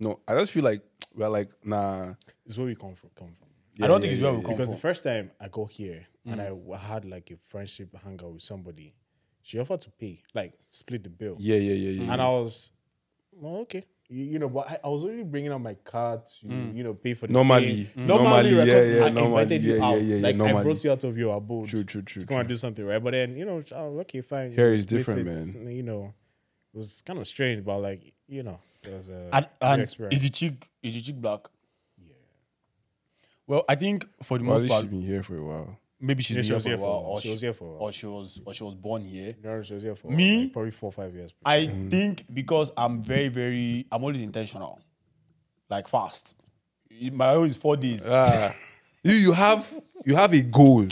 No, 0.00 0.20
I 0.28 0.34
just 0.34 0.52
feel 0.52 0.64
like 0.64 0.82
we're 1.14 1.28
like, 1.28 1.50
nah. 1.64 2.14
It's 2.46 2.56
where 2.56 2.66
we 2.66 2.74
come 2.74 2.94
from. 2.94 3.10
Come 3.16 3.34
from. 3.38 3.48
I 3.82 3.86
don't 3.86 3.96
Yeah, 3.96 4.00
think 4.08 4.12
it's 4.14 4.22
where 4.22 4.32
yeah, 4.32 4.38
we 4.38 4.42
come 4.44 4.52
Because 4.52 4.68
from. 4.68 4.74
the 4.74 4.80
first 4.80 5.04
time 5.04 5.30
I 5.40 5.48
got 5.48 5.70
here 5.70 6.06
and 6.24 6.40
mm. 6.40 6.44
I 6.44 6.48
w- 6.48 6.72
had 6.74 7.04
like 7.04 7.30
a 7.30 7.36
friendship 7.36 7.94
hangout 8.02 8.32
with 8.32 8.42
somebody, 8.42 8.94
she 9.42 9.58
offered 9.58 9.80
to 9.82 9.90
pay, 9.90 10.22
like 10.34 10.52
split 10.64 11.02
the 11.04 11.10
bill. 11.10 11.36
Yeah, 11.38 11.56
yeah, 11.56 11.72
yeah, 11.74 12.02
yeah. 12.02 12.12
And 12.12 12.20
I 12.22 12.28
was, 12.28 12.70
well, 13.32 13.56
okay. 13.58 13.84
You, 14.10 14.24
you 14.24 14.38
know, 14.38 14.48
but 14.48 14.70
I, 14.70 14.78
I 14.84 14.88
was 14.88 15.04
already 15.04 15.22
bringing 15.22 15.52
out 15.52 15.60
my 15.60 15.74
card 15.74 16.22
to, 16.40 16.46
you 16.48 16.82
know, 16.82 16.94
pay 16.94 17.12
for 17.12 17.26
the 17.26 17.32
Normally. 17.34 17.84
thing. 17.84 18.04
Mm. 18.04 18.06
Normally, 18.06 18.24
Normally, 18.24 18.54
right, 18.54 18.66
yeah, 18.68 18.74
'cause 18.74 18.86
yeah, 18.86 19.04
I 19.04 19.08
normally, 19.10 19.42
invited 19.42 19.62
you 19.64 19.74
yeah, 19.76 19.84
out. 19.84 20.00
yeah, 20.02 20.14
yeah, 20.16 20.22
like, 20.22 20.34
I 20.34 20.38
normally. 20.38 20.64
brought 20.64 20.84
you 20.84 20.92
out 20.92 21.04
of 21.04 21.18
your 21.18 21.36
abode 21.36 21.68
True, 21.68 21.84
true, 21.84 22.02
true, 22.02 22.22
to 22.22 22.26
come 22.26 22.38
and 22.38 22.48
true. 22.48 22.54
do 22.54 22.58
something, 22.58 22.84
right? 22.86 23.02
But 23.04 23.10
then, 23.12 23.36
you 23.36 23.44
know, 23.44 23.62
oh, 23.72 23.98
okay, 24.00 24.20
fine. 24.22 24.52
Here 24.52 24.68
we 24.68 24.74
is 24.76 24.82
split 24.82 24.98
different, 25.06 25.28
it. 25.28 25.54
man. 25.56 25.70
You 25.76 25.82
know, 25.82 26.14
it 26.72 26.76
was 26.78 27.02
kind 27.02 27.18
of 27.18 27.26
strange, 27.26 27.62
but 27.64 27.78
like, 27.80 28.14
you 28.26 28.42
know, 28.42 28.58
it 28.82 28.92
was 28.94 29.10
a 29.10 29.28
And, 29.32 29.46
good 29.60 29.68
and 29.72 29.82
experience. 29.82 30.16
is 30.16 30.22
the 30.22 30.30
chick 30.30 30.68
is 30.82 30.94
the 30.94 31.00
chick 31.02 31.16
black? 31.16 31.40
Yeah. 31.98 32.14
Well, 33.46 33.64
I 33.68 33.74
think 33.74 34.06
for 34.22 34.38
the 34.38 34.44
Well, 34.44 34.52
at 34.52 34.54
most 34.54 34.62
least 34.62 34.72
part, 34.72 34.82
she's 34.84 34.90
been 34.90 35.02
here 35.02 35.22
for 35.22 35.36
a 35.36 35.44
while. 35.44 35.78
Maybe 36.00 36.22
she's 36.22 36.36
Yeah, 36.36 36.42
she 36.42 36.52
was 36.52 36.64
here 36.64 36.78
for 36.78 36.84
a 36.84 36.88
while, 36.88 37.00
or 37.10 37.20
She 37.20 37.30
was 37.30 37.40
here 37.40 37.52
for 37.54 37.64
a 37.64 37.72
while. 37.72 37.82
or 37.82 37.92
she 37.92 38.06
was 38.06 38.40
or 38.44 38.54
she 38.54 38.64
was 38.64 38.74
born 38.74 39.02
here. 39.04 39.34
No, 39.42 39.62
she 39.62 39.74
was 39.74 39.82
here 39.82 39.94
for 39.96 40.08
Me? 40.10 40.44
like, 40.44 40.52
probably 40.52 40.70
four 40.70 40.88
or 40.88 40.92
five 40.92 41.14
years. 41.14 41.32
I 41.44 41.66
think 41.90 42.24
because 42.32 42.72
I'm 42.76 43.02
very, 43.02 43.28
very, 43.28 43.86
I'm 43.92 44.02
always 44.02 44.20
intentional, 44.20 44.80
like 45.70 45.88
fast. 45.88 46.36
My 47.12 47.30
own 47.30 47.46
is 47.46 47.56
four 47.56 47.76
days. 47.76 48.08
Ah, 48.10 48.52
you 49.04 49.14
you 49.14 49.32
have 49.32 49.72
you 50.04 50.16
have 50.16 50.32
a 50.32 50.40
goal. 50.42 50.86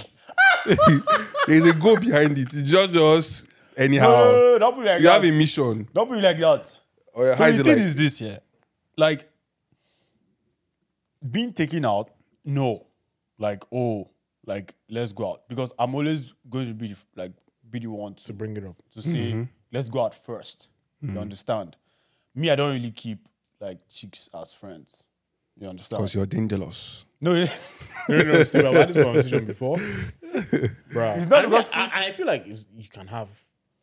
There's 1.47 1.65
a 1.65 1.73
goal 1.73 1.97
behind 1.99 2.39
it. 2.39 2.53
It's 2.53 2.63
just 2.63 2.93
just 2.93 3.49
anyhow. 3.77 4.09
no, 4.09 4.33
no, 4.33 4.51
no, 4.53 4.59
don't 4.59 4.83
it 4.83 4.87
like 4.87 5.01
you 5.03 5.09
have 5.09 5.25
a 5.25 5.31
mission. 5.31 5.89
don't 5.93 6.11
be 6.11 6.21
like 6.21 6.39
that. 6.39 6.75
Or 7.13 7.35
So 7.35 7.43
how 7.45 7.49
is 7.49 7.59
the 7.59 7.65
thing 7.65 7.73
like? 7.79 7.83
is 7.83 7.97
this, 7.97 8.21
yeah, 8.21 8.39
like 8.97 9.29
being 11.29 11.53
taken 11.53 11.85
out. 11.85 12.11
No, 12.45 12.87
like 13.39 13.63
oh, 13.73 14.11
like 14.47 14.75
let's 14.89 15.13
go 15.13 15.33
out 15.33 15.49
because 15.49 15.73
I'm 15.79 15.95
always 15.95 16.33
going 16.49 16.69
to 16.69 16.75
be 16.75 16.89
the- 16.89 16.97
like 17.17 17.33
be 17.69 17.81
the 17.81 17.89
one 17.89 18.15
to 18.15 18.25
to 18.25 18.33
bring 18.33 18.57
it 18.57 18.65
up. 18.65 18.81
to 18.95 19.03
say 19.03 19.47
let's 19.73 19.89
go 19.89 20.05
out 20.05 20.13
1st 20.15 20.69
You 21.03 21.19
understand? 21.21 21.77
Me, 22.35 22.51
I 22.51 22.55
don't 22.57 22.73
really 22.75 22.91
keep 22.93 23.29
like 23.61 23.81
chicks 23.89 24.29
as 24.41 24.55
friends. 24.55 25.03
You 25.59 25.69
understand? 25.69 25.99
Because 25.99 26.15
you're 26.15 26.27
dangerous. 26.27 27.07
No, 27.21 27.33
yeah. 27.35 27.49
no, 28.09 28.17
no, 28.19 28.23
no. 28.25 28.45
See, 28.45 28.59
I've 28.59 28.75
had 28.75 28.89
this 28.91 29.03
conversation 29.03 29.47
before, 29.47 29.79
bro. 30.93 31.13
It's 31.15 31.27
not 31.27 31.45
and, 31.45 31.51
because- 31.51 31.71
I, 31.73 31.91
I, 31.95 32.05
I 32.09 32.13
feel 32.13 32.27
like 32.27 32.47
it's, 32.47 32.67
you 32.77 32.89
can 32.91 33.07
have 33.07 33.29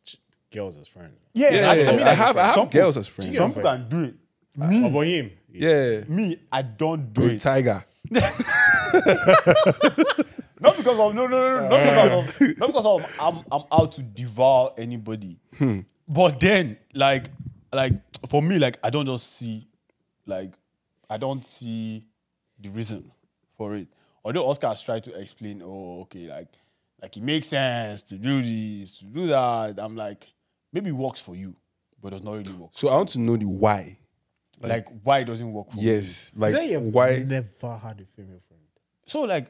ch- 0.06 0.16
girls 0.52 0.76
as 0.78 0.86
friends. 0.88 1.18
yeah, 1.34 1.50
Yeah, 1.52 1.68
I, 1.68 1.72
I 1.72 1.76
mean, 1.76 1.88
I 1.88 1.90
like, 2.04 2.16
have 2.18 2.36
I 2.36 2.46
have 2.46 2.54
some 2.54 2.68
girls 2.68 2.96
as 2.96 3.08
friends. 3.08 3.36
Some 3.36 3.52
people 3.52 3.62
can 3.70 3.88
do 3.88 4.04
it. 4.04 4.14
Mm. 4.56 4.86
About 4.88 5.00
him, 5.00 5.30
Yeah. 5.50 6.04
Me, 6.08 6.36
I 6.52 6.62
don't 6.62 7.12
do 7.12 7.22
With 7.22 7.32
it. 7.32 7.40
tiger. 7.40 7.84
Not 10.60 10.76
because 10.76 10.98
of 10.98 11.14
no, 11.14 11.26
no, 11.26 11.66
no, 11.66 11.68
no 11.68 11.76
uh, 11.76 11.78
not 11.78 11.80
because 11.80 12.08
of 12.10 12.58
not 12.58 12.66
because 12.68 12.86
of 12.86 13.16
I'm 13.20 13.44
I'm 13.50 13.64
out 13.72 13.92
to 13.92 14.02
devour 14.02 14.70
anybody. 14.78 15.38
Hmm. 15.58 15.80
But 16.06 16.38
then, 16.38 16.76
like, 16.94 17.26
like 17.72 17.92
for 18.28 18.42
me, 18.42 18.58
like 18.58 18.78
I 18.82 18.90
don't 18.90 19.06
just 19.06 19.36
see, 19.36 19.66
like, 20.26 20.52
I 21.08 21.16
don't 21.16 21.44
see 21.44 22.04
the 22.60 22.68
reason 22.68 23.10
for 23.56 23.74
it. 23.74 23.88
Although 24.24 24.46
Oscar 24.48 24.68
has 24.68 24.82
tried 24.82 25.04
to 25.04 25.20
explain, 25.20 25.62
oh, 25.64 26.02
okay, 26.02 26.28
like, 26.28 26.48
like 27.02 27.16
it 27.16 27.22
makes 27.22 27.48
sense 27.48 28.02
to 28.02 28.16
do 28.16 28.42
this, 28.42 28.98
to 28.98 29.04
do 29.06 29.26
that. 29.26 29.78
I'm 29.78 29.96
like, 29.96 30.32
maybe 30.72 30.90
it 30.90 30.96
works 30.96 31.20
for 31.20 31.34
you, 31.34 31.56
but 32.00 32.08
it 32.08 32.10
does 32.12 32.22
not 32.22 32.36
really 32.36 32.52
work. 32.52 32.70
So 32.74 32.88
I 32.88 32.96
want 32.96 33.10
to 33.10 33.20
know 33.20 33.36
the 33.36 33.46
why. 33.46 33.98
Like, 34.60 34.86
why 35.02 35.18
it 35.18 35.24
doesn't 35.24 35.52
work 35.52 35.70
for 35.70 35.76
me. 35.76 35.82
Yes, 35.82 36.32
like 36.36 36.52
Say 36.52 36.76
why? 36.76 37.18
never 37.18 37.76
had 37.76 38.00
a 38.00 38.06
female 38.16 38.40
friend. 38.48 38.62
So 39.04 39.22
like 39.22 39.48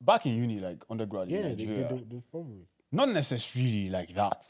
back 0.00 0.26
in 0.26 0.34
uni, 0.34 0.60
like 0.60 0.84
undergrad 0.90 1.28
Yeah, 1.28 1.38
in 1.38 1.42
they, 1.42 1.48
Nigeria, 1.66 1.88
they, 1.88 2.16
they 2.16 2.22
probably. 2.30 2.66
not 2.92 3.08
necessarily 3.10 3.90
like 3.90 4.14
that. 4.14 4.44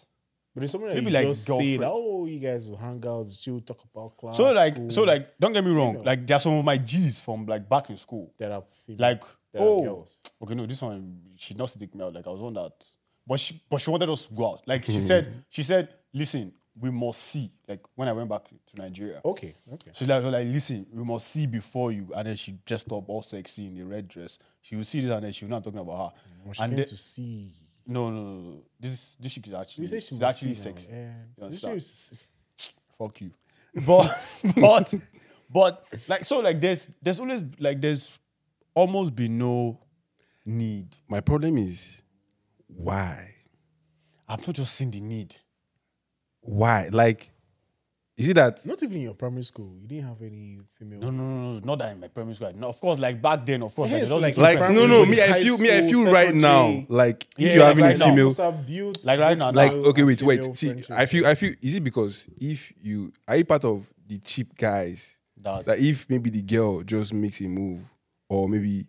But 0.54 0.62
it's 0.62 0.72
something 0.72 0.88
that 0.88 0.94
Maybe 0.94 1.08
you 1.08 1.12
like 1.12 1.26
just 1.26 1.44
say 1.44 1.52
girlfriend. 1.52 1.82
that, 1.82 1.90
oh, 1.92 2.24
you 2.24 2.38
guys 2.38 2.66
will 2.68 2.78
hang 2.78 3.04
out, 3.06 3.30
chill, 3.30 3.60
talk 3.60 3.84
about 3.94 4.16
class. 4.16 4.38
So 4.38 4.52
like, 4.52 4.74
school, 4.74 4.90
so 4.90 5.02
like, 5.02 5.38
don't 5.38 5.52
get 5.52 5.62
me 5.62 5.70
wrong. 5.70 5.94
know. 5.96 6.00
Like, 6.00 6.26
there 6.26 6.38
are 6.38 6.40
some 6.40 6.54
of 6.54 6.64
my 6.64 6.78
G's 6.78 7.20
from 7.20 7.44
like 7.44 7.68
back 7.68 7.90
in 7.90 7.98
school. 7.98 8.32
that 8.38 8.50
are 8.50 8.62
female. 8.86 9.00
Like, 9.00 9.20
that 9.52 9.60
are 9.60 9.66
oh, 9.66 9.82
girls. 9.82 10.16
okay, 10.42 10.54
no, 10.54 10.64
this 10.64 10.80
one 10.80 11.20
she 11.36 11.52
not 11.52 11.68
take 11.78 11.94
me 11.94 12.02
out. 12.02 12.14
Like, 12.14 12.26
I 12.26 12.30
was 12.30 12.40
on 12.40 12.54
that, 12.54 12.72
but 13.26 13.38
she, 13.38 13.60
but 13.68 13.82
she 13.82 13.90
wanted 13.90 14.08
us 14.08 14.26
to 14.28 14.34
go 14.34 14.52
out. 14.52 14.62
Like, 14.66 14.86
she 14.86 14.92
said, 14.92 15.44
she 15.50 15.62
said, 15.62 15.90
listen, 16.14 16.52
we 16.80 16.90
must 16.90 17.22
see. 17.22 17.50
Like, 17.66 17.80
when 17.94 18.08
I 18.08 18.12
went 18.12 18.28
back 18.28 18.44
to 18.48 18.76
Nigeria, 18.76 19.20
Okay, 19.24 19.54
okay. 19.72 19.90
So 19.92 20.04
like, 20.04 20.22
like, 20.24 20.46
listen, 20.46 20.86
we 20.92 21.04
must 21.04 21.28
see 21.28 21.46
before 21.46 21.92
you. 21.92 22.08
And 22.14 22.28
then 22.28 22.36
she 22.36 22.58
dressed 22.66 22.92
up 22.92 23.08
all 23.08 23.22
sexy 23.22 23.66
in 23.66 23.74
the 23.74 23.82
red 23.84 24.08
dress. 24.08 24.38
She 24.60 24.76
will 24.76 24.84
see 24.84 25.00
this 25.00 25.10
and 25.10 25.24
then 25.24 25.32
she 25.32 25.44
will 25.44 25.50
not 25.52 25.64
talking 25.64 25.80
about 25.80 25.96
her. 25.96 26.20
Well, 26.44 26.52
she 26.52 26.62
and 26.62 26.70
came 26.72 26.76
then, 26.76 26.86
to 26.86 26.96
see. 26.96 27.50
no, 27.86 28.10
no, 28.10 28.20
no, 28.22 28.32
no. 28.50 28.62
This 28.78 29.16
this 29.16 29.32
chick 29.34 29.48
is 29.48 29.54
actually 29.54 29.82
You 29.82 29.88
say 29.88 30.00
she 30.00 30.06
she's 30.08 30.22
actually 30.22 30.52
see 30.54 30.68
now, 30.70 30.76
sexy. 30.76 30.88
Yeah. 30.92 31.48
You 31.48 31.70
You 31.72 31.80
say 31.80 32.26
Fuck 32.98 33.20
you. 33.20 33.30
But 33.86 34.08
but 34.56 34.94
but 35.50 35.84
like 36.08 36.24
so 36.24 36.40
like 36.40 36.60
there's 36.60 36.90
there's 37.02 37.20
always 37.20 37.44
like 37.58 37.80
there's 37.80 38.18
almost 38.74 39.14
been 39.14 39.38
no 39.38 39.80
need. 40.44 40.94
My 41.08 41.20
problem 41.20 41.58
is 41.58 42.02
why? 42.66 43.34
I've 44.28 44.46
not 44.46 44.56
just 44.56 44.74
seen 44.74 44.90
the 44.90 45.00
need. 45.00 45.36
Why? 46.46 46.88
Like, 46.92 47.30
is 48.16 48.30
it 48.30 48.34
that? 48.34 48.64
Not 48.64 48.82
even 48.82 48.96
in 48.96 49.02
your 49.02 49.14
primary 49.14 49.42
school, 49.44 49.76
you 49.78 49.86
didn't 49.86 50.08
have 50.08 50.22
any 50.22 50.58
female. 50.78 51.00
No, 51.00 51.10
no, 51.10 51.22
no, 51.22 51.52
no, 51.54 51.58
not 51.60 51.78
that 51.80 51.92
in 51.92 52.00
my 52.00 52.08
primary 52.08 52.34
school. 52.34 52.50
No, 52.56 52.68
of 52.68 52.80
course, 52.80 52.98
like 52.98 53.20
back 53.20 53.44
then, 53.44 53.62
of 53.62 53.74
course, 53.74 53.90
Yeah, 53.90 53.98
like, 53.98 54.08
so 54.08 54.16
like- 54.18 54.36
Like, 54.38 54.58
no, 54.70 54.86
no. 54.86 55.04
Me, 55.04 55.20
I 55.20 55.42
feel, 55.42 55.58
me, 55.58 55.70
I 55.70 55.86
school, 55.86 56.04
feel 56.04 56.12
right 56.12 56.34
now. 56.34 56.84
Like, 56.88 57.26
if 57.36 57.40
Yeah, 57.46 57.48
you're 57.54 57.58
like 57.58 57.68
having 57.68 57.84
right 57.84 57.96
a 57.96 57.98
female, 57.98 58.24
Must 58.26 58.38
have 58.38 58.66
built 58.66 59.04
Like 59.04 59.20
right 59.20 59.36
now, 59.36 59.52
like 59.52 59.72
okay 59.72 60.02
wait 60.04 60.22
wait 60.22 60.56
see 60.56 60.74
i 60.90 61.04
feel 61.06 61.26
i 61.26 61.34
feel 61.34 61.52
is 61.60 61.74
it 61.74 61.84
because 61.84 62.28
if 62.40 62.72
you 62.80 63.12
are 63.28 63.36
you 63.36 63.44
part 63.44 63.64
of 63.64 63.92
the 64.06 64.18
cheap 64.18 64.56
guys 64.56 65.18
That- 65.42 65.66
that 65.66 65.78
if 65.78 66.08
maybe 66.08 66.30
the 66.30 66.42
girl 66.42 66.82
just 66.82 67.12
makes 67.12 67.40
a 67.42 67.48
move 67.48 67.80
or 68.30 68.48
maybe 68.48 68.86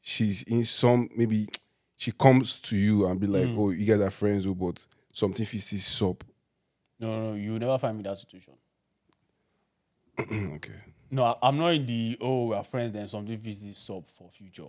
she's 0.00 0.42
in 0.42 0.62
some 0.64 1.08
maybe 1.16 1.46
she 1.96 2.12
comes 2.12 2.60
to 2.60 2.76
you 2.76 3.06
and 3.06 3.18
be 3.18 3.26
like 3.26 3.46
Mm. 3.46 3.58
oh 3.58 3.70
you 3.70 3.86
guys 3.86 4.00
are 4.00 4.10
friends 4.10 4.46
oh 4.46 4.54
but 4.54 4.84
something 5.12 5.46
fishes 5.46 6.02
up 6.02 6.22
No, 7.00 7.06
no, 7.20 7.30
no, 7.30 7.34
you 7.36 7.52
will 7.52 7.58
never 7.58 7.78
find 7.78 7.96
me 7.96 8.00
in 8.00 8.10
that 8.10 8.18
situation. 8.18 8.54
okay 10.54 10.74
No, 11.10 11.24
I- 11.24 11.36
I'm 11.48 11.56
not 11.58 11.74
in 11.74 11.86
the 11.86 12.16
oh 12.20 12.46
we're 12.48 12.62
friends. 12.64 12.92
Then 12.92 13.06
something 13.08 13.36
fits 13.38 13.60
this 13.60 13.78
sub 13.78 14.08
for 14.10 14.28
future. 14.30 14.66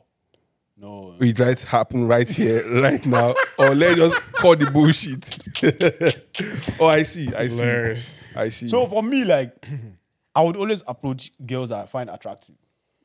No, 0.77 1.15
it 1.19 1.37
right 1.39 1.61
happen 1.63 2.07
right 2.07 2.29
here 2.29 2.63
right 2.81 3.05
now 3.05 3.35
or 3.57 3.75
let's 3.75 3.97
just 3.97 4.15
call 4.33 4.55
the 4.55 4.71
bullshit 4.71 5.37
oh 6.79 6.87
i 6.87 7.03
see 7.03 7.27
i 7.35 7.49
see 7.49 7.57
Hilarious. 7.59 8.29
i 8.33 8.47
see 8.47 8.69
So 8.69 8.87
for 8.87 9.03
me, 9.03 9.25
like, 9.25 9.53
I 10.35 10.41
would 10.41 10.55
always 10.55 10.81
approach 10.87 11.33
girls 11.45 11.67
that 11.69 11.83
I 11.83 11.85
find 11.87 12.09
attractive. 12.09 12.55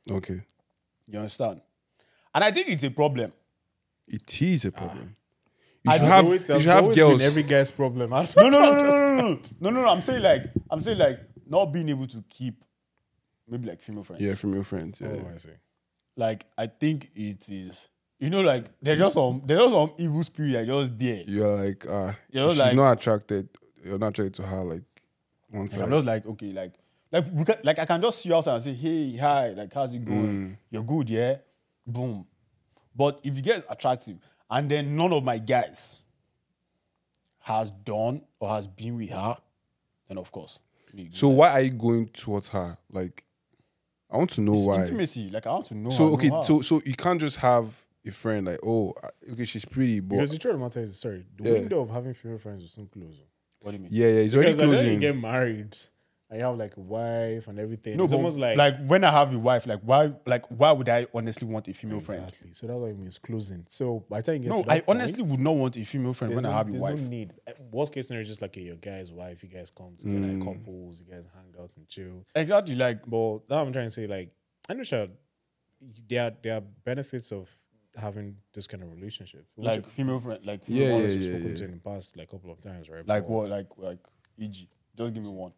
okay 0.09 0.43
You 1.09 1.19
understand? 1.19 1.63
And 2.33 2.45
I 2.45 2.53
think 2.53 2.69
it's 2.69 2.85
a 2.85 2.91
problem. 2.91 3.33
it 4.07 4.41
is 4.43 4.65
a 4.67 4.71
problem 4.71 5.17
you 5.85 5.93
should 5.93 6.03
have, 6.03 6.25
you 6.25 6.39
should 6.39 6.63
have 6.63 6.95
girls. 6.95 7.23
every 7.23 7.43
guy's 7.43 7.71
problem. 7.71 8.11
No, 8.37 8.49
no, 8.49 8.49
no, 8.49 8.73
no, 8.73 8.91
no, 8.91 9.21
no, 9.21 9.41
no, 9.61 9.71
no, 9.71 9.87
I'm 9.87 10.01
saying 10.01 10.23
like, 10.23 10.45
I'm 10.71 10.81
saying 10.81 10.99
like, 10.99 11.21
not 11.47 11.67
being 11.67 11.89
able 11.91 12.07
to 12.07 12.25
keep, 12.31 12.65
maybe 13.47 13.69
like 13.69 13.83
female 13.83 14.03
friends. 14.03 14.23
Yeah, 14.23 14.35
female 14.35 14.63
friends. 14.63 15.01
Yeah. 15.01 15.09
Oh, 15.13 15.31
I 15.33 15.37
see. 15.37 15.51
Like 16.17 16.47
I 16.57 16.67
think 16.69 17.09
it 17.15 17.49
is. 17.49 17.89
You 18.19 18.31
know, 18.31 18.41
like 18.41 18.71
there's 18.81 18.99
just 18.99 19.15
some 19.15 19.43
there's 19.45 19.61
just 19.61 19.75
some 19.75 19.93
evil 19.99 20.23
spirit 20.23 20.53
that 20.53 20.67
just 20.67 20.99
there. 20.99 21.23
You're 21.27 21.67
like, 21.67 21.85
ah, 21.89 21.93
uh, 21.93 22.13
you're 22.31 22.51
she's 22.51 22.59
like, 22.59 22.75
not 22.75 22.93
attracted. 22.93 23.49
You're 23.85 23.99
not 23.99 24.09
attracted 24.09 24.35
to 24.35 24.43
her. 24.45 24.65
Like, 24.65 24.85
one 25.51 25.67
side. 25.69 25.83
I'm 25.83 25.91
just 25.91 26.07
like, 26.07 26.25
okay, 26.25 26.53
like, 26.53 26.73
like, 27.13 27.27
we 27.33 27.45
can, 27.45 27.57
like 27.63 27.79
I 27.79 27.85
can 27.85 28.01
just 28.01 28.21
see 28.21 28.31
you 28.31 28.37
outside 28.37 28.55
and 28.55 28.65
say, 28.65 28.75
hey, 28.75 29.17
hi, 29.17 29.51
like, 29.51 29.73
how's 29.75 29.93
it 29.93 30.05
going? 30.05 30.27
Mm. 30.27 30.57
You're 30.71 30.83
good, 30.85 31.11
yeah. 31.11 31.37
Boom. 31.87 32.27
But 32.97 33.21
if 33.25 33.37
you 33.37 33.43
get 33.43 33.65
attractive, 33.69 34.17
and 34.55 34.71
then 34.71 34.97
none 34.97 35.13
of 35.13 35.25
my 35.25 35.39
guys 35.39 36.01
has 37.41 37.71
done 37.71 38.23
or 38.41 38.49
has 38.51 38.67
been 38.67 38.97
with 38.97 39.11
her, 39.11 39.37
then 40.09 40.19
of 40.19 40.31
course. 40.33 40.59
so 41.11 41.29
why 41.29 41.51
are 41.51 41.61
you 41.61 41.71
going 41.71 42.07
towards 42.09 42.49
her? 42.51 42.79
Like, 42.91 43.25
I 44.11 44.17
want 44.17 44.31
to 44.31 44.41
know 44.41 44.53
it's 44.53 44.63
why. 44.63 44.81
intimacy. 44.81 45.31
Like 45.31 45.47
I 45.47 45.51
want 45.51 45.67
to 45.67 45.75
know. 45.75 45.91
So 45.91 46.05
okay, 46.15 46.29
know 46.29 46.43
so 46.43 46.61
so 46.63 46.81
you 46.85 46.95
can't 46.95 47.21
just 47.21 47.37
have 47.39 47.85
a 48.07 48.13
friend 48.13 48.47
like, 48.47 48.61
oh, 48.63 48.95
uh, 49.03 49.09
okay, 49.33 49.45
she's 49.45 49.65
pretty, 49.65 49.99
but 50.01 50.17
Because 50.17 50.31
the 50.31 50.39
truth 50.39 50.55
of 50.55 50.61
the 50.61 50.65
matter 50.67 50.81
is, 50.81 50.99
sorry, 50.99 51.27
the 51.37 51.45
Yeah. 51.45 51.53
window 51.59 51.81
of 51.81 51.91
having 51.91 52.15
female 52.15 52.39
friends 52.39 52.63
is 52.63 52.71
soon 52.71 52.87
close. 52.87 53.17
what 53.61 53.71
do 53.73 53.77
you 53.79 53.83
mean? 53.83 53.91
yeah, 53.93 54.07
yeah, 54.09 54.21
it's 54.21 54.35
already 54.35 54.53
Because 54.53 54.69
like, 54.69 54.79
then 54.85 54.93
you 54.95 55.01
get 55.01 55.17
married, 55.17 55.77
you 56.37 56.45
have 56.45 56.57
like 56.59 56.77
a 56.77 56.81
wife 56.81 57.49
and 57.49 57.59
everything. 57.59 57.97
No, 57.97 58.05
it's 58.05 58.13
almost 58.13 58.39
like, 58.39 58.57
like 58.57 58.87
when 58.87 59.05
I 59.05 59.11
have 59.11 59.33
a 59.35 59.39
wife, 59.39 59.67
like 59.67 59.81
why, 59.83 60.13
like 60.27 60.47
why 60.51 60.73
would 60.73 60.89
I 60.89 61.07
honestly 61.15 61.47
want 61.49 61.69
a 61.69 61.75
female 61.75 62.01
friend? 62.01 62.23
exactly. 62.25 62.53
So 62.55 62.67
that's 62.67 62.79
what 62.79 62.91
it 62.91 62.99
means 62.99 63.19
closing. 63.19 63.65
So 63.69 64.05
by 64.09 64.21
the 64.21 64.33
time 64.33 64.43
you 64.43 64.49
get 64.51 64.57
No, 64.57 64.65
I 64.69 64.83
honestly 64.89 65.23
point, 65.23 65.31
would 65.33 65.41
not 65.41 65.57
want 65.57 65.77
a 65.77 65.85
female 65.85 66.15
friend 66.15 66.35
when 66.35 66.45
no, 66.45 66.51
I 66.51 66.55
have 66.55 66.69
a 66.69 66.73
wife. 66.73 66.99
no 67.01 67.09
need. 67.09 67.33
Uh, 67.47 67.53
Worst 67.71 67.93
case 67.95 68.07
scenario 68.07 68.23
is 68.23 68.29
just 68.29 68.43
like 68.43 68.57
your 68.57 68.77
guy's 68.77 69.11
wife. 69.13 69.43
You 69.43 69.49
guys 69.49 69.71
come 69.71 69.95
together, 69.99 70.19
Mm. 70.35 70.45
couples. 70.45 71.01
You 71.01 71.13
guys 71.13 71.29
hang 71.35 71.63
out 71.63 71.71
and 71.77 71.89
chill. 71.89 72.25
Exactly, 72.35 72.75
like 72.75 73.05
But 73.07 73.41
now 73.49 73.63
I'm 73.65 73.73
trying 73.73 73.87
to 73.87 73.91
say, 73.91 74.07
like, 74.07 74.31
I 74.69 74.75
know 74.75 74.83
sure 74.83 75.09
there 76.09 76.25
are 76.27 76.33
there 76.43 76.57
are 76.57 76.61
benefits 76.85 77.33
of 77.33 77.55
having 77.97 78.37
this 78.53 78.67
kind 78.67 78.83
of 78.83 78.91
relationship. 78.93 79.47
like 79.57 79.87
female 79.89 80.19
friend, 80.19 80.45
like 80.45 80.63
Yeah, 80.67 80.87
female 80.87 80.89
yeah, 80.91 80.99
friends. 80.99 81.13
we've 81.13 81.23
yeah, 81.23 81.31
spoken 81.31 81.49
yeah. 81.51 81.55
to 81.57 81.65
in 81.65 81.71
the 81.73 81.77
past, 81.79 82.17
like 82.17 82.29
a 82.29 82.31
couple 82.33 82.51
of 82.51 82.61
times, 82.61 82.89
right? 82.89 83.07
Like 83.07 83.23
But, 83.23 83.31
what? 83.31 83.51
Like 83.51 83.67
like 83.77 83.99
e.g. 84.39 84.69
Just 84.97 85.15
give 85.15 85.23
me 85.23 85.29
one. 85.29 85.53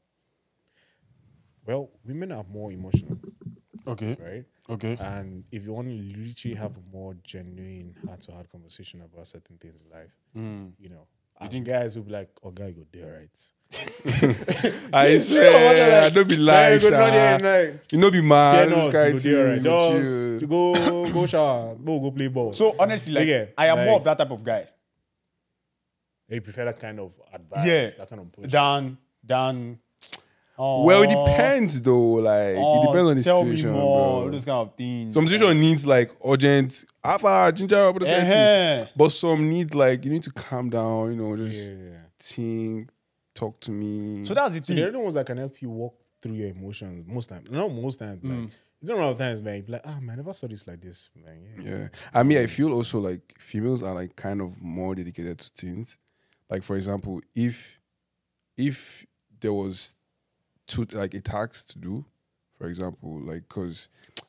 Well, 1.66 1.90
women 2.04 2.32
are 2.32 2.44
more 2.50 2.70
emotional, 2.72 3.18
Okay. 3.86 4.16
right? 4.20 4.44
Okay. 4.70 4.96
And 5.00 5.44
if 5.50 5.64
you 5.64 5.72
want 5.72 5.88
to 5.88 5.94
literally 5.94 6.54
have 6.56 6.72
a 6.76 6.96
more 6.96 7.14
genuine, 7.24 7.96
heart-to-heart 8.06 8.50
conversation 8.50 9.00
about 9.02 9.26
certain 9.26 9.56
things 9.58 9.80
in 9.80 9.90
life, 9.90 10.12
Mm. 10.36 10.72
you 10.78 10.88
know, 10.88 11.06
I 11.38 11.48
think 11.48 11.66
guys 11.66 11.96
will 11.96 12.04
be 12.04 12.12
like, 12.12 12.30
"Oh, 12.42 12.50
guy, 12.50 12.70
go 12.72 12.86
there, 12.92 13.20
right?" 13.20 13.50
I 14.92 15.18
swear, 15.18 16.04
I 16.04 16.10
don't 16.10 16.28
be 16.28 16.36
"Yeah, 16.36 16.52
lying, 16.52 16.80
go 16.80 16.90
down 16.90 17.40
there, 17.42 17.72
sha. 17.72 17.78
You 17.92 17.98
know, 18.00 18.10
be 18.10 18.20
Fear 18.20 18.28
mad. 18.28 18.68
This 18.70 18.92
guy 18.92 19.12
go 19.12 19.18
there, 19.18 19.46
right? 19.52 19.62
Just 19.62 20.48
go, 20.48 21.12
go 21.12 21.26
shower, 21.32 21.74
go, 21.74 21.98
go 22.00 22.10
play 22.12 22.28
ball. 22.28 22.52
So 22.52 22.74
honestly, 22.78 23.12
like 23.12 23.28
Yeah, 23.28 23.46
I 23.58 23.66
am 23.66 23.84
more 23.86 23.96
of 23.96 24.04
that 24.04 24.18
type 24.18 24.30
of 24.30 24.42
guy 24.44 24.66
you 26.28 26.40
prefer 26.40 26.64
that 26.64 26.80
kind 26.80 26.98
of 26.98 27.14
advice, 27.32 27.66
Yeah. 27.66 27.88
that 27.98 28.08
kind 28.08 28.20
of 28.20 28.32
push. 28.32 28.50
than 28.50 28.98
than. 29.22 29.78
Oh, 30.58 30.84
Well, 30.84 31.02
it 31.02 31.08
depends 31.08 31.82
though. 31.82 32.00
Like, 32.14 32.56
oh, 32.58 32.82
it 32.82 32.86
depends 32.86 33.10
on 33.10 33.16
the 33.16 33.22
tell 33.22 33.40
situation, 33.42 33.72
me 33.72 33.78
more. 33.78 34.22
bro. 34.22 34.30
Those 34.32 34.44
kind 34.44 34.68
of 34.68 34.74
things. 34.76 35.14
Some 35.14 35.28
situation 35.28 35.60
needs 35.60 35.86
like 35.86 36.10
urgent 36.24 36.84
alpha 37.04 37.52
ginger, 37.54 37.92
but, 37.92 38.02
uh 38.02 38.06
Eh-heh. 38.06 38.86
but 38.96 39.10
some 39.10 39.48
need 39.48 39.74
like 39.74 40.04
you 40.04 40.10
need 40.10 40.22
to 40.22 40.30
calm 40.32 40.70
down. 40.70 41.10
You 41.10 41.16
know, 41.16 41.36
just 41.36 41.72
yeah. 41.72 41.98
think, 42.18 42.88
talk 43.34 43.60
to 43.60 43.70
me. 43.70 44.24
So 44.24 44.34
that's 44.34 44.54
the 44.54 44.62
So 44.62 44.66
thing. 44.68 44.76
they're 44.76 44.92
the 44.92 44.98
ones 44.98 45.14
that 45.14 45.26
can 45.26 45.36
help 45.38 45.60
you 45.60 45.68
walk 45.70 45.94
through 46.22 46.34
your 46.34 46.48
emotions 46.48 47.04
most 47.06 47.28
times. 47.28 47.50
Not 47.50 47.70
most 47.70 47.98
times, 47.98 48.22
Mm. 48.22 48.44
like 48.44 48.50
you 48.80 48.88
know, 48.88 48.96
a 48.96 49.00
lot 49.02 49.12
of 49.12 49.18
times, 49.18 49.40
man. 49.42 49.56
You 49.56 49.64
like, 49.72 49.82
ah, 49.84 49.98
man, 50.00 50.10
I 50.14 50.16
never 50.16 50.32
saw 50.34 50.46
this 50.46 50.66
like 50.66 50.80
this, 50.80 51.10
man. 51.22 51.38
Yeah. 51.60 51.70
Yeah. 51.70 51.88
I 52.14 52.22
mean, 52.22 52.38
I 52.38 52.46
feel 52.46 52.72
also 52.72 52.98
like 53.00 53.34
females 53.38 53.82
are 53.82 53.94
like 53.94 54.16
kind 54.16 54.40
of 54.40 54.60
more 54.62 54.94
dedicated 54.94 55.38
to 55.40 55.50
things. 55.54 55.98
Like 56.48 56.62
for 56.62 56.76
example, 56.76 57.20
if 57.34 57.78
if 58.56 59.04
there 59.40 59.52
was 59.52 59.94
two 60.66 60.86
like 60.92 61.14
a 61.14 61.20
task 61.20 61.68
to 61.68 61.78
do, 61.78 62.04
for 62.58 62.66
example, 62.66 63.20
like 63.20 63.48
because 63.48 63.88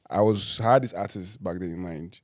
I 0.10 0.22
was 0.22 0.60
I 0.60 0.74
had 0.74 0.84
this 0.84 0.94
artist 0.94 1.44
back 1.44 1.60
then 1.60 1.72
in 1.72 1.80
mind, 1.80 2.20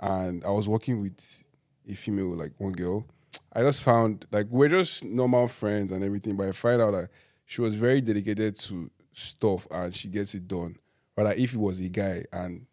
and 0.00 0.44
I 0.44 0.50
was 0.50 0.68
working 0.68 1.00
with 1.00 1.44
a 1.88 1.94
female 1.94 2.34
like 2.36 2.52
one 2.58 2.72
girl. 2.72 3.06
I 3.52 3.62
just 3.62 3.82
found 3.82 4.26
like 4.30 4.46
we're 4.50 4.68
just 4.68 5.04
normal 5.04 5.48
friends 5.48 5.92
and 5.92 6.04
everything, 6.04 6.36
but 6.36 6.48
I 6.48 6.52
find 6.52 6.80
out 6.80 6.92
that 6.92 7.08
she 7.46 7.60
was 7.60 7.74
very 7.74 8.00
dedicated 8.00 8.56
to 8.60 8.90
stuff 9.12 9.66
and 9.70 9.94
she 9.94 10.08
gets 10.08 10.34
it 10.34 10.46
done. 10.46 10.76
But 11.16 11.26
like, 11.26 11.38
if 11.38 11.54
it 11.54 11.58
was 11.58 11.80
a 11.80 11.88
guy 11.88 12.24
and 12.32 12.66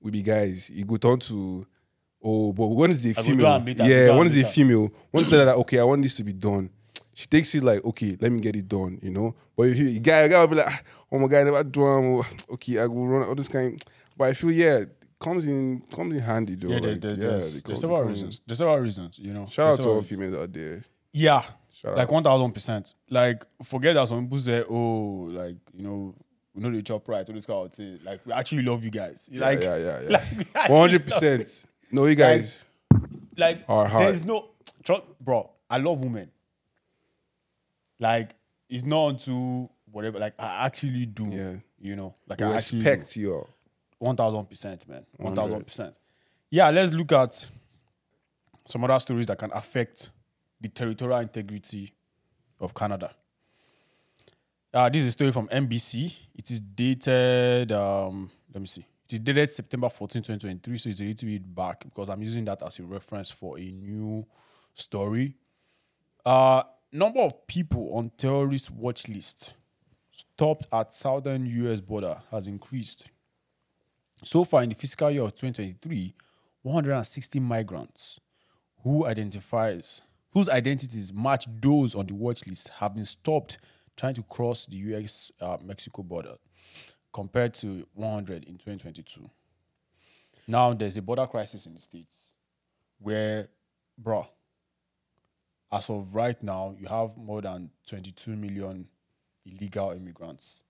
we 0.00 0.10
be 0.10 0.22
guys, 0.22 0.70
you 0.70 0.84
go 0.84 0.96
turn 0.96 1.18
to 1.20 1.66
oh, 2.22 2.52
but 2.52 2.66
when 2.66 2.90
is 2.90 3.02
the 3.02 3.10
I 3.10 3.22
female? 3.22 3.46
am 3.46 3.64
later, 3.64 3.82
I 3.82 3.86
go 3.86 3.88
do 3.88 3.90
yeah, 3.94 4.16
when 4.16 4.26
is 4.26 4.34
the 4.34 4.44
female? 4.44 4.90
Once 5.12 5.30
her 5.30 5.44
that 5.44 5.56
okay, 5.56 5.78
I 5.78 5.84
want 5.84 6.02
this 6.02 6.16
to 6.16 6.24
be 6.24 6.32
done. 6.32 6.70
She 7.18 7.26
takes 7.26 7.52
it 7.56 7.64
like 7.64 7.84
okay, 7.84 8.16
let 8.20 8.30
me 8.30 8.38
get 8.40 8.54
it 8.54 8.68
done, 8.68 9.00
you 9.02 9.10
know. 9.10 9.34
But 9.56 9.70
if 9.70 9.78
you 9.78 9.98
guy, 9.98 10.18
a 10.18 10.28
guy 10.28 10.38
will 10.38 10.46
be 10.46 10.54
like, 10.54 10.68
"Ah, 10.68 10.80
oh 11.10 11.18
my 11.18 11.26
god, 11.26 11.40
I 11.40 11.42
never 11.50 11.64
do 11.64 11.84
am, 11.84 12.22
Okay, 12.52 12.78
I 12.78 12.86
go 12.86 12.94
run 12.94 13.26
all 13.28 13.34
this 13.34 13.48
kind. 13.48 13.76
But 14.16 14.28
I 14.28 14.34
feel 14.34 14.52
yeah, 14.52 14.84
comes 15.18 15.44
in 15.48 15.82
comes 15.92 16.14
in 16.14 16.22
handy 16.22 16.54
though. 16.54 16.68
yeah, 16.68 16.78
there- 16.78 16.92
like, 16.92 17.00
there- 17.00 17.10
yeah, 17.14 17.16
there's, 17.16 17.60
there's 17.64 17.80
several 17.80 17.98
come 17.98 18.06
in. 18.06 18.12
reasons. 18.12 18.40
There's 18.46 18.58
several 18.58 18.78
reasons. 18.78 19.18
You 19.18 19.32
know. 19.32 19.48
Shout 19.48 19.66
There's 19.66 19.80
out 19.80 19.82
to 19.82 19.88
all 19.88 19.96
reasons. 19.96 20.08
females 20.10 20.34
out 20.34 20.52
there. 20.52 20.84
Yeah. 21.12 21.42
Shout 21.72 21.96
like 21.96 22.06
out. 22.06 22.12
one 22.12 22.22
thousand 22.22 22.52
percent. 22.52 22.94
Like 23.10 23.44
forget 23.64 23.96
that 23.96 24.06
some 24.06 24.22
people 24.22 24.38
say, 24.38 24.62
oh, 24.70 25.26
like 25.32 25.56
you 25.74 25.82
know, 25.82 26.14
we 26.54 26.62
know 26.62 26.70
the 26.70 26.82
chop 26.84 27.08
right, 27.08 27.28
all 27.28 27.34
this 27.34 27.46
kind 27.46 27.66
of 27.66 27.74
thing. 27.74 27.98
Like 28.04 28.24
we 28.26 28.32
actually 28.32 28.62
love 28.62 28.84
you 28.84 28.92
guys. 28.92 29.28
Yeah, 29.32 29.40
like 29.40 29.60
yeah, 29.60 29.76
yeah, 29.76 30.00
yeah. 30.08 30.08
like, 30.54 30.68
One 30.68 30.88
hundred 30.88 31.04
percent. 31.04 31.66
No, 31.90 32.06
you 32.06 32.14
guys. 32.14 32.64
Like 33.36 33.66
hard. 33.66 33.90
there's 34.02 34.24
no 34.24 34.50
bro. 35.20 35.50
I 35.68 35.78
love 35.78 35.98
women. 36.00 36.30
Like 37.98 38.34
it's 38.68 38.84
not 38.84 38.98
onto 38.98 39.68
whatever. 39.90 40.18
Like 40.18 40.34
I 40.38 40.66
actually 40.66 41.06
do. 41.06 41.26
Yeah. 41.28 41.54
You 41.80 41.96
know, 41.96 42.14
like 42.26 42.40
we 42.40 42.46
I 42.46 42.52
respect 42.54 43.16
you. 43.16 43.46
One 43.98 44.16
thousand 44.16 44.48
percent, 44.48 44.88
man. 44.88 45.06
One 45.16 45.34
thousand 45.34 45.64
percent. 45.66 45.94
Yeah, 46.50 46.70
let's 46.70 46.92
look 46.92 47.12
at 47.12 47.44
some 48.66 48.84
other 48.84 48.98
stories 49.00 49.26
that 49.26 49.38
can 49.38 49.50
affect 49.52 50.10
the 50.60 50.68
territorial 50.68 51.18
integrity 51.20 51.92
of 52.60 52.74
Canada. 52.74 53.10
Uh, 54.72 54.88
this 54.88 55.02
is 55.02 55.08
a 55.08 55.12
story 55.12 55.32
from 55.32 55.48
NBC. 55.48 56.14
It 56.34 56.50
is 56.50 56.60
dated, 56.60 57.72
um, 57.72 58.30
let 58.52 58.60
me 58.60 58.66
see. 58.66 58.84
It 59.06 59.14
is 59.14 59.18
dated 59.20 59.48
September 59.48 59.88
14, 59.88 60.22
2023. 60.22 60.78
So 60.78 60.90
it's 60.90 61.00
a 61.00 61.04
little 61.04 61.28
bit 61.28 61.54
back 61.54 61.84
because 61.84 62.08
I'm 62.08 62.20
using 62.20 62.44
that 62.44 62.62
as 62.62 62.78
a 62.78 62.82
reference 62.82 63.30
for 63.30 63.58
a 63.58 63.62
new 63.62 64.26
story. 64.74 65.34
Uh, 66.24 66.62
number 66.92 67.20
of 67.20 67.46
people 67.46 67.90
on 67.94 68.10
terrorist 68.16 68.70
watch 68.70 69.08
list 69.08 69.54
stopped 70.12 70.66
at 70.72 70.92
southern 70.92 71.46
US 71.46 71.80
border 71.80 72.22
has 72.30 72.46
increased. 72.46 73.04
So 74.24 74.44
far 74.44 74.62
in 74.62 74.68
the 74.68 74.74
fiscal 74.74 75.10
year 75.10 75.22
of 75.22 75.34
2023, 75.36 76.14
160 76.62 77.40
migrants 77.40 78.20
who 78.82 79.06
identifies 79.06 80.00
whose 80.32 80.48
identities 80.48 81.12
match 81.12 81.46
those 81.60 81.94
on 81.94 82.06
the 82.06 82.14
watch 82.14 82.46
list 82.46 82.68
have 82.68 82.94
been 82.94 83.04
stopped 83.04 83.58
trying 83.96 84.14
to 84.14 84.22
cross 84.22 84.66
the 84.66 84.76
US 84.76 85.30
uh, 85.40 85.56
Mexico 85.64 86.02
border 86.02 86.34
compared 87.12 87.54
to 87.54 87.86
100 87.94 88.44
in 88.44 88.54
2022. 88.54 89.28
Now 90.46 90.72
there's 90.72 90.96
a 90.96 91.02
border 91.02 91.26
crisis 91.26 91.66
in 91.66 91.74
the 91.74 91.80
states 91.80 92.34
where 92.98 93.48
bro 93.96 94.26
as 95.70 95.90
of 95.90 96.14
right 96.14 96.42
now 96.42 96.74
you 96.78 96.86
have 96.86 97.16
more 97.16 97.42
than 97.42 97.70
22 97.86 98.30
million 98.36 98.86
illegal 99.44 99.92
immigrants 99.92 100.62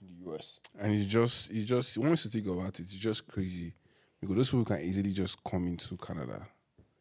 in 0.00 0.08
the 0.08 0.30
US. 0.32 0.60
And 0.78 0.92
it's 0.92 1.06
just, 1.06 1.50
it's 1.50 1.64
just, 1.64 1.98
once 1.98 2.24
you 2.24 2.30
think 2.30 2.46
about 2.46 2.68
it, 2.68 2.80
it's 2.80 2.94
just 2.94 3.26
crazy 3.26 3.74
because 4.20 4.36
those 4.36 4.50
people 4.50 4.64
can 4.64 4.80
easily 4.80 5.12
just 5.12 5.42
come 5.44 5.66
into 5.66 5.96
Canada. 5.96 6.46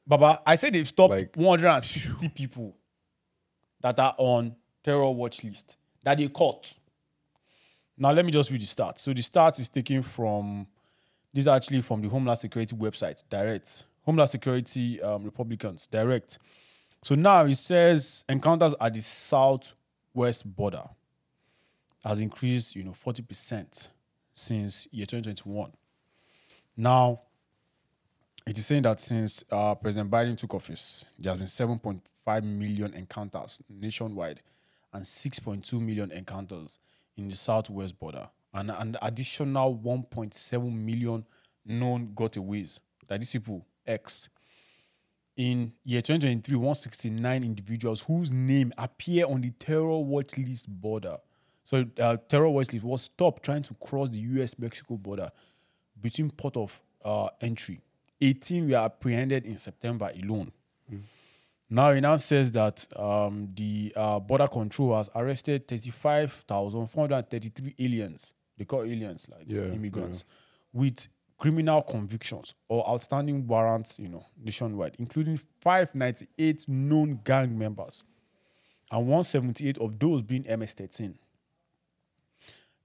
Baba, 0.06 0.41
I 0.45 0.56
said 0.56 0.74
they've 0.74 0.88
stopped 0.88 1.12
Like, 1.12 1.36
160 1.36 2.30
people 2.36 2.76
that 3.82 3.99
are 3.99 4.16
on 4.18 4.56
terror 4.84 5.12
watch 5.12 5.44
list 5.44 5.76
that 6.04 6.18
they 6.18 6.28
caught. 6.28 6.68
Now 7.98 8.12
let 8.12 8.26
me 8.26 8.32
just 8.32 8.52
read 8.52 8.62
the 8.62 8.66
stats. 8.66 8.99
So 8.99 9.14
the 9.14 9.22
stats 9.22 9.60
is 9.60 9.70
taken 9.70 10.02
from 10.04 10.68
this 11.34 11.44
is 11.44 11.48
actually 11.48 11.82
from 11.82 12.02
the 12.02 12.10
Homeland 12.10 12.40
Security 12.40 12.76
website, 12.76 13.24
direct. 13.30 13.84
Homeland 14.06 14.30
Security 14.30 15.02
um, 15.02 15.24
Republicans, 15.24 15.88
direct. 15.88 16.40
So 17.03 17.15
now 17.15 17.45
it 17.45 17.56
says 17.56 18.26
encounters 18.28 18.74
at 18.80 18.94
the 18.94 19.02
southwest 19.02 20.45
border 20.56 20.84
has 22.03 22.19
increased, 22.19 22.76
you 22.76 22.84
know, 22.84 22.91
40% 22.91 23.88
since 24.34 24.88
year 24.91 25.06
2021. 25.06 25.72
Now, 26.76 27.22
it 28.45 28.57
is 28.57 28.65
saying 28.65 28.84
that 28.84 29.02
since 29.02 29.44
uh, 29.52 29.76
President 29.76 30.10
Biden 30.10 30.38
took 30.38 30.53
office, 30.53 31.03
there 31.19 31.36
has 31.36 31.57
been 31.57 31.80
7.5 31.80 32.44
million 32.44 32.94
encounters 32.94 33.61
nationwide 33.69 34.41
and 34.94 35.03
6.2 35.03 35.82
million 35.82 36.11
encounters 36.11 36.80
in 37.18 37.28
the 37.28 37.36
southwest 37.36 37.99
border, 37.99 38.30
and 38.53 38.72
an 38.72 38.95
additional 39.02 39.76
1.7 39.76 40.72
million 40.72 41.26
known 41.65 42.07
gotaways. 42.15 42.80
That 43.07 43.19
these 43.19 43.32
people, 43.32 43.65
X. 43.86 44.30
In 45.38 45.72
year 45.84 46.01
2023, 46.01 46.55
169 46.57 47.43
individuals 47.43 48.01
whose 48.01 48.31
name 48.31 48.73
appear 48.77 49.26
on 49.27 49.41
the 49.41 49.51
terror 49.51 49.99
watch 49.99 50.35
list 50.38 50.68
border. 50.68 51.15
So, 51.64 51.85
uh, 51.99 52.18
terror 52.27 52.49
watch 52.49 52.73
list 52.73 52.84
was 52.84 53.03
stopped 53.03 53.43
trying 53.43 53.61
to 53.64 53.76
cross 53.76 54.09
the 54.09 54.18
US 54.18 54.57
Mexico 54.57 54.97
border 54.97 55.30
between 56.01 56.31
port 56.31 56.57
of 56.57 56.81
uh, 57.05 57.30
entry. 57.39 57.80
18 58.19 58.68
were 58.68 58.77
apprehended 58.77 59.45
in 59.45 59.59
September 59.59 60.09
alone. 60.23 60.51
Now 61.69 61.89
it 61.89 61.99
now 62.01 62.15
says 62.15 62.51
that 62.53 62.88
um, 62.95 63.49
the 63.53 63.93
uh, 63.95 64.19
border 64.19 64.47
control 64.47 64.95
has 64.95 65.09
arrested 65.14 65.68
35,433 65.68 67.76
aliens. 67.80 68.34
They 68.57 68.65
call 68.65 68.81
aliens 68.84 69.27
like 69.30 69.43
Yeah, 69.45 69.65
immigrants 69.65 70.26
with 70.73 71.07
criminal 71.38 71.81
convictions 71.81 72.55
or 72.68 72.88
outstanding 72.89 73.45
warrants, 73.47 73.99
you 73.99 74.07
know, 74.07 74.26
nationwide, 74.43 74.95
including 74.99 75.38
598 75.61 76.68
known 76.68 77.19
gang 77.23 77.57
members 77.57 78.03
and 78.91 79.07
178 79.07 79.77
of 79.77 79.99
those 79.99 80.22
being 80.22 80.43
MS-13 80.43 81.15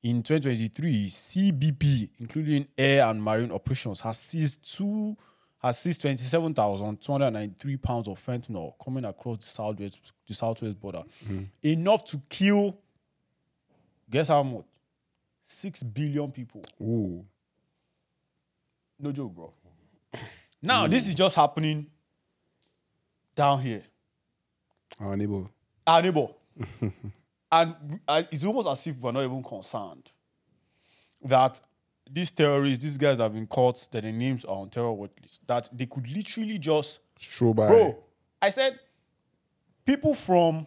in 0.02 0.22
2023, 0.22 1.06
CBP, 1.06 2.10
including 2.18 2.66
air 2.76 3.06
and 3.06 3.22
marine 3.22 3.52
operations, 3.52 4.00
has 4.00 4.18
seized 4.18 4.76
two 4.76 5.16
has 5.62 5.78
seized 5.78 6.00
27,293 6.00 7.76
pounds 7.76 8.08
of 8.08 8.18
fentanyl 8.18 8.72
coming 8.84 9.04
across 9.04 9.38
the 9.38 9.44
southwest 9.44 10.12
the 10.26 10.34
southwest 10.34 10.80
border. 10.80 11.02
Mm-hmm. 11.24 11.44
Enough 11.62 12.04
to 12.06 12.20
kill 12.28 12.76
guess 14.10 14.28
how 14.28 14.42
much? 14.42 14.64
Six 15.40 15.82
billion 15.82 16.30
people. 16.30 16.62
Ooh. 16.80 17.24
No 19.02 19.12
joke, 19.12 19.34
bro. 19.34 19.52
Now, 20.64 20.86
this 20.86 21.08
is 21.08 21.14
just 21.14 21.34
happening 21.34 21.86
down 23.34 23.60
here. 23.60 23.82
Our 25.00 25.16
neighbor. 25.16 25.44
our 25.86 26.00
neighbor. 26.02 26.28
and 27.52 27.74
we- 27.90 27.98
it's 28.30 28.44
almost 28.44 28.68
as 28.68 28.86
if 28.86 29.00
we're 29.00 29.10
not 29.10 29.24
even 29.24 29.42
concerned 29.42 30.12
that 31.24 31.60
these 32.08 32.30
terrorists, 32.30 32.84
these 32.84 32.96
guys 32.96 33.18
have 33.18 33.32
been 33.32 33.46
caught, 33.48 33.88
that 33.90 34.02
their 34.02 34.12
names 34.12 34.44
are 34.44 34.56
on 34.58 34.70
terror 34.70 34.92
watch 34.92 35.10
list, 35.20 35.44
that 35.48 35.68
they 35.72 35.86
could 35.86 36.08
literally 36.14 36.58
just, 36.58 37.00
Stroll 37.18 37.54
by. 37.54 37.66
bro. 37.66 37.98
I 38.40 38.50
said, 38.50 38.78
people 39.84 40.14
from, 40.14 40.66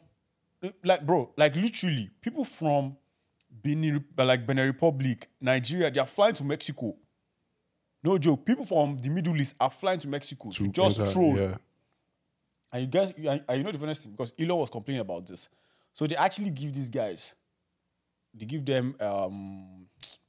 like, 0.83 1.05
bro, 1.05 1.31
like 1.37 1.55
literally, 1.55 2.09
people 2.19 2.43
from 2.43 2.97
Benin, 3.63 4.03
like 4.17 4.45
Benin 4.45 4.65
Republic, 4.67 5.29
Nigeria, 5.39 5.89
they 5.89 5.99
are 6.01 6.05
flying 6.05 6.33
to 6.35 6.43
Mexico. 6.43 6.95
No 8.05 8.19
joke. 8.19 8.45
People 8.45 8.65
from 8.65 8.97
the 8.97 9.09
Middle 9.09 9.35
East 9.35 9.55
are 9.59 9.69
flying 9.69 9.99
to 9.99 10.07
Mexico 10.07 10.51
to, 10.51 10.67
just 10.67 10.99
enter, 10.99 11.11
troll. 11.11 11.37
Yeah. 11.37 11.55
And 12.71 12.81
you 12.83 12.87
guys, 12.87 13.13
you, 13.17 13.29
and 13.29 13.43
you 13.57 13.63
know 13.63 13.71
the 13.71 13.79
funniest 13.79 14.03
thing 14.03 14.11
because 14.11 14.31
Elon 14.39 14.59
was 14.59 14.69
complaining 14.69 15.01
about 15.01 15.25
this. 15.25 15.49
So 15.91 16.05
they 16.05 16.15
actually 16.15 16.51
give 16.51 16.71
these 16.71 16.89
guys, 16.89 17.33
they 18.33 18.45
give 18.45 18.63
them 18.63 18.95
um, 18.99 19.87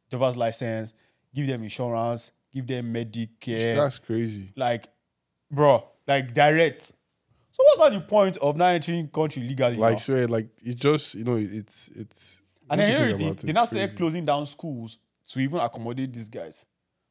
driver's 0.08 0.38
license, 0.38 0.94
give 1.34 1.46
them 1.46 1.62
insurance, 1.64 2.32
give 2.54 2.66
them 2.66 2.94
Medicare, 2.94 3.74
That's 3.74 3.98
crazy. 3.98 4.52
like, 4.56 4.88
bro, 5.50 5.84
like 6.06 6.32
direct. 6.32 6.92
So 7.50 7.62
what's 7.62 7.78
not 7.78 7.92
the 7.92 8.00
point 8.00 8.38
of 8.38 8.56
not 8.56 8.68
entering 8.68 9.08
country 9.08 9.42
legally? 9.42 9.76
Like 9.76 9.94
now? 9.94 9.98
swear, 9.98 10.28
like 10.28 10.48
it's 10.64 10.76
just 10.76 11.14
you 11.14 11.24
know 11.24 11.36
it's 11.36 11.88
it's. 11.88 12.40
and 12.70 12.80
then 12.80 12.90
you 12.90 12.96
here 12.96 13.18
think 13.18 13.40
they, 13.40 13.46
they 13.48 13.52
now 13.52 13.64
started 13.64 13.94
closing 13.98 14.24
down 14.24 14.46
schools 14.46 14.98
to 15.28 15.40
even 15.40 15.58
accommodate 15.58 16.14
these 16.14 16.30
guys. 16.30 16.64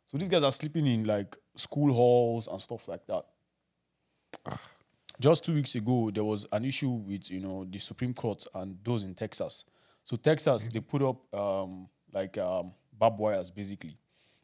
So 0.07 0.17
these 0.17 0.29
guys 0.29 0.43
are 0.43 0.51
sleeping 0.51 0.85
in 0.87 1.03
like 1.03 1.35
school 1.55 1.93
halls 1.93 2.47
and 2.47 2.61
stuff 2.61 2.87
like 2.87 3.05
that. 3.07 3.25
Just 5.19 5.45
two 5.45 5.53
weeks 5.53 5.75
ago, 5.75 6.11
there 6.13 6.23
was 6.23 6.45
an 6.51 6.65
issue 6.65 6.89
with 6.89 7.31
you 7.31 7.39
know 7.39 7.65
the 7.69 7.79
Supreme 7.79 8.13
Court 8.13 8.45
and 8.53 8.77
those 8.83 9.03
in 9.03 9.15
Texas. 9.15 9.63
So 10.03 10.17
Texas, 10.17 10.67
they 10.67 10.81
put 10.81 11.01
up 11.01 11.33
um, 11.33 11.87
like 12.13 12.37
um, 12.37 12.73
barbed 12.97 13.19
wires 13.19 13.49
basically 13.49 13.97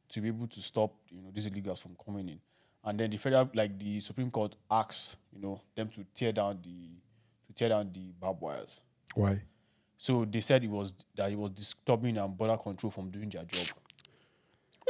to 0.09 0.21
be 0.21 0.29
able 0.29 0.47
to 0.47 0.61
stop 0.61 0.93
you 1.09 1.21
know 1.21 1.29
these 1.33 1.47
illegals 1.47 1.81
from 1.81 1.95
coming 2.03 2.29
in. 2.29 2.39
And 2.83 2.99
then 2.99 3.11
the 3.11 3.17
federal, 3.17 3.49
like 3.53 3.77
the 3.77 3.99
Supreme 3.99 4.31
Court, 4.31 4.55
asked 4.69 5.17
you 5.33 5.41
know 5.41 5.61
them 5.75 5.89
to 5.89 6.05
tear 6.15 6.31
down 6.31 6.59
the 6.63 6.89
to 7.47 7.53
tear 7.53 7.69
down 7.69 7.91
the 7.93 8.11
barbed 8.19 8.41
wires. 8.41 8.79
Why? 9.13 9.43
So 9.97 10.25
they 10.25 10.41
said 10.41 10.63
it 10.63 10.69
was 10.71 10.93
that 11.15 11.31
it 11.31 11.37
was 11.37 11.51
disturbing 11.51 12.17
and 12.17 12.35
border 12.35 12.57
control 12.57 12.89
from 12.89 13.11
doing 13.11 13.29
their 13.29 13.43
job. 13.43 13.67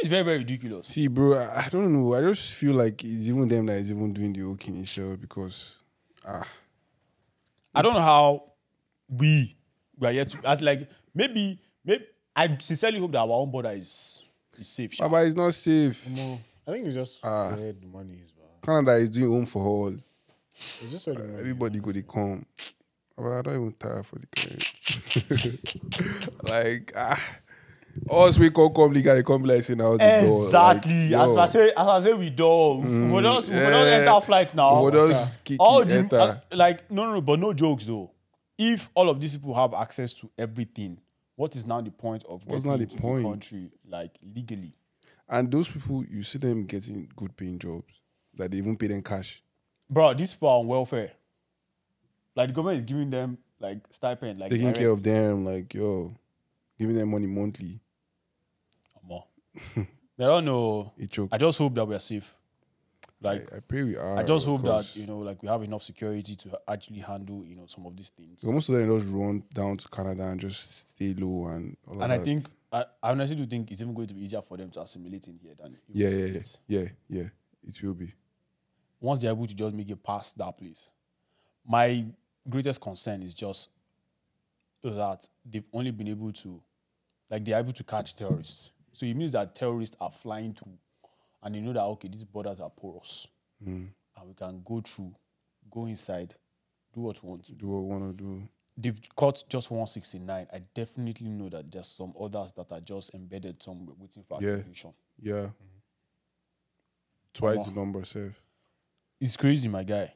It's 0.01 0.09
very 0.09 0.23
very 0.23 0.37
ridiculous. 0.39 0.87
See, 0.87 1.07
bro, 1.07 1.37
I, 1.37 1.65
I 1.65 1.69
don't 1.69 1.93
know. 1.93 2.13
I 2.15 2.21
just 2.21 2.53
feel 2.53 2.73
like 2.73 3.03
it's 3.03 3.27
even 3.29 3.47
them 3.47 3.67
that 3.67 3.77
is 3.77 3.91
even 3.91 4.11
doing 4.13 4.33
the 4.33 4.43
okay 4.53 4.71
initial 4.71 5.15
because 5.17 5.77
ah 6.25 6.47
I 7.73 7.81
don't 7.81 7.93
know 7.93 8.01
how 8.01 8.43
we 9.07 9.55
we 9.97 10.07
are 10.07 10.11
yet 10.11 10.29
to 10.31 10.39
as 10.49 10.61
like 10.61 10.89
maybe 11.13 11.59
maybe 11.85 12.05
I 12.35 12.57
sincerely 12.59 12.99
hope 12.99 13.11
that 13.11 13.19
our 13.19 13.29
own 13.29 13.51
border 13.51 13.69
is 13.71 14.23
is 14.57 14.67
safe. 14.69 14.93
sha. 14.93 15.07
Baba 15.07 15.23
is 15.25 15.35
not 15.35 15.53
safe. 15.53 16.07
I 16.67 16.71
think 16.71 16.85
it's 16.87 16.95
just 16.95 17.19
Ah. 17.23 17.53
where 17.55 17.73
the 17.73 17.87
money 17.87 18.13
is, 18.21 18.31
bro. 18.31 18.45
Canada 18.63 18.93
is 18.97 19.09
doing 19.09 19.29
home 19.31 19.45
for 19.45 19.63
all. 19.63 19.93
It's 20.55 20.91
just 20.91 21.05
where 21.07 21.15
the 21.15 21.23
money 21.23 21.39
Everybody 21.39 21.79
go 21.79 21.91
they 21.91 22.01
come. 22.03 22.45
Well, 23.17 23.33
I 23.37 23.41
don't 23.43 23.55
even 23.55 23.73
tire 23.73 24.03
for 24.03 24.17
the 24.19 24.27
client. 24.27 24.63
like 26.43 26.91
ah, 26.95 27.21
us 28.09 28.39
we 28.39 28.49
come 28.49 28.73
come 28.73 28.93
they 28.93 29.23
come 29.23 29.43
like 29.43 29.63
saying 29.63 29.79
how's 29.79 29.97
the 29.99 30.05
door. 30.05 30.43
Exactly. 30.45 31.09
Like, 31.09 31.29
as 31.29 31.37
I 31.37 31.45
say, 31.45 31.67
as 31.69 31.87
I 31.87 32.01
say, 32.01 32.13
we 32.13 32.29
do. 32.29 32.75
we 32.75 33.09
for 33.09 33.21
just, 33.21 33.47
we 33.49 33.53
for 33.55 33.59
just 33.71 33.91
enter 33.91 34.21
flights 34.21 34.55
now. 34.55 34.83
We 34.83 34.91
for 34.91 35.07
just 35.09 35.43
kick 35.43 35.57
all 35.59 35.85
the 35.85 35.95
enter. 35.95 36.17
uh, 36.17 36.37
like 36.51 36.89
no, 36.91 37.05
no, 37.05 37.13
no, 37.13 37.21
but 37.21 37.39
no 37.39 37.53
jokes 37.53 37.85
though. 37.85 38.11
If 38.57 38.89
all 38.95 39.09
of 39.09 39.19
these 39.19 39.35
people 39.37 39.53
have 39.53 39.73
access 39.73 40.13
to 40.15 40.29
everything, 40.37 40.99
what 41.35 41.55
is 41.55 41.65
now 41.65 41.81
the 41.81 41.91
point 41.91 42.23
of 42.29 42.45
What's 42.45 42.63
getting 42.63 42.71
now 42.71 42.77
the 42.77 42.83
into 42.83 42.97
point? 42.97 43.23
the 43.23 43.29
country 43.29 43.71
like 43.87 44.11
legally? 44.35 44.73
and 45.29 45.49
those 45.49 45.67
people, 45.69 46.03
you 46.09 46.23
see 46.23 46.39
them 46.39 46.65
getting 46.65 47.09
good 47.15 47.35
paying 47.37 47.57
jobs. 47.57 48.01
Like 48.37 48.51
they 48.51 48.57
even 48.57 48.75
pay 48.77 48.87
them 48.87 49.01
cash. 49.01 49.41
Bro, 49.89 50.15
these 50.15 50.33
people 50.33 50.49
are 50.49 50.59
on 50.59 50.67
welfare. 50.67 51.11
Like 52.35 52.47
the 52.49 52.53
government 52.53 52.79
is 52.79 52.83
giving 52.85 53.09
them 53.09 53.37
like 53.59 53.79
stipend, 53.91 54.39
like 54.39 54.49
Taking 54.49 54.65
direct. 54.67 54.79
care 54.79 54.89
of 54.89 55.03
them, 55.03 55.45
like 55.45 55.73
yo, 55.73 56.13
giving 56.77 56.95
them 56.95 57.11
money 57.11 57.27
monthly. 57.27 57.79
They 60.17 60.25
don't 60.27 60.45
know. 60.45 60.93
Choke. 61.09 61.29
I 61.31 61.37
just 61.39 61.57
hope 61.57 61.73
that 61.73 61.85
we 61.87 61.95
are 61.95 61.99
safe. 61.99 62.35
Like 63.23 63.51
I 63.53 63.59
pray 63.59 63.81
we 63.83 63.97
are. 63.97 64.17
I 64.17 64.23
just 64.23 64.45
hope 64.45 64.61
that 64.63 64.95
you 64.95 65.07
know, 65.07 65.19
like 65.19 65.41
we 65.41 65.47
have 65.47 65.63
enough 65.63 65.81
security 65.81 66.35
to 66.35 66.59
actually 66.67 66.99
handle, 66.99 67.43
you 67.45 67.55
know, 67.55 67.65
some 67.65 67.85
of 67.87 67.95
these 67.95 68.09
things. 68.09 68.41
So 68.41 68.51
most 68.51 68.69
of 68.69 68.75
them 68.75 68.99
just 68.99 69.11
run 69.11 69.43
down 69.53 69.77
to 69.77 69.87
Canada 69.89 70.27
and 70.27 70.39
just 70.39 70.89
stay 70.91 71.13
low 71.15 71.47
and 71.47 71.75
And 71.89 72.03
I 72.03 72.17
that. 72.17 72.23
think 72.23 72.47
I, 72.71 72.85
I 73.01 73.11
honestly 73.11 73.35
do 73.35 73.45
think 73.45 73.71
it's 73.71 73.81
even 73.81 73.93
going 73.93 74.07
to 74.07 74.13
be 74.13 74.23
easier 74.25 74.41
for 74.41 74.57
them 74.57 74.69
to 74.71 74.81
assimilate 74.81 75.27
in 75.27 75.37
here 75.37 75.53
than 75.59 75.77
yeah, 75.91 76.09
yeah, 76.09 76.25
yeah, 76.25 76.41
yeah, 76.67 76.87
yeah, 77.09 77.29
it 77.67 77.81
will 77.81 77.93
be. 77.93 78.13
Once 78.99 79.21
they're 79.21 79.31
able 79.31 79.47
to 79.47 79.55
just 79.55 79.73
make 79.73 79.89
it 79.89 80.03
past 80.03 80.37
that 80.37 80.55
place. 80.57 80.87
My 81.67 82.05
greatest 82.47 82.79
concern 82.81 83.21
is 83.23 83.33
just 83.33 83.69
that 84.83 85.27
they've 85.45 85.67
only 85.73 85.91
been 85.91 86.07
able 86.07 86.31
to, 86.31 86.61
like, 87.29 87.43
they're 87.45 87.59
able 87.59 87.73
to 87.73 87.83
catch 87.83 88.15
terrorists. 88.15 88.69
So 88.93 89.05
it 89.05 89.15
means 89.15 89.31
that 89.31 89.55
terrorists 89.55 89.95
are 90.01 90.11
flying 90.11 90.53
through, 90.53 90.77
and 91.43 91.55
they 91.55 91.59
know 91.61 91.73
that 91.73 91.83
okay, 91.83 92.07
these 92.09 92.23
borders 92.23 92.59
are 92.59 92.69
porous, 92.69 93.27
mm. 93.65 93.87
and 94.17 94.27
we 94.27 94.33
can 94.33 94.61
go 94.65 94.81
through, 94.81 95.13
go 95.69 95.85
inside, 95.85 96.35
do 96.93 97.01
what 97.01 97.23
we 97.23 97.29
want 97.29 97.45
to 97.45 97.53
do. 97.53 97.67
What 97.67 97.81
we 97.83 97.87
want 97.87 98.17
to 98.17 98.23
do. 98.23 98.47
they've 98.77 98.99
caught 99.15 99.43
just 99.49 99.69
169. 99.69 100.47
I 100.51 100.61
definitely 100.73 101.29
know 101.29 101.49
that 101.49 101.71
there's 101.71 101.87
some 101.87 102.13
others 102.19 102.51
that 102.53 102.71
are 102.71 102.81
just 102.81 103.13
embedded 103.13 103.61
somewhere 103.61 103.95
waiting 103.99 104.23
for 104.23 104.41
Yeah. 104.41 104.53
activation. 104.55 104.93
Yeah. 105.21 105.49
Twice 107.33 107.65
the 107.65 107.71
number, 107.71 108.03
safe. 108.03 108.41
It's 109.19 109.37
crazy, 109.37 109.67
my 109.69 109.83
guy. 109.83 110.13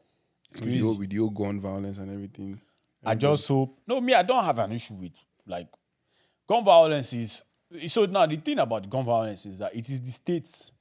It's 0.49 0.61
With 0.61 0.69
crazy. 0.69 0.97
with 0.97 1.14
whole 1.14 1.30
gun 1.30 1.60
violence 1.60 1.97
and 1.97 2.11
everything. 2.11 2.60
I 3.06 3.15
just 3.15 3.47
hope. 3.47 3.80
No, 3.88 4.02
me, 4.02 4.14
I 4.14 4.23
don't 4.23 4.43
have 4.43 4.57
an 4.60 4.72
issue 4.72 4.95
with 4.95 5.14
like 5.45 5.68
gun 6.47 6.64
violence. 6.64 7.14
Is 7.14 7.43
so 7.87 8.05
now 8.05 8.25
the 8.25 8.37
thing 8.37 8.59
about 8.59 8.89
gun 8.89 9.03
violence 9.05 9.45
is 9.45 9.59
that 9.59 9.75
it 9.75 9.89
is 9.89 10.01
the 10.01 10.11
states 10.11 10.71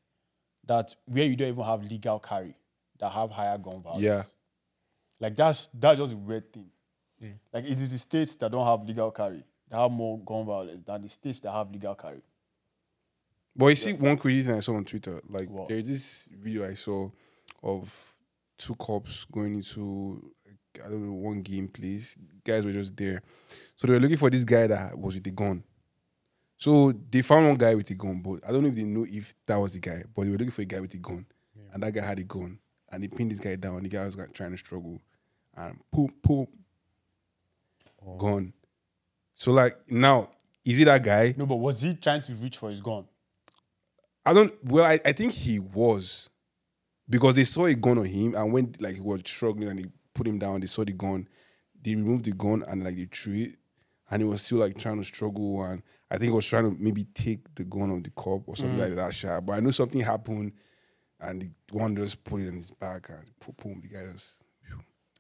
that 0.67 0.95
where 1.07 1.25
you 1.25 1.37
don't 1.37 1.49
even 1.49 1.65
have 1.65 1.83
legal 1.83 2.19
carry 2.19 2.55
that 2.99 3.11
have 3.11 3.31
higher 3.31 3.59
gun 3.59 3.83
violence. 3.83 4.03
Yeah. 4.03 4.23
like 5.21 5.37
that's 5.37 5.69
that's 5.75 5.99
just 5.99 6.13
a 6.15 6.17
weird 6.17 6.53
thing. 6.53 6.71
Mm. 7.23 7.35
Like 7.53 7.65
it 7.65 7.71
is 7.73 7.93
the 7.93 7.99
states 7.99 8.37
that 8.37 8.51
don't 8.51 8.67
have 8.67 8.87
legal 8.87 9.11
carry 9.11 9.45
that 9.71 9.79
have 9.79 9.91
more 9.91 10.19
gun 10.21 10.45
violence 10.47 10.83
than 10.85 11.03
the 11.03 11.09
states 11.09 11.41
that 11.41 11.53
have 11.53 11.71
legal 11.71 11.95
carry. 11.95 12.23
But 13.57 13.67
you 13.67 13.77
see, 13.77 13.93
one 13.93 14.17
crazy 14.17 14.43
thing 14.47 14.57
I 14.57 14.61
saw 14.61 14.75
on 14.75 14.85
Twitter, 14.85 15.21
like 15.29 15.49
What? 15.49 15.69
there's 15.69 15.87
this 15.87 16.29
video 16.33 16.69
I 16.69 16.75
saw 16.75 17.09
of 17.63 18.13
two 18.59 18.75
cops 18.75 19.25
going 19.27 19.55
into 19.57 20.33
I 20.85 20.89
don't 20.89 21.07
know 21.07 21.13
one 21.13 21.41
game 21.43 21.69
place. 21.69 22.17
Guys 22.45 22.65
were 22.65 22.73
just 22.73 22.97
there, 22.97 23.23
so 23.77 23.87
they 23.87 23.95
were 23.95 24.01
looking 24.01 24.17
for 24.17 24.29
this 24.29 24.45
guy 24.45 24.67
that 24.67 24.99
was 24.99 25.15
with 25.15 25.25
the 25.25 25.31
gun. 25.31 25.63
So 26.57 26.93
they 26.93 27.23
found 27.23 27.47
one 27.47 27.57
guy 27.57 27.75
with 27.75 27.91
a 27.91 27.95
gun, 27.95 28.21
but 28.23 28.41
I 28.47 28.53
don't 28.53 28.63
know 28.63 28.69
if 28.69 28.77
they 28.77 28.85
know 28.85 29.07
if 29.09 29.35
that 29.47 29.57
was 29.57 29.75
the 29.75 29.81
guy. 29.81 30.05
But 30.15 30.23
they 30.23 30.31
were 30.31 30.37
looking 30.37 30.51
for 30.51 30.63
a 30.63 30.67
guy 30.67 30.81
with 30.81 30.95
a 30.95 30.99
gun, 30.99 31.27
and 31.73 31.83
that 31.83 31.93
guy 31.93 32.05
had 32.05 32.19
a 32.19 32.25
gun, 32.25 32.59
and 32.91 33.03
they 33.03 33.09
pinned 33.09 33.31
this 33.31 33.41
guy 33.41 33.57
down. 33.57 33.83
The 33.83 33.89
guy 33.89 34.05
was 34.05 34.17
like, 34.17 34.33
trying 34.33 34.53
to 34.53 34.59
struggle, 34.59 35.01
and 35.57 35.79
poop, 35.93 36.11
poop, 36.23 36.49
oh. 38.07 38.17
gone. 38.17 38.53
So 39.35 39.53
like 39.53 39.77
now, 39.89 40.31
is 40.65 40.81
it 40.81 40.85
that 40.85 41.03
guy? 41.03 41.35
No, 41.37 41.47
but 41.47 41.57
was 41.57 41.81
he 41.81 41.95
trying 41.95 42.23
to 42.23 42.35
reach 42.35 42.57
for 42.57 42.71
his 42.71 42.81
gun? 42.81 43.05
I 44.25 44.33
don't. 44.33 44.53
Well, 44.65 44.85
I, 44.85 45.01
I 45.05 45.13
think 45.13 45.33
he 45.33 45.59
was 45.59 46.31
because 47.09 47.35
they 47.35 47.45
saw 47.45 47.67
a 47.67 47.75
gun 47.75 47.99
on 47.99 48.07
him, 48.07 48.35
and 48.35 48.53
when 48.53 48.75
like 48.81 48.95
he 48.95 49.01
was 49.01 49.23
struggling 49.27 49.69
and 49.69 49.79
they 49.81 49.87
put 50.15 50.27
him 50.27 50.39
down, 50.39 50.61
they 50.61 50.67
saw 50.67 50.85
the 50.85 50.93
gun. 50.93 51.29
They 51.83 51.95
removed 51.95 52.25
the 52.25 52.33
gun 52.33 52.65
and 52.67 52.85
like 52.85 52.97
they 52.97 53.09
threw 53.11 53.35
it, 53.35 53.57
and 54.11 54.23
he 54.23 54.29
was 54.29 54.43
still 54.43 54.59
like 54.59 54.79
trying 54.79 54.99
to 54.99 55.05
struggle. 55.05 55.63
And 55.63 55.83
I 56.15 56.19
think 56.19 56.31
he 56.31 56.35
was 56.37 56.47
trying 56.47 56.71
to 56.71 56.81
maybe 56.81 57.05
take 57.13 57.53
the 57.57 57.65
gun 57.65 57.91
of 57.91 58.05
the 58.05 58.11
cop 58.11 58.43
or 58.47 58.55
something 58.55 58.79
like 58.79 58.93
mm. 58.93 58.97
that. 58.97 59.13
Shot, 59.13 59.45
but 59.45 59.55
I 59.55 59.61
know 59.61 59.73
something 59.73 60.01
happened, 60.01 60.53
and 61.21 61.43
the 61.43 61.51
one 61.73 61.97
just 61.97 62.23
put 62.23 62.41
it 62.41 62.47
in 62.49 62.55
his 62.55 62.71
back 62.71 63.09
and 63.09 63.29
boom, 63.41 63.55
boom 63.61 63.81
the 63.83 63.89
guy 63.89 64.13
just. 64.13 64.45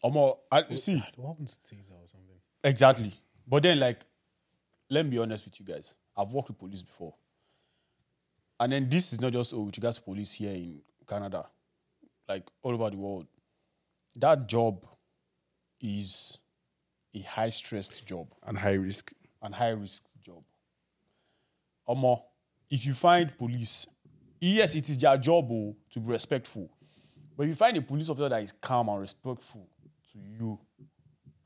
Omo, 0.04 0.38
I 0.52 0.72
see 0.76 1.02
What 1.16 1.28
happens 1.28 1.58
to 1.64 1.74
taser 1.74 1.92
or 1.92 2.06
something? 2.06 2.36
exactly. 2.62 3.12
But 3.46 3.64
then, 3.64 3.80
like, 3.80 4.04
let 4.88 5.04
me 5.04 5.12
be 5.12 5.18
honest 5.18 5.46
with 5.46 5.58
you 5.58 5.66
guys. 5.66 5.94
I've 6.16 6.30
worked 6.32 6.48
with 6.48 6.58
police 6.58 6.82
before, 6.82 7.14
and 8.60 8.70
then 8.70 8.88
this 8.88 9.12
is 9.12 9.20
not 9.20 9.32
just 9.32 9.52
oh, 9.52 9.62
with 9.62 9.76
regards 9.76 9.98
to 9.98 10.04
police 10.04 10.32
here 10.32 10.52
in 10.52 10.80
Canada, 11.08 11.46
like 12.28 12.44
all 12.62 12.72
over 12.72 12.88
the 12.90 12.98
world. 12.98 13.26
That 14.16 14.46
job 14.46 14.86
is 15.80 16.38
a 17.14 17.20
high 17.22 17.50
stressed 17.50 18.06
job 18.06 18.28
And 18.46 18.56
high 18.56 18.74
risk. 18.74 19.12
and 19.42 19.54
high 19.54 19.70
risk 19.70 20.04
job. 20.04 20.13
Omo, 21.88 22.22
if 22.70 22.86
you 22.86 22.94
find 22.94 23.36
police, 23.36 23.86
yes, 24.40 24.74
it 24.74 24.88
is 24.88 24.98
their 24.98 25.16
job 25.16 25.46
oh, 25.50 25.76
to 25.90 26.00
be 26.00 26.12
respectful. 26.12 26.70
But 27.36 27.44
if 27.44 27.48
you 27.50 27.54
find 27.54 27.76
a 27.76 27.82
police 27.82 28.08
officer 28.08 28.28
that 28.28 28.42
is 28.42 28.52
calm 28.52 28.88
and 28.88 29.00
respectful 29.00 29.66
to 30.12 30.18
you, 30.18 30.58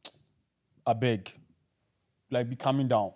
I 0.86 0.92
beg, 0.92 1.32
like 2.30 2.48
be 2.48 2.56
calming 2.56 2.88
down. 2.88 3.12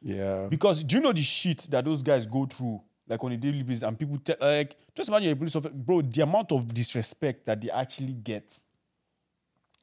Yeah. 0.00 0.46
Because 0.48 0.84
do 0.84 0.96
you 0.96 1.02
know 1.02 1.12
the 1.12 1.22
shit 1.22 1.62
that 1.70 1.84
those 1.84 2.02
guys 2.02 2.26
go 2.26 2.46
through, 2.46 2.80
like 3.06 3.22
on 3.22 3.32
a 3.32 3.36
daily 3.36 3.62
basis, 3.62 3.82
and 3.82 3.98
people 3.98 4.18
tell, 4.18 4.36
like, 4.40 4.76
just 4.94 5.08
imagine 5.08 5.32
a 5.32 5.36
police 5.36 5.56
officer, 5.56 5.74
bro, 5.74 6.02
the 6.02 6.22
amount 6.22 6.52
of 6.52 6.72
disrespect 6.72 7.44
that 7.46 7.60
they 7.60 7.70
actually 7.70 8.14
get. 8.14 8.60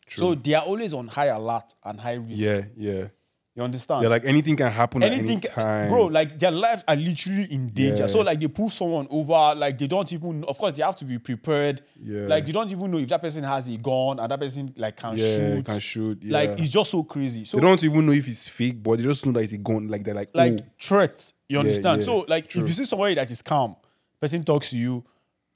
True. 0.05 0.21
So 0.21 0.35
they 0.35 0.53
are 0.53 0.63
always 0.63 0.93
on 0.93 1.07
high 1.07 1.27
alert 1.27 1.73
and 1.83 1.99
high 1.99 2.13
risk. 2.13 2.39
Yeah. 2.39 2.61
Yeah. 2.75 3.07
You 3.55 3.63
understand? 3.63 4.03
They're 4.03 4.09
like 4.09 4.25
anything 4.25 4.57
can 4.57 4.69
happen 4.69 5.01
anything, 5.01 5.37
at 5.37 5.57
any 5.57 5.65
time, 5.65 5.89
bro. 5.89 6.07
Like 6.07 6.37
their 6.37 6.51
lives 6.51 6.83
are 6.89 6.95
literally 6.97 7.45
in 7.45 7.67
danger. 7.67 8.03
Yeah. 8.03 8.07
So 8.07 8.19
like 8.19 8.37
they 8.37 8.49
pull 8.49 8.69
someone 8.69 9.07
over, 9.09 9.53
like 9.55 9.77
they 9.77 9.87
don't 9.87 10.11
even. 10.11 10.43
Of 10.43 10.57
course, 10.57 10.73
they 10.73 10.83
have 10.83 10.97
to 10.97 11.05
be 11.05 11.19
prepared. 11.19 11.81
Yeah. 11.97 12.27
Like 12.27 12.47
you 12.47 12.53
don't 12.53 12.69
even 12.69 12.91
know 12.91 12.97
if 12.97 13.07
that 13.07 13.21
person 13.21 13.45
has 13.45 13.69
a 13.69 13.77
gun 13.77 14.19
and 14.19 14.29
that 14.29 14.37
person 14.37 14.73
like 14.75 14.97
can 14.97 15.17
Yeah, 15.17 15.37
shoot. 15.37 15.65
can 15.65 15.79
shoot, 15.79 16.21
Yeah. 16.21 16.33
Like 16.33 16.49
it's 16.59 16.67
just 16.67 16.91
so 16.91 17.03
crazy. 17.03 17.45
So 17.45 17.55
They 17.55 17.61
don't 17.61 17.81
even 17.81 18.05
know 18.05 18.11
if 18.11 18.27
it's 18.27 18.49
fake, 18.49 18.83
but 18.83 18.97
they 18.97 19.03
just 19.03 19.25
know 19.25 19.31
that 19.31 19.43
it's 19.43 19.53
a 19.53 19.57
gun. 19.57 19.87
Like 19.87 20.03
they're 20.03 20.13
like, 20.13 20.31
like 20.33 20.59
oh, 20.59 20.65
threat. 20.77 21.31
You 21.47 21.59
understand? 21.59 22.03
so 22.03 22.25
like 22.27 22.49
true. 22.49 22.61
if 22.63 22.67
you 22.67 22.73
see 22.73 22.85
somebody 22.85 23.15
that 23.15 23.31
is 23.31 23.41
calm, 23.41 23.77
person 24.19 24.43
talks 24.43 24.71
to 24.71 24.77
you, 24.77 25.01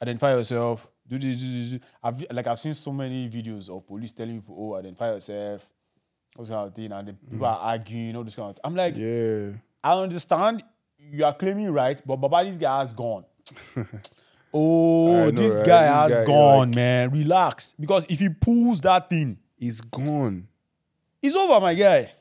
identify 0.01 0.35
yourself, 0.35 0.89
do 1.05 1.17
this, 1.17 1.35
do 1.35 1.45
this, 1.45 1.69
do 1.71 1.77
this. 1.79 1.87
I've 2.01 2.25
like 2.31 2.47
I've 2.47 2.59
seen 2.61 2.73
so 2.73 2.93
many 2.93 3.27
videos 3.27 3.69
of 3.69 3.85
police 3.85 4.13
telling 4.13 4.39
people, 4.39 4.55
oh, 4.57 4.75
identify 4.75 5.11
yourself, 5.11 5.73
those 6.37 6.49
mm. 6.49 6.53
kind 6.53 6.67
of 6.67 6.73
thing, 6.75 6.91
and 6.91 7.07
then 7.07 7.17
people 7.29 7.45
are 7.45 7.57
arguing, 7.57 8.15
all 8.15 8.23
this 8.23 8.35
kind 8.35 8.49
of. 8.49 8.59
I'm 8.63 8.75
like, 8.75 8.95
yeah. 8.95 9.51
I 9.83 9.93
understand 9.93 10.63
you 11.11 11.25
are 11.25 11.33
claiming 11.33 11.71
right, 11.71 12.01
but 12.05 12.17
Baba, 12.17 12.43
this 12.43 12.57
guy 12.57 12.79
has 12.79 12.93
gone. 12.93 13.25
oh, 14.53 15.13
know, 15.13 15.31
this 15.31 15.55
right? 15.55 15.65
guy 15.65 16.07
This 16.07 16.17
has 16.17 16.17
guy, 16.19 16.25
gone, 16.25 16.67
like- 16.69 16.75
man. 16.75 17.11
Relax. 17.11 17.75
Because 17.79 18.05
if 18.11 18.19
he 18.19 18.29
pulls 18.29 18.81
that 18.81 19.09
thing, 19.09 19.37
It's 19.57 19.81
gone. 19.81 20.47
it's 21.21 21.35
over, 21.35 21.59
my 21.59 21.73
guy. 21.73 22.13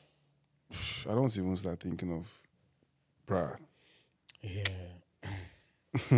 I 1.09 1.13
don't 1.13 1.35
even 1.35 1.57
start 1.57 1.79
thinking 1.79 2.13
of, 2.13 2.27
bruh. 3.27 3.57
Yeah. 4.41 4.63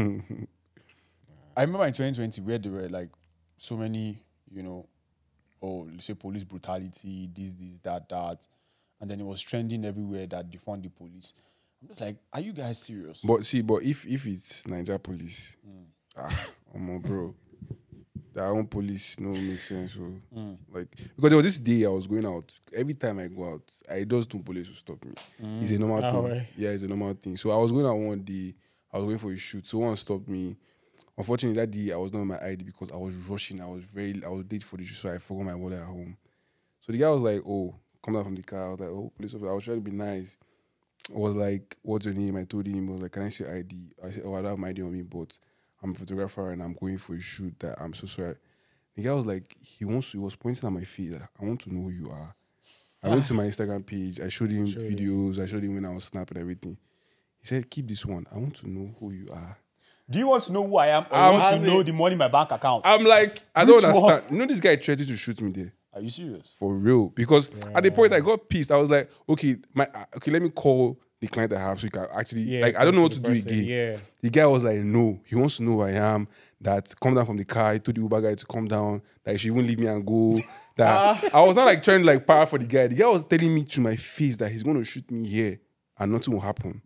I 1.56 1.62
remember 1.62 1.86
in 1.86 1.94
2020 1.94 2.42
where 2.42 2.58
there 2.58 2.72
were 2.72 2.90
like 2.90 3.10
so 3.58 3.78
many, 3.78 4.18
you 4.52 4.64
know, 4.64 4.88
oh, 5.62 5.88
let's 5.92 6.06
say 6.06 6.14
police 6.14 6.44
brutality, 6.44 7.30
this, 7.34 7.54
this, 7.54 7.80
that, 7.84 8.08
that. 8.10 8.48
And 9.00 9.10
then 9.10 9.20
it 9.20 9.26
was 9.26 9.42
trending 9.42 9.84
everywhere 9.86 10.28
that 10.28 10.50
defund 10.50 10.84
the 10.84 10.90
police. 10.90 11.34
I'm 11.82 11.88
just 11.88 12.02
like, 12.02 12.18
are 12.32 12.42
you 12.42 12.54
guys 12.54 12.80
serious? 12.80 13.22
But 13.24 13.46
see, 13.46 13.62
but 13.62 13.82
if 13.84 14.06
if 14.06 14.28
it's 14.28 14.64
Naija 14.64 15.02
police, 15.02 15.58
Mm. 15.68 15.86
ah, 16.18 16.48
I'm 16.76 16.90
on 16.90 17.00
bro. 17.00 17.34
Their 18.34 18.46
own 18.46 18.66
police 18.68 19.20
no 19.20 19.30
make 19.34 19.60
sense. 19.62 19.94
So 19.94 20.02
Mm. 20.36 20.58
like 20.72 20.90
because 21.16 21.30
there 21.30 21.38
was 21.38 21.46
this 21.46 21.60
day 21.60 21.86
I 21.86 21.90
was 21.90 22.06
going 22.08 22.26
out. 22.26 22.54
Every 22.74 22.94
time 22.94 23.20
I 23.20 23.28
go 23.28 23.54
out, 23.54 23.64
I 23.90 24.04
just 24.04 24.30
two 24.30 24.40
police 24.40 24.68
will 24.68 24.76
stop 24.76 25.04
me. 25.04 25.14
It's 25.62 25.72
a 25.72 25.80
normal 25.80 26.04
Ah, 26.06 26.12
thing. 26.12 26.24
right. 26.24 26.48
Yeah, 26.56 26.70
it's 26.70 26.84
a 26.84 26.88
normal 26.88 27.14
thing. 27.16 27.36
So 27.38 27.50
I 27.52 27.58
was 27.58 27.72
going 27.72 27.86
out 27.86 27.96
one 27.98 28.20
day. 28.22 28.54
I 28.94 28.98
was 28.98 29.06
going 29.06 29.18
for 29.18 29.32
a 29.34 29.38
shoot. 29.38 29.66
So 29.68 29.80
one 29.80 29.96
stopped 29.96 30.28
me. 30.30 30.56
Unfortunately, 31.22 31.62
that 31.62 31.70
day 31.70 31.92
I 31.94 31.98
was 31.98 32.12
not 32.12 32.22
on 32.22 32.28
my 32.30 32.44
ID 32.44 32.64
because 32.64 32.90
I 32.92 32.98
was 32.98 33.16
rushing. 33.30 33.62
I 33.62 33.68
was 33.68 33.84
very 33.86 34.20
I 34.26 34.30
was 34.30 34.44
late 34.52 34.64
for 34.64 34.78
the 34.78 34.84
shoot, 34.84 34.96
so 34.96 35.14
I 35.14 35.20
forgot 35.20 35.46
my 35.46 35.54
wallet 35.56 35.80
at 35.80 35.86
home. 35.86 36.18
So 36.80 36.92
the 36.92 36.98
guy 36.98 37.10
was 37.12 37.22
like, 37.22 37.42
"Oh, 37.48 37.76
come 38.04 38.16
down 38.16 38.24
from 38.24 38.34
the 38.36 38.42
car." 38.42 38.66
I 38.66 38.70
was 38.72 38.80
like, 38.80 38.90
"Oh, 38.90 39.12
police 39.16 39.36
officer." 39.36 39.52
I 39.52 39.54
was 39.54 39.64
trying 39.64 39.78
to 39.84 39.90
be 39.92 39.96
nice. 39.96 40.36
I 41.14 41.18
was 41.20 41.36
like, 41.36 41.78
"What's 41.84 42.08
your 42.08 42.16
name?" 42.16 42.38
I 42.38 42.46
told 42.46 42.66
him. 42.66 42.90
I 42.90 42.94
was 42.94 43.02
like, 43.04 43.12
"Can 43.12 43.22
I 43.22 43.30
see 43.30 43.44
your 43.44 43.56
ID?" 43.56 43.94
I 44.04 44.10
said, 44.10 44.24
"Oh, 44.26 44.34
I 44.34 44.42
don't 44.42 44.50
have 44.50 44.58
my 44.58 44.70
ID 44.70 44.82
on 44.82 44.94
me, 44.94 45.04
but 45.04 45.38
I'm 45.84 45.92
a 45.92 45.94
photographer 45.94 46.50
and 46.50 46.64
I'm 46.64 46.74
going 46.74 46.98
for 46.98 47.14
a 47.14 47.20
shoot. 47.22 47.54
That 47.60 47.80
I'm 47.80 47.94
so 47.94 48.08
sorry." 48.08 48.38
The 48.96 49.04
guy 49.04 49.14
was 49.14 49.28
like, 49.28 49.56
he 49.62 49.86
wants. 49.86 50.12
To, 50.12 50.18
he 50.18 50.24
was 50.24 50.36
pointing 50.36 50.66
at 50.66 50.74
my 50.74 50.84
feet. 50.86 51.12
Like, 51.14 51.30
I 51.40 51.46
want 51.46 51.62
to 51.62 51.74
know 51.74 51.84
who 51.84 51.92
you 51.92 52.10
are. 52.10 52.36
I 53.04 53.10
went 53.10 53.26
to 53.28 53.36
my 53.36 53.44
Instagram 53.44 53.86
page. 53.86 54.20
I 54.20 54.28
showed 54.28 54.50
him 54.50 54.66
Show 54.66 54.80
him. 54.82 54.96
videos. 54.96 55.40
I 55.40 55.46
showed 55.46 55.64
him 55.64 55.76
when 55.76 55.86
I 55.86 55.94
was 55.94 56.04
snapping 56.06 56.38
everything. 56.40 56.78
He 57.40 57.46
said, 57.46 57.70
"Keep 57.70 57.90
this 57.90 58.06
one. 58.08 58.26
I 58.32 58.40
want 58.40 58.56
to 58.58 58.68
know 58.70 58.96
who 59.00 59.12
you 59.12 59.28
are." 59.32 59.58
Do 60.12 60.20
you 60.20 60.28
want 60.28 60.44
to 60.44 60.52
know 60.52 60.66
who 60.68 60.78
I 60.78 60.88
am 60.88 61.06
or 61.12 61.18
Um, 61.18 61.34
want 61.40 61.60
to 61.62 61.66
know 61.68 61.80
in- 61.80 61.86
the 61.86 61.94
money 61.94 62.14
in 62.14 62.18
my 62.20 62.28
bank 62.28 62.52
account? 62.52 62.82
I'm 62.86 63.04
like, 63.06 63.44
I 63.56 63.66
don't 63.66 63.78
Which 63.78 63.86
one? 63.86 63.96
understand. 63.96 64.32
You 64.32 64.38
know, 64.40 64.46
this 64.46 64.60
guy 64.60 64.76
threatened 64.76 65.08
to 65.10 65.16
shoot 65.18 65.42
me 65.42 65.52
there. 65.52 65.74
Are 65.94 66.02
you 66.02 66.10
serious? 66.10 66.54
for 66.58 66.74
real 66.76 67.10
because 67.10 67.50
at 67.76 67.84
the 67.84 67.92
point 67.92 68.14
I 68.14 68.22
got 68.22 68.48
pissed. 68.48 68.72
I 68.72 68.78
was 68.78 68.90
like, 68.90 69.10
okay, 69.28 69.58
my 69.74 69.86
uh, 69.94 70.06
okay, 70.18 70.32
let 70.32 70.42
me 70.42 70.50
call 70.50 70.98
the 71.20 71.28
client 71.28 71.52
I 71.54 71.60
have 71.60 71.80
so 71.80 71.86
you 71.86 71.92
can 71.92 72.08
actually 72.14 72.44
Yeah, 72.44 72.62
like 72.62 72.80
I 72.80 72.86
don't 72.86 72.96
know 72.96 73.02
what 73.04 73.12
to 73.14 73.22
to 73.22 73.24
do 73.24 73.34
the 73.34 73.42
person, 73.42 73.52
again. 73.60 73.94
yeah. 73.94 74.00
The 74.22 74.30
guy 74.30 74.46
was 74.46 74.64
like, 74.64 74.78
no, 74.78 75.20
he 75.26 75.36
wants 75.36 75.58
to 75.58 75.64
know 75.64 75.74
who 75.74 75.82
I 75.82 75.92
am. 75.92 76.28
That 76.62 76.94
come 77.02 77.16
down 77.16 77.26
from 77.26 77.38
the 77.38 77.44
car. 77.46 77.74
He 77.74 77.80
told 77.80 77.96
the 77.98 78.02
Uber 78.02 78.22
guy 78.22 78.36
to 78.36 78.46
come 78.46 78.68
down. 78.68 79.02
That 79.24 79.34
she 79.34 79.48
should 79.50 79.54
even 79.58 79.68
leave 79.68 79.80
me 79.80 79.88
and 79.88 80.06
go. 80.06 80.38
That 80.78 81.34
I 81.34 81.42
was 81.42 81.58
not 81.58 81.66
like 81.66 81.84
trying 81.84 82.00
to 82.00 82.06
like 82.06 82.26
power 82.26 82.46
for 82.46 82.58
the 82.58 82.66
guy. 82.66 82.88
The 82.88 82.96
guy 82.96 83.08
was 83.08 83.28
telling 83.28 83.54
me 83.54 83.66
to 83.66 83.82
my 83.82 83.98
face 83.98 84.38
that 84.38 84.50
he's 84.50 84.64
going 84.64 84.78
to 84.78 84.86
shoot 84.86 85.12
me 85.12 85.28
here 85.28 85.60
and 86.00 86.14
nothing 86.14 86.34
will 86.34 86.40
happen. 86.42 86.82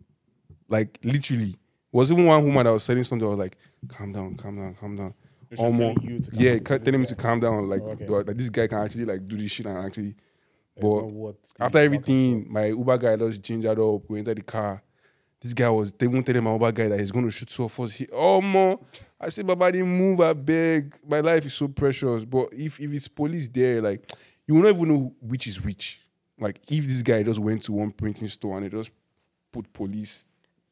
Like 0.68 0.98
literally, 1.04 1.54
was 1.96 2.12
even 2.12 2.26
one 2.26 2.44
woman 2.44 2.64
that 2.64 2.72
was 2.72 2.84
saying 2.84 3.02
something. 3.04 3.26
I 3.26 3.30
was 3.30 3.38
like, 3.38 3.56
calm 3.88 4.12
down, 4.12 4.34
calm 4.36 4.56
down, 4.56 4.74
calm 4.74 4.96
down. 4.96 5.14
Almost, 5.58 5.76
telling 5.76 6.02
you 6.02 6.18
to 6.18 6.30
calm 6.30 6.40
yeah, 6.40 6.58
down. 6.58 6.80
telling 6.80 7.00
me 7.00 7.06
to 7.06 7.14
calm 7.14 7.40
down. 7.40 7.68
Like, 7.68 7.82
Oh, 7.82 7.90
okay. 7.90 8.22
that 8.26 8.36
this 8.36 8.50
guy 8.50 8.66
can 8.66 8.78
actually 8.78 9.04
like 9.04 9.26
do 9.26 9.36
this 9.36 9.50
shit 9.50 9.66
and 9.66 9.78
actually. 9.78 10.14
But 10.78 11.34
after 11.58 11.78
everything, 11.78 12.52
my 12.52 12.66
Uber 12.66 12.98
guy 12.98 13.16
just 13.16 13.42
changed 13.42 13.66
that 13.66 13.78
up. 13.78 14.02
We 14.08 14.18
entered 14.18 14.36
the 14.36 14.42
car. 14.42 14.82
This 15.40 15.54
guy 15.54 15.70
was 15.70 15.92
they 15.92 16.06
won't 16.06 16.26
tell 16.26 16.40
my 16.42 16.52
Uber 16.52 16.72
guy 16.72 16.88
that 16.88 17.00
he's 17.00 17.10
going 17.10 17.24
to 17.24 17.30
shoot 17.30 17.50
so 17.50 17.70
us. 17.78 17.94
He 17.94 18.06
oh. 18.12 18.80
I 19.18 19.30
said, 19.30 19.46
Baba, 19.46 19.72
didn't 19.72 19.88
move. 19.96 20.20
I 20.20 20.34
beg. 20.34 20.94
My 21.08 21.20
life 21.20 21.46
is 21.46 21.54
so 21.54 21.68
precious. 21.68 22.24
But 22.26 22.52
if 22.52 22.78
if 22.78 22.92
it's 22.92 23.08
police 23.08 23.48
there, 23.48 23.80
like 23.80 24.10
you 24.46 24.54
will 24.54 24.62
not 24.62 24.74
even 24.74 24.88
know 24.88 25.14
which 25.20 25.46
is 25.46 25.62
which. 25.62 26.02
Like 26.38 26.60
if 26.68 26.86
this 26.86 27.00
guy 27.00 27.22
just 27.22 27.38
went 27.38 27.62
to 27.62 27.72
one 27.72 27.92
printing 27.92 28.28
store 28.28 28.58
and 28.58 28.66
they 28.66 28.76
just 28.76 28.90
put 29.50 29.72
police 29.72 30.26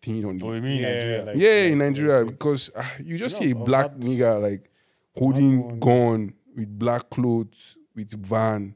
thing 0.04 0.24
on 0.24 0.40
Oh, 0.42 0.52
it. 0.52 0.56
you 0.56 0.62
mean 0.62 0.82
Yeah, 0.82 0.94
Nigeria? 0.94 1.24
like- 1.24 1.36
Yeah, 1.36 1.62
in 1.72 1.78
Nigeria 1.78 2.24
because 2.24 2.70
uh, 2.74 2.84
you 3.04 3.16
just 3.18 3.40
You 3.40 3.48
see 3.48 3.52
a 3.52 3.64
black 3.64 3.90
had- 3.92 4.00
nigga 4.00 4.40
like 4.42 4.70
holding 5.16 5.62
one- 5.62 5.78
gun 5.80 6.34
with 6.56 6.78
black 6.78 7.10
clothes 7.10 7.76
with 7.96 8.10
van, 8.26 8.74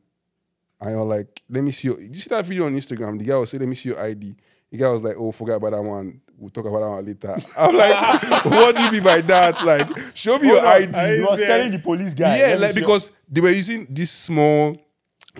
and 0.81 0.91
you're 0.91 1.05
like, 1.05 1.43
"Let 1.49 1.65
me 1.65 1.71
see 1.73 1.89
your." 1.89 1.97
Did 1.97 2.09
you 2.15 2.21
see 2.21 2.29
that 2.31 2.45
video 2.47 2.67
on 2.67 2.75
Instagram? 2.75 3.19
The 3.19 3.25
guy 3.25 3.37
was 3.37 3.51
saying, 3.51 3.61
"Let 3.61 3.69
me 3.69 3.75
see 3.75 3.89
your 3.91 4.01
ID." 4.01 4.35
The 4.71 4.77
guy 4.79 4.89
was 4.89 5.03
like, 5.03 5.17
"Oh, 5.17 5.33
forget 5.33 5.57
about 5.57 5.73
that 5.73 5.83
one. 5.83 6.21
We'll 6.37 6.51
talk 6.51 6.67
about 6.67 6.81
that 6.81 6.89
one 6.89 7.05
later." 7.07 7.37
I'm 7.59 7.75
like, 7.75 8.45
"What 8.45 8.77
do 8.77 8.83
you 8.85 8.93
mean 8.93 9.03
by 9.03 9.21
that? 9.23 9.65
Like, 9.65 9.89
show 10.15 10.39
me 10.39 10.49
your 10.49 10.61
on, 10.61 10.67
ID." 10.67 11.17
He 11.17 11.21
was 11.23 11.39
telling 11.41 11.71
the 11.73 11.79
police 11.81 12.15
guy. 12.15 12.39
yeah, 12.39 12.55
like 12.55 12.73
see 12.73 12.81
your- 12.81 12.87
because 12.87 13.11
they 13.29 13.41
were 13.41 13.51
using 13.51 13.87
this 13.91 14.11
small 14.11 14.77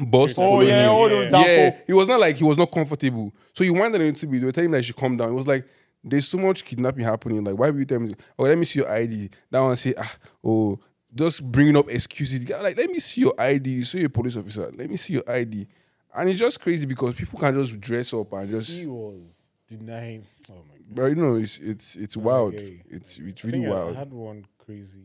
bus. 0.01 0.35
to 0.35 0.41
Oh, 0.41 0.61
yeah, 0.61 0.85
him. 0.87 0.91
all 0.91 1.09
those 1.09 1.25
Yeah. 1.27 1.31
down 1.31 1.45
Yeah, 1.45 1.77
he 1.87 1.93
was 1.93 2.09
not 2.09 2.19
like 2.21 2.37
he 2.37 2.45
was 2.45 2.59
not 2.59 2.71
comfortable. 2.73 3.33
So 3.53 3.63
he 3.65 3.71
wanted 3.71 4.01
him 4.01 4.15
to 4.15 4.27
be. 4.27 4.39
They 4.39 4.47
were 4.47 4.53
telling 4.53 4.67
him 4.67 4.73
that 4.73 4.79
he 4.79 4.85
should 4.85 4.97
calm 4.97 5.17
down. 5.17 5.29
It 5.31 5.35
was 5.35 5.47
like 5.49 5.65
there's 6.05 6.29
so 6.29 6.39
much 6.39 6.65
kidnapping 6.65 7.05
happening. 7.05 7.45
Like 7.45 7.59
why 7.59 7.71
would 7.71 7.79
you 7.79 7.85
tell 7.85 8.01
me? 8.01 8.15
Oh, 8.39 8.45
let 8.45 8.59
me 8.59 8.65
see 8.65 8.81
your 8.81 8.91
ID. 8.91 9.31
That 9.51 9.61
one 9.61 9.77
say 9.77 9.95
ah 9.97 10.17
oh 10.45 10.79
just 11.15 11.43
bringing 11.51 11.77
up 11.77 11.89
excuses. 11.91 12.49
Like 12.49 12.77
let 12.77 12.91
me 12.91 12.99
see 12.99 13.23
your 13.23 13.35
ID. 13.39 13.71
You 13.71 13.83
say 13.85 13.99
you're 14.01 14.07
a 14.09 14.11
police 14.11 14.37
officer. 14.37 14.71
Let 14.75 14.91
me 14.91 14.97
see 14.97 15.15
your 15.15 15.31
ID. 15.31 15.67
And 16.15 16.29
it's 16.29 16.39
just 16.39 16.61
crazy 16.61 16.87
because 16.87 17.15
people 17.15 17.39
can 17.39 17.55
just 17.55 17.81
dress 17.81 18.13
up 18.13 18.33
and 18.33 18.51
just. 18.51 18.81
He 18.81 18.87
was 18.87 19.53
denying. 19.67 20.27
Oh 20.51 20.55
my 20.55 20.77
god. 20.77 20.85
But 20.91 21.05
you 21.07 21.15
know, 21.17 21.37
it's 21.37 21.59
it's 21.59 21.97
it's 21.97 22.17
wild. 22.17 22.55
Okay. 22.55 22.83
It's 22.89 23.19
it's 23.19 23.45
I 23.45 23.49
really 23.49 23.67
I- 23.67 23.71
wild. 23.71 23.97
I 23.97 23.99
had 23.99 24.13
one 24.13 24.45
crazy, 24.59 25.05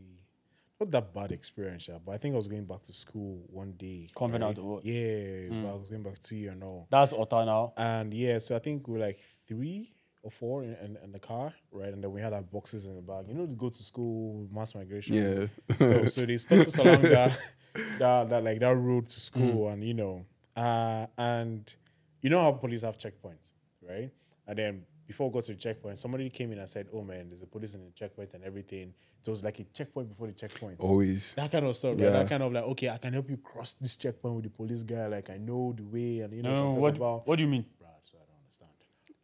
not 0.80 0.90
that 0.90 1.14
bad 1.14 1.32
experience, 1.32 1.88
yeah, 1.88 1.98
but 2.04 2.12
I 2.12 2.18
think 2.18 2.34
I 2.34 2.36
was 2.36 2.48
going 2.48 2.64
back 2.64 2.82
to 2.82 2.92
school 2.92 3.42
one 3.48 3.72
day. 3.72 4.08
Covenant 4.16 4.58
right? 4.58 4.64
or 4.64 4.74
what? 4.74 4.84
Yeah, 4.84 5.48
but 5.50 5.70
I 5.70 5.74
was 5.74 5.88
going 5.88 6.02
back 6.02 6.18
to 6.18 6.36
you 6.36 6.50
and 6.50 6.62
all. 6.62 6.86
That's 6.90 7.12
Ota 7.12 7.44
now. 7.44 7.72
And 7.76 8.12
yeah, 8.12 8.38
so 8.38 8.56
I 8.56 8.58
think 8.58 8.88
we're 8.88 8.98
like 8.98 9.18
three 9.46 9.92
or 10.24 10.30
four 10.30 10.62
in, 10.64 10.70
in, 10.84 10.96
in 11.04 11.12
the 11.12 11.18
car, 11.18 11.52
right? 11.70 11.92
And 11.92 12.02
then 12.02 12.10
we 12.10 12.20
had 12.20 12.32
our 12.32 12.42
boxes 12.42 12.86
in 12.86 12.96
the 12.96 13.02
bag. 13.02 13.26
You 13.28 13.34
know, 13.34 13.46
to 13.46 13.54
go 13.54 13.68
to 13.68 13.82
school, 13.82 14.48
mass 14.52 14.74
migration. 14.74 15.14
Yeah. 15.14 15.46
stuff. 15.76 16.08
so 16.10 16.22
they 16.26 16.38
stopped 16.38 16.68
us 16.68 16.78
along 16.78 17.02
that, 17.02 17.38
that, 17.98 18.30
that 18.30 18.42
like 18.42 18.58
that 18.60 18.74
road 18.76 19.06
to 19.08 19.16
Mm. 19.16 19.20
school, 19.20 19.68
and 19.68 19.84
you 19.84 19.94
know, 19.94 20.24
uh, 20.56 21.06
and 21.18 21.76
you 22.22 22.30
know 22.30 22.40
how 22.40 22.52
police 22.52 22.82
have 22.82 22.96
checkpoints, 22.98 23.52
right? 23.86 24.10
And 24.46 24.58
then 24.58 24.82
before 25.06 25.28
we 25.28 25.34
got 25.34 25.44
to 25.44 25.52
the 25.52 25.58
checkpoint, 25.58 25.98
somebody 25.98 26.30
came 26.30 26.52
in 26.52 26.58
and 26.58 26.68
said, 26.68 26.86
"Oh 26.92 27.02
man, 27.02 27.28
there's 27.28 27.42
a 27.42 27.46
police 27.46 27.74
in 27.74 27.84
the 27.84 27.90
checkpoint 27.90 28.32
and 28.34 28.42
everything." 28.44 28.94
So 29.20 29.30
it 29.30 29.32
was 29.32 29.44
like 29.44 29.58
a 29.58 29.64
checkpoint 29.64 30.08
before 30.10 30.26
the 30.26 30.32
checkpoint. 30.34 30.80
Always. 30.80 31.32
That 31.34 31.50
kind 31.52 31.64
of 31.66 31.74
stuff, 31.76 31.92
right? 31.98 32.12
That 32.12 32.28
kind 32.28 32.42
of 32.42 32.52
like, 32.52 32.64
okay, 32.64 32.90
I 32.90 32.98
can 32.98 33.12
help 33.14 33.28
you 33.30 33.38
cross 33.38 33.72
this 33.74 33.96
checkpoint 33.96 34.34
with 34.36 34.44
the 34.44 34.50
police 34.50 34.82
guy. 34.82 35.06
Like 35.06 35.28
I 35.30 35.38
know 35.38 35.74
the 35.76 35.82
way, 35.84 36.20
and 36.20 36.32
you 36.34 36.42
know 36.42 36.74
No, 36.74 36.80
what, 36.80 36.96
about. 36.96 37.26
what 37.26 37.36
do 37.36 37.42
you 37.42 37.48
mean? 37.48 37.64
Bruh, 37.80 37.88
so 38.02 38.18
I 38.18 38.24
don't 38.26 38.36
understand. 38.42 38.70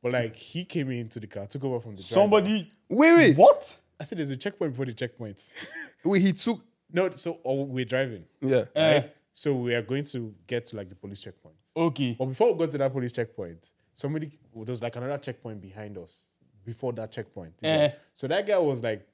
But 0.02 0.12
like 0.12 0.36
he 0.36 0.64
came 0.64 0.90
into 0.90 1.20
the 1.20 1.27
car, 1.27 1.47
took 1.47 1.64
over 1.64 1.81
from 1.81 1.97
the 1.97 2.02
driver. 2.02 2.14
Somebody. 2.14 2.70
Wait, 2.89 3.16
wait, 3.16 3.36
What? 3.36 3.78
I 4.01 4.05
said, 4.05 4.18
"There's 4.18 4.31
a 4.31 4.36
checkpoint 4.36 4.72
before 4.72 4.86
the 4.86 4.94
checkpoint." 4.94 5.47
wait. 6.05 6.22
He 6.22 6.32
took. 6.32 6.60
no, 6.93 7.10
so 7.10 7.39
oh, 7.44 7.64
we're 7.64 7.85
driving. 7.85 8.24
Yeah. 8.40 8.64
Eh, 8.74 8.93
right? 8.94 9.12
So 9.32 9.55
we 9.55 9.74
are 9.74 9.82
going 9.82 10.05
to 10.05 10.35
get 10.47 10.66
to 10.66 10.77
like 10.77 10.89
the 10.89 10.94
police 10.94 11.20
checkpoint. 11.20 11.56
okay. 11.77 12.16
But 12.18 12.27
before 12.27 12.52
we 12.52 12.59
got 12.59 12.70
to 12.72 12.78
that 12.78 12.93
police 12.93 13.12
checkpoint, 13.12 13.72
somebody 13.94 14.31
well, 14.52 14.64
there 14.64 14.72
was 14.72 14.82
like 14.82 14.97
another 14.97 15.18
checkpoint 15.18 15.60
behind 15.60 15.98
us 15.98 16.31
before 16.64 16.93
that 16.94 17.12
checkpoint. 17.12 17.55
you 17.62 17.68
know. 17.68 17.74
Eh. 17.81 17.90
So 18.14 18.27
that 18.28 18.47
guy 18.47 18.59
was 18.59 18.82
like 18.82 19.06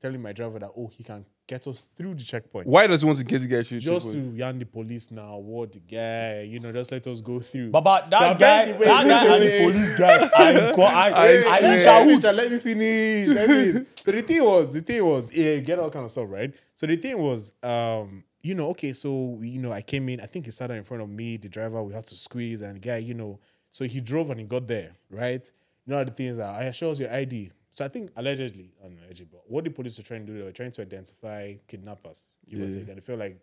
telling 0.00 0.20
my 0.20 0.32
driver 0.32 0.58
that 0.58 0.70
oh 0.76 0.88
he 0.88 1.02
can 1.02 1.24
get 1.46 1.66
us 1.66 1.86
through 1.96 2.14
the 2.14 2.22
checkpoint. 2.24 2.66
Why 2.66 2.86
does 2.86 3.02
he 3.02 3.06
want 3.06 3.18
to 3.18 3.24
get 3.24 3.40
the 3.42 3.46
guy 3.48 3.62
through? 3.62 3.80
Just 3.80 4.06
checkpoint? 4.06 4.32
to 4.32 4.36
yarn 4.38 4.58
the 4.58 4.64
police 4.66 5.10
now, 5.10 5.36
what 5.38 5.72
the 5.72 5.78
guy, 5.80 6.42
you 6.42 6.58
know, 6.60 6.72
just 6.72 6.90
let 6.92 7.06
us 7.06 7.20
go 7.20 7.40
through. 7.40 7.70
But, 7.70 7.82
but 7.84 8.10
that 8.10 8.18
So 8.18 8.38
guy, 8.38 8.62
apparently- 8.62 8.86
that 8.86 9.04
wait, 9.04 9.08
guy 9.10 9.24
wait, 9.24 9.32
and 9.32 9.42
the 9.42 9.46
wait. 9.66 9.72
police 9.72 9.98
guys 9.98 10.30
I 10.36 10.50
in, 10.68 10.74
co- 10.74 10.82
are, 10.82 10.88
I 10.88 11.10
are 11.12 11.34
in 11.34 11.42
swear. 11.42 11.84
cahoots. 11.84 12.24
Richard, 12.24 12.36
let 12.36 12.52
me 12.52 12.58
finish. 12.58 13.28
Let 13.28 13.48
me 13.48 13.72
finish. 13.72 13.86
so 13.96 14.10
the 14.12 14.22
thing 14.22 14.44
was, 14.44 14.72
the 14.72 14.80
thing 14.80 15.04
was, 15.04 15.34
yeah, 15.36 15.56
get 15.58 15.78
all 15.78 15.90
kind 15.90 16.04
of 16.06 16.10
stuff, 16.10 16.26
right? 16.28 16.54
So 16.74 16.86
the 16.86 16.96
thing 16.96 17.18
was, 17.18 17.52
um, 17.62 18.24
you 18.42 18.54
know, 18.54 18.68
okay, 18.70 18.92
so 18.92 19.38
you 19.42 19.60
know, 19.60 19.72
I 19.72 19.82
came 19.82 20.08
in, 20.08 20.20
I 20.20 20.26
think 20.26 20.44
he 20.46 20.50
sat 20.50 20.68
down 20.68 20.76
in 20.78 20.84
front 20.84 21.02
of 21.02 21.08
me, 21.08 21.36
the 21.36 21.48
driver, 21.48 21.82
we 21.82 21.92
had 21.94 22.06
to 22.06 22.14
squeeze, 22.14 22.60
and 22.62 22.76
the 22.76 22.80
guy, 22.80 22.98
you 22.98 23.14
know, 23.14 23.38
so 23.70 23.84
he 23.84 24.00
drove 24.00 24.30
and 24.30 24.38
he 24.40 24.46
got 24.46 24.66
there, 24.68 24.92
right? 25.10 25.50
You 25.86 25.94
know, 25.94 26.04
the 26.04 26.10
things 26.12 26.38
are, 26.38 26.58
I 26.60 26.70
show 26.72 26.90
us 26.90 27.00
your 27.00 27.12
ID. 27.12 27.50
So 27.74 27.84
I 27.84 27.88
think 27.88 28.12
allegedly, 28.14 28.72
allegedly, 28.84 29.26
but 29.32 29.42
what 29.48 29.64
the 29.64 29.70
police 29.70 29.98
were 29.98 30.04
trying 30.04 30.24
to 30.24 30.32
do, 30.32 30.38
they 30.38 30.44
were 30.44 30.52
trying 30.52 30.70
to 30.70 30.82
identify 30.82 31.54
kidnappers, 31.66 32.30
give 32.48 32.60
or 32.60 32.66
Yeah. 32.66 32.78
take, 32.78 32.88
and 32.88 32.96
they 32.96 33.00
felt 33.00 33.18
like 33.18 33.40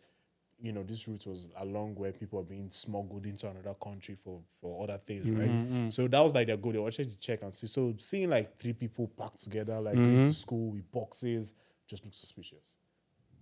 you 0.63 0.71
know, 0.71 0.83
this 0.83 1.07
route 1.07 1.25
was 1.25 1.47
along 1.57 1.95
where 1.95 2.11
people 2.11 2.39
are 2.39 2.43
being 2.43 2.69
smuggled 2.69 3.25
into 3.25 3.49
another 3.49 3.73
country 3.73 4.15
for 4.15 4.39
for 4.61 4.83
other 4.83 4.99
things, 4.99 5.25
mm-hmm, 5.25 5.39
right? 5.39 5.49
Mm-hmm. 5.49 5.89
So 5.89 6.07
that 6.07 6.19
was 6.21 6.33
like 6.33 6.47
their 6.47 6.57
goal. 6.57 6.71
They 6.71 6.77
wanted 6.77 7.09
to 7.09 7.19
check 7.19 7.41
and 7.41 7.53
see. 7.53 7.67
So 7.67 7.93
seeing 7.97 8.29
like 8.29 8.55
three 8.57 8.73
people 8.73 9.07
packed 9.17 9.43
together, 9.43 9.81
like 9.81 9.95
going 9.95 10.17
to 10.17 10.21
mm-hmm. 10.21 10.31
school 10.31 10.71
with 10.71 10.89
boxes, 10.91 11.53
just 11.87 12.05
looks 12.05 12.17
suspicious. 12.17 12.77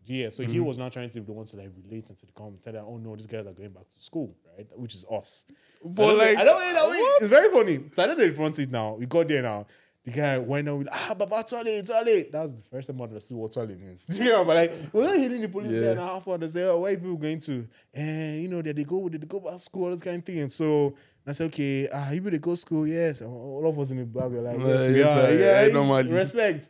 Yeah, 0.06 0.30
so 0.30 0.42
he 0.42 0.60
was 0.60 0.78
now 0.80 0.90
trying 0.90 1.10
to 1.10 1.20
be 1.20 1.26
the 1.26 1.34
one 1.34 1.46
to 1.46 1.58
like 1.58 1.70
relate 1.84 2.10
into 2.10 2.26
the 2.26 2.32
comment, 2.32 2.64
tell 2.64 2.74
them, 2.74 2.86
oh 2.88 2.98
no, 2.98 3.16
these 3.16 3.28
guys 3.28 3.46
are 3.46 3.54
going 3.54 3.70
back 3.70 3.88
to 3.92 4.02
school, 4.02 4.36
right? 4.58 4.66
Which 4.76 4.96
is 4.96 5.06
us. 5.12 5.46
So 5.84 5.90
But 5.90 6.04
I 6.04 6.14
like, 6.14 6.38
I 6.38 6.44
don't 6.46 6.74
know, 6.74 6.92
it's 6.94 7.28
very 7.28 7.52
funny. 7.52 7.82
So 7.92 8.04
I 8.04 8.08
don't 8.08 8.18
know 8.18 8.28
the 8.28 8.34
front 8.34 8.56
seat 8.56 8.72
now. 8.72 8.96
We 8.96 9.06
got 9.06 9.28
there 9.28 9.44
now. 9.44 9.68
The 10.10 10.16
guy 10.18 10.38
went 10.40 10.68
on 10.68 10.80
with 10.80 10.88
ah, 10.92 11.14
Baba 11.18 11.44
toilet, 11.44 11.86
toilet. 11.86 12.32
That 12.32 12.42
was 12.44 12.64
the 12.64 12.70
first 12.70 12.88
time 12.90 13.00
I 13.00 13.04
understood 13.04 13.38
what 13.38 13.52
toilet 13.52 13.80
means. 13.80 14.08
yeah, 14.22 14.44
but 14.44 14.56
like 14.56 14.74
we're 14.92 15.04
not 15.06 15.18
hitting 15.18 15.42
the 15.42 15.48
police 15.50 15.72
Yeah. 15.72 15.80
there 15.82 15.96
now. 15.96 16.16
After 16.16 16.38
they 16.38 16.48
say, 16.48 16.64
oh, 16.64 16.80
where 16.80 16.94
are 16.94 16.96
people 16.98 17.16
going 17.18 17.40
to? 17.42 17.68
And 17.94 18.42
you 18.42 18.48
know, 18.48 18.62
did 18.62 18.76
they 18.76 18.84
go? 18.84 19.08
Did 19.10 19.22
they 19.22 19.28
go 19.28 19.40
back 19.40 19.54
to 19.54 19.60
school? 19.60 19.86
All 19.86 19.92
this 19.92 20.02
kind 20.02 20.18
of 20.18 20.26
thing. 20.26 20.40
And 20.40 20.52
so 20.52 20.96
I 21.28 21.34
said, 21.34 21.48
okay, 21.52 21.88
ah, 21.94 22.10
you 22.12 22.22
better 22.22 22.38
go 22.40 22.56
school. 22.56 22.88
Yes, 22.88 23.22
all 23.22 23.64
of 23.68 23.78
us 23.78 23.92
in 23.92 23.98
the 23.98 24.06
back 24.06 24.30
were 24.30 24.42
like, 24.42 24.58
yes, 24.60 24.82
Uh, 24.82 24.88
we 24.90 24.98
yes, 25.00 25.18
are. 25.18 25.34
Yeah, 25.34 25.68
I 25.70 25.72
normally- 25.72 26.12
respect. 26.12 26.70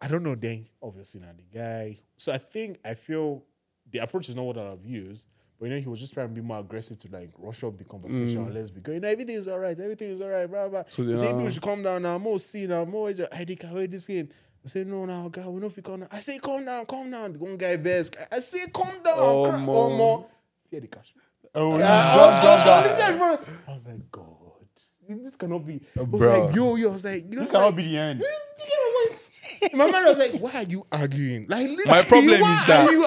I 0.00 0.08
don't 0.08 0.22
know. 0.22 0.34
Then 0.34 0.66
obviously 0.82 1.20
now 1.20 1.28
the 1.36 1.58
guy. 1.58 1.98
So 2.16 2.32
I 2.32 2.38
think 2.38 2.78
I 2.84 2.94
feel 2.94 3.44
the 3.90 4.00
approach 4.00 4.28
is 4.28 4.36
not 4.36 4.44
what 4.44 4.58
I've 4.58 4.84
used. 4.84 5.26
But 5.58 5.66
you 5.66 5.74
know, 5.74 5.80
he 5.80 5.88
was 5.88 5.98
just 6.00 6.14
trying 6.14 6.28
to 6.28 6.34
be 6.34 6.40
more 6.40 6.60
aggressive 6.60 6.98
to 6.98 7.08
like 7.10 7.30
rush 7.38 7.64
up 7.64 7.76
the 7.76 7.84
conversation. 7.84 8.46
Mm. 8.46 8.54
Let's 8.54 8.70
be 8.70 8.80
going. 8.80 8.96
You 8.96 9.00
know, 9.00 9.08
everything 9.08 9.36
is 9.36 9.48
all 9.48 9.58
right. 9.58 9.78
Everything 9.78 10.10
is 10.10 10.20
all 10.20 10.28
right. 10.28 10.46
Blah 10.46 10.68
blah. 10.68 10.84
So 10.86 11.14
say 11.14 11.26
people 11.26 11.46
uh, 11.46 11.48
should 11.50 11.62
calm 11.62 11.82
down 11.82 12.02
now. 12.02 12.16
More 12.18 12.38
see 12.38 12.66
now. 12.66 12.84
More 12.84 13.10
is 13.10 13.18
your 13.18 13.28
ID 13.32 13.56
card. 13.56 13.74
Where 13.74 13.86
this 13.86 14.08
in? 14.08 14.30
I 14.64 14.68
say 14.68 14.84
no 14.84 15.04
now, 15.04 15.28
God. 15.28 15.46
We 15.48 15.60
know 15.60 15.66
if 15.66 15.76
you 15.76 15.82
calm 15.82 16.00
down. 16.00 16.08
I 16.12 16.20
say 16.20 16.38
calm 16.38 16.64
down, 16.64 16.86
calm 16.86 17.10
down. 17.10 17.32
The 17.32 17.38
one 17.38 17.56
guy 17.56 17.76
best. 17.76 18.16
I 18.30 18.38
say 18.40 18.66
calm 18.72 19.02
down. 19.02 19.14
Oh, 19.16 19.58
more. 19.58 19.76
Oh 19.92 19.96
more. 19.96 20.26
Fear 20.70 20.80
the 20.80 20.86
cash. 20.88 21.14
Oh, 21.54 21.78
Yeah, 21.78 21.86
yeah. 21.86 22.12
I 22.12 22.16
was, 22.16 22.34
I 22.34 22.82
was 22.82 22.98
literally 22.98 23.34
in 23.34 23.58
I 23.66 23.72
was 23.72 23.86
like, 23.86 24.12
God, 24.12 24.26
this 25.08 25.36
cannot 25.36 25.66
be. 25.66 25.80
I 25.96 26.02
was 26.02 26.22
Bruh. 26.22 26.46
like, 26.46 26.54
yo, 26.54 26.74
yo. 26.76 26.88
I 26.90 26.92
was 26.92 27.04
like, 27.04 27.30
This 27.30 27.50
cannot 27.50 27.74
be 27.74 27.82
the 27.84 27.96
end. 27.98 28.20
this, 28.20 28.28
you 28.60 28.66
know 28.66 28.77
what? 28.77 28.77
In 28.77 28.77
my 29.74 29.90
mind, 29.90 30.06
was 30.06 30.18
like, 30.18 30.40
why 30.40 30.52
are 30.60 30.62
you 30.64 30.86
arguing? 30.92 31.46
Like, 31.48 31.70
My 31.86 32.02
problem 32.02 32.40
why 32.40 32.52
is 32.60 32.66
that 32.66 32.90
you 32.90 33.02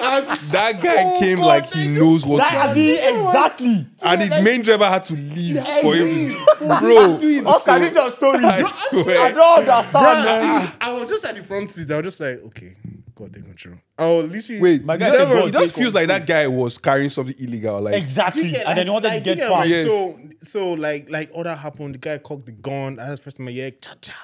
that 0.52 0.80
guy 0.82 1.02
Oh, 1.14 1.18
came 1.18 1.38
God, 1.38 1.46
like 1.46 1.66
he 1.72 1.80
nigga. 1.86 1.98
knows 1.98 2.26
what 2.26 2.38
That 2.38 2.68
to 2.68 2.74
do. 2.74 2.98
exactly. 3.00 3.86
And 4.04 4.22
the 4.22 4.42
main 4.42 4.62
driver 4.62 4.86
had 4.86 5.04
to 5.04 5.14
leave 5.14 5.66
for 5.82 5.94
him. 5.94 6.34
Bro, 6.80 7.18
Doing 7.18 7.44
How 7.44 7.58
so- 7.58 7.72
can 7.72 7.80
this 7.82 7.94
your 7.94 8.08
story? 8.10 8.38
I 8.44 8.58
I 8.58 9.32
don't 9.32 9.58
understand, 9.58 9.92
Bruh, 9.92 10.24
man. 10.24 10.66
see, 10.68 10.72
I 10.80 10.92
was 10.92 11.08
just 11.08 11.24
at 11.24 11.34
the 11.36 11.42
front 11.44 11.70
seat. 11.70 11.90
I 11.90 11.96
was 11.96 12.04
just 12.04 12.20
like, 12.20 12.42
okay, 12.46 12.76
God, 13.14 13.32
take 13.34 13.44
control. 13.44 13.76
I 13.98 14.06
was 14.06 14.30
literally 14.32 14.60
Wait, 14.62 14.84
My 14.84 14.94
my 14.94 14.98
guy 14.98 15.10
guy 15.10 15.16
said 15.16 15.28
God 15.28 15.48
it 15.48 15.52
just 15.52 15.74
take 15.74 15.82
feels 15.82 15.94
like 15.94 16.08
that 16.08 16.26
guy 16.26 16.46
was 16.48 16.78
carrying 16.78 17.08
something 17.08 17.34
illegal. 17.38 17.80
Like 17.80 17.94
Exactly. 18.02 18.44
Yeah, 18.48 18.68
and 18.68 18.78
then 18.78 18.86
he 18.86 18.92
wanted 18.92 19.08
like, 19.08 19.24
to 19.24 19.34
get 19.34 19.48
past. 19.50 19.68
Yes. 19.68 19.86
So, 19.86 20.18
so 20.42 20.72
like, 20.72 21.08
like 21.10 21.30
all 21.32 21.44
that 21.44 21.58
happened. 21.58 21.94
The 21.94 21.98
guy 21.98 22.18
cocked 22.18 22.46
the 22.46 22.52
gun. 22.52 22.98
I 22.98 23.10
was 23.10 23.20
first 23.20 23.36
time 23.36 23.48
I 23.48 23.52
hear 23.52 23.70
cha 23.70 23.94
cha. 24.00 24.14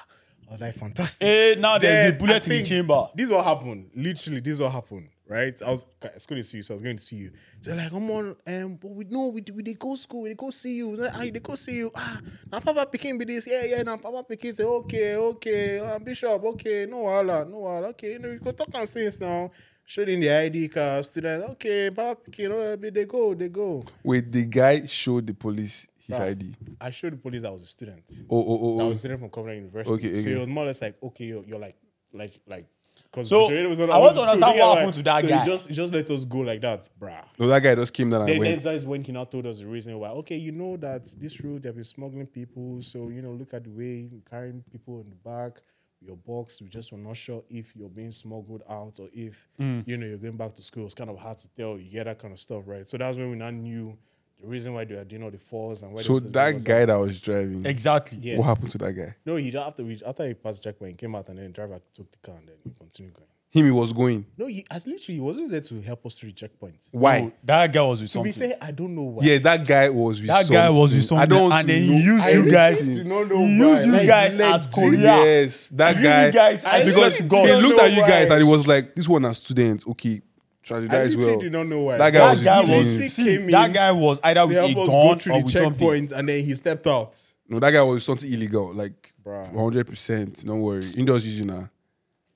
I 0.49 0.53
was 0.53 0.61
like, 0.61 0.75
fantastic. 0.75 1.27
Eh, 1.27 1.55
now 1.59 1.77
there's 1.77 2.09
a 2.11 2.17
bullet 2.17 2.43
in 2.47 2.53
the 2.53 2.63
chamber. 2.63 3.07
This 3.13 3.25
is 3.25 3.31
what 3.31 3.45
happened. 3.45 3.91
Literally, 3.95 4.39
this 4.39 4.53
is 4.55 4.61
what 4.61 4.71
happened. 4.71 5.09
Right? 5.27 5.53
I 5.61 5.69
was 5.69 5.85
it's 6.01 6.25
going 6.25 6.41
to 6.41 6.47
see 6.47 6.57
you, 6.57 6.63
so 6.63 6.73
I 6.73 6.75
was 6.75 6.81
going 6.81 6.97
to 6.97 7.03
see 7.03 7.17
you. 7.17 7.31
So 7.61 7.75
like, 7.75 7.91
come 7.91 8.09
on, 8.09 8.35
um, 8.47 8.79
but 8.81 8.89
we 8.89 9.05
know 9.05 9.27
we 9.27 9.43
we 9.53 9.61
they 9.61 9.75
go 9.75 9.93
school, 9.95 10.23
we 10.23 10.29
dey 10.29 10.35
go 10.35 10.49
see 10.49 10.77
you. 10.77 10.97
Ah, 11.13 11.19
they 11.19 11.29
go 11.39 11.53
see 11.53 11.75
you. 11.75 11.91
Ah, 11.93 12.19
now 12.51 12.59
Papa 12.59 12.87
picking 12.87 13.15
be 13.19 13.25
this. 13.25 13.45
Yeah, 13.45 13.63
yeah. 13.63 13.83
Now 13.83 13.97
Papa 13.97 14.23
picking 14.27 14.51
say, 14.53 14.63
okay, 14.63 15.15
okay, 15.17 15.79
uh, 15.79 15.99
Bishop, 15.99 16.43
okay, 16.43 16.87
no 16.89 16.97
wala, 17.01 17.45
no 17.45 17.59
wala, 17.59 17.89
okay. 17.89 18.13
You 18.13 18.19
know, 18.19 18.29
we 18.29 18.39
go 18.39 18.51
talk 18.51 18.69
and 18.73 18.89
things 18.89 19.21
now. 19.21 19.51
Showing 19.85 20.19
the 20.19 20.31
ID 20.31 20.67
card, 20.69 21.05
student. 21.05 21.43
Okay, 21.51 21.91
Papa 21.91 22.21
picking. 22.25 22.51
Oh, 22.51 22.75
they 22.75 23.05
go, 23.05 23.35
they 23.35 23.49
go. 23.49 23.83
wait, 24.03 24.31
the 24.31 24.47
guy 24.47 24.83
showed 24.87 25.27
the 25.27 25.33
police 25.35 25.85
his 26.09 26.19
Bruh. 26.19 26.25
ID. 26.31 26.53
I 26.81 26.89
showed 26.91 27.13
the 27.13 27.17
police 27.17 27.43
I 27.43 27.49
was 27.49 27.61
a 27.63 27.67
student. 27.67 28.03
Oh, 28.29 28.37
oh, 28.37 28.59
oh, 28.61 28.77
That 28.77 28.83
oh. 28.83 28.87
was 28.89 28.97
a 28.97 28.99
student 28.99 29.19
from 29.21 29.29
Covenant 29.29 29.57
University. 29.59 29.93
Okay, 29.95 30.21
So 30.21 30.29
it 30.29 30.39
was 30.39 30.49
more 30.49 30.63
or 30.63 30.67
less 30.67 30.81
like, 30.81 30.95
okay, 31.01 31.25
you're, 31.25 31.43
you're 31.45 31.59
like, 31.59 31.77
like, 32.13 32.33
like. 32.47 32.65
Cause 33.11 33.29
So, 33.29 33.47
was 33.67 33.79
not- 33.79 33.91
I 33.91 33.97
want 33.97 34.13
to 34.15 34.19
was 34.21 34.27
in 34.35 34.39
school, 34.39 34.49
understand 34.49 34.59
what 34.59 34.67
why? 34.69 34.75
happened 34.79 34.93
to 34.95 35.03
that 35.03 35.21
so 35.23 35.27
guy. 35.29 35.39
He 35.43 35.49
just, 35.49 35.67
he 35.69 35.73
just 35.73 35.93
let 35.93 36.09
us 36.11 36.25
go 36.25 36.37
like 36.39 36.61
that, 36.61 36.89
bruh. 36.99 37.23
No, 37.39 37.47
that 37.47 37.61
guy 37.63 37.73
just 37.75 37.93
came 37.93 38.09
down 38.09 38.21
and 38.21 38.29
Then, 38.29 38.39
then 38.41 38.51
went. 38.51 38.63
that 38.63 38.75
is 38.75 38.85
when 38.85 39.03
he 39.03 39.11
now 39.13 39.23
told 39.23 39.45
us 39.47 39.59
the 39.59 39.67
reason 39.67 39.97
why. 39.97 40.09
Okay, 40.09 40.35
you 40.35 40.51
know 40.51 40.75
that 40.77 41.05
this 41.17 41.39
route 41.41 41.61
they've 41.61 41.73
been 41.73 41.83
smuggling 41.85 42.27
people, 42.27 42.81
so 42.81 43.07
you 43.09 43.21
know, 43.21 43.31
look 43.31 43.53
at 43.53 43.63
the 43.63 43.69
way 43.69 44.09
you're 44.11 44.21
carrying 44.29 44.63
people 44.71 44.99
in 45.01 45.09
the 45.09 45.15
back. 45.15 45.61
Your 46.01 46.15
box, 46.17 46.61
we 46.61 46.67
just 46.69 46.91
were 46.91 46.97
not 46.97 47.17
sure 47.17 47.43
if 47.49 47.75
you're 47.75 47.89
being 47.89 48.11
smuggled 48.11 48.63
out 48.69 48.99
or 48.99 49.09
if 49.13 49.49
Mm. 49.59 49.83
you 49.87 49.97
know 49.97 50.05
you're 50.05 50.17
going 50.17 50.37
back 50.37 50.53
to 50.55 50.61
school. 50.61 50.85
It's 50.85 50.95
kind 50.95 51.09
of 51.09 51.17
hard 51.17 51.39
to 51.39 51.49
tell. 51.49 51.77
You 51.79 51.89
get 51.91 52.03
that 52.05 52.19
kind 52.19 52.33
of 52.33 52.39
stuff, 52.39 52.63
right? 52.67 52.87
So 52.87 52.97
that's 52.97 53.17
when 53.17 53.29
we 53.31 53.35
now 53.37 53.49
knew 53.49 53.97
the 54.41 54.47
reason 54.47 54.73
why 54.73 54.85
they 54.85 54.95
were 54.95 55.03
doing 55.03 55.23
all 55.23 55.31
the 55.31 55.37
falls 55.37 55.81
and 55.81 55.93
why. 55.93 56.01
So 56.01 56.19
that 56.19 56.63
guy 56.63 56.85
that 56.85 56.95
was 56.95 57.19
driving, 57.19 57.65
Exactly. 57.65 58.17
Yeah. 58.21 58.37
what 58.37 58.45
happened 58.45 58.71
to 58.71 58.77
that 58.79 58.93
guy? 58.93 59.15
No, 59.25 59.35
he 59.35 59.51
just 59.51 59.65
after 59.67 59.83
we 59.83 60.01
after 60.05 60.27
he 60.27 60.33
passed 60.33 60.63
the 60.63 60.69
checkpoint, 60.69 60.91
he 60.91 60.95
came 60.97 61.15
out 61.15 61.27
and 61.29 61.37
then 61.37 61.45
the 61.47 61.51
driver 61.51 61.79
took 61.93 62.11
the 62.11 62.17
car 62.19 62.35
and 62.37 62.47
then 62.47 62.55
he 62.63 62.71
continued 62.79 63.13
going. 63.13 63.25
Him, 63.51 63.65
he 63.65 63.71
was 63.71 63.91
going. 63.93 64.27
No, 64.37 64.45
he 64.45 64.63
as 64.69 64.85
literally 64.85 65.15
he 65.15 65.19
wasn't 65.19 65.49
there 65.49 65.59
to 65.59 65.81
help 65.81 66.05
us 66.05 66.13
through 66.19 66.29
the 66.29 66.35
checkpoint. 66.35 66.87
Why? 66.91 67.21
No, 67.21 67.31
that 67.45 67.73
guy 67.73 67.81
was 67.81 67.99
with 67.99 68.11
To 68.11 68.21
be 68.21 68.31
something. 68.31 68.49
fair, 68.51 68.57
I 68.61 68.69
don't 68.69 68.93
know 68.95 69.01
why. 69.01 69.23
Yeah, 69.25 69.39
that 69.39 69.67
guy 69.67 69.89
was 69.89 70.19
with 70.19 70.27
that 70.27 70.47
guy 70.47 70.69
was 70.69 70.93
with 70.93 71.03
something. 71.03 71.23
I 71.23 71.25
don't 71.25 71.49
want 71.49 71.53
and 71.55 71.67
to 71.67 71.73
then 71.73 71.87
know 71.87 71.93
he 71.97 72.03
used 72.03 72.25
I 72.25 72.29
you 72.29 72.39
really 72.41 72.51
guys. 72.51 72.85
do 72.97 73.03
not 73.05 73.27
know 73.27 73.37
he 73.45 73.59
why. 73.59 73.67
used 73.71 73.85
you 73.87 73.91
Like, 73.93 74.07
guys 74.07 74.35
legit. 74.37 74.53
as 74.55 74.67
Korea. 74.67 74.99
Yes, 74.99 75.69
that 75.69 75.97
He 75.97 76.03
guy. 76.03 76.25
used 76.25 76.35
you 76.35 76.39
guys 76.39 76.63
I 76.65 76.77
as 76.79 76.85
because 76.85 77.11
literally 77.21 77.27
God. 77.29 77.41
he 77.45 77.47
don't 77.51 77.63
looked 77.63 77.81
at 77.81 77.91
you 77.91 78.01
guys 78.01 78.29
why. 78.29 78.35
and 78.35 78.43
he 78.45 78.49
was 78.51 78.67
like, 78.67 78.95
"This 78.95 79.09
one 79.09 79.25
as 79.25 79.37
student, 79.37 79.83
okay, 79.87 80.21
strategize 80.69 80.91
I 80.91 81.03
literally 81.03 81.25
well." 81.27 81.39
did 81.39 81.51
not 81.51 81.67
know 81.67 81.81
why. 81.81 81.97
That 81.97 82.13
guy 82.13 82.19
That 82.19 82.31
was 82.31 82.43
guy 82.43 82.59
was 82.59 82.67
jeans. 82.93 83.15
He 83.17 83.37
came 83.37 83.51
that 83.51 83.73
guy 83.73 83.91
was 83.91 84.19
either 84.23 84.41
to 84.41 84.47
with 84.47 84.57
a 84.57 84.73
gun 84.73 84.73
go 84.73 84.91
or 85.09 85.15
through 85.15 85.33
the 85.33 85.43
with 85.43 85.53
something. 85.53 86.13
and 86.13 86.29
then 86.29 86.43
he 86.45 86.55
stepped 86.55 86.87
out. 86.87 87.17
No, 87.47 87.59
that 87.59 87.71
guy 87.71 87.81
was 87.81 88.03
something 88.03 88.31
illegal, 88.31 88.73
like 88.73 89.13
Bruh. 89.25 89.53
hundred 89.55 89.87
percent. 89.87 90.45
Don't 90.45 90.61
worry, 90.61 90.81
indoors 90.97 91.25
using 91.25 91.47
now, 91.47 91.69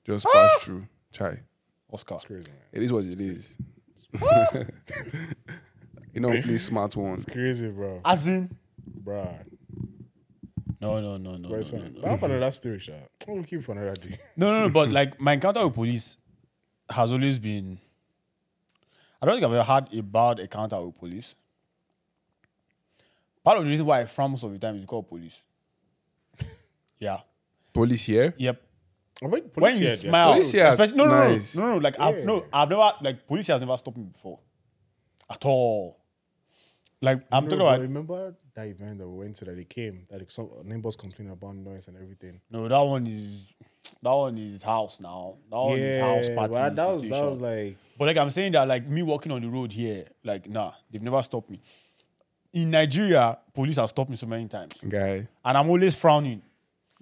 just 0.04 0.26
ah! 0.26 0.30
pass 0.32 0.64
through. 0.64 0.88
Chai, 1.12 1.40
Oscar. 1.92 2.14
It's 2.14 2.24
crazy, 2.24 2.50
man. 2.50 2.60
it 2.72 2.82
is 2.82 2.92
what 2.92 3.04
it 3.04 3.20
is. 3.20 3.56
you 6.12 6.20
don't 6.20 6.42
play 6.42 6.58
smart 6.58 6.96
one. 6.96 7.22
Crazy, 7.22 7.68
bro. 7.68 8.00
As 8.04 8.26
in, 8.26 8.50
Bruh. 9.04 9.38
no, 10.80 11.00
no, 11.00 11.16
no, 11.16 11.36
no, 11.36 11.48
But 11.48 11.50
no, 11.50 11.56
it's 11.56 11.72
no, 11.72 11.78
no. 11.78 11.90
But 12.02 12.20
for 12.20 12.26
another 12.26 12.50
story, 12.50 12.78
shot. 12.80 12.94
We'll 13.28 13.44
keep 13.44 13.62
for 13.62 13.72
another 13.72 13.92
day. 13.92 14.18
No, 14.36 14.52
no, 14.52 14.62
no. 14.62 14.68
But 14.68 14.90
like 14.98 15.20
my 15.20 15.34
encounter 15.34 15.64
with 15.64 15.74
police 15.74 16.16
has 16.90 17.12
always 17.12 17.38
been. 17.38 17.78
I 19.24 19.26
don't 19.26 19.36
think 19.36 19.46
I've 19.46 19.52
ever 19.54 19.62
had 19.62 19.94
a 19.94 20.02
bad 20.02 20.38
encounter 20.38 20.78
with 20.84 20.98
police. 20.98 21.34
Part 23.42 23.56
of 23.56 23.64
the 23.64 23.70
reason 23.70 23.86
why 23.86 24.00
I 24.00 24.04
frown 24.04 24.32
most 24.32 24.42
of 24.44 24.52
the 24.52 24.58
time 24.58 24.74
is 24.76 24.82
because 24.82 24.98
of 24.98 25.08
police. 25.08 25.40
Yeah. 26.98 27.18
Police 27.72 28.04
here. 28.04 28.34
Yep. 28.36 28.62
I 29.22 29.26
when 29.26 29.48
police 29.48 29.78
you 29.80 29.86
here, 29.86 29.96
smile, 29.96 30.32
Police 30.32 30.52
here 30.52 30.66
especially 30.66 30.96
no, 30.96 31.06
no, 31.06 31.10
nice. 31.28 31.56
no, 31.56 31.62
no, 31.62 31.70
no, 31.72 31.76
like 31.78 31.98
I've, 31.98 32.24
no, 32.24 32.44
I've 32.52 32.68
never 32.68 32.92
like 33.00 33.26
police 33.26 33.46
has 33.46 33.60
never 33.60 33.76
stopped 33.78 33.96
me 33.96 34.04
before, 34.04 34.40
at 35.30 35.42
all. 35.46 35.98
Like 37.00 37.22
I'm 37.32 37.44
No, 37.44 37.50
talking 37.50 37.58
but 37.64 37.74
about 37.74 37.80
remember 37.80 38.34
that 38.54 38.66
event 38.66 38.98
that 38.98 39.08
we 39.08 39.18
went 39.24 39.36
to 39.36 39.46
that 39.46 39.56
they 39.56 39.64
came 39.64 40.06
that 40.10 40.18
like, 40.18 40.30
some 40.30 40.50
neighbors 40.64 40.96
complaining 40.96 41.32
about 41.32 41.56
noise 41.56 41.88
and 41.88 41.96
everything. 41.96 42.40
no, 42.50 42.68
that 42.68 42.78
one 42.80 43.06
is 43.06 43.54
that 44.02 44.12
one 44.12 44.36
is 44.36 44.62
house 44.62 45.00
now. 45.00 45.36
That 45.50 45.56
one 45.56 45.78
is 45.78 45.96
house 45.98 46.28
party 46.28 46.52
but 46.52 46.76
that 46.76 46.88
was 46.92 47.02
that 47.08 47.24
was 47.24 47.40
like 47.40 47.76
But 47.98 48.06
like 48.06 48.16
I'm 48.16 48.30
saying 48.30 48.52
that 48.52 48.66
like 48.66 48.86
me 48.86 49.02
walking 49.02 49.32
on 49.32 49.40
the 49.42 49.48
road 49.48 49.72
here, 49.72 50.06
like 50.24 50.48
nah, 50.48 50.72
they've 50.90 51.02
never 51.02 51.22
stopped 51.22 51.50
me. 51.50 51.60
In 52.52 52.70
Nigeria, 52.70 53.36
police 53.52 53.76
have 53.76 53.88
stopped 53.88 54.10
me 54.10 54.16
so 54.16 54.26
many 54.26 54.46
times, 54.46 54.74
Guy, 54.88 55.26
and 55.44 55.58
I'm 55.58 55.68
always 55.68 55.94
frowning. 55.94 56.40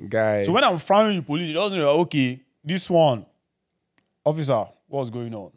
guy. 0.09 0.45
So 0.45 0.53
when 0.53 0.65
I'm 0.65 0.79
frowning 0.79 1.17
the 1.17 1.23
police, 1.23 1.51
it 1.51 1.55
doesn't 1.55 1.79
know, 1.79 1.91
okay, 2.01 2.41
this 2.65 2.89
one, 2.89 3.27
officer, 4.25 4.65
what's 4.89 5.11
going 5.11 5.35
on? 5.35 5.51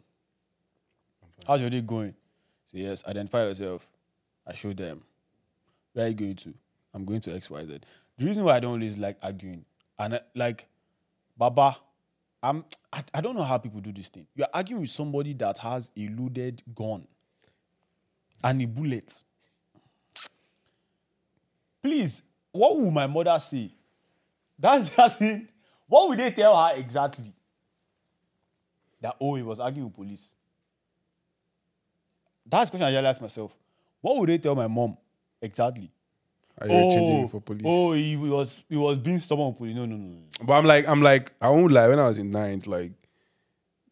How's 1.46 1.60
your 1.60 1.70
day 1.70 1.80
going? 1.80 2.14
Say 2.72 2.80
yes, 2.80 3.04
identify 3.06 3.44
yourself. 3.44 3.86
I 4.46 4.54
show 4.54 4.72
them. 4.72 5.02
Where 5.92 6.04
are 6.04 6.08
you 6.08 6.14
going 6.14 6.36
to? 6.36 6.54
I'm 6.92 7.04
going 7.04 7.20
to 7.20 7.30
XYZ. 7.30 7.80
The 8.18 8.24
reason 8.24 8.44
why 8.44 8.56
I 8.56 8.60
don't 8.60 8.72
always 8.72 8.98
like 8.98 9.16
arguing, 9.22 9.64
and 9.98 10.14
uh, 10.14 10.18
like, 10.34 10.66
Baba, 11.38 11.76
I'm 12.42 12.64
I, 12.92 13.02
I 13.14 13.20
don't 13.20 13.36
know 13.36 13.42
how 13.42 13.58
people 13.58 13.80
do 13.80 13.92
this 13.92 14.08
thing. 14.08 14.26
You're 14.34 14.48
arguing 14.52 14.82
with 14.82 14.90
somebody 14.90 15.32
that 15.34 15.58
has 15.58 15.90
a 15.96 16.08
loaded 16.08 16.62
gun 16.74 17.06
and 18.42 18.62
a 18.62 18.66
bullet. 18.66 19.24
Please, 21.82 22.22
what 22.52 22.76
will 22.76 22.90
my 22.90 23.06
mother 23.06 23.38
say? 23.38 23.72
That's 24.58 24.88
just 24.96 25.20
it. 25.20 25.42
What 25.88 26.08
would 26.08 26.18
they 26.18 26.30
tell 26.30 26.56
her 26.56 26.74
exactly? 26.76 27.32
That 29.00 29.16
oh, 29.20 29.34
he 29.34 29.42
was 29.42 29.60
arguing 29.60 29.86
with 29.88 29.94
police. 29.94 30.30
That's 32.44 32.70
the 32.70 32.76
question 32.76 32.88
I 32.88 32.92
just 32.92 33.06
asked 33.06 33.20
myself. 33.20 33.56
What 34.00 34.18
would 34.18 34.28
they 34.28 34.38
tell 34.38 34.54
my 34.54 34.66
mom 34.66 34.96
exactly? 35.42 35.90
Are 36.60 36.66
you 36.66 36.72
changing 36.72 37.28
for 37.28 37.40
police? 37.40 37.62
oh, 37.66 37.92
he 37.92 38.16
was 38.16 38.64
he 38.68 38.76
was 38.76 38.98
being 38.98 39.20
stubborn 39.20 39.54
police. 39.54 39.74
No, 39.74 39.84
no, 39.84 39.96
no. 39.96 40.18
But 40.42 40.54
I'm 40.54 40.64
like, 40.64 40.88
I'm 40.88 41.02
like, 41.02 41.32
I 41.40 41.48
won't 41.50 41.72
lie. 41.72 41.88
When 41.88 41.98
I 41.98 42.08
was 42.08 42.18
in 42.18 42.30
ninth, 42.30 42.66
like, 42.66 42.92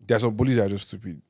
there's 0.01 0.23
some 0.23 0.37
police 0.37 0.57
that 0.57 0.67
are 0.67 0.71
just 0.71 0.89
stupid. 0.89 1.21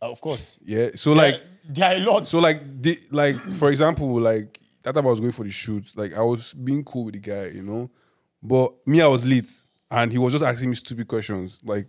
Uh, 0.00 0.10
of 0.10 0.20
course. 0.20 0.58
Yeah. 0.64 0.90
So 0.94 1.12
like, 1.12 1.42
there 1.68 1.92
are 1.92 1.96
a 1.96 1.98
lot. 2.00 2.26
so 2.26 2.40
like, 2.40 2.82
the, 2.82 2.98
like 3.10 3.36
for 3.36 3.70
example, 3.70 4.18
like 4.20 4.60
that 4.82 4.94
time 4.94 5.06
I 5.06 5.10
was 5.10 5.20
going 5.20 5.32
for 5.32 5.44
the 5.44 5.50
shoot, 5.50 5.84
like 5.96 6.14
I 6.14 6.22
was 6.22 6.54
being 6.54 6.84
cool 6.84 7.04
with 7.04 7.14
the 7.14 7.20
guy, 7.20 7.46
you 7.46 7.62
know, 7.62 7.90
but 8.42 8.74
me 8.86 9.00
I 9.00 9.06
was 9.06 9.24
late 9.24 9.50
and 9.90 10.10
he 10.10 10.18
was 10.18 10.32
just 10.32 10.44
asking 10.44 10.70
me 10.70 10.76
stupid 10.76 11.06
questions. 11.06 11.60
Like, 11.62 11.86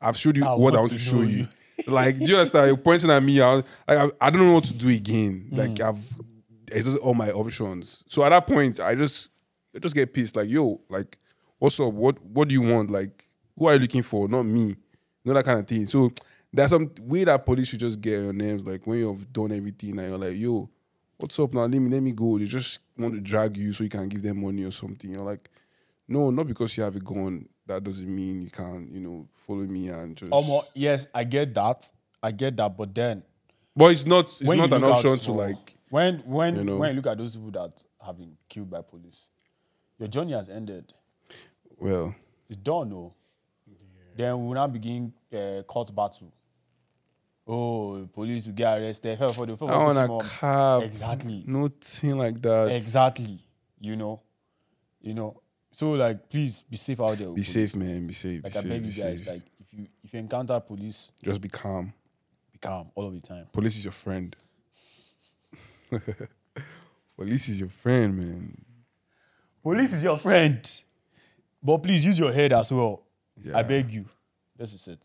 I've 0.00 0.16
showed 0.16 0.36
you 0.36 0.44
I 0.44 0.54
what 0.54 0.74
I 0.74 0.78
want 0.78 0.90
want 0.90 0.92
to 0.92 0.98
to 0.98 1.04
show 1.04 1.22
you. 1.22 1.46
you. 1.86 1.92
like, 1.92 2.18
do 2.18 2.26
you 2.26 2.34
understand? 2.34 2.68
You're 2.68 2.76
pointing 2.76 3.10
at 3.10 3.22
me. 3.22 3.40
I, 3.40 3.54
was, 3.54 3.64
like, 3.88 3.98
I, 3.98 4.26
I 4.26 4.30
don't 4.30 4.46
know 4.46 4.52
what 4.52 4.64
to 4.64 4.74
do 4.74 4.88
again. 4.88 5.48
Mm. 5.50 5.56
Like, 5.56 5.80
I've 5.80 6.20
it's 6.70 6.86
just 6.86 6.98
all 6.98 7.14
my 7.14 7.30
options. 7.30 8.04
So 8.06 8.24
at 8.24 8.30
that 8.30 8.46
point, 8.46 8.80
I 8.80 8.94
just 8.94 9.30
I 9.74 9.78
just 9.78 9.94
get 9.94 10.12
pissed. 10.12 10.36
Like, 10.36 10.48
yo, 10.48 10.80
like, 10.88 11.18
what's 11.58 11.78
up? 11.80 11.92
What 11.92 12.22
what 12.24 12.48
do 12.48 12.54
you 12.54 12.62
want? 12.62 12.90
Like, 12.90 13.28
who 13.56 13.66
are 13.66 13.74
you 13.74 13.80
looking 13.80 14.02
for? 14.02 14.28
Not 14.28 14.44
me. 14.44 14.68
You 14.68 14.76
know 15.24 15.34
that 15.34 15.44
kind 15.44 15.60
of 15.60 15.66
thing. 15.66 15.86
So 15.86 16.10
there's 16.52 16.70
some 16.70 16.90
way 17.00 17.24
that 17.24 17.44
police 17.44 17.68
should 17.68 17.80
just 17.80 18.00
get 18.00 18.20
your 18.20 18.32
names. 18.32 18.66
Like 18.66 18.86
when 18.86 18.98
you've 18.98 19.32
done 19.32 19.52
everything 19.52 19.98
and 19.98 20.08
you're 20.08 20.18
like, 20.18 20.36
yo, 20.36 20.70
what's 21.18 21.38
up 21.38 21.52
now? 21.54 21.62
Let 21.62 21.70
me 21.70 21.90
let 21.90 22.02
me 22.02 22.12
go. 22.12 22.38
They 22.38 22.46
just 22.46 22.80
want 22.96 23.14
to 23.14 23.20
drag 23.20 23.56
you 23.56 23.72
so 23.72 23.84
you 23.84 23.90
can 23.90 24.08
give 24.08 24.22
them 24.22 24.42
money 24.42 24.64
or 24.64 24.70
something. 24.70 25.10
You're 25.10 25.20
like, 25.20 25.50
no, 26.06 26.30
not 26.30 26.46
because 26.46 26.76
you 26.76 26.84
have 26.84 26.96
a 26.96 27.00
gun. 27.00 27.48
That 27.66 27.84
doesn't 27.84 28.14
mean 28.14 28.40
you 28.40 28.50
can, 28.50 28.88
you 28.90 29.00
know, 29.00 29.28
follow 29.34 29.58
me 29.58 29.88
and 29.88 30.16
just. 30.16 30.32
Um, 30.32 30.60
yes, 30.74 31.06
I 31.14 31.24
get 31.24 31.52
that. 31.54 31.90
I 32.22 32.30
get 32.32 32.56
that. 32.56 32.76
But 32.76 32.94
then 32.94 33.22
but 33.78 33.92
it's 33.92 34.04
not. 34.04 34.26
It's 34.26 34.42
not 34.42 34.72
an 34.72 34.84
option 34.84 35.18
to 35.18 35.32
like. 35.32 35.76
When 35.90 36.18
when 36.26 36.56
you 36.56 36.64
know. 36.64 36.76
when 36.76 36.90
you 36.90 36.96
look 36.96 37.06
at 37.06 37.18
those 37.18 37.36
people 37.36 37.50
that 37.52 37.82
have 38.04 38.16
been 38.18 38.36
killed 38.48 38.70
by 38.70 38.82
police, 38.82 39.26
your 39.98 40.08
journey 40.08 40.32
has 40.32 40.48
ended. 40.48 40.92
Well, 41.78 42.14
It's 42.48 42.56
done, 42.56 42.90
no. 42.90 43.14
Then 44.16 44.36
we 44.40 44.46
will 44.48 44.54
now 44.54 44.66
begin 44.66 45.12
uh, 45.32 45.62
court 45.62 45.94
battle. 45.94 46.32
Oh, 47.46 48.06
police 48.12 48.46
will 48.46 48.52
get 48.54 48.78
arrested. 48.78 49.16
First 49.18 49.34
of 49.34 49.40
all, 49.40 49.46
they'll 49.46 49.56
first 49.56 49.72
I 49.72 50.06
want 50.06 50.22
a 50.22 50.28
cab. 50.28 50.82
Exactly. 50.82 51.44
Nothing 51.46 52.18
like 52.18 52.42
that. 52.42 52.72
Exactly. 52.72 53.38
You 53.80 53.96
know, 53.96 54.20
you 55.00 55.14
know. 55.14 55.40
So 55.70 55.92
like, 55.92 56.28
please 56.28 56.64
be 56.64 56.76
safe 56.76 57.00
out 57.00 57.16
there. 57.16 57.28
Be 57.32 57.42
safe, 57.44 57.76
man. 57.76 58.06
Be 58.06 58.12
safe. 58.12 58.42
Like 58.42 58.52
be 58.52 58.58
I 58.58 58.62
safe, 58.62 58.70
beg 58.70 58.82
be 58.82 58.88
you 58.88 59.02
guys, 59.02 59.18
safe. 59.24 59.28
like 59.28 59.42
if 59.60 59.72
you 59.72 59.86
if 60.02 60.12
you 60.12 60.18
encounter 60.18 60.58
police, 60.60 61.12
just 61.22 61.40
be 61.40 61.48
calm. 61.48 61.92
be 62.52 62.58
calm 62.58 62.90
all 62.96 63.06
of 63.06 63.14
the 63.14 63.20
time. 63.20 63.46
Police 63.52 63.78
is 63.78 63.84
your 63.84 63.92
friend. 63.92 64.34
Police 67.16 67.48
is 67.48 67.60
your 67.60 67.68
friend, 67.68 68.16
man. 68.16 68.64
Police 69.62 69.94
is 69.94 70.04
your 70.04 70.18
friend, 70.18 70.80
but 71.62 71.78
please 71.78 72.04
use 72.04 72.18
your 72.18 72.32
head 72.32 72.52
as 72.52 72.72
well. 72.72 73.02
Yeah. 73.42 73.58
I 73.58 73.62
beg 73.62 73.90
you. 73.90 74.04
This 74.56 74.74
is 74.74 74.88
it. 74.88 75.00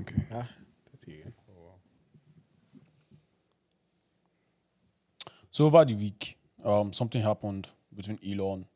Okay. 0.00 0.22
Ah, 0.32 0.48
that's 0.90 1.06
you. 1.06 1.22
Oh, 1.48 1.62
wow. 1.62 1.74
So 5.50 5.66
over 5.66 5.84
the 5.84 5.94
week, 5.94 6.36
um, 6.64 6.92
something 6.92 7.22
happened 7.22 7.68
between 7.94 8.18
Elon 8.26 8.66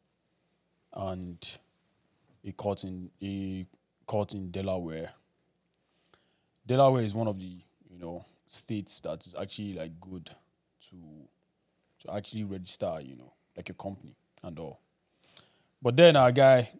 and 0.94 1.58
a 2.44 2.52
court 2.52 2.84
in 2.84 3.10
a 3.22 3.66
court 4.06 4.32
in 4.34 4.50
Delaware. 4.50 5.10
Delaware 6.66 7.02
is 7.02 7.14
one 7.14 7.28
of 7.28 7.38
the 7.38 7.62
you 7.90 7.98
know 7.98 8.24
states 8.46 9.00
that 9.00 9.26
is 9.26 9.34
actually 9.40 9.74
like 9.74 9.92
good 10.00 10.30
to 10.90 10.96
to 12.00 12.14
actually 12.14 12.44
register, 12.44 12.98
you 13.02 13.16
know, 13.16 13.32
like 13.56 13.68
a 13.70 13.74
company 13.74 14.16
and 14.42 14.58
all. 14.58 14.80
But 15.82 15.96
then 15.96 16.16
our 16.16 16.32
guy 16.32 16.70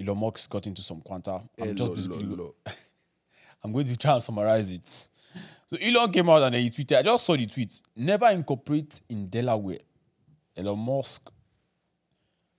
Elon 0.00 0.18
Musk 0.18 0.50
got 0.50 0.66
into 0.66 0.82
some 0.82 1.00
quanta. 1.00 1.42
I'm 1.60 1.74
just 1.74 1.94
basically 1.94 2.36
I'm 3.64 3.72
going 3.72 3.86
to 3.86 3.96
try 3.96 4.14
and 4.14 4.22
summarize 4.22 4.70
it. 4.70 5.08
So 5.66 5.76
Elon 5.80 6.12
came 6.12 6.28
out 6.28 6.42
and 6.42 6.54
then 6.54 6.62
he 6.62 6.70
tweeted, 6.70 6.98
I 6.98 7.02
just 7.02 7.24
saw 7.24 7.36
the 7.36 7.46
tweet. 7.46 7.80
Never 7.96 8.28
incorporate 8.28 9.00
in 9.08 9.28
Delaware. 9.28 9.78
Elon 10.56 10.78
Musk 10.78 11.30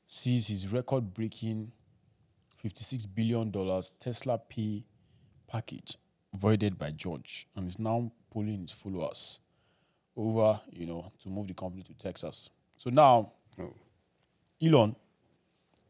sees 0.08 0.48
his 0.48 0.72
record 0.72 1.14
breaking 1.14 1.72
$56 2.64 3.08
billion 3.14 3.52
Tesla 4.00 4.38
Pay 4.38 4.84
package 5.48 5.98
voided 6.36 6.78
by 6.78 6.92
judge 6.92 7.48
and 7.56 7.68
is 7.68 7.80
now 7.80 8.12
pulling 8.32 8.62
his 8.62 8.72
followers 8.72 9.40
over, 10.18 10.60
you 10.72 10.86
know, 10.86 11.12
to 11.20 11.30
move 11.30 11.48
the 11.48 11.54
company 11.54 11.84
to 11.84 11.94
Texas. 11.94 12.50
So 12.78 12.90
now 12.90 13.32
Oh. 13.58 13.74
Elon 14.62 14.96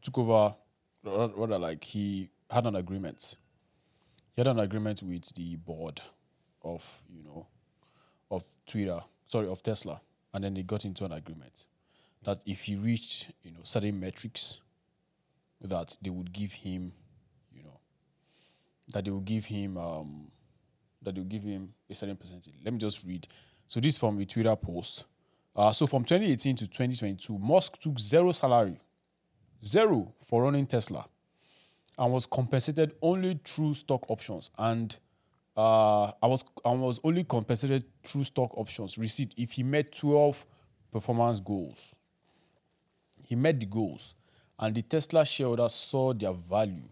took 0.02 0.18
over, 0.18 0.54
rather 1.02 1.58
like 1.58 1.82
he 1.82 2.30
had 2.50 2.64
an 2.66 2.76
agreement. 2.76 3.36
He 4.34 4.40
had 4.40 4.48
an 4.48 4.60
agreement 4.60 5.02
with 5.02 5.34
the 5.34 5.56
board 5.56 6.00
of, 6.62 7.04
you 7.08 7.22
know, 7.24 7.46
of 8.30 8.44
Twitter, 8.66 9.00
sorry, 9.24 9.48
of 9.48 9.62
Tesla, 9.62 10.00
and 10.34 10.44
then 10.44 10.54
they 10.54 10.62
got 10.62 10.84
into 10.84 11.04
an 11.04 11.12
agreement 11.12 11.64
that 12.22 12.40
if 12.46 12.62
he 12.62 12.76
reached, 12.76 13.32
you 13.42 13.50
know, 13.50 13.60
certain 13.62 13.98
metrics, 13.98 14.58
that 15.60 15.96
they 16.02 16.10
would 16.10 16.32
give 16.32 16.52
him, 16.52 16.92
you 17.52 17.62
know, 17.64 17.80
that 18.92 19.04
they 19.04 19.10
would 19.10 19.24
give 19.24 19.46
him, 19.46 19.76
um, 19.76 20.30
that 21.02 21.14
they 21.14 21.20
would 21.20 21.30
give 21.30 21.42
him 21.42 21.72
a 21.88 21.94
certain 21.94 22.16
percentage. 22.16 22.54
Let 22.64 22.74
me 22.74 22.78
just 22.78 23.04
read. 23.04 23.26
So 23.68 23.80
this 23.80 23.98
from 23.98 24.18
a 24.18 24.24
Twitter 24.24 24.54
post. 24.56 25.04
Uh, 25.54 25.72
so 25.72 25.86
from 25.86 26.04
2018 26.04 26.56
to 26.56 26.66
2022, 26.66 27.38
Musk 27.38 27.80
took 27.80 27.98
zero 27.98 28.30
salary, 28.32 28.78
zero 29.64 30.12
for 30.20 30.42
running 30.42 30.66
Tesla, 30.66 31.06
and 31.98 32.12
was 32.12 32.26
compensated 32.26 32.94
only 33.00 33.40
through 33.42 33.74
stock 33.74 34.10
options. 34.10 34.50
And 34.58 34.96
uh, 35.56 36.12
I 36.22 36.26
was 36.26 36.44
I 36.64 36.70
was 36.70 37.00
only 37.02 37.24
compensated 37.24 37.84
through 38.02 38.24
stock 38.24 38.56
options 38.58 38.98
received 38.98 39.34
if 39.38 39.52
he 39.52 39.62
met 39.62 39.92
12 39.92 40.44
performance 40.92 41.40
goals. 41.40 41.94
He 43.24 43.34
met 43.34 43.58
the 43.58 43.66
goals, 43.66 44.14
and 44.58 44.74
the 44.74 44.82
Tesla 44.82 45.24
shareholders 45.24 45.74
saw 45.74 46.12
their 46.12 46.32
value 46.32 46.88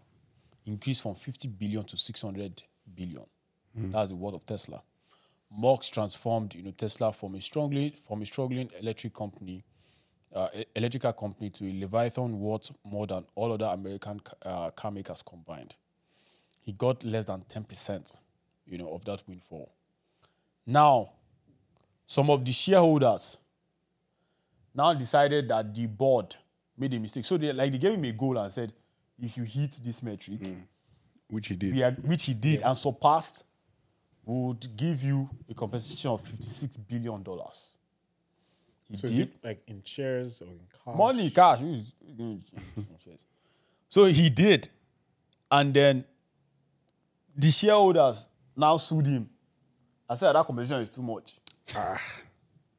increase 0.65 0.99
from 0.99 1.13
50 1.13 1.47
billion 1.49 1.83
to 1.85 1.97
600 1.97 2.63
billion. 2.95 3.23
That's 3.91 4.09
the 4.09 4.15
word 4.15 4.33
of 4.33 4.45
Tesla. 4.45 4.81
Musk 5.57 5.93
transformed, 5.93 6.53
you 6.55 6.63
know, 6.63 6.71
Tesla 6.71 7.11
from 7.13 7.35
a 7.35 7.41
strongly 7.41 7.91
from 8.07 8.21
a 8.21 8.25
struggling 8.25 8.69
electric 8.81 9.13
company, 9.13 9.63
uh, 10.33 10.49
electrical 10.75 11.13
company 11.13 11.49
to 11.49 11.65
a 11.65 11.73
leviathan 11.79 12.39
worth 12.39 12.71
more 12.83 13.07
than 13.07 13.25
all 13.35 13.53
other 13.53 13.65
American 13.71 14.19
ca- 14.19 14.35
uh, 14.49 14.71
car 14.71 14.91
makers 14.91 15.21
combined. 15.21 15.75
He 16.61 16.73
got 16.73 17.03
less 17.03 17.25
than 17.25 17.41
ten 17.47 17.63
percent, 17.63 18.11
you 18.65 18.77
know, 18.77 18.89
of 18.89 19.05
that 19.05 19.21
windfall. 19.27 19.71
Now, 20.65 21.11
some 22.07 22.29
of 22.29 22.43
the 22.43 22.51
shareholders 22.51 23.37
now 24.73 24.93
decided 24.93 25.47
that 25.47 25.73
the 25.73 25.85
board 25.87 26.35
made 26.77 26.93
a 26.93 26.99
mistake. 26.99 27.23
So 27.25 27.37
they 27.37 27.53
like 27.53 27.71
they 27.71 27.77
gave 27.77 27.93
him 27.93 28.03
a 28.05 28.11
goal 28.11 28.37
and 28.37 28.51
said, 28.51 28.73
if 29.21 29.37
you 29.37 29.43
hit 29.43 29.79
this 29.83 30.03
metric, 30.03 30.41
Which 31.29 31.47
he 31.47 31.55
did. 31.55 31.81
are, 31.81 31.91
which 31.91 32.23
he 32.25 32.33
did 32.33 32.61
and 32.61 32.77
surpassed, 32.77 33.43
we 34.25 34.47
would 34.47 34.75
give 34.75 35.03
you 35.03 35.29
a 35.49 35.53
compensation 35.53 36.11
of 36.11 36.21
fifty-six 36.21 36.77
billion 36.77 37.21
dollars. 37.23 37.73
He 38.89 38.95
So 38.97 39.05
is 39.05 39.17
did 39.17 39.27
it 39.29 39.33
like 39.43 39.61
in 39.67 39.81
shares 39.83 40.41
or 40.41 40.47
in 40.47 40.59
cash? 40.85 40.95
money, 40.95 41.29
cash. 41.29 41.59
who 41.59 41.73
is- 41.75 41.93
who 42.17 42.39
is- 43.11 43.23
so 43.89 44.05
he 44.05 44.29
did, 44.29 44.69
and 45.51 45.73
then 45.73 46.05
the 47.35 47.51
shareholders 47.51 48.27
now 48.55 48.77
sued 48.77 49.05
him. 49.07 49.29
I 50.09 50.15
said 50.15 50.33
that 50.33 50.45
compensation 50.45 50.81
is 50.83 50.89
too 50.89 51.01
much. 51.01 51.35
Ah. 51.75 51.99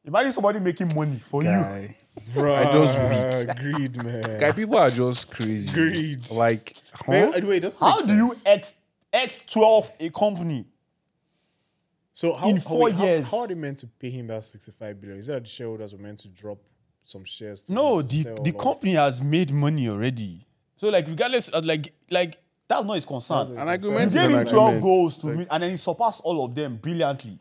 Imagine 0.04 0.32
somebody 0.32 0.60
making 0.60 0.88
money 0.94 1.18
for 1.18 1.42
you. 1.42 1.88
Bro, 2.32 2.54
I 2.54 2.72
just 2.72 3.58
greed, 3.58 4.02
man. 4.02 4.38
Guy, 4.38 4.52
people 4.52 4.78
are 4.78 4.88
just 4.90 5.28
crazy. 5.30 5.70
Greed. 5.72 6.30
Like, 6.30 6.76
huh? 6.92 7.10
Man, 7.10 7.34
anyway, 7.34 7.58
that's 7.58 7.76
How 7.78 8.00
do 8.00 8.14
you 8.14 8.32
X 8.46 8.74
X 9.12 9.42
twelve 9.46 9.92
a 10.00 10.08
company? 10.10 10.64
So 12.16 12.32
how, 12.32 12.48
in 12.48 12.58
four 12.60 12.90
how- 12.90 13.04
years- 13.04 13.30
how, 13.30 13.40
are 13.40 13.46
they 13.46 13.52
meant 13.54 13.76
to 13.80 13.86
pay 13.86 14.08
him 14.08 14.26
that 14.28 14.42
sixty-five 14.42 14.98
billion? 14.98 15.18
Is 15.18 15.26
that 15.26 15.44
the 15.44 15.50
shareholders 15.50 15.92
were 15.92 15.98
meant 16.00 16.18
to 16.20 16.28
drop 16.28 16.56
some 17.04 17.24
shares? 17.24 17.60
To 17.64 17.74
No, 17.74 18.00
the, 18.00 18.22
sell 18.22 18.36
the 18.42 18.52
off? 18.54 18.58
company 18.62 18.92
has 18.94 19.20
made 19.22 19.52
money 19.52 19.86
already. 19.90 20.46
So 20.78 20.88
like 20.88 21.06
regardless, 21.08 21.50
of, 21.50 21.66
like 21.66 21.92
like 22.10 22.38
that's 22.68 22.84
not 22.84 22.94
his 22.94 23.04
concern. 23.04 23.48
An 23.58 23.66
You 23.68 23.74
agreement 23.74 24.06
is 24.06 24.14
gave 24.14 24.30
him 24.30 24.46
12 24.46 24.80
goals 24.80 25.16
to 25.18 25.26
Like, 25.26 25.36
meet, 25.36 25.48
and 25.50 25.62
then 25.62 25.70
he 25.72 25.76
surpassed 25.76 26.22
all 26.24 26.42
of 26.42 26.54
them 26.54 26.78
brilliantly. 26.78 27.38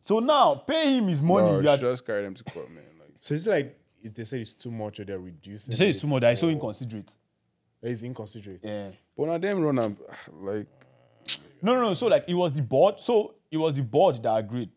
So 0.00 0.18
now 0.20 0.54
pay 0.54 0.96
him 0.96 1.08
his 1.08 1.20
money. 1.20 1.42
no, 1.52 1.60
you 1.60 1.68
are- 1.68 1.76
just 1.76 2.06
carry 2.06 2.22
them 2.22 2.32
to 2.36 2.44
court, 2.44 2.70
man. 2.70 2.82
Like, 2.98 3.10
So 3.20 3.34
it's 3.34 3.46
like 3.46 3.78
is 4.02 4.12
they 4.14 4.24
say 4.24 4.40
it's 4.40 4.54
too 4.54 4.70
much 4.70 4.98
or 5.00 5.04
they're 5.04 5.18
reducing. 5.18 5.72
they 5.72 5.76
say 5.76 5.90
it's 5.90 6.00
too 6.00 6.06
much. 6.06 6.22
That 6.22 6.32
is 6.32 6.40
so 6.40 6.48
inconsiderate. 6.48 7.14
It's 7.82 8.02
inconsiderate. 8.02 8.60
Yeah. 8.62 8.92
but 9.14 9.26
now 9.26 9.36
them 9.36 9.60
run 9.60 9.78
am 9.78 9.96
like 10.40 10.66
No, 11.62 11.74
no, 11.74 11.82
no. 11.82 11.94
So 11.94 12.06
like 12.06 12.24
it 12.28 12.34
was 12.34 12.52
the 12.52 12.62
board. 12.62 13.00
So 13.00 13.34
it 13.50 13.56
was 13.56 13.74
the 13.74 13.82
board 13.82 14.22
that 14.22 14.36
agreed. 14.36 14.70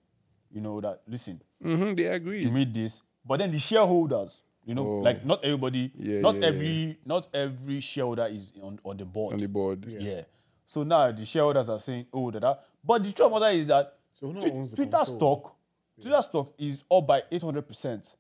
You 0.52 0.62
know 0.62 0.82
that 0.82 1.02
listen, 1.08 1.41
mhm, 1.64 1.95
they 1.95 2.08
agree. 2.08 2.44
you 2.44 2.52
made 2.52 2.74
this, 2.74 3.02
but 3.26 3.38
then 3.40 3.52
the 3.52 3.60
shareholders. 3.60 4.41
You 4.64 4.76
know, 4.76 4.86
Oh. 4.88 4.98
like 4.99 5.26
not 5.26 5.44
everybody, 5.44 5.91
Yeah, 5.98 6.22
not 6.22 6.36
yeah, 6.36 6.48
every, 6.48 6.98
not 7.03 7.28
every 7.34 7.80
shareholder 7.80 8.28
is 8.28 8.52
on, 8.62 8.80
on 8.84 8.95
the 8.95 9.06
board. 9.06 9.34
on 9.34 9.40
the 9.40 9.48
board. 9.48 9.84
Yeah. 9.88 10.22
So 10.68 10.84
now 10.84 11.12
the 11.12 11.26
shareholders 11.26 11.68
are 11.68 11.80
saying, 11.80 12.06
oh, 12.14 12.30
that, 12.30 12.41
that. 12.41 12.64
But 12.86 13.03
the 13.03 13.12
trouble 13.12 13.38
of 13.38 13.41
the 13.41 13.48
matter 13.48 13.58
is 13.60 13.66
that 13.66 13.98
So 14.12 14.28
who 14.28 14.34
now 14.34 14.45
owns 14.56 14.74
Twitter 14.76 14.91
control? 14.98 15.18
stock, 15.18 15.56
Twitter 15.99 16.22
stock 16.22 16.53
is 16.60 16.84
up 16.91 17.08
by 17.08 17.22
800%. 17.32 18.14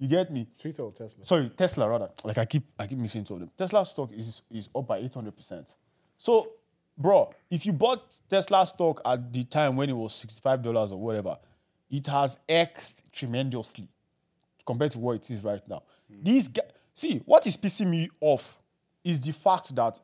You 0.00 0.08
get 0.08 0.32
me? 0.32 0.48
Twitter 0.58 0.82
or 0.82 0.90
Tesla? 0.92 1.24
Sorry, 1.24 1.48
Tesla 1.50 1.88
rather. 1.88 2.10
Like 2.24 2.38
I 2.38 2.44
keep 2.46 2.64
I 2.76 2.86
keep 2.88 2.98
mixing 2.98 3.22
two 3.24 3.34
of 3.34 3.40
them. 3.40 3.50
Tesla 3.56 3.86
stock 3.86 4.10
is 4.12 4.42
is 4.50 4.68
up 4.74 4.86
by 4.88 5.00
800%. 5.02 5.72
So, 6.18 6.48
bro, 6.96 7.32
if 7.50 7.66
you 7.66 7.72
bought 7.72 8.02
Tesla 8.28 8.66
stock 8.66 9.00
at 9.04 9.32
the 9.32 9.44
time 9.44 9.76
when 9.76 9.88
it 9.90 9.96
was 9.96 10.12
$65 10.24 10.92
or 10.92 10.96
whatever, 10.96 11.36
it 11.90 12.06
has 12.06 12.38
X 12.48 12.96
tremendously 13.12 13.88
compared 14.66 14.92
to 14.92 14.98
what 14.98 15.16
it 15.16 15.30
is 15.30 15.42
right 15.44 15.66
now. 15.68 15.82
Hmm. 16.08 16.22
These 16.22 16.48
guys, 16.48 16.66
see, 16.94 17.18
what 17.24 17.46
is 17.46 17.56
pissing 17.56 17.88
me 17.88 18.08
off 18.20 18.58
is 19.02 19.20
the 19.20 19.32
fact 19.32 19.74
that 19.76 20.00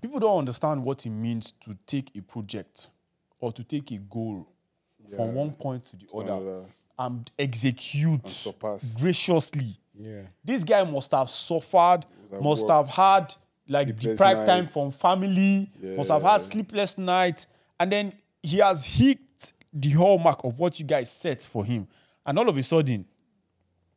people 0.00 0.20
don't 0.20 0.38
understand 0.38 0.84
what 0.84 1.04
it 1.06 1.10
means 1.10 1.52
to 1.52 1.76
take 1.86 2.16
a 2.16 2.22
project 2.22 2.86
or 3.40 3.52
to 3.52 3.64
take 3.64 3.90
a 3.90 3.98
goal 3.98 4.46
from 5.14 5.34
one 5.34 5.50
point 5.52 5.84
to 5.84 5.96
the 5.96 6.06
other 6.14 6.24
another. 6.24 6.64
and 6.98 7.30
execute 7.38 8.28
surpass. 8.28 8.84
graciously. 8.92 9.76
Yeah. 9.94 10.22
This 10.44 10.64
guy 10.64 10.82
must 10.84 11.12
have 11.12 11.28
suffered, 11.28 12.04
must 12.40 12.62
worked. 12.66 12.70
have 12.70 12.88
had 12.88 13.34
like 13.68 13.88
Sleepless 13.88 14.04
deprived 14.04 14.46
time 14.46 14.66
from 14.66 14.90
family, 14.90 15.70
must 15.96 16.10
have 16.10 16.22
had 16.22 16.32
Yeah. 16.32 16.38
sleepless 16.38 16.98
nights, 16.98 17.46
and 17.80 17.90
then 17.90 18.12
he 18.42 18.58
has 18.58 18.84
hit 18.84 19.18
the 19.72 19.90
hallmark 19.90 20.44
of 20.44 20.58
what 20.58 20.78
you 20.78 20.84
guys 20.86 21.10
set 21.10 21.42
for 21.42 21.64
him. 21.64 21.86
And 22.26 22.38
all 22.38 22.48
of 22.48 22.56
a 22.56 22.62
sudden, 22.62 23.04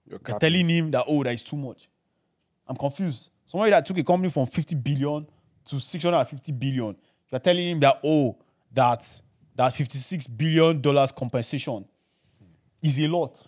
You're 0.09 0.19
you're 0.27 0.39
telling 0.39 0.69
him 0.69 0.91
that 0.91 1.05
oh, 1.07 1.23
that 1.23 1.33
is 1.33 1.43
too 1.43 1.57
much. 1.57 1.89
I'm 2.67 2.75
confused. 2.77 3.29
Somebody 3.45 3.71
that 3.71 3.85
took 3.85 3.97
a 3.97 4.03
company 4.03 4.29
from 4.29 4.45
50 4.45 4.75
billion 4.75 5.27
to 5.65 5.79
650 5.79 6.51
billion, 6.53 6.95
you're 7.29 7.39
telling 7.39 7.67
him 7.69 7.79
that 7.81 7.99
oh, 8.03 8.37
that 8.73 9.21
that 9.55 9.73
56 9.73 10.27
billion 10.27 10.79
dollars 10.81 11.11
compensation 11.11 11.83
is 12.81 12.99
a 12.99 13.07
lot. 13.07 13.43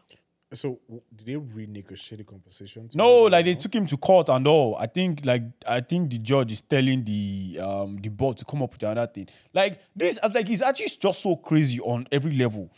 So 0.52 0.80
did 1.16 1.28
they 1.28 1.34
renegotiate 1.36 2.18
the 2.18 2.24
compensation? 2.24 2.90
No, 2.96 3.24
like 3.24 3.46
they 3.46 3.54
else? 3.54 3.62
took 3.64 3.76
him 3.76 3.86
to 3.86 3.98
court 3.98 4.30
and 4.30 4.48
all. 4.48 4.76
I 4.78 4.88
think 4.88 5.22
like 5.24 5.44
I 5.68 5.80
think 5.82 6.10
the 6.10 6.18
judge 6.18 6.52
is 6.54 6.62
telling 6.62 7.04
the 7.04 7.60
um 7.62 7.98
the 7.98 8.10
board 8.10 8.38
to 8.38 8.46
come 8.46 8.64
up 8.64 8.72
with 8.74 8.82
another 8.84 9.12
thing. 9.12 9.28
Like 9.54 9.80
this, 9.96 10.18
as 10.18 10.34
like 10.34 10.50
it's 10.50 10.64
actually 10.64 10.88
just 11.00 11.22
so 11.22 11.36
crazy 11.36 11.80
on 11.82 12.08
every 12.12 12.34
level, 12.36 12.72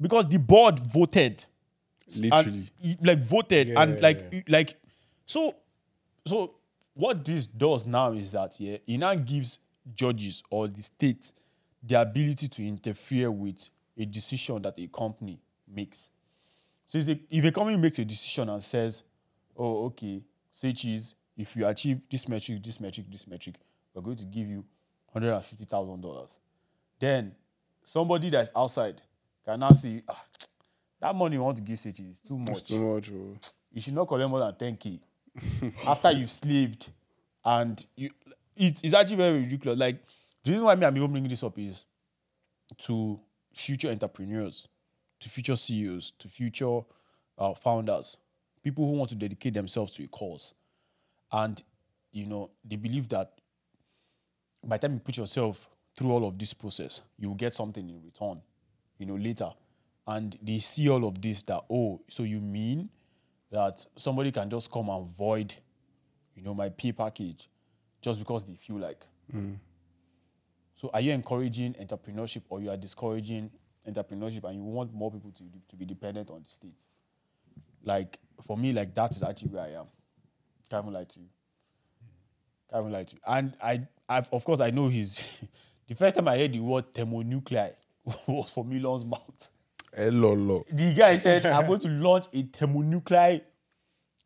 because 0.00 0.26
the 0.28 0.38
board 0.38 0.80
voted, 0.80 1.44
Literally. 2.18 2.64
he- 2.80 2.96
like 3.00 3.20
voted 3.20 3.68
Yeah, 3.68 3.82
and 3.82 3.94
yeah, 3.94 4.02
like 4.02 4.26
yeah. 4.32 4.40
like 4.48 4.76
so 5.24 5.54
so 6.26 6.54
what 6.94 7.24
this 7.24 7.46
does 7.46 7.86
now 7.86 8.12
is 8.12 8.32
that 8.32 8.58
yeah, 8.58 8.78
it 8.84 8.98
now 8.98 9.14
gives 9.14 9.60
judges 9.94 10.42
or 10.50 10.66
the 10.66 10.82
state 10.82 11.30
the 11.84 12.00
ability 12.00 12.48
to 12.48 12.66
interfere 12.66 13.30
with 13.30 13.68
a 13.96 14.04
decision 14.06 14.60
that 14.62 14.74
a 14.78 14.88
company 14.88 15.38
makes. 15.68 16.10
So 16.92 16.98
a, 16.98 17.18
if 17.30 17.42
a 17.42 17.50
company 17.50 17.78
makes 17.78 17.98
a 18.00 18.04
decision 18.04 18.50
and 18.50 18.62
says, 18.62 19.02
"Oh, 19.56 19.86
okay, 19.86 20.22
say 20.50 20.74
cheese, 20.74 21.14
if 21.34 21.56
you 21.56 21.66
achieve 21.66 22.02
this 22.10 22.28
metric, 22.28 22.62
this 22.62 22.78
metric, 22.80 23.06
this 23.10 23.26
metric, 23.26 23.54
we're 23.94 24.02
going 24.02 24.18
to 24.18 24.26
give 24.26 24.46
you 24.46 24.62
hundred 25.10 25.32
and 25.32 25.42
fifty 25.42 25.64
thousand 25.64 26.02
dollars," 26.02 26.28
then 27.00 27.34
somebody 27.82 28.28
that's 28.28 28.52
outside 28.54 29.00
can 29.42 29.60
now 29.60 29.70
say, 29.70 30.02
ah, 30.06 30.22
"That 31.00 31.16
money 31.16 31.36
you 31.36 31.42
want 31.42 31.56
to 31.56 31.62
give 31.62 31.78
say 31.78 31.92
cheese 31.92 32.16
is 32.16 32.20
too 32.20 32.38
much. 32.38 32.58
It's 32.58 32.68
too 32.68 32.94
much. 32.94 33.10
oh. 33.10 33.38
You 33.72 33.80
should 33.80 33.94
not 33.94 34.06
collect 34.06 34.28
more 34.28 34.40
than 34.40 34.54
ten 34.54 34.76
k 34.76 35.00
after 35.86 36.10
you've 36.10 36.30
slaved 36.30 36.90
and 37.42 37.86
you." 37.96 38.10
It, 38.54 38.84
it's 38.84 38.92
actually 38.92 39.16
very 39.16 39.38
ridiculous. 39.38 39.78
Like 39.78 39.96
the 40.44 40.50
reason 40.50 40.66
why 40.66 40.74
me 40.74 40.84
I'm 40.84 40.94
even 40.94 41.10
bringing 41.10 41.30
this 41.30 41.42
up 41.42 41.58
is 41.58 41.86
to 42.80 43.18
future 43.54 43.88
entrepreneurs, 43.88 44.68
to 45.22 45.28
future 45.28 45.56
CEOs, 45.56 46.12
to 46.18 46.28
future 46.28 46.80
uh, 47.38 47.54
founders, 47.54 48.16
people 48.62 48.84
who 48.84 48.92
want 48.92 49.10
to 49.10 49.16
dedicate 49.16 49.54
themselves 49.54 49.94
to 49.94 50.04
a 50.04 50.08
cause. 50.08 50.54
And, 51.30 51.62
you 52.12 52.26
know, 52.26 52.50
they 52.64 52.76
believe 52.76 53.08
that 53.08 53.32
by 54.64 54.76
the 54.76 54.86
time 54.86 54.94
you 54.94 55.00
put 55.00 55.16
yourself 55.16 55.68
through 55.96 56.10
all 56.12 56.26
of 56.26 56.38
this 56.38 56.52
process, 56.52 57.00
you 57.18 57.28
will 57.28 57.36
get 57.36 57.54
something 57.54 57.88
in 57.88 58.02
return, 58.02 58.40
you 58.98 59.06
know, 59.06 59.14
later. 59.14 59.50
And 60.06 60.36
they 60.42 60.58
see 60.58 60.88
all 60.88 61.04
of 61.06 61.20
this 61.20 61.42
that, 61.44 61.62
oh, 61.70 62.00
so 62.08 62.22
you 62.22 62.40
mean 62.40 62.88
that 63.50 63.84
somebody 63.96 64.32
can 64.32 64.50
just 64.50 64.70
come 64.70 64.88
and 64.88 65.06
void, 65.06 65.54
you 66.34 66.42
know, 66.42 66.54
my 66.54 66.68
pay 66.68 66.92
package 66.92 67.48
just 68.00 68.18
because 68.18 68.44
they 68.44 68.54
feel 68.54 68.78
like. 68.78 69.04
So 70.74 70.90
are 70.92 71.00
you 71.00 71.12
encouraging 71.12 71.74
entrepreneurship 71.74 72.42
or 72.48 72.60
you 72.60 72.70
are 72.70 72.76
discouraging 72.76 73.50
entrepreneurship 73.88 74.44
and 74.44 74.56
you 74.56 74.62
want 74.62 74.92
more 74.92 75.10
people 75.10 75.30
to, 75.32 75.42
to 75.68 75.76
be 75.76 75.84
dependent 75.84 76.30
on 76.30 76.42
the 76.42 76.48
state? 76.48 76.86
Like 77.84 78.18
for 78.42 78.56
me, 78.56 78.72
like 78.72 78.94
that 78.94 79.14
is 79.14 79.22
actually 79.22 79.48
where 79.50 79.64
I 79.64 79.70
am. 79.80 79.86
Can't 80.70 80.84
even 80.84 80.94
lie 80.94 81.04
to 81.04 81.20
you. 81.20 81.26
Can't 82.70 82.82
even 82.82 82.92
lie 82.92 83.04
to 83.04 83.14
you. 83.14 83.20
And 83.26 83.54
I 83.62 83.82
I've 84.08 84.28
of 84.32 84.44
course 84.44 84.60
I 84.60 84.70
know 84.70 84.88
he's 84.88 85.20
the 85.88 85.94
first 85.94 86.14
time 86.16 86.28
I 86.28 86.38
heard 86.38 86.52
the 86.52 86.60
word 86.60 86.92
thermonuclei 86.92 87.72
was 88.26 88.52
from 88.52 88.72
Elon's 88.72 89.04
mouth. 89.04 89.48
Hello, 89.94 90.64
The 90.70 90.94
guy 90.94 91.16
said, 91.16 91.44
I'm 91.44 91.66
going 91.66 91.80
to 91.80 91.88
launch 91.88 92.26
a 92.32 92.42
thermonuclei 92.44 93.42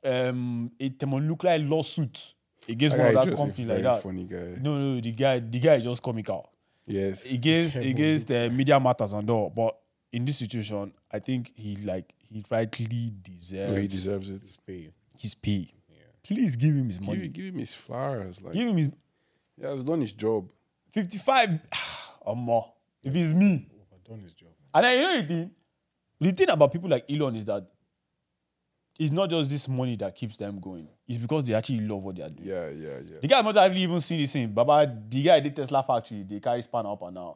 um 0.05 0.71
a 0.79 0.91
thermonuclei 0.91 1.69
lawsuit 1.69 2.35
against 2.69 2.97
one 2.97 3.07
of 3.09 3.15
that 3.15 3.37
company 3.37 3.67
like 3.67 3.83
that. 3.83 4.03
Funny 4.03 4.27
guy. 4.27 4.59
No, 4.61 4.79
no, 4.79 5.01
the 5.01 5.13
guy, 5.13 5.41
the 5.41 5.59
guy 5.59 5.75
is 5.77 5.85
just 5.85 6.03
comical 6.03 6.49
Yes. 6.87 7.25
against 7.33 7.77
against 7.77 8.29
the 8.29 8.49
media 8.51 8.79
matters 8.81 9.13
and 9.13 9.29
all. 9.31 9.51
But 9.51 9.77
in 10.13 10.25
this 10.25 10.39
situation, 10.39 10.93
I 11.11 11.19
think 11.19 11.53
he 11.55 11.77
like 11.77 12.13
he 12.29 12.45
rightly 12.51 13.13
deserves 13.23 13.75
No, 13.75 13.81
he 13.81 13.89
deserves 13.89 14.31
it. 14.31 14.43
It's 14.43 14.57
pay. 14.57 14.91
his 15.19 15.35
pay. 15.35 15.73
Please 16.23 16.57
give 16.57 16.75
him 16.75 16.87
his 16.87 16.99
Give, 16.99 17.07
money. 17.09 17.29
give 17.29 17.45
him 17.47 17.59
his 17.59 17.73
flowers. 17.75 18.43
Like 18.43 18.55
Give 18.55 18.69
him 18.69 18.77
his 18.77 18.91
he 19.61 19.65
has 19.67 19.85
done 19.85 20.01
his 20.01 20.13
job. 20.13 20.51
fifty-five 20.93 21.61
or 22.21 22.35
more. 22.37 22.73
If 23.05 23.15
it's 23.15 23.33
me, 23.33 23.69
Overdone 23.93 24.23
his 24.25 24.33
job. 24.33 24.49
and 24.75 24.85
then 24.85 24.97
you 24.97 25.03
know 25.07 25.21
the 25.23 25.27
thing, 25.29 25.51
the 26.21 26.33
thing 26.33 26.51
about 26.51 26.73
people 26.73 26.89
like 26.91 27.05
Elon 27.11 27.37
is 27.37 27.45
that 27.45 27.65
it's 28.99 29.13
not 29.13 29.29
just 29.31 29.51
this 29.51 29.69
money 29.69 29.97
that 29.97 30.15
keeps 30.15 30.37
them 30.37 30.59
going. 30.61 30.89
It's 31.07 31.19
because 31.19 31.45
they 31.45 31.55
actually 31.55 31.81
love 31.81 32.03
what 32.03 32.17
they 32.17 32.23
are 32.23 32.31
doing. 32.31 32.49
Yeah, 32.49 32.69
yeah, 32.71 32.99
yeah. 33.05 33.19
The 33.21 33.29
guy 33.29 33.43
must 33.43 33.59
have 33.59 33.77
even 33.77 34.01
seen 34.01 34.21
this 34.21 34.33
thing. 34.33 34.49
Baba, 34.49 34.91
the 35.09 35.23
guy 35.23 35.41
did 35.41 35.55
Tesla 35.55 35.83
factory. 35.83 36.23
They 36.23 36.41
carry 36.41 36.63
span 36.63 36.87
up 36.87 37.03
and 37.03 37.15
down. 37.17 37.35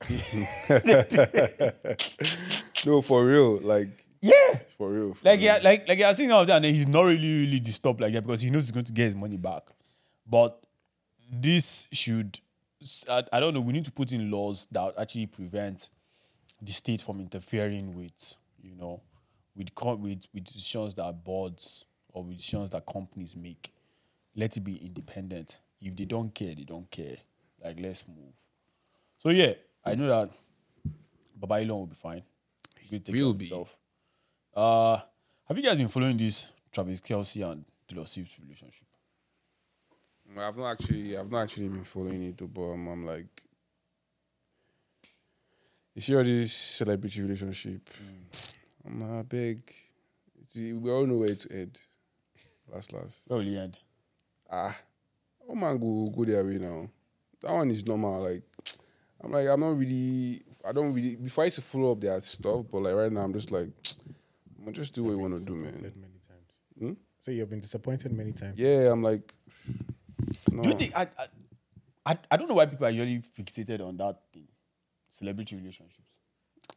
No, 2.86 3.00
for 3.00 3.24
real. 3.24 3.58
Like 3.58 3.88
Yeah. 4.20 4.58
for 4.76 4.90
real. 4.90 5.14
For 5.14 5.24
Like 5.24 5.38
real. 5.40 5.46
yeah, 5.46 5.58
like 5.62 5.88
like 5.88 5.98
you're 5.98 6.14
seeing 6.14 6.32
all 6.32 6.44
that, 6.44 6.56
and 6.56 6.64
he's 6.66 6.86
not 6.88 7.02
really 7.02 7.44
really 7.46 7.60
disturbed 7.60 8.00
like 8.00 8.12
that 8.12 8.22
because 8.22 8.42
he 8.42 8.50
knows 8.50 8.64
he's 8.64 8.72
going 8.72 8.84
to 8.84 8.92
get 8.92 9.06
his 9.06 9.14
money 9.14 9.36
back. 9.36 9.62
But 10.26 10.60
this 11.30 11.88
should, 11.92 12.38
I, 13.08 13.24
I 13.32 13.40
don't 13.40 13.54
know. 13.54 13.60
We 13.60 13.72
need 13.72 13.84
to 13.86 13.92
put 13.92 14.12
in 14.12 14.30
laws 14.30 14.66
that 14.72 14.94
actually 14.98 15.26
prevent 15.26 15.88
the 16.60 16.72
state 16.72 17.02
from 17.02 17.20
interfering 17.20 17.94
with, 17.94 18.34
you 18.62 18.74
know, 18.76 19.00
with 19.56 19.74
co- 19.74 19.94
with 19.96 20.24
with 20.32 20.44
decisions 20.44 20.94
that 20.94 21.24
boards 21.24 21.84
or 22.08 22.24
with 22.24 22.36
decisions 22.36 22.70
that 22.70 22.84
companies 22.86 23.36
make. 23.36 23.72
Let 24.36 24.56
it 24.56 24.60
be 24.60 24.76
independent. 24.76 25.58
If 25.80 25.94
they 25.96 26.04
don't 26.04 26.34
care, 26.34 26.54
they 26.54 26.64
don't 26.64 26.90
care. 26.90 27.16
Like 27.62 27.78
let's 27.80 28.06
move. 28.08 28.34
So 29.18 29.30
yeah, 29.30 29.52
I 29.84 29.94
know 29.94 30.08
that 30.08 30.30
Baba 31.36 31.54
Elon 31.54 31.68
will 31.78 31.86
be 31.86 31.94
fine. 31.94 32.22
He 32.80 32.96
will 32.96 33.02
take 33.02 33.14
care 33.14 33.24
will 33.24 33.30
of 33.30 33.38
be. 33.38 33.44
himself. 33.46 33.76
Uh, 34.54 34.98
have 35.46 35.56
you 35.56 35.62
guys 35.62 35.76
been 35.76 35.88
following 35.88 36.16
this 36.16 36.46
Travis 36.72 37.00
Kelce 37.00 37.48
and 37.50 37.64
Taylor 37.86 38.06
Swift 38.06 38.38
relationship? 38.42 38.86
Mm, 40.32 40.38
I've 40.40 40.56
not 40.56 40.72
actually, 40.72 41.16
I've 41.16 41.30
not 41.30 41.42
actually 41.42 41.68
been 41.68 41.84
following 41.84 42.22
it, 42.22 42.54
but 42.54 42.62
I'm, 42.62 42.86
I'm 42.88 43.06
like, 43.06 43.26
you 45.94 46.02
see 46.02 46.16
all 46.16 46.24
this 46.24 46.52
celebrity 46.52 47.22
relationship. 47.22 47.88
Mm. 47.90 48.52
I'm 48.86 48.98
not 48.98 49.28
big. 49.28 49.72
We 50.54 50.90
all 50.90 51.06
know 51.06 51.16
where 51.16 51.30
it 51.30 51.46
end. 51.50 51.80
Last, 52.72 52.92
last. 52.92 53.22
Where 53.26 53.38
will 53.38 53.46
he 53.46 53.56
end? 53.56 53.78
Ah, 54.50 54.76
oh 55.48 55.54
man, 55.54 55.78
go 55.78 56.10
go 56.14 56.24
their 56.24 56.44
way 56.44 56.58
now. 56.58 56.88
That 57.40 57.52
one 57.52 57.70
is 57.70 57.86
normal. 57.86 58.22
Like, 58.22 58.42
I'm 59.22 59.32
like, 59.32 59.48
I'm 59.48 59.60
not 59.60 59.78
really. 59.78 60.42
I 60.64 60.72
don't 60.72 60.92
really. 60.92 61.16
Before 61.16 61.44
I 61.44 61.46
used 61.46 61.56
to 61.56 61.62
follow 61.62 61.92
up 61.92 62.00
their 62.00 62.20
stuff, 62.20 62.66
but 62.70 62.82
like 62.82 62.94
right 62.94 63.12
now, 63.12 63.22
I'm 63.22 63.32
just 63.32 63.50
like, 63.50 63.68
I'm 64.66 64.72
just 64.72 64.94
do 64.94 65.04
what 65.04 65.12
you 65.12 65.18
want 65.18 65.38
to 65.38 65.44
do, 65.44 65.54
man. 65.54 65.72
Disappointed 65.72 65.96
many 65.96 66.20
times. 66.28 66.62
Hmm? 66.78 66.92
So 67.20 67.30
you've 67.30 67.50
been 67.50 67.60
disappointed 67.60 68.12
many 68.12 68.32
times. 68.32 68.58
Yeah, 68.58 68.90
I'm 68.92 69.02
like, 69.02 69.32
no. 70.50 70.62
Do 70.62 70.68
you 70.68 70.74
think 70.74 70.96
I, 70.96 71.06
I 71.18 71.26
I 72.06 72.18
I 72.30 72.36
don't 72.36 72.48
know 72.48 72.54
why 72.54 72.66
people 72.66 72.86
are 72.86 72.90
usually 72.90 73.18
fixated 73.18 73.86
on 73.86 73.96
that 73.96 74.20
thing, 74.32 74.48
celebrity 75.08 75.56
relationships. 75.56 76.13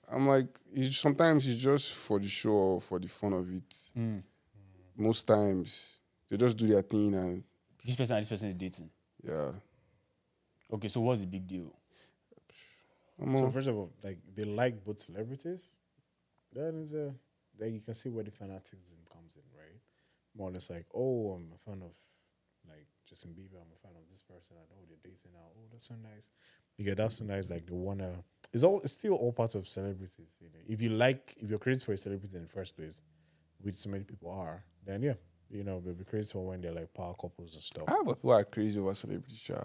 I'm 0.10 0.28
like, 0.28 0.48
sometimes 0.92 1.48
it's 1.48 1.62
just 1.62 1.94
for 1.94 2.20
the 2.20 2.28
show 2.28 2.52
or 2.52 2.82
for 2.82 3.00
the 3.00 3.08
fun 3.08 3.34
of 3.34 3.52
it. 3.54 3.76
Hmm. 3.94 4.20
Most 4.96 5.28
times 5.28 6.02
they 6.30 6.38
just 6.38 6.58
do 6.58 6.68
their 6.68 6.82
thing 6.82 7.14
and 7.14 7.44
This 7.86 7.96
person 7.96 8.16
and 8.16 8.24
this 8.24 8.30
person 8.30 8.50
is 8.50 8.56
dating. 8.56 8.90
yeah. 9.24 9.52
Okay, 10.74 10.88
so 10.90 11.00
what's 11.02 11.22
the 11.22 11.28
big 11.28 11.48
deal? 11.48 11.74
I'm 13.22 13.36
So 13.36 13.46
all- 13.46 13.52
first 13.52 13.68
of 13.68 13.76
all, 13.78 13.92
like 14.04 14.18
they 14.36 14.44
like 14.44 14.84
both 14.84 15.00
celebrities. 15.00 15.68
That 16.54 16.74
is 16.76 16.94
a 16.94 17.14
then 17.60 17.74
you 17.74 17.82
can 17.82 17.94
see 17.94 18.10
where 18.10 18.24
the 18.24 18.32
fanaticism 18.32 19.00
comes 19.12 19.36
in, 19.36 19.42
right? 19.58 19.80
More 20.38 20.50
or 20.50 20.52
less 20.52 20.70
like, 20.70 20.86
oh, 20.94 21.32
I'm 21.32 21.52
a 21.54 21.58
fan 21.58 21.82
of 21.82 21.92
like 22.68 22.86
Justin 23.08 23.32
Bieber. 23.32 23.60
I'm 23.60 23.72
a 23.74 23.78
fan 23.80 23.92
of 23.96 24.08
this 24.10 24.22
person. 24.22 24.56
I 24.58 24.66
know 24.70 24.82
they're 24.88 24.98
dating 25.04 25.32
now. 25.34 25.48
Oh, 25.56 25.66
that's 25.72 25.88
so 25.88 25.96
nice. 25.96 26.30
Yeah, 26.78 26.94
that's 26.94 27.16
so 27.16 27.26
nice. 27.26 27.50
Like 27.50 27.66
the 27.66 27.74
wanna. 27.76 28.24
It's 28.54 28.64
all. 28.64 28.80
It's 28.82 28.94
still 28.94 29.14
all 29.14 29.32
parts 29.34 29.56
of 29.56 29.68
celebrities. 29.68 30.18
You 30.42 30.48
know, 30.50 30.60
if 30.68 30.82
you 30.82 30.90
like, 30.90 31.36
if 31.40 31.50
you're 31.50 31.60
crazy 31.60 31.84
for 31.84 31.94
a 31.94 31.98
celebrity 31.98 32.38
in 32.38 32.44
the 32.44 32.50
first 32.50 32.76
place, 32.78 33.02
which 33.62 33.76
so 33.76 33.90
many 33.90 34.04
people 34.04 34.32
are, 34.32 34.64
then 34.86 35.02
yeah, 35.04 35.14
you 35.52 35.64
know, 35.64 35.82
they'll 35.84 35.94
be 35.94 36.04
crazy 36.06 36.32
for 36.32 36.46
when 36.46 36.62
they're 36.62 36.72
like 36.72 36.94
power 36.94 37.14
couples 37.14 37.54
and 37.56 37.64
stuff. 37.64 37.84
Ah, 37.88 37.98
but 38.06 38.16
people 38.16 38.32
are 38.32 38.44
crazy 38.46 38.80
over 38.80 38.94
celebrity. 38.94 39.36
Sha. 39.36 39.60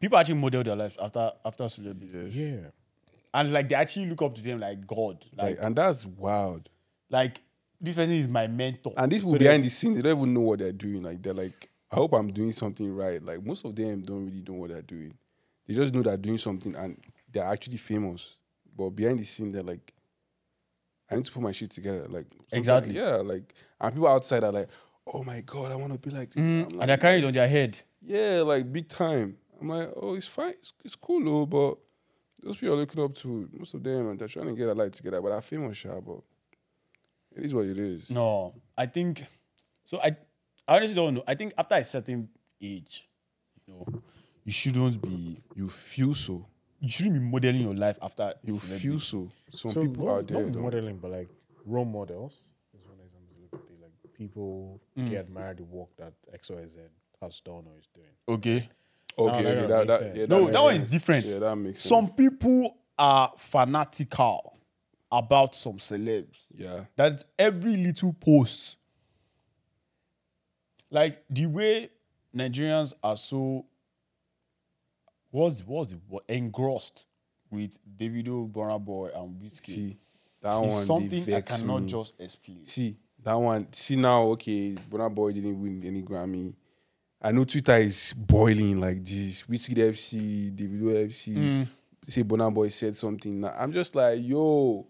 People 0.00 0.18
actually 0.18 0.34
model 0.34 0.64
their 0.64 0.76
lives 0.76 0.96
after 1.00 1.30
after 1.44 1.68
celebrities, 1.68 2.36
Yes. 2.36 2.36
Yeah. 2.62 2.68
and 3.34 3.52
like 3.52 3.68
they 3.68 3.76
actually 3.76 4.06
look 4.06 4.22
up 4.22 4.34
to 4.34 4.42
them 4.42 4.58
like 4.60 4.84
God. 4.86 5.24
Like 5.36 5.56
Like, 5.56 5.58
and 5.64 5.76
that's 5.76 6.04
wild. 6.04 6.68
like 7.10 7.40
this 7.80 7.94
person 7.94 8.14
is 8.14 8.28
my 8.28 8.46
mentor. 8.48 8.92
And 8.96 9.10
these 9.10 9.20
people 9.22 9.38
behind 9.38 9.64
the 9.64 9.68
scene, 9.68 9.94
they 9.94 10.02
don't 10.02 10.16
even 10.18 10.34
know 10.34 10.40
what 10.40 10.58
they're 10.58 10.72
doing. 10.72 11.02
Like 11.02 11.22
they're 11.22 11.34
like, 11.34 11.68
I 11.90 11.96
hope 11.96 12.12
I'm 12.12 12.32
doing 12.32 12.52
something 12.52 12.92
right. 12.94 13.22
Like 13.22 13.44
most 13.44 13.64
of 13.64 13.74
them 13.76 14.02
don't 14.02 14.24
really 14.26 14.42
know 14.46 14.54
what 14.54 14.70
they're 14.70 14.82
doing. 14.82 15.14
They 15.66 15.74
just 15.74 15.94
know 15.94 16.02
they're 16.02 16.16
doing 16.16 16.38
something 16.38 16.74
and 16.74 16.96
they're 17.32 17.44
actually 17.44 17.78
famous. 17.78 18.36
But 18.76 18.90
behind 18.90 19.18
the 19.20 19.24
scene, 19.24 19.50
they're 19.50 19.62
like, 19.62 19.92
I 21.10 21.16
need 21.16 21.24
to 21.26 21.32
put 21.32 21.42
my 21.42 21.52
shit 21.52 21.70
together. 21.70 22.06
Like 22.08 22.26
Exactly. 22.52 22.94
yeah. 22.94 23.16
Like 23.16 23.54
and 23.80 23.92
people 23.92 24.08
outside 24.08 24.44
are 24.44 24.52
like, 24.52 24.68
oh 25.12 25.22
my 25.22 25.40
god, 25.42 25.72
I 25.72 25.76
want 25.76 25.92
to 25.92 25.98
be 25.98 26.14
like. 26.14 26.30
This. 26.30 26.42
Mm-hmm. 26.42 26.74
I'm 26.74 26.80
and 26.80 26.90
they're 26.90 26.96
carrying 26.96 27.24
it 27.24 27.26
on 27.26 27.32
their 27.32 27.48
head. 27.48 27.78
yeah, 28.00 28.42
like 28.42 28.72
big 28.72 28.88
time. 28.88 29.36
I'm 29.60 29.68
like, 29.68 29.90
oh, 29.96 30.14
it's 30.14 30.26
fine, 30.26 30.50
it's, 30.50 30.72
it's 30.84 30.96
cool 30.96 31.22
though, 31.24 31.46
but 31.46 31.78
those 32.42 32.56
people 32.56 32.74
are 32.74 32.78
looking 32.78 33.00
up 33.02 33.14
to 33.16 33.48
most 33.52 33.74
of 33.74 33.82
them 33.84 34.08
and 34.10 34.18
they're 34.18 34.26
trying 34.26 34.48
to 34.48 34.54
get 34.54 34.68
a 34.68 34.72
life 34.74 34.90
together, 34.90 35.20
but 35.22 35.28
they're 35.28 35.40
famous, 35.40 35.76
sha, 35.76 36.00
but 36.00 36.18
It 37.36 37.44
is 37.44 37.54
what 37.54 37.66
it 37.66 37.78
is. 37.78 38.10
No, 38.10 38.52
I 38.76 38.86
think 38.86 39.24
so. 39.84 40.00
I, 40.00 40.16
I 40.66 40.76
honestly 40.76 40.96
don't 40.96 41.14
know. 41.14 41.22
I 41.28 41.36
think 41.36 41.52
after 41.56 41.76
a 41.76 41.84
certain 41.84 42.28
age, 42.60 43.08
you 43.66 43.74
know, 43.74 43.86
you 44.44 44.50
shouldn't 44.50 45.00
be 45.00 45.38
You 45.54 45.68
feel 45.68 46.12
so. 46.14 46.44
You 46.82 46.88
shouldn't 46.88 47.14
be 47.14 47.20
modeling 47.20 47.62
your 47.62 47.74
life 47.74 47.96
after 48.02 48.34
You 48.44 48.54
celebrity. 48.56 48.88
feel 48.88 48.98
so. 49.00 49.30
Some 49.50 49.70
so 49.70 49.80
people 49.82 50.04
not, 50.06 50.12
out 50.18 50.26
there. 50.28 50.42
not 50.42 50.52
don't. 50.52 50.62
modeling, 50.62 50.98
but 50.98 51.10
like 51.12 51.28
role 51.64 51.84
models. 51.84 52.50
Is 52.78 52.86
one 52.86 52.98
example 53.02 53.34
to 53.40 53.42
look 53.56 53.62
at. 53.70 53.80
Like 53.80 54.12
people 54.14 54.80
Mm. 54.98 55.08
they 55.08 55.16
admire 55.16 55.54
the 55.54 55.62
work 55.64 55.88
that 55.96 56.12
X 56.32 56.50
Y 56.50 56.64
Z 56.66 56.80
has 57.20 57.40
done 57.40 57.64
or 57.70 57.78
is 57.78 57.88
doing. 57.94 58.08
Okay. 58.28 58.68
Okay, 59.18 59.42
that 59.42 59.56
okay, 59.58 59.68
don't 59.68 59.86
that, 59.86 60.00
that, 60.00 60.16
yeah, 60.16 60.26
No, 60.26 60.48
that 60.50 60.62
one 60.62 60.74
is 60.74 60.84
different. 60.84 61.26
Yeah, 61.26 61.38
that 61.38 61.56
makes 61.56 61.80
sense. 61.80 61.88
Some 61.90 62.08
people 62.14 62.78
are 62.98 63.30
fanatical 63.38 64.58
about 65.10 65.54
some 65.54 65.76
celebs. 65.76 66.46
Yeah. 66.56 66.84
That 66.96 67.22
every 67.38 67.76
little 67.76 68.14
post, 68.14 68.76
like 70.90 71.22
the 71.30 71.46
way 71.46 71.90
Nigerians 72.34 72.94
are 73.02 73.16
so, 73.18 73.66
what's 75.32 75.60
what's 75.66 75.90
the 75.90 75.98
word? 76.08 76.22
engrossed 76.28 77.06
with 77.50 77.76
Davido, 77.98 78.50
Burna 78.50 78.82
Boy, 78.82 79.10
and 79.14 79.40
Wizkid. 79.42 79.66
See, 79.66 79.98
that 80.40 80.62
It's 80.62 80.72
one 80.74 80.84
something 80.86 81.34
I 81.34 81.40
cannot 81.40 81.82
me. 81.82 81.88
just 81.88 82.14
explain. 82.20 82.64
See, 82.64 82.96
that 83.22 83.34
one. 83.34 83.66
See 83.72 83.96
now, 83.96 84.22
okay, 84.28 84.74
Burna 84.90 85.12
Boy 85.12 85.32
didn't 85.32 85.60
win 85.60 85.82
any 85.84 86.02
Grammy. 86.02 86.54
I 87.20 87.30
know 87.32 87.44
Twitter 87.44 87.76
is 87.76 88.14
boiling 88.16 88.80
like 88.80 89.04
this. 89.04 89.44
Wizkid 89.44 89.78
FC, 89.78 90.50
Davido 90.54 91.06
FC. 91.06 91.34
Mm. 91.36 91.66
Say 92.08 92.22
Burna 92.24 92.52
Boy 92.52 92.68
said 92.68 92.96
something. 92.96 93.40
Now, 93.40 93.54
I'm 93.56 93.72
just 93.72 93.94
like, 93.94 94.18
yo, 94.20 94.86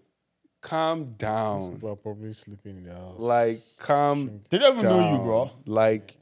calm 0.63 1.13
down. 1.19 1.75
People 1.75 1.91
are 1.91 1.97
probably 1.97 2.33
sleeping 2.33 2.79
in 2.79 2.85
their 2.85 2.95
house. 2.97 3.17
Like, 3.19 3.59
calm 3.79 4.41
They 4.49 4.59
don't 4.59 4.79
even 4.79 4.89
know 4.89 5.13
you, 5.13 5.19
bro. 5.19 5.51
Like, 5.67 6.17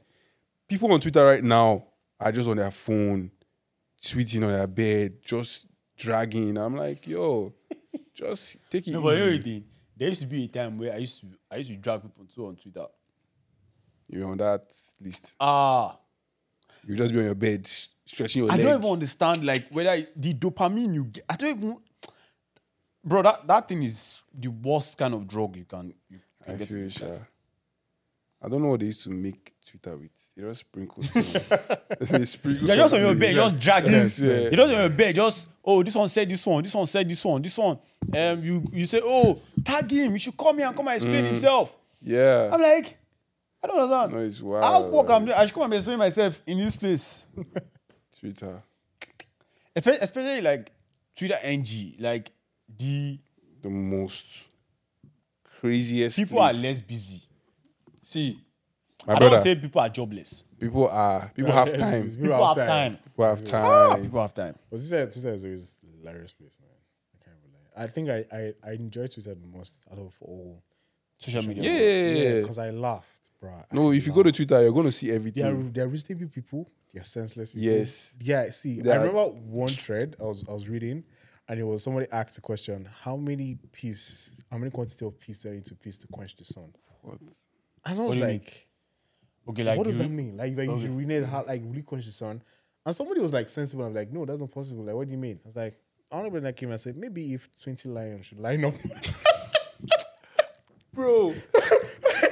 people 0.67 0.91
on 0.91 0.99
Twitter 0.99 1.23
right 1.23 1.43
now 1.43 1.85
are 2.19 2.31
just 2.33 2.49
on 2.49 2.57
their 2.57 2.71
phone, 2.71 3.31
tweeting 4.01 4.43
on 4.43 4.51
their 4.53 4.67
bed, 4.67 5.13
just 5.23 5.67
dragging. 5.97 6.57
I'm 6.57 6.75
like, 6.75 7.07
yo, 7.07 7.53
just 8.13 8.57
take 8.69 8.87
it 8.87 8.91
No, 8.91 9.01
but 9.01 9.17
you 9.17 9.23
easy. 9.25 9.37
the 9.37 9.43
thing? 9.43 9.63
There 9.97 10.09
used 10.09 10.21
to 10.21 10.27
be 10.27 10.45
a 10.45 10.47
time 10.47 10.77
where 10.77 10.93
I 10.93 10.97
used 10.97 11.19
to 11.21 11.27
I 11.51 11.57
used 11.57 11.69
to 11.69 11.77
drag 11.77 12.01
people 12.01 12.25
too 12.25 12.47
on 12.47 12.55
Twitter. 12.55 12.85
You're 14.09 14.27
on 14.29 14.37
that 14.37 14.63
list. 14.99 15.35
Ah, 15.39 15.97
You 16.85 16.95
just 16.95 17.13
be 17.13 17.19
on 17.19 17.25
your 17.25 17.35
bed, 17.35 17.69
stretching 18.05 18.43
your 18.43 18.51
I 18.51 18.55
leg. 18.55 18.65
don't 18.65 18.79
even 18.79 18.91
understand 18.93 19.45
like 19.45 19.67
whether 19.69 19.95
the 20.15 20.33
dopamine 20.33 20.93
you 20.95 21.05
get. 21.05 21.23
I 21.29 21.35
don't 21.35 21.57
even, 21.57 21.77
bro. 23.05 23.21
That, 23.21 23.45
that 23.47 23.67
thing 23.69 23.83
is 23.83 24.21
the 24.33 24.49
worst 24.49 24.97
kind 24.97 25.13
of 25.13 25.27
drug 25.27 25.55
you 25.55 25.65
can 25.65 25.93
you 26.09 26.19
can 26.43 26.55
I 26.55 26.57
get 26.57 26.61
in 26.71 26.75
feel 26.75 26.83
this 26.83 26.97
it, 26.97 27.07
life. 27.09 27.21
I 28.43 28.49
don't 28.49 28.61
know 28.63 28.69
what 28.69 28.79
they 28.79 28.87
used 28.87 29.03
to 29.03 29.11
make 29.11 29.53
Twitter 29.63 29.95
with. 29.97 30.09
They 30.35 30.41
just 30.43 30.61
sprinkle. 30.61 31.03
some- 31.03 31.21
they 31.99 32.25
sprinkle 32.25 32.67
You're 32.67 32.75
just 32.75 32.93
on 32.95 32.99
your 33.01 33.15
bed, 33.15 33.35
just 33.35 33.61
dragging. 33.61 33.91
Yes, 33.91 34.19
yeah. 34.19 34.33
You're 34.39 34.51
just 34.51 34.73
on 34.73 34.79
your 34.79 34.89
bed, 34.89 35.15
just 35.15 35.49
oh, 35.63 35.83
this 35.83 35.95
one 35.95 36.09
said 36.09 36.27
this 36.29 36.45
one, 36.45 36.63
this 36.63 36.73
one 36.73 36.87
said 36.87 37.07
this 37.09 37.23
one, 37.23 37.41
this 37.41 37.57
one. 37.57 37.77
Um, 38.17 38.43
you 38.43 38.63
you 38.73 38.85
say 38.87 38.99
oh, 39.03 39.39
tag 39.63 39.89
him. 39.91 40.13
He 40.13 40.17
should 40.19 40.35
come 40.37 40.57
here 40.57 40.67
and 40.67 40.75
come 40.75 40.87
and 40.87 40.95
explain 40.95 41.25
himself. 41.25 41.77
Yeah. 42.01 42.49
I'm 42.51 42.61
like, 42.61 42.97
I 43.63 43.67
don't 43.67 43.79
understand. 43.79 44.13
No, 44.13 44.19
it's 44.19 44.39
How 44.39 44.45
wild. 44.81 44.91
work 44.91 45.09
I'm 45.11 45.25
doing? 45.25 45.37
I 45.37 45.45
should 45.45 45.53
come 45.53 45.63
and 45.65 45.73
explain 45.75 45.99
myself 45.99 46.41
in 46.47 46.57
this 46.57 46.75
place. 46.75 47.23
Twitter. 48.19 48.63
Espe- 49.75 50.01
especially 50.01 50.41
like 50.41 50.71
Twitter 51.15 51.37
NG, 51.43 51.95
like 51.99 52.31
the 52.75 53.19
The 53.61 53.69
most 53.69 54.47
craziest. 55.43 56.15
people 56.15 56.39
are 56.39 56.53
less 56.53 56.81
busy. 56.81 57.21
See, 58.11 58.39
my 59.07 59.13
I 59.13 59.19
don't 59.19 59.29
brother. 59.29 59.43
say 59.43 59.55
people 59.55 59.81
are 59.81 59.89
jobless. 59.89 60.43
people 60.59 60.87
are. 60.89 61.31
People 61.33 61.51
have 61.51 61.75
time. 61.85 62.03
People 62.03 62.21
People 62.21 62.45
have 62.53 62.67
time. 62.67 62.97
People 62.97 63.25
have 63.25 63.43
Ah, 63.53 63.89
time. 63.93 64.01
people 64.03 64.21
have 64.21 64.33
time. 64.33 64.55
But 64.69 64.77
Twitter, 64.79 65.05
Twitter 65.07 65.33
is 65.33 65.45
always 65.45 65.77
a 65.83 65.97
hilarious 65.99 66.33
place, 66.33 66.57
man. 66.61 66.69
I 67.15 67.23
can't 67.23 67.37
even 67.39 67.51
lie. 67.53 67.83
I 67.83 67.87
think 67.87 68.09
I, 68.09 68.25
I, 68.67 68.69
I 68.69 68.73
enjoy 68.73 69.07
Twitter 69.07 69.33
the 69.33 69.47
most 69.47 69.83
out 69.91 69.97
of 69.99 70.13
all. 70.21 70.61
Social 71.17 71.43
media. 71.47 71.63
Yeah. 71.63 72.41
because 72.41 72.57
I 72.57 72.71
laughed, 72.71 73.29
bro. 73.39 73.63
No, 73.71 73.91
if 73.91 74.07
you 74.07 74.13
go 74.13 74.23
to 74.23 74.31
Twitter, 74.31 74.59
you're 74.63 74.71
going 74.73 74.87
to 74.87 74.91
see 74.91 75.11
everything. 75.11 75.43
they 75.43 75.49
are 75.49 75.71
they 75.71 75.81
are 75.81 75.87
reasonable 75.87 76.27
people. 76.27 76.67
They 76.93 76.99
are 76.99 77.03
senseless 77.03 77.51
people. 77.51 77.65
Yes. 77.77 78.15
Yeah. 78.19 78.49
See, 78.49 78.81
They 78.81 78.91
I 78.91 78.95
are- 78.97 78.99
remember 79.05 79.25
one 79.63 79.67
thread 79.69 80.15
I 80.19 80.23
was 80.23 80.43
I 80.49 80.51
was 80.51 80.67
reading, 80.67 81.03
and 81.47 81.59
it 81.59 81.63
was 81.63 81.83
somebody 81.83 82.07
asked 82.11 82.35
the 82.35 82.41
question: 82.41 82.89
How 83.01 83.15
many 83.17 83.57
piece, 83.71 84.31
how 84.51 84.57
many 84.57 84.71
quantity 84.71 85.05
of 85.05 85.19
peace 85.19 85.43
do 85.43 85.49
I 85.49 85.53
need 85.53 85.65
to 85.65 85.75
peace 85.75 85.97
to 85.99 86.07
quench 86.07 86.35
the 86.35 86.43
sun? 86.43 86.73
What? 87.03 87.19
And 87.85 87.99
I 87.99 88.03
was 88.05 88.19
like, 88.19 88.67
Okay, 89.49 89.63
like 89.63 89.77
what 89.77 89.87
does 89.87 89.97
you- 89.97 90.03
that 90.03 90.09
mean? 90.09 90.37
Like, 90.37 90.55
like 90.57 90.67
you 90.69 90.93
renate 90.93 91.25
how 91.25 91.43
like 91.45 91.61
really 91.65 91.81
the 91.81 92.01
sun? 92.03 92.41
And 92.85 92.95
somebody 92.95 93.21
was 93.21 93.33
like 93.33 93.49
sensible. 93.49 93.85
I'm 93.85 93.93
like, 93.93 94.11
no, 94.11 94.25
that's 94.25 94.39
not 94.39 94.51
possible. 94.51 94.83
Like, 94.83 94.95
what 94.95 95.05
do 95.07 95.11
you 95.11 95.17
mean? 95.17 95.39
I 95.43 95.47
was 95.47 95.55
like, 95.55 95.77
I 96.11 96.15
don't 96.17 96.25
know 96.25 96.31
when 96.33 96.43
that 96.43 96.55
came. 96.55 96.71
and 96.71 96.79
said 96.79 96.97
maybe 96.97 97.33
if 97.33 97.47
20 97.61 97.89
lions 97.89 98.25
should 98.27 98.39
line 98.39 98.63
up. 98.65 98.73
Bro. 100.93 101.33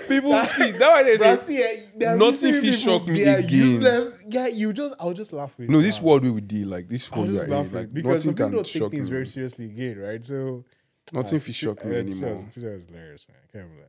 people 0.09 0.35
see. 0.45 0.71
That 0.71 0.89
why 0.89 1.03
they 1.03 1.17
say. 1.17 1.35
see, 1.38 1.97
they 1.97 2.05
are 2.07 2.17
Nothing 2.17 2.53
fit 2.61 2.73
shock 2.76 3.07
me 3.07 3.23
they 3.23 3.35
again. 3.35 3.49
Useless. 3.49 4.27
Yeah, 4.30 4.47
you 4.47 4.73
just 4.73 4.95
I'll 4.99 5.13
just 5.13 5.31
laugh 5.31 5.57
with 5.57 5.69
No, 5.69 5.80
it, 5.80 5.84
this 5.84 6.01
world 6.01 6.23
we 6.23 6.30
would 6.31 6.47
deal 6.47 6.67
like 6.67 6.88
this 6.89 7.09
I'll 7.11 7.19
world 7.19 7.30
we 7.31 7.35
just 7.35 7.47
laugh 7.47 7.67
in, 7.67 7.73
like 7.73 7.93
because 7.93 8.23
some 8.26 8.34
people 8.34 8.49
don't 8.51 8.65
take 8.65 8.89
things 8.91 9.05
me. 9.05 9.11
very 9.11 9.27
seriously 9.27 9.65
again, 9.65 9.97
right? 9.99 10.23
So 10.26 10.65
Nothing 11.13 11.39
fi 11.39 11.51
shock 11.53 11.84
me 11.85 11.95
uh, 11.95 11.99
anymore. 11.99 12.30
is- 12.34 12.53
Twitter 12.53 12.73
is 12.73 12.85
hilarious, 12.85 13.26
man. 13.30 13.38
I 13.38 13.51
can't 13.57 13.69
believe 13.69 13.85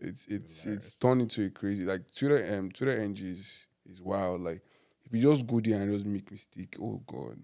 It's 0.00 0.26
it's 0.26 0.66
it's 0.66 0.92
turned 0.92 1.22
into 1.22 1.44
a 1.44 1.50
crazy 1.50 1.84
like 1.84 2.02
Twitter 2.14 2.44
um 2.58 2.70
Twitter 2.70 2.98
NG 3.00 3.20
is 3.22 3.66
is 3.88 4.00
wild. 4.00 4.40
Like 4.40 4.62
if 5.04 5.12
you 5.14 5.22
just 5.22 5.46
go 5.46 5.60
there 5.60 5.80
and 5.80 5.92
just 5.92 6.06
make 6.06 6.30
mistake, 6.30 6.76
oh 6.80 7.02
god. 7.06 7.38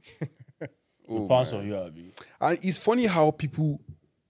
oh, 1.09 1.27
Pounds 1.29 1.53
man. 1.53 1.61
on 1.61 1.67
you, 1.67 1.77
Abi. 1.77 2.13
And 2.41 2.59
it's 2.63 2.79
funny 2.79 3.07
how 3.07 3.31
people 3.31 3.81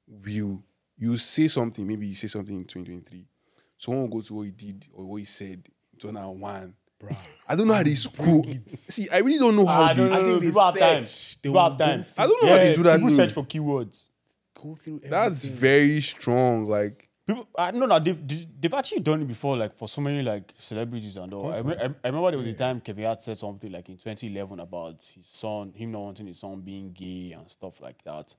will 0.09 0.63
you 0.99 1.17
say 1.17 1.49
something, 1.49 1.87
maybe 1.87 2.07
you 2.07 2.15
say 2.15 2.27
something 2.27 2.57
in 2.57 2.65
2023. 2.65 3.27
Someone 3.79 4.03
will 4.03 4.19
go 4.19 4.21
to 4.23 4.35
what 4.35 4.43
he 4.47 4.51
did 4.51 4.87
or 4.95 5.05
what 5.05 5.17
he 5.17 5.25
said 5.25 5.69
in 5.93 5.99
2001. 6.01 6.75
Bro. 6.99 7.11
I 7.47 7.55
don't 7.55 7.69
know 7.69 7.75
how 7.75 7.83
they 7.83 7.93
screw. 7.93 8.43
See, 8.67 9.07
I 9.11 9.19
really 9.19 9.39
don't 9.39 9.55
know 9.55 9.67
how 9.67 9.83
I 9.83 9.93
they 9.93 10.01
don't 10.01 10.11
know. 10.11 10.19
I 10.19 10.25
think 10.41 10.55
they 10.55 10.61
have 10.61 10.79
time. 10.79 11.07
search. 11.07 11.43
They 11.43 11.49
People 11.51 11.63
have 11.63 11.77
time. 11.79 12.05
I 12.17 12.27
don't 12.27 12.43
know 12.43 12.49
how 12.49 12.57
they 12.57 12.75
do 12.75 12.83
that 12.85 12.95
People 12.97 13.11
though. 13.11 13.17
search 13.17 13.33
for 13.33 13.45
keywords. 13.45 14.07
Go 14.55 14.75
through 14.75 15.01
That's 15.05 15.45
very 15.45 16.01
strong. 16.01 16.67
Like 16.67 17.11
People, 17.27 17.49
I 17.59 17.73
no, 17.73 17.87
no, 17.87 17.99
they've 17.99 18.27
they- 18.29 18.47
they've 18.61 18.75
actually 18.75 19.01
done 19.01 19.23
it 19.23 19.27
before, 19.29 19.57
like 19.57 19.75
for 19.75 19.89
so 19.89 20.01
many 20.01 20.23
like 20.23 20.55
celebrities 20.59 21.17
and 21.17 21.33
all. 21.33 21.53
I, 21.53 21.61
me- 21.63 21.75
I, 21.77 21.85
I 21.87 22.09
remember 22.09 22.31
there 22.31 22.39
was 22.39 22.47
a 22.49 22.55
time 22.55 22.81
Kevin 22.81 23.05
Hart 23.05 23.21
said 23.23 23.39
something 23.39 23.71
like 23.73 23.89
in 23.89 23.97
2011 23.97 24.61
about 24.61 25.03
his 25.15 25.27
son, 25.27 25.73
him 25.75 25.91
not 25.93 26.03
wanting 26.03 26.27
his 26.29 26.39
son 26.39 26.61
being 26.61 26.93
gay 26.93 27.33
and 27.37 27.51
stuff 27.51 27.81
like 27.81 28.01
that, 28.05 28.35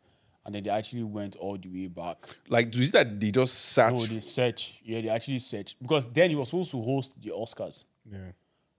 and 0.45 0.55
then 0.55 0.63
they 0.63 0.69
actually 0.69 1.03
went 1.03 1.35
all 1.35 1.57
the 1.57 1.67
way 1.67 1.87
back. 1.87 2.17
like 2.47 2.71
do 2.71 2.79
you 2.79 2.85
see 2.85 2.91
that 2.91 3.19
they 3.19 3.29
just 3.31 3.53
search 3.55 3.93
No, 3.93 4.05
they 4.05 4.19
search. 4.21 4.79
Yeah, 4.83 5.01
they 5.01 5.09
actually 5.09 5.39
search 5.39 5.75
because 5.81 6.07
then 6.13 6.29
he 6.29 6.35
was 6.37 6.47
supposed 6.49 6.71
to 6.71 6.81
host 6.81 7.21
the 7.21 7.31
Oscars, 7.31 7.83
Yeah. 8.09 8.31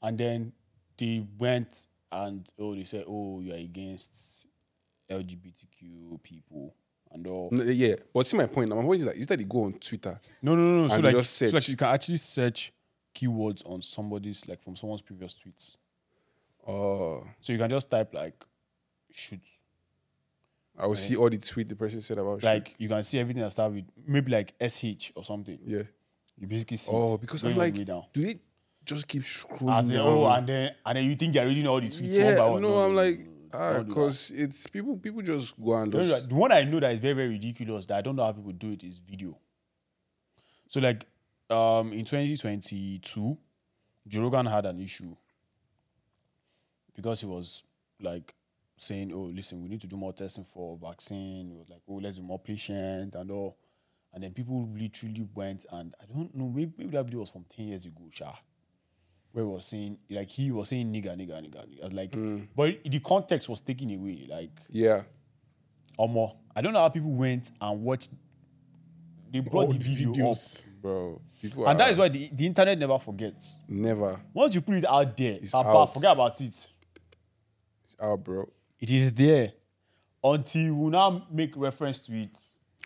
and 0.03 0.17
then 0.17 0.53
they 0.97 1.23
went 1.39 1.87
and 2.11 2.49
oh, 2.59 2.75
they 2.75 2.85
said, 2.85 3.05
oh, 3.07 3.41
you 3.41 3.53
are 3.53 3.57
against 3.59 4.17
LGBTQ 5.11 6.23
people 6.23 6.75
and 7.13 7.27
all. 7.27 7.49
No, 7.53 7.63
yeah, 7.65 7.95
but 8.13 8.27
see 8.27 8.37
my 8.37 8.47
point. 8.47 8.69
My 8.71 8.83
point 8.83 9.01
is 9.01 9.07
that 9.07 9.17
is 9.17 9.27
that 9.27 9.39
they 9.39 9.45
go 9.45 9.65
on 9.65 9.73
Twitter. 9.75 10.21
No, 10.43 10.55
no, 10.55 10.63
no. 10.71 10.83
no. 10.83 10.89
So 10.89 11.01
like, 11.01 11.15
just 11.17 11.35
so 11.37 11.47
like 11.47 11.69
you 11.69 11.77
can 11.77 11.89
actually 11.89 12.17
search 12.19 12.73
keywords 13.15 13.63
on 13.69 13.83
somebody's 13.83 14.47
like 14.49 14.63
from 14.63 14.77
someone's 14.77 15.03
previous 15.03 15.35
tweets. 15.35 15.77
Oh, 16.67 17.25
So 17.41 17.53
you 17.53 17.59
can 17.59 17.71
just 17.71 17.91
type 17.91 18.13
like 18.15 18.45
shoot. 19.11 19.41
I 20.79 20.87
will 20.87 20.95
see 20.97 21.17
all 21.17 21.29
the 21.29 21.39
tweet 21.39 21.69
the 21.69 21.75
person 21.75 22.01
said 22.01 22.19
about 22.19 22.43
Like 22.45 22.75
you 22.79 22.89
can 22.89 23.03
see 23.03 23.19
everything 23.19 23.43
that 23.43 23.51
start 23.51 23.73
with 23.73 23.85
maybe 24.07 24.31
like 24.31 24.55
SH 24.61 25.13
or 25.17 25.25
something. 25.25 25.59
Yeah. 25.67 25.83
You 26.39 26.47
basically 26.47 26.77
see 26.77 26.91
Oh, 26.93 27.15
it 27.15 27.21
because 27.21 27.43
going 27.43 27.55
I'm 27.55 27.59
like, 27.59 27.85
down. 27.85 28.05
do 28.13 28.25
they 28.25 28.39
just 28.85 29.09
keep 29.09 29.23
scrolling 29.23 29.77
As 29.77 29.91
in, 29.91 29.97
down? 29.97 30.07
oh, 30.07 30.27
and 30.31 30.47
then 30.47 30.75
and 30.87 30.97
then 30.99 31.05
you 31.05 31.17
think 31.17 31.35
you're 31.35 31.47
reading 31.47 31.67
all 31.67 31.81
the 31.81 31.89
tweets 31.89 32.17
one 32.17 32.35
by 32.37 32.37
yeah, 32.37 32.51
one. 32.51 32.63
no, 32.63 32.85
I'm 32.87 32.95
like, 32.95 33.19
no, 33.19 33.33
ah, 33.53 33.73
don't 33.73 33.89
do 33.89 33.95
that. 33.97 34.07
because 34.07 34.31
it's 34.31 34.67
people. 34.67 34.97
People 34.97 35.23
just 35.23 35.55
go 35.63 35.75
and 35.77 35.93
just 35.93 36.29
the 36.29 36.35
one 36.35 36.53
I 36.53 36.65
know 36.65 36.81
that 36.81 36.93
is 36.93 36.99
very, 37.01 37.15
very 37.15 37.29
ridiculous 37.29 37.87
that 37.87 37.97
I 37.99 38.03
don't 38.03 38.17
know 38.17 38.25
how 38.25 38.33
people 38.33 38.53
do 38.53 38.71
it 38.71 38.83
is 38.85 38.99
video. 38.99 39.39
So 40.69 40.81
like 40.81 41.07
um 41.51 41.93
in 41.93 42.05
2022, 42.05 43.39
Joe 44.07 44.23
Rogan 44.23 44.47
had 44.47 44.67
an 44.67 44.81
issue 44.81 45.17
because 46.95 47.21
he 47.21 47.27
was 47.27 47.63
like 48.01 48.35
saying, 48.77 49.13
Oh, 49.13 49.31
listen, 49.35 49.63
we 49.63 49.69
need 49.69 49.81
to 49.81 49.87
do 49.87 49.97
more 49.97 50.13
testing 50.13 50.45
for 50.45 50.77
vaccine. 50.77 51.49
He 51.51 51.57
was 51.57 51.69
like, 51.69 51.81
Oh, 51.89 51.95
let's 51.95 52.19
be 52.19 52.25
more 52.25 52.39
patient 52.39 53.15
and 53.15 53.31
all. 53.31 53.57
And 54.13 54.23
then 54.23 54.33
people 54.33 54.69
literally 54.75 55.27
went 55.35 55.67
and 55.71 55.95
I 56.03 56.07
don't 56.07 56.35
know, 56.35 56.49
maybe, 56.49 56.73
maybe 56.79 56.91
that 56.91 57.05
video 57.05 57.21
was 57.21 57.31
from 57.31 57.45
10 57.55 57.69
years 57.69 57.85
ago, 57.87 58.09
Sha. 58.11 58.33
Where 59.33 59.45
he 59.45 59.51
was 59.51 59.67
saying 59.67 59.99
like 60.11 60.31
he 60.31 60.51
was 60.51 60.69
saying 60.71 60.93
nigga, 60.93 61.17
nigga, 61.17 61.41
nigga, 61.43 61.67
nigga. 61.67 61.81
I 61.81 61.85
was 61.85 61.93
like, 61.93 62.13
but 62.57 62.83
the 62.85 63.01
context 63.01 63.49
was 63.49 63.61
taken 63.61 63.91
away. 63.95 64.27
Like 64.29 64.51
yeah. 64.71 65.03
or 65.97 66.09
more. 66.09 66.35
I 66.57 66.61
don't 66.63 66.73
know 66.73 66.81
how 66.81 66.89
people 66.89 67.11
went 67.13 67.51
and 67.61 67.83
watched 67.83 68.11
they 69.31 69.41
brought 69.41 69.71
the 69.71 69.79
video 69.79 70.11
up. 70.11 70.17
videos. 70.17 70.65
bro. 70.81 71.21
People 71.41 71.69
And 71.69 71.79
that 71.79 71.91
is 71.93 71.99
why 71.99 72.09
the, 72.09 72.29
the 72.33 72.47
internet 72.47 72.77
never 72.79 72.99
forgets. 72.99 73.57
never 73.69 74.19
Once 74.35 74.55
you 74.57 74.61
put 74.61 74.77
it 74.77 74.87
out 74.89 75.17
there, 75.17 75.35
It's 75.41 75.53
papa, 75.53 75.69
out. 75.69 75.95
forget 75.95 76.13
about 76.13 76.41
it. 76.41 76.67
out, 78.01 78.25
bro. 78.25 78.49
It 78.81 78.91
is 78.91 79.13
there 79.13 79.53
until 80.25 80.75
we 80.75 80.91
now 80.91 81.27
make 81.31 81.57
reference 81.57 82.01
to 82.01 82.13
it. 82.13 82.31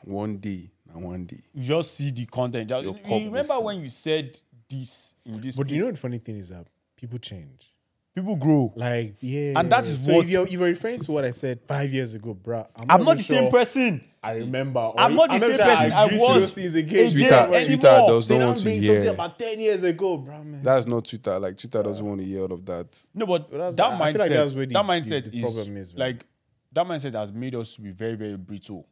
One 0.05 0.39
day, 0.39 0.71
and 0.93 1.05
one 1.05 1.25
day. 1.27 1.41
You 1.55 1.63
just 1.63 1.95
see 1.95 2.11
the 2.11 2.27
content. 2.27 2.69
Just- 2.69 2.85
you 2.85 3.25
remember 3.27 3.59
when 3.61 3.81
you 3.81 3.89
said 3.89 4.37
this 4.73 5.15
in 5.25 5.41
this? 5.41 5.57
But 5.57 5.67
place? 5.69 5.77
you 5.77 5.85
know 5.85 5.91
the 5.93 5.99
funny 5.99 6.19
thing 6.19 6.37
is 6.39 6.49
that 6.49 6.67
people 6.97 7.19
change. 7.19 7.69
people 8.15 8.37
grow. 8.37 8.73
Like 8.77 9.15
yeah, 9.21 9.59
And 9.59 9.71
that 9.73 9.85
is 9.87 10.05
so 10.05 10.15
what- 10.17 10.25
If 10.27 10.31
you're, 10.33 10.45
if 10.45 10.53
you're 10.53 10.63
referring 10.69 11.01
to 11.01 11.13
what 11.13 11.25
I 11.25 11.31
said 11.31 11.61
five 11.67 11.93
years 11.93 12.15
ago, 12.15 12.35
bruh, 12.35 12.67
I'm, 12.77 12.87
I'm 12.91 13.05
not 13.05 13.13
even 13.13 13.17
the 13.17 13.23
same 13.23 13.51
person. 13.51 14.05
I 14.25 14.37
remember. 14.37 14.93
I'm 14.97 15.15
not 15.17 15.29
the 15.31 15.35
I'm 15.35 15.41
same 15.41 15.57
sure 15.57 15.65
person 15.65 15.93
I 15.93 16.05
agree 16.05 16.17
to 16.19 16.23
was 16.23 16.35
those 16.41 16.51
things 16.53 16.75
again. 16.77 17.07
again 17.07 17.11
Twitter, 17.13 17.35
anymore. 17.35 17.63
Twitter 17.65 18.05
does 18.07 18.29
They 18.29 18.39
not 18.39 18.47
want 18.47 18.59
to 18.59 18.65
bring 18.65 18.83
something 18.83 19.03
hear. 19.03 19.11
about 19.13 19.39
ten 19.39 19.59
years 19.61 19.83
ago, 19.83 20.19
bruh, 20.19 20.45
man. 20.45 20.63
That's 20.63 20.87
not 20.87 21.05
Twitter. 21.07 21.39
Like 21.41 21.57
Twitter 21.57 21.83
doesn't 21.83 22.07
want 22.07 22.21
to 22.21 22.27
hear 22.27 22.43
all 22.43 22.53
of 22.53 22.65
that. 22.67 23.07
No, 23.15 23.27
but 23.27 23.51
that's- 23.51 23.75
that 23.77 23.99
mindset, 24.01 24.19
like 24.19 24.31
that's 24.31 24.53
where 24.53 24.67
the- 24.67 24.75
that 24.75 24.83
the- 24.87 24.93
mindset 24.93 25.31
the 25.31 25.39
is, 25.39 25.43
problem 25.43 25.77
is, 25.79 25.95
man. 25.95 26.09
like 26.09 26.27
that 26.73 26.87
mindset 26.87 27.15
has 27.15 27.33
made 27.33 27.55
us 27.57 27.75
to 27.75 27.81
be 27.83 27.91
very, 27.91 28.15
very 28.15 28.37
brittle 28.37 28.87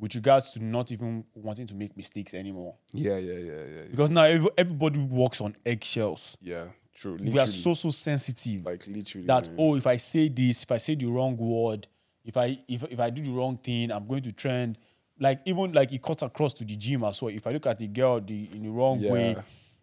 with 0.00 0.14
regards 0.14 0.50
to 0.52 0.64
not 0.64 0.90
even 0.90 1.24
wanting 1.34 1.66
to 1.66 1.74
make 1.74 1.96
mistakes 1.96 2.32
anymore. 2.32 2.74
Yeah, 2.92 3.18
yeah, 3.18 3.34
yeah, 3.34 3.38
yeah, 3.38 3.64
yeah. 3.76 3.82
Because 3.90 4.10
now 4.10 4.24
every, 4.24 4.50
everybody 4.56 4.98
walks 4.98 5.40
on 5.42 5.54
eggshells. 5.64 6.36
Yeah, 6.40 6.64
true. 6.94 7.18
We 7.20 7.38
are 7.38 7.46
so 7.46 7.74
so 7.74 7.90
sensitive 7.90 8.64
like 8.64 8.86
literally 8.86 9.26
that 9.26 9.48
man. 9.48 9.56
oh, 9.58 9.76
if 9.76 9.86
I 9.86 9.96
say 9.96 10.28
this, 10.28 10.64
if 10.64 10.72
I 10.72 10.78
say 10.78 10.94
the 10.94 11.06
wrong 11.06 11.36
word, 11.36 11.86
if 12.24 12.36
I 12.36 12.56
if 12.66 12.84
if 12.84 12.98
I 12.98 13.10
do 13.10 13.22
the 13.22 13.30
wrong 13.30 13.58
thing, 13.58 13.92
I'm 13.92 14.06
going 14.06 14.22
to 14.22 14.32
trend. 14.32 14.78
Like 15.22 15.42
even 15.44 15.72
like 15.72 15.92
it 15.92 16.02
cuts 16.02 16.22
across 16.22 16.54
to 16.54 16.64
the 16.64 16.76
gym 16.76 17.04
as 17.04 17.20
well. 17.20 17.34
If 17.34 17.46
I 17.46 17.50
look 17.50 17.66
at 17.66 17.78
the 17.78 17.86
girl 17.86 18.20
the 18.20 18.48
in 18.54 18.62
the 18.62 18.70
wrong 18.70 19.02
way, 19.02 19.36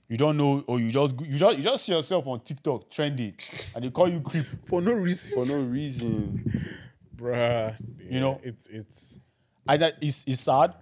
you 0.10 0.18
don't 0.18 0.36
know, 0.36 0.64
or 0.66 0.80
you 0.80 0.90
just 0.90 1.14
you 1.22 1.38
just 1.38 1.58
you 1.58 1.64
just 1.64 1.86
see 1.86 1.92
yourself 1.92 2.26
on 2.26 2.40
TikTok 2.40 2.90
trending, 2.90 3.36
and 3.76 3.84
they 3.84 3.92
call 3.92 4.10
you 4.10 4.22
creep. 4.22 4.48
for 4.66 4.82
no 4.82 4.94
reason, 4.94 5.34
for 5.36 5.46
no 5.46 5.62
reason. 5.62 6.68
bruh. 7.16 7.76
You 8.10 8.20
know? 8.20 8.40
it's 8.44 8.68
it's 8.68 9.20
I 9.68 9.78
that 9.78 9.96
it's 10.02 10.24
it's 10.28 10.42
sad. 10.42 10.74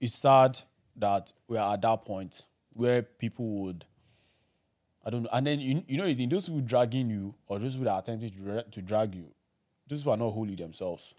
It's 0.00 0.14
sad 0.14 0.58
that 0.96 1.32
we 1.48 1.56
are 1.58 1.74
at 1.74 1.82
that 1.82 2.02
point 2.04 2.42
where 2.72 3.02
people 3.02 3.46
would, 3.64 3.84
I 5.04 5.10
don't 5.10 5.24
know, 5.24 5.28
and 5.32 5.46
then 5.46 5.60
you, 5.60 5.82
you 5.86 5.98
know 5.98 6.04
in 6.04 6.28
those 6.28 6.46
people 6.46 6.60
dragging 6.62 7.10
you 7.10 7.34
or 7.46 7.58
those 7.58 7.72
people 7.74 7.86
that 7.86 7.92
are 7.92 8.00
attempting 8.00 8.30
to 8.30 8.36
dra- 8.36 8.62
to 8.70 8.82
drag 8.82 9.14
you, 9.14 9.26
those 9.88 10.00
people 10.00 10.14
are 10.14 10.16
not 10.16 10.30
holy 10.30 10.54
themselves. 10.54 11.14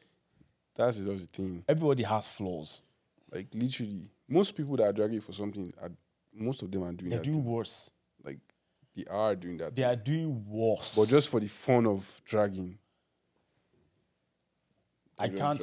That's 0.76 0.98
just 0.98 1.32
the 1.32 1.38
thing. 1.44 1.64
Everybody 1.68 2.04
has 2.04 2.28
flaws. 2.28 2.82
Like 3.32 3.48
literally, 3.54 4.10
most 4.28 4.56
people 4.56 4.76
that 4.78 4.84
are 4.86 4.94
dragging 4.94 5.22
for 5.22 5.34
something, 5.34 5.74
are, 5.82 5.92
most 6.34 6.62
of 6.64 6.72
them 6.72 6.84
are 6.84 6.92
doing 6.94 7.10
They're 7.10 7.20
that. 7.20 7.26
doing 7.26 7.44
thing. 7.44 7.52
worse. 7.52 7.92
Like 8.24 8.40
they 8.96 9.06
are 9.10 9.36
doing 9.36 9.58
that. 9.58 9.76
They 9.76 9.84
thing. 9.84 9.92
are 9.92 9.96
doing 9.96 10.46
worse. 10.48 10.96
but 10.96 11.08
just 11.10 11.30
for 11.30 11.40
the 11.40 11.48
fun 11.48 11.86
of 11.86 12.22
dragging. 12.26 12.78
I 15.22 15.30
can't 15.30 15.60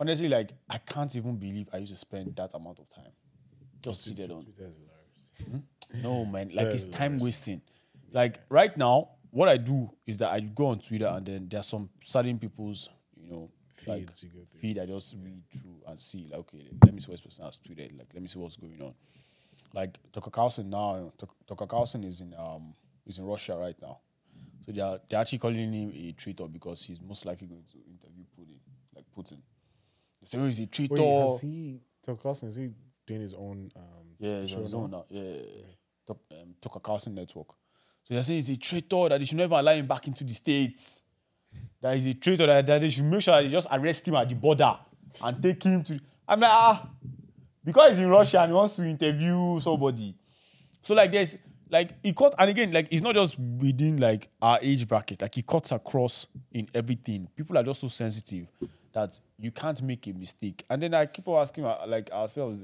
honestly 0.00 0.28
like 0.28 0.52
I 0.68 0.78
can't 0.78 1.14
even 1.16 1.36
believe 1.36 1.68
I 1.72 1.78
used 1.78 1.92
to 1.92 1.98
spend 1.98 2.34
that 2.36 2.54
amount 2.54 2.78
of 2.78 2.88
time 2.88 3.12
just 3.82 4.04
seated 4.04 4.30
on. 4.30 4.44
Twitter's. 4.44 4.78
No 6.02 6.24
man, 6.24 6.50
like 6.54 6.68
it's 6.68 6.84
time 6.84 7.18
wasting. 7.18 7.60
Like 8.12 8.40
right 8.48 8.74
now, 8.76 9.10
what 9.30 9.48
I 9.48 9.56
do 9.56 9.90
is 10.06 10.18
that 10.18 10.30
I 10.32 10.40
go 10.40 10.66
on 10.66 10.78
Twitter 10.80 11.06
and 11.12 11.24
then 11.26 11.48
there's 11.50 11.66
some 11.66 11.88
certain 12.02 12.38
people's, 12.38 12.88
you 13.16 13.30
know, 13.30 13.50
like 13.86 14.06
Feeds 14.06 14.22
you 14.22 14.28
go 14.28 14.38
through. 14.44 14.60
feed 14.60 14.78
I 14.78 14.86
just 14.86 15.16
read 15.22 15.42
through 15.50 15.76
and 15.86 15.98
see 15.98 16.28
like 16.30 16.40
okay, 16.40 16.68
let 16.84 16.94
me 16.94 17.00
see 17.00 17.10
what 17.10 17.14
this 17.14 17.20
person 17.22 17.44
has 17.44 17.56
tweeted. 17.56 17.98
Like 17.98 18.08
let 18.14 18.22
me 18.22 18.28
see 18.28 18.38
what's 18.38 18.56
going 18.56 18.80
on. 18.80 18.94
Like 19.74 19.98
Tucker 20.12 20.30
Carlson 20.30 20.70
now, 20.70 21.12
Tuck- 21.18 21.34
Tucker 21.46 21.66
Carlson 21.66 22.04
is 22.04 22.20
in 22.20 22.34
um 22.38 22.74
is 23.06 23.18
in 23.18 23.24
Russia 23.24 23.56
right 23.56 23.76
now, 23.82 23.98
so 24.64 24.72
they 24.72 24.80
are 24.80 25.00
they're 25.10 25.20
actually 25.20 25.38
calling 25.38 25.72
him 25.72 25.92
a 25.94 26.12
traitor 26.12 26.46
because 26.46 26.84
he's 26.84 27.00
most 27.00 27.26
likely 27.26 27.48
going 27.48 27.64
to 27.72 27.78
interview 27.78 28.24
Putin, 28.38 28.58
like 28.94 29.04
Putin. 29.16 29.38
Oh, 30.34 30.46
he's 30.46 30.60
a 30.60 30.66
traitor. 30.66 30.94
Wait, 30.94 31.02
has 31.02 31.40
he? 31.40 31.80
Tucker 32.04 32.20
Carlson 32.22 32.48
is 32.48 32.56
he 32.56 32.70
doing 33.06 33.20
his 33.20 33.34
own? 33.34 33.70
Um, 33.76 33.82
Yeah, 34.18 34.40
he's 34.40 34.54
on 34.54 34.62
his 34.62 34.74
own 34.74 34.90
now. 34.90 35.04
Yeah, 35.08 35.22
yeah, 35.22 35.40
yeah. 35.58 36.14
Um, 36.40 36.54
Tucker 36.60 36.80
Carlson 36.80 37.14
Network. 37.14 37.48
So 38.04 38.14
they're 38.14 38.22
saying 38.22 38.38
he's 38.38 38.50
a 38.50 38.56
traitor 38.56 39.08
that 39.08 39.18
they 39.18 39.24
should 39.24 39.38
never 39.38 39.54
allow 39.54 39.72
him 39.72 39.86
back 39.86 40.06
into 40.06 40.24
the 40.24 40.34
states. 40.34 41.02
That 41.80 41.96
he's 41.96 42.06
a 42.06 42.14
traitor 42.14 42.46
that, 42.46 42.66
that 42.66 42.80
they 42.80 42.90
should 42.90 43.04
make 43.04 43.22
sure 43.22 43.40
they 43.40 43.48
just 43.48 43.68
arrest 43.70 44.06
him 44.06 44.16
at 44.16 44.28
the 44.28 44.34
border 44.34 44.76
and 45.22 45.42
take 45.42 45.62
him 45.62 45.82
to. 45.84 46.00
I'm 46.26 46.40
like 46.40 46.50
ah, 46.52 46.88
because 47.64 47.90
he's 47.96 48.04
in 48.04 48.10
Russia 48.10 48.40
and 48.40 48.50
he 48.50 48.54
wants 48.54 48.76
to 48.76 48.84
interview 48.84 49.60
somebody. 49.60 50.14
So 50.80 50.94
like 50.94 51.12
there's 51.12 51.36
like 51.70 51.90
he 52.02 52.12
cut 52.12 52.34
and 52.38 52.50
again 52.50 52.72
like 52.72 52.88
it's 52.92 53.02
not 53.02 53.14
just 53.14 53.38
within 53.38 53.98
like 53.98 54.28
our 54.40 54.58
age 54.62 54.86
bracket. 54.88 55.22
Like 55.22 55.34
he 55.34 55.42
cuts 55.42 55.72
across 55.72 56.26
in 56.52 56.68
everything. 56.74 57.28
People 57.36 57.58
are 57.58 57.62
just 57.62 57.80
so 57.80 57.88
sensitive 57.88 58.46
that 58.92 59.18
you 59.38 59.50
can't 59.50 59.80
make 59.82 60.06
a 60.06 60.12
mistake. 60.12 60.64
And 60.68 60.82
then 60.82 60.94
I 60.94 61.06
keep 61.06 61.28
on 61.28 61.40
asking 61.40 61.64
uh, 61.64 61.84
like 61.86 62.10
ourselves, 62.10 62.60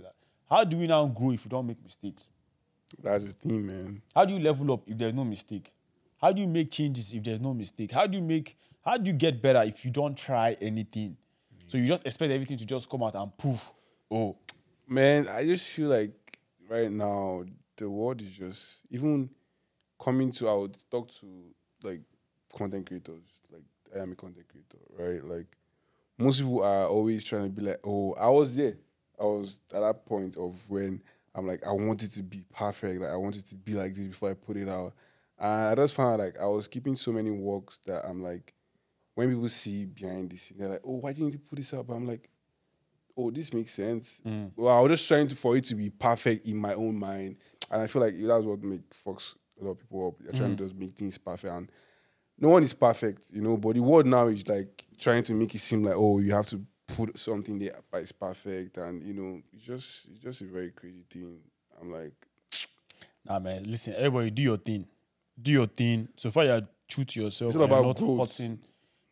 how 0.48 0.64
do 0.64 0.76
we 0.78 0.86
now 0.86 1.06
grow 1.06 1.32
if 1.32 1.44
we 1.44 1.48
don't 1.48 1.66
make 1.66 1.82
mistakes? 1.82 2.30
That's 3.02 3.24
the 3.24 3.32
thing, 3.32 3.66
man. 3.66 4.02
How 4.14 4.24
do 4.24 4.34
you 4.34 4.40
level 4.40 4.72
up 4.72 4.82
if 4.86 4.96
there's 4.96 5.14
no 5.14 5.24
mistake? 5.24 5.72
How 6.20 6.32
do 6.32 6.40
you 6.40 6.48
make 6.48 6.70
changes 6.70 7.12
if 7.12 7.22
there's 7.22 7.40
no 7.40 7.54
mistake? 7.54 7.92
How 7.92 8.06
do 8.06 8.18
you 8.18 8.24
make 8.24 8.56
how 8.84 8.96
do 8.96 9.10
you 9.10 9.16
get 9.16 9.42
better 9.42 9.62
if 9.62 9.84
you 9.84 9.90
don't 9.90 10.16
try 10.16 10.56
anything? 10.60 11.16
So 11.66 11.76
you 11.76 11.86
just 11.86 12.06
expect 12.06 12.32
everything 12.32 12.56
to 12.56 12.64
just 12.64 12.88
come 12.88 13.02
out 13.02 13.14
and 13.14 13.36
poof. 13.36 13.72
Oh, 14.10 14.36
Man, 14.90 15.28
I 15.28 15.44
just 15.44 15.68
feel 15.68 15.90
like 15.90 16.12
right 16.66 16.90
now 16.90 17.44
the 17.76 17.90
world 17.90 18.22
is 18.22 18.30
just 18.30 18.86
even 18.90 19.28
coming 20.02 20.30
to 20.32 20.48
I 20.48 20.54
would 20.54 20.78
talk 20.90 21.12
to 21.16 21.26
like 21.82 22.00
content 22.56 22.86
creators. 22.86 23.22
Like 23.52 23.64
I 23.94 24.02
am 24.02 24.12
a 24.12 24.14
content 24.14 24.46
creator, 24.48 24.78
right? 24.98 25.22
Like 25.22 25.46
most 26.18 26.40
people 26.40 26.62
are 26.62 26.86
always 26.86 27.24
trying 27.24 27.44
to 27.44 27.48
be 27.48 27.62
like, 27.62 27.80
oh, 27.84 28.14
I 28.14 28.28
was 28.28 28.54
there. 28.56 28.76
I 29.20 29.24
was 29.24 29.60
at 29.72 29.80
that 29.80 30.04
point 30.04 30.36
of 30.36 30.68
when 30.68 31.02
I'm 31.34 31.46
like, 31.46 31.64
I 31.66 31.72
wanted 31.72 32.12
to 32.12 32.22
be 32.22 32.44
perfect. 32.52 33.00
Like 33.00 33.10
I 33.10 33.16
wanted 33.16 33.46
to 33.46 33.54
be 33.54 33.74
like 33.74 33.94
this 33.94 34.06
before 34.06 34.30
I 34.30 34.34
put 34.34 34.56
it 34.56 34.68
out. 34.68 34.92
And 35.38 35.68
I 35.68 35.74
just 35.76 35.94
found 35.94 36.18
like 36.18 36.38
I 36.38 36.46
was 36.46 36.66
keeping 36.66 36.96
so 36.96 37.12
many 37.12 37.30
works 37.30 37.78
that 37.86 38.04
I'm 38.04 38.22
like, 38.22 38.54
when 39.14 39.30
people 39.30 39.48
see 39.48 39.84
behind 39.84 40.30
this, 40.30 40.52
they're 40.56 40.68
like, 40.68 40.82
oh, 40.84 40.96
why 40.96 41.12
didn't 41.12 41.32
you 41.32 41.38
put 41.38 41.56
this 41.56 41.72
up? 41.72 41.90
I'm 41.90 42.06
like, 42.06 42.28
oh, 43.16 43.30
this 43.30 43.52
makes 43.52 43.72
sense. 43.72 44.20
Mm. 44.26 44.52
Well, 44.56 44.76
I 44.76 44.80
was 44.80 44.92
just 44.92 45.08
trying 45.08 45.26
to 45.28 45.36
for 45.36 45.56
it 45.56 45.64
to 45.64 45.74
be 45.74 45.90
perfect 45.90 46.46
in 46.46 46.56
my 46.56 46.74
own 46.74 46.98
mind, 46.98 47.36
and 47.70 47.82
I 47.82 47.86
feel 47.88 48.02
like 48.02 48.14
that's 48.16 48.44
what 48.44 48.62
makes 48.62 48.84
fucks 49.04 49.34
a 49.60 49.64
lot 49.64 49.72
of 49.72 49.78
people 49.80 50.08
up. 50.08 50.14
They're 50.24 50.32
trying 50.32 50.56
to 50.56 50.62
mm. 50.62 50.66
just 50.66 50.76
make 50.76 50.94
things 50.94 51.18
perfect, 51.18 51.52
and 51.52 51.70
no 52.38 52.50
one 52.50 52.62
is 52.62 52.72
perfect, 52.72 53.32
you 53.32 53.42
know. 53.42 53.56
But 53.56 53.74
the 53.74 53.80
world 53.80 54.06
now 54.06 54.28
is 54.28 54.48
like 54.48 54.77
trying 54.98 55.22
to 55.24 55.34
make 55.34 55.54
it 55.54 55.58
seem 55.58 55.84
like 55.84 55.94
oh, 55.96 56.18
you 56.18 56.32
have 56.32 56.46
to 56.48 56.60
put 56.88 57.18
something 57.18 57.58
there 57.58 57.76
but 57.90 58.02
it's 58.02 58.12
perfect, 58.12 58.76
and 58.78 59.02
you 59.02 59.14
know, 59.14 59.40
it's 59.52 59.64
just 59.64 60.08
it's 60.08 60.20
just 60.20 60.40
a 60.40 60.44
very 60.44 60.70
crazy 60.70 61.04
thing. 61.10 61.38
I'm 61.80 61.92
like, 61.92 62.12
Nah, 63.28 63.38
man. 63.38 63.64
Listen, 63.64 63.94
everybody, 63.96 64.30
do 64.30 64.42
your 64.42 64.56
thing. 64.56 64.86
Do 65.40 65.52
your 65.52 65.66
thing. 65.66 66.08
So 66.16 66.30
far, 66.30 66.44
you're 66.44 66.62
true 66.88 67.04
to 67.04 67.22
yourself. 67.22 67.50
It's 67.50 67.56
all 67.56 67.62
and 67.62 67.70
you're 67.70 67.78
about 67.80 67.88
not 67.88 67.98
growth. 67.98 68.18
hurting. 68.30 68.58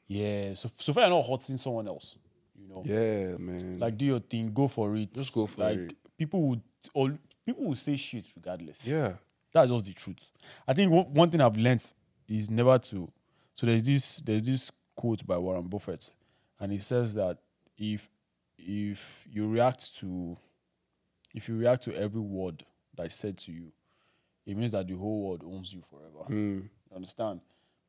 Yeah. 0.06 0.54
So 0.54 0.68
so 0.74 0.92
far, 0.92 1.02
you're 1.04 1.10
not 1.10 1.26
hurting 1.26 1.56
someone 1.58 1.86
else. 1.86 2.16
You 2.58 2.68
know. 2.68 2.82
yeah, 2.84 3.36
man. 3.36 3.78
Like, 3.78 3.96
do 3.98 4.06
your 4.06 4.20
thing. 4.20 4.52
Go 4.52 4.68
for 4.68 4.96
it. 4.96 5.12
Just 5.12 5.34
go 5.34 5.46
for 5.46 5.60
like, 5.62 5.78
it. 5.78 5.96
People 6.16 6.48
would 6.48 6.62
all 6.94 7.10
people 7.44 7.64
will 7.64 7.74
say 7.74 7.96
shit 7.96 8.26
regardless. 8.34 8.86
yeah, 8.86 9.12
That's 9.52 9.70
just 9.70 9.84
the 9.84 9.92
truth. 9.92 10.26
I 10.66 10.72
think 10.72 10.90
one, 10.90 11.04
one 11.12 11.30
thing 11.30 11.40
I've 11.40 11.56
learned 11.56 11.88
is 12.28 12.50
never 12.50 12.78
to. 12.78 13.12
So 13.54 13.66
there's 13.66 13.82
this 13.82 14.16
there's 14.24 14.42
this 14.42 14.70
quote 14.96 15.24
by 15.26 15.38
Warren 15.38 15.68
Buffett, 15.68 16.10
and 16.58 16.72
he 16.72 16.78
says 16.78 17.14
that 17.14 17.38
if 17.78 18.10
if 18.58 19.26
you 19.30 19.48
react 19.48 19.96
to 19.98 20.36
if 21.34 21.48
you 21.48 21.56
react 21.56 21.84
to 21.84 21.94
every 21.94 22.20
word 22.20 22.64
that 22.96 23.06
is 23.06 23.14
said 23.14 23.36
to 23.38 23.52
you, 23.52 23.70
it 24.46 24.56
means 24.56 24.72
that 24.72 24.88
the 24.88 24.94
whole 24.96 25.28
world 25.28 25.42
owns 25.46 25.72
you 25.72 25.82
forever. 25.82 26.24
Hmm. 26.26 26.60
You 26.90 26.96
understand? 26.96 27.40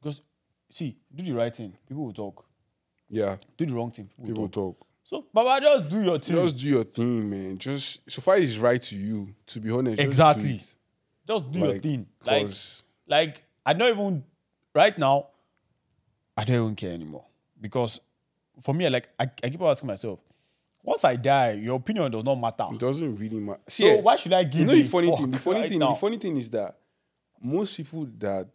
Because 0.01 0.21
see, 0.69 0.97
do 1.15 1.23
the 1.23 1.33
right 1.33 1.55
thing, 1.55 1.73
people 1.87 2.03
will 2.05 2.13
talk. 2.13 2.45
yeah. 3.09 3.37
Do 3.55 3.65
the 3.65 3.73
wrong 3.73 3.91
thing, 3.91 4.07
people, 4.07 4.25
People 4.25 4.41
will 4.43 4.49
talk. 4.49 4.79
talk. 4.79 4.87
So, 5.03 5.25
Baba, 5.33 5.61
just 5.65 5.87
do 5.87 6.01
your 6.03 6.19
thing. 6.19 6.35
Just 6.35 6.57
do 6.57 6.69
your 6.69 6.83
thing, 6.83 7.29
man. 7.29 7.57
Just 7.57 8.01
so 8.11 8.21
far 8.21 8.35
it's 8.37 8.57
right 8.57 8.81
to 8.81 8.95
you. 8.97 9.33
To 9.47 9.61
be 9.61 9.71
honest, 9.71 9.95
just 9.95 10.03
do 10.03 10.09
exactly. 10.09 10.61
Just 11.25 11.51
do 11.51 11.59
your 11.59 11.79
thing. 11.79 12.05
Like, 12.25 12.49
like 13.07 13.43
I 13.65 13.71
don't 13.73 13.97
even 13.97 14.23
right 14.75 14.97
now. 14.97 15.27
I 16.37 16.43
don't 16.43 16.55
even 16.55 16.75
care 16.75 16.93
anymore 16.93 17.25
because 17.59 17.99
for 18.61 18.73
me, 18.73 18.89
like 18.89 19.09
I, 19.19 19.23
I 19.43 19.49
keep 19.49 19.61
asking 19.61 19.87
myself, 19.87 20.19
once 20.83 21.03
I 21.03 21.15
die, 21.15 21.53
your 21.53 21.75
opinion 21.75 22.11
does 22.11 22.23
not 22.23 22.35
matter. 22.35 22.67
It 22.71 22.79
doesn't 22.79 23.15
really 23.15 23.39
matter. 23.39 23.59
So 23.67 23.97
why 23.97 24.15
should 24.15 24.33
I 24.33 24.43
give 24.43 24.61
You 24.61 24.65
know 24.67 24.73
the 24.73 24.83
funny 24.83 25.09
fuck 25.09 25.19
thing. 25.19 25.31
The 25.31 25.39
funny 25.39 25.59
right 25.59 25.69
thing. 25.69 25.79
now? 25.79 25.93
The 25.93 25.99
funny 25.99 26.17
thing 26.17 26.37
is 26.37 26.49
that 26.51 26.77
most 27.41 27.75
people 27.75 28.07
that 28.19 28.47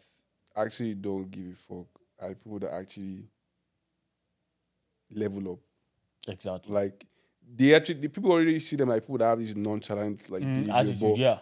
actually 0.57 0.95
don't 0.95 1.31
give 1.31 1.45
a 1.45 1.55
fuck 1.57 1.87
are 2.21 2.35
people 2.35 2.59
that 2.61 2.73
actually 2.73 3.25
level 5.11 5.53
up. 5.53 5.59
Exactly. 6.29 6.73
Like 6.73 7.07
they 7.55 7.75
actually 7.75 8.01
the 8.01 8.09
people 8.09 8.33
already 8.33 8.61
see 8.61 8.77
them 8.77 8.89
like 8.89 9.03
people 9.03 9.19
that 9.19 9.27
have 9.27 9.39
this 9.39 9.55
nonchalant 9.55 10.31
like 10.31 10.43
behavior, 10.43 10.73
Attitude, 10.73 11.19
yeah. 11.19 11.39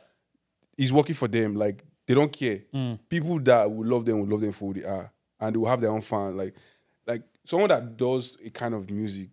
it's 0.77 0.91
working 0.91 1.15
for 1.15 1.29
them. 1.29 1.55
Like 1.55 1.85
they 2.07 2.15
don't 2.15 2.33
care. 2.33 2.62
Mm. 2.75 2.99
People 3.09 3.39
that 3.41 3.71
will 3.71 3.87
love 3.87 4.05
them 4.05 4.19
will 4.19 4.27
love 4.27 4.41
them 4.41 4.53
for 4.53 4.73
who 4.73 4.81
they 4.81 4.87
are, 4.87 5.12
and 5.41 5.55
they 5.55 5.59
will 5.59 5.69
have 5.69 5.81
their 5.81 5.91
own 5.91 6.01
fan. 6.01 6.37
Like, 6.37 6.55
like 7.07 7.23
someone 7.45 7.69
that 7.71 7.97
does 7.97 8.37
a 8.45 8.51
kind 8.51 8.75
of 8.75 8.91
music 8.91 9.31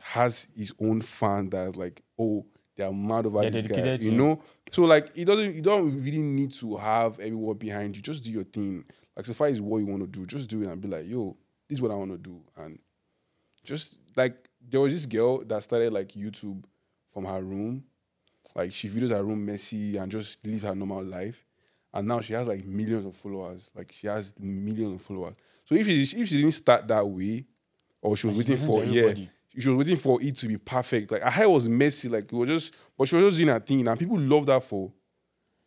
has 0.00 0.48
his 0.56 0.72
own 0.80 1.00
fan 1.00 1.50
that's 1.50 1.76
like, 1.76 2.02
oh, 2.18 2.46
they 2.76 2.84
are 2.84 2.92
mad 2.92 3.26
over 3.26 3.40
They're 3.42 3.50
this 3.50 3.64
guy. 3.64 3.94
You 3.96 4.12
know, 4.12 4.42
so 4.70 4.82
like 4.82 5.10
it 5.14 5.24
doesn't. 5.26 5.54
You 5.54 5.62
don't 5.62 6.02
really 6.02 6.22
need 6.22 6.52
to 6.52 6.76
have 6.76 7.18
everyone 7.20 7.56
behind 7.56 7.96
you. 7.96 8.02
Just 8.02 8.24
do 8.24 8.30
your 8.30 8.44
thing. 8.44 8.84
Like 9.16 9.26
so 9.26 9.34
far 9.34 9.48
as 9.48 9.60
what 9.60 9.78
you 9.78 9.86
want 9.86 10.02
to 10.02 10.06
do, 10.06 10.24
just 10.24 10.48
do 10.48 10.62
it 10.62 10.68
and 10.68 10.80
be 10.80 10.88
like, 10.88 11.06
yo, 11.06 11.36
this 11.68 11.76
is 11.76 11.82
what 11.82 11.90
I 11.90 11.94
want 11.94 12.12
to 12.12 12.18
do, 12.18 12.40
and 12.56 12.78
just 13.64 13.98
like 14.16 14.48
there 14.66 14.80
was 14.80 14.92
this 14.92 15.06
girl 15.06 15.44
that 15.44 15.62
started 15.62 15.92
like 15.92 16.08
YouTube 16.12 16.64
from 17.12 17.24
her 17.24 17.42
room. 17.42 17.84
Like 18.54 18.72
she 18.72 18.88
videos 18.88 19.10
her 19.10 19.22
room 19.22 19.44
messy 19.44 19.96
and 19.96 20.10
just 20.10 20.44
lives 20.46 20.62
her 20.62 20.74
normal 20.74 21.04
life. 21.04 21.44
And 21.92 22.06
now 22.06 22.20
she 22.20 22.34
has 22.34 22.46
like 22.46 22.64
millions 22.64 23.04
of 23.06 23.16
followers. 23.16 23.70
Like 23.74 23.92
she 23.92 24.06
has 24.06 24.34
millions 24.38 24.94
of 24.94 25.02
followers. 25.02 25.34
So 25.64 25.74
if 25.74 25.86
she 25.86 26.02
if 26.02 26.28
she 26.28 26.36
didn't 26.36 26.52
start 26.52 26.86
that 26.88 27.06
way, 27.06 27.44
or 28.02 28.16
she 28.16 28.28
was 28.28 28.38
And 28.38 28.48
waiting 28.48 28.66
for 28.66 28.84
yeah, 28.84 29.14
she 29.58 29.68
was 29.68 29.76
waiting 29.76 29.96
for 29.96 30.22
it 30.22 30.36
to 30.36 30.48
be 30.48 30.56
perfect. 30.56 31.10
Like 31.10 31.22
her 31.22 31.30
hair 31.30 31.48
was 31.48 31.68
messy, 31.68 32.08
like 32.08 32.24
it 32.24 32.32
was 32.32 32.48
just, 32.48 32.74
but 32.96 33.08
she 33.08 33.16
was 33.16 33.24
just 33.24 33.36
doing 33.38 33.48
her 33.48 33.60
thing, 33.60 33.86
and 33.86 33.98
people 33.98 34.18
love 34.18 34.46
that 34.46 34.62
for 34.62 34.92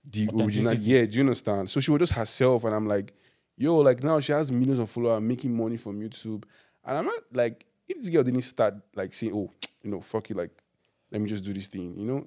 the 0.06 0.30
original. 0.46 0.74
Yeah, 0.76 1.06
do 1.06 1.18
you 1.18 1.24
understand? 1.24 1.70
So 1.70 1.80
she 1.80 1.92
was 1.92 2.00
just 2.00 2.14
herself, 2.14 2.64
and 2.64 2.74
I'm 2.76 2.88
like, 2.88 3.14
yo, 3.58 3.78
like 3.78 4.04
now 4.04 4.20
she 4.20 4.32
has 4.32 4.52
millions 4.52 4.80
of 4.80 4.90
followers, 4.90 5.22
making 5.22 5.56
money 5.56 5.78
from 5.78 6.00
YouTube, 6.00 6.44
and 6.86 6.98
I'm 6.98 7.06
not 7.06 7.24
like, 7.34 7.66
if 7.88 7.98
this 7.98 8.10
girl 8.10 8.24
didn't 8.24 8.42
start 8.42 8.76
like 8.96 9.14
saying, 9.14 9.34
oh, 9.36 9.52
you 9.84 9.92
know, 9.92 10.00
fuck 10.02 10.30
it, 10.32 10.38
like, 10.38 10.52
let 11.12 11.22
me 11.22 11.28
just 11.28 11.44
do 11.44 11.54
this 11.54 11.68
thing, 11.68 11.96
you 11.98 12.06
know, 12.06 12.26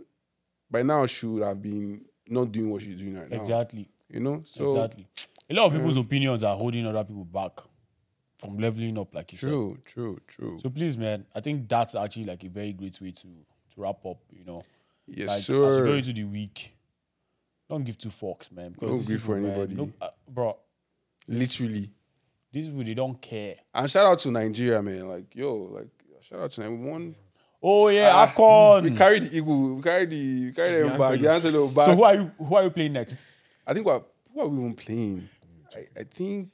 by 0.71 0.83
now 0.83 1.07
she 1.07 1.27
would 1.27 1.43
have 1.43 1.61
been 1.61 2.05
not 2.29 2.53
doing 2.53 2.71
what 2.71 2.83
she's 2.83 2.99
doing 2.99 3.19
right 3.19 3.31
now, 3.31 3.41
Exactly. 3.41 3.89
you 4.09 4.21
know. 4.21 4.43
So 4.47 4.69
exactly. 4.71 5.07
A 5.49 5.55
lot 5.55 5.67
of 5.67 5.73
people's 5.75 5.97
opinions 5.97 6.43
are 6.43 6.57
holding 6.57 6.87
other 6.87 7.05
people 7.05 7.25
back 7.25 7.53
from 8.39 8.59
leveling 8.59 8.99
up, 8.99 9.15
like 9.15 9.33
you 9.33 9.39
said. 9.39 9.49
true, 9.49 9.79
true, 9.85 10.19
true. 10.27 10.59
So 10.61 10.69
please, 10.71 10.99
man, 10.99 11.25
I 11.35 11.41
think 11.41 11.69
that's 11.69 11.95
actually 11.95 12.25
like 12.27 12.43
a 12.45 12.49
very 12.49 12.73
great 12.73 13.01
way 13.01 13.11
to 13.13 13.23
to 13.23 13.77
wrap 13.77 14.05
up. 14.05 14.19
You 14.33 14.45
know, 14.45 14.65
yes, 15.07 15.29
like 15.29 15.41
sir. 15.43 15.69
as 15.71 15.79
you 15.79 15.85
go 15.85 15.93
into 15.93 16.13
the 16.13 16.25
week, 16.25 16.73
don't 17.69 17.85
give 17.85 17.97
two 17.99 18.09
fucks, 18.11 18.51
man. 18.53 18.73
Because 18.73 19.07
Don't 19.07 19.15
give 19.15 19.23
for 19.23 19.37
man, 19.37 19.51
anybody. 19.53 19.75
no- 19.77 19.93
uh, 20.01 20.09
bro. 20.29 20.57
Literally. 21.29 21.91
These 22.53 22.69
people 22.69 22.85
they 22.85 22.95
don't 22.95 23.21
care. 23.21 23.57
And 23.75 23.91
shout 23.91 24.07
out 24.07 24.19
to 24.21 24.31
Nigeria, 24.31 24.81
man. 24.83 25.09
Like, 25.09 25.35
yo, 25.35 25.55
like 25.57 25.89
shout 26.23 26.41
out 26.41 26.51
to 26.53 26.61
them. 26.63 27.15
We 27.63 27.69
won. 27.69 27.85
Oh 27.85 27.89
yeah, 27.89 28.13
Ah, 28.15 28.27
Afcon. 28.27 28.83
We 28.85 28.91
carried 28.97 29.23
the 29.25 29.37
eagle. 29.37 29.75
We 29.77 29.83
carried 29.83 30.11
the 30.11 30.45
we 30.47 30.53
carried 30.53 30.85
The 30.85 30.89
them 30.89 30.99
back. 30.99 31.21
The 31.21 31.31
antelope. 31.33 31.35
antelope 31.35 31.75
back. 31.75 31.85
so 31.87 31.95
who 31.95 32.03
are 32.05 32.15
you? 32.15 32.31
Who 32.39 32.55
are 32.55 32.63
you 32.65 32.71
playing 32.71 32.93
next? 32.93 33.17
I 33.67 33.75
think 33.75 33.87
what 33.87 34.07
who 34.33 34.41
are 34.41 34.49
we 34.49 34.59
even 34.59 34.75
playing? 34.75 35.29
I, 35.75 36.01
I 36.01 36.05
think 36.05 36.51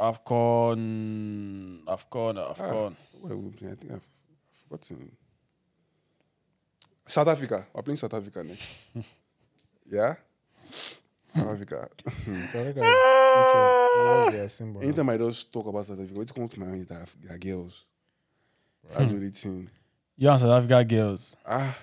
Afcon, 0.00 1.82
Afcon, 1.84 2.38
ah, 2.38 2.52
Afcon. 2.54 2.96
who 3.22 3.32
are 3.32 3.36
we 3.36 3.50
playing? 3.50 3.72
I 3.72 3.76
think 3.76 3.92
I've, 3.92 3.96
I've 3.96 4.58
forgotten. 4.68 5.12
South 7.06 7.28
Africa. 7.28 7.66
We're 7.72 7.82
playing 7.82 7.96
South 7.96 8.14
Africa 8.14 8.44
next. 8.44 8.70
yeah? 9.90 10.14
South 10.68 11.02
Africa. 11.36 11.88
So 12.52 12.60
I 12.60 12.72
think 12.72 12.78
I- 12.78 12.80
which 13.38 13.54
one? 13.54 14.06
What 14.16 14.24
was 14.26 14.34
their 14.34 14.48
symbol? 14.48 14.82
Anytime 14.82 15.08
I 15.10 15.16
just 15.16 15.52
talk 15.52 15.66
about 15.66 15.86
South 15.86 15.98
Africa, 16.00 16.14
what 16.18 16.34
comes 16.34 16.52
to 16.52 16.60
my 16.60 16.66
mind 16.66 16.80
is 16.82 16.86
that 16.88 17.12
they're 17.22 17.38
girls. 17.38 17.84
That's 18.96 19.10
the 19.10 19.16
only 19.16 19.30
thing. 19.30 19.68
You 20.20 20.28
and 20.30 20.40
South 20.40 20.50
Africa 20.50 20.84
girls. 20.84 21.36
Ah, 21.46 21.78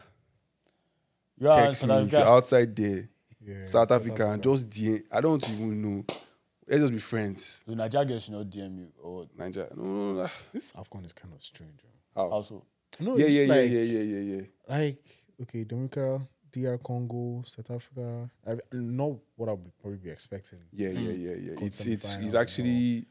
You 1.37 1.49
are 1.49 1.65
text 1.67 1.81
South 1.81 1.89
me 2.01 2.05
if 2.07 2.11
you're 2.11 2.21
outside 2.21 2.75
there. 2.75 3.09
Yeah, 3.41 3.65
South 3.65 3.91
Africa 3.91 4.29
and 4.31 4.43
just 4.43 4.69
DM. 4.69 5.03
I 5.11 5.21
don't 5.21 5.47
even 5.49 5.81
know. 5.81 6.05
Let's 6.67 6.81
just 6.81 6.93
be 6.93 6.99
friends. 6.99 7.63
The 7.67 7.75
Nigeria 7.75 8.05
girls 8.07 8.23
should 8.23 8.33
not 8.33 8.47
DM 8.49 8.77
you 8.79 8.87
or 9.01 9.27
Nigeria. 9.37 9.69
No, 9.75 9.83
no, 9.83 10.13
no. 10.15 10.21
ah, 10.23 10.31
This 10.51 10.73
Afcon 10.73 11.05
is 11.05 11.13
kind 11.13 11.33
of 11.33 11.41
strange. 11.43 11.79
yo. 11.83 11.89
How? 12.21 12.29
also. 12.29 12.65
No, 12.99 13.15
Yeah, 13.17 13.25
it's 13.25 13.33
yeah, 13.33 13.39
just 13.41 13.47
yeah, 13.47 13.55
like, 13.61 13.71
yeah, 13.71 13.79
yeah, 13.79 14.01
yeah, 14.01 14.35
yeah. 14.35 14.41
Like 14.67 15.03
okay, 15.43 15.63
Dominica, 15.63 16.21
DR 16.51 16.77
Congo, 16.83 17.43
South 17.45 17.71
Africa. 17.71 18.29
I, 18.47 18.55
not 18.73 19.11
what 19.35 19.47
I 19.49 19.53
would 19.53 19.77
probably 19.79 19.99
be 19.99 20.09
expecting. 20.09 20.59
Yeah, 20.73 20.89
yeah, 20.89 21.11
yeah, 21.11 21.35
yeah. 21.39 21.53
Got 21.53 21.63
It's 21.63 21.85
it's 21.85 22.09
semi-finals 22.09 22.25
it's 22.25 22.33
and 22.33 22.41
actually 22.41 23.05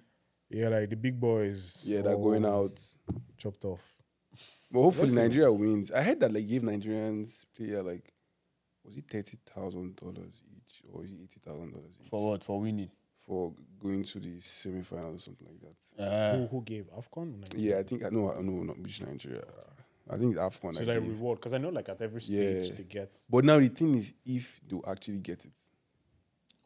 Yeah, 0.51 0.69
like 0.69 0.91
the 0.91 0.97
big 0.97 1.19
boys. 1.21 1.83
yeah, 1.87 2.03
they're 2.03 2.15
all 2.15 2.25
going 2.25 2.45
out. 2.45 2.79
chopped 3.39 3.65
off. 3.65 3.81
But 4.71 4.83
hopefully 4.83 5.07
Let's 5.07 5.15
see. 5.15 5.21
Nigeria 5.21 5.53
wins. 5.53 5.91
I 5.93 6.03
heard 6.03 6.21
that 6.21 6.33
like 6.33 6.49
gave 6.49 6.63
Nigerians 6.63 7.45
player 7.57 7.83
like 7.83 8.13
was 8.85 8.97
it 8.97 9.05
thirty 9.09 9.39
thousand 9.55 9.97
dollars 9.97 10.43
each 10.57 10.83
or 10.93 11.05
is 11.05 11.13
it 11.13 11.19
eighty 11.23 11.41
thousand 11.41 11.73
dollars 11.73 11.95
For 12.11 12.31
what? 12.31 12.45
For 12.45 12.61
winning. 12.61 12.91
for 13.27 13.53
going 13.81 14.03
to 14.05 14.19
the 14.21 14.39
semi 14.41 14.83
final 14.83 15.15
or 15.15 15.19
something 15.19 15.47
like 15.49 15.61
that. 15.61 16.03
Uh, 16.03 16.37
who, 16.39 16.47
who 16.49 16.63
gave 16.63 16.85
Afcon? 16.95 17.35
or 17.35 17.39
Nigeria? 17.39 17.71
Yeah, 17.75 17.79
I 17.79 17.83
think 17.85 18.05
I 18.05 18.09
know 18.11 18.33
I 18.33 18.43
know 18.43 18.63
not 18.65 18.79
which 18.79 19.01
Nigeria. 19.01 19.45
I 20.11 20.19
think 20.19 20.33
it's 20.37 20.41
AFCON. 20.41 20.75
So 20.75 20.83
I 20.83 20.87
like 20.87 21.01
gave. 21.01 21.09
reward 21.13 21.39
because 21.39 21.55
I 21.55 21.59
know 21.59 21.71
like 21.71 21.89
at 21.89 22.03
every 22.03 22.21
stage 22.21 22.69
Yeah. 22.69 22.75
they 22.77 22.83
get 22.85 23.17
But 23.31 23.45
now 23.47 23.59
the 23.59 23.69
thing 23.69 23.95
is 23.95 24.13
if 24.27 24.61
they 24.69 24.79
actually 24.87 25.21
get 25.21 25.47
it. 25.47 25.53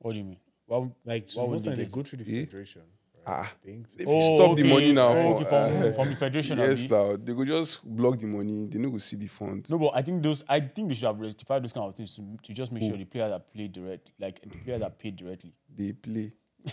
what 0.00 0.12
do 0.12 0.18
you 0.18 0.24
mean? 0.24 0.38
Why, 0.66 0.90
like 1.04 1.30
so 1.30 1.42
would 1.44 1.52
most 1.52 1.64
they 1.66 1.74
they 1.76 1.84
go 1.84 2.02
through 2.02 2.24
the 2.24 2.40
Eh? 2.42 2.44
federation. 2.46 2.82
Right? 3.28 3.46
Ah. 3.46 3.52
If 3.64 4.08
so. 4.08 4.14
you 4.14 4.36
stop 4.36 4.56
the 4.56 4.64
money 4.64 4.92
now 4.92 5.08
oh, 5.08 5.14
from, 5.22 5.32
okay, 5.34 5.44
from, 5.44 5.82
uh, 5.82 5.92
from 5.92 6.08
the 6.08 6.16
federation. 6.16 6.58
Yes, 6.58 6.84
abi? 6.84 6.94
now 6.94 7.16
they 7.16 7.34
could 7.34 7.46
just 7.48 7.84
block 7.84 8.18
the 8.18 8.26
money. 8.26 8.66
They 8.66 8.78
no 8.78 8.90
go 8.90 8.98
see 8.98 9.16
the 9.16 9.26
funds. 9.26 9.70
No, 9.70 9.78
but 9.78 9.92
I 9.94 10.02
think 10.02 10.22
those. 10.22 10.42
I 10.48 10.60
think 10.60 10.88
they 10.88 10.94
should 10.94 11.06
have 11.06 11.18
rectified 11.20 11.62
those 11.62 11.72
kind 11.72 11.86
of 11.86 11.94
things 11.94 12.16
to, 12.16 12.22
to 12.42 12.52
just 12.54 12.72
make 12.72 12.82
sure 12.82 12.96
the 12.96 13.04
players 13.04 13.32
are 13.32 13.40
played 13.40 13.72
direct, 13.72 14.10
like 14.18 14.40
the 14.42 14.48
players 14.64 14.82
are 14.82 14.90
paid 14.90 15.16
directly. 15.16 15.52
They 15.74 15.92
play. 15.92 16.32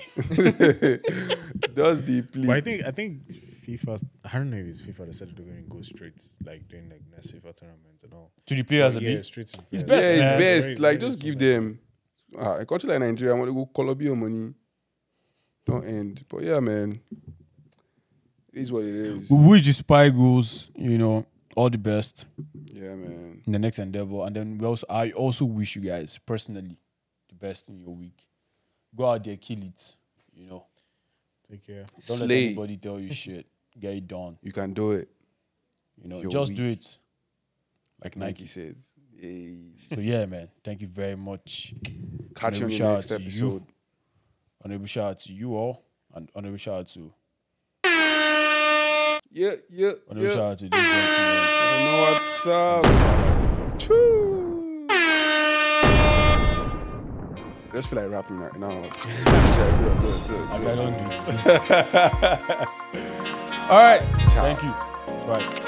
Does 1.73 2.01
they 2.01 2.21
play? 2.21 2.47
But 2.47 2.57
I 2.57 2.61
think 2.61 2.85
I 2.85 2.91
think 2.91 3.27
FIFA. 3.65 4.03
I 4.25 4.37
don't 4.37 4.49
know 4.49 4.57
if 4.57 4.65
it's 4.65 4.81
FIFA 4.81 5.05
that 5.07 5.13
said 5.13 5.35
they're 5.35 5.45
going 5.45 5.63
to 5.63 5.69
go 5.69 5.81
straight 5.81 6.21
like 6.43 6.67
doing 6.67 6.89
like 6.89 7.01
next 7.11 7.33
FIFA 7.33 7.55
tournament 7.55 8.01
and 8.03 8.13
all. 8.13 8.31
To 8.45 8.55
the 8.55 8.63
players, 8.63 8.95
But 8.95 9.03
abi? 9.03 9.13
yeah, 9.13 9.21
straight 9.21 9.47
to 9.47 9.57
the 9.57 9.63
It's 9.71 9.83
best, 9.83 10.07
yeah, 10.07 10.13
it's 10.13 10.19
man. 10.21 10.39
best. 10.39 10.67
Very- 10.67 10.75
like 10.77 10.99
very 10.99 11.09
just 11.11 11.21
give 11.21 11.37
them. 11.37 11.79
Ah, 12.37 12.57
a 12.57 12.65
country 12.65 12.89
like 12.89 12.99
Nigeria, 12.99 13.33
I 13.33 13.37
want 13.37 13.49
to 13.49 13.53
go 13.53 13.65
Colombia 13.67 14.13
money. 14.15 14.53
Don't 15.65 15.83
end. 15.85 16.23
But 16.29 16.43
yeah, 16.43 16.59
man. 16.59 16.99
It 18.53 18.61
is 18.61 18.71
what 18.71 18.83
it 18.83 18.95
is. 18.95 19.29
We 19.29 19.37
wish 19.37 19.65
the 19.65 19.73
Super 19.73 20.05
Eagles, 20.05 20.69
you 20.75 20.97
know, 20.97 21.25
all 21.55 21.69
the 21.69 21.77
best 21.77 22.25
Yeah, 22.71 22.95
man. 22.95 23.41
in 23.45 23.51
the 23.51 23.59
next 23.59 23.79
endeavor, 23.79 24.25
and 24.25 24.35
then 24.35 24.57
we 24.57 24.65
also, 24.65 24.85
I 24.89 25.11
also 25.11 25.43
wish 25.45 25.75
you 25.75 25.81
guys 25.81 26.17
personally 26.25 26.77
the 27.27 27.35
best 27.35 27.67
in 27.67 27.79
your 27.79 27.89
week. 27.95 28.25
Go 28.95 29.05
out 29.07 29.23
there, 29.25 29.35
kill 29.35 29.61
it. 29.63 29.95
You 30.33 30.47
know, 30.47 30.65
Take 31.49 31.65
care. 31.67 31.85
don't 32.07 32.19
let 32.21 32.31
anybody 32.31 32.77
tell 32.77 32.99
you 32.99 33.11
shit. 33.11 33.45
Get 33.77 33.95
it 33.95 34.07
done. 34.07 34.37
You 34.41 34.51
can 34.53 34.73
do 34.73 34.91
it. 34.93 35.09
You 36.01 36.09
know, 36.09 36.21
Your 36.21 36.31
just 36.31 36.53
do 36.53 36.65
it. 36.65 36.97
Like 38.03 38.15
Nike 38.15 38.43
Nike. 38.43 38.45
said. 38.45 38.75
Hey. 39.19 39.57
So 39.93 39.99
yeah, 39.99 40.25
man. 40.25 40.47
Thank 40.63 40.81
you 40.81 40.87
very 40.87 41.15
much. 41.15 41.73
Catch 42.35 42.59
you 42.59 42.65
on 42.65 42.71
the 42.71 42.93
next 42.93 43.07
to 43.07 43.21
you. 43.21 43.65
Honorable 44.65 44.87
shout 44.87 45.11
out 45.11 45.19
to 45.19 45.31
you 45.31 45.55
all, 45.55 45.85
and 46.15 46.27
honorable 46.33 46.57
shout 46.57 46.79
out 46.79 46.87
to 46.87 47.13
Yeah, 49.31 49.51
yeah, 49.69 49.91
honorable 50.09 50.27
yeah. 50.27 50.33
shout 50.33 50.39
out 50.39 50.57
to 50.57 50.69
these 50.69 50.81
gentlemen. 50.81 51.77
You 51.77 51.85
know 51.85 52.01
what's 52.01 52.47
up? 52.47 52.83
Choo. 53.77 54.87
I 57.69 57.71
just 57.75 57.89
feel 57.89 58.01
like 58.01 58.09
rapping 58.09 58.39
right 58.39 58.57
now. 58.59 58.69
yeah, 58.71 59.77
do 59.77 59.85
it, 59.85 59.99
do 59.99 60.07
it, 60.07 60.27
do 60.27 60.33
it, 60.33 60.49
Like 60.49 60.61
do 60.61 60.67
I 60.67 60.75
don't 60.75 60.97
do 60.97 61.03
it. 61.13 61.21
All 63.69 63.77
right. 63.77 64.01
Ciao. 64.31 64.41
Thank 64.41 64.63
you. 64.63 64.69
Bye. 65.27 65.61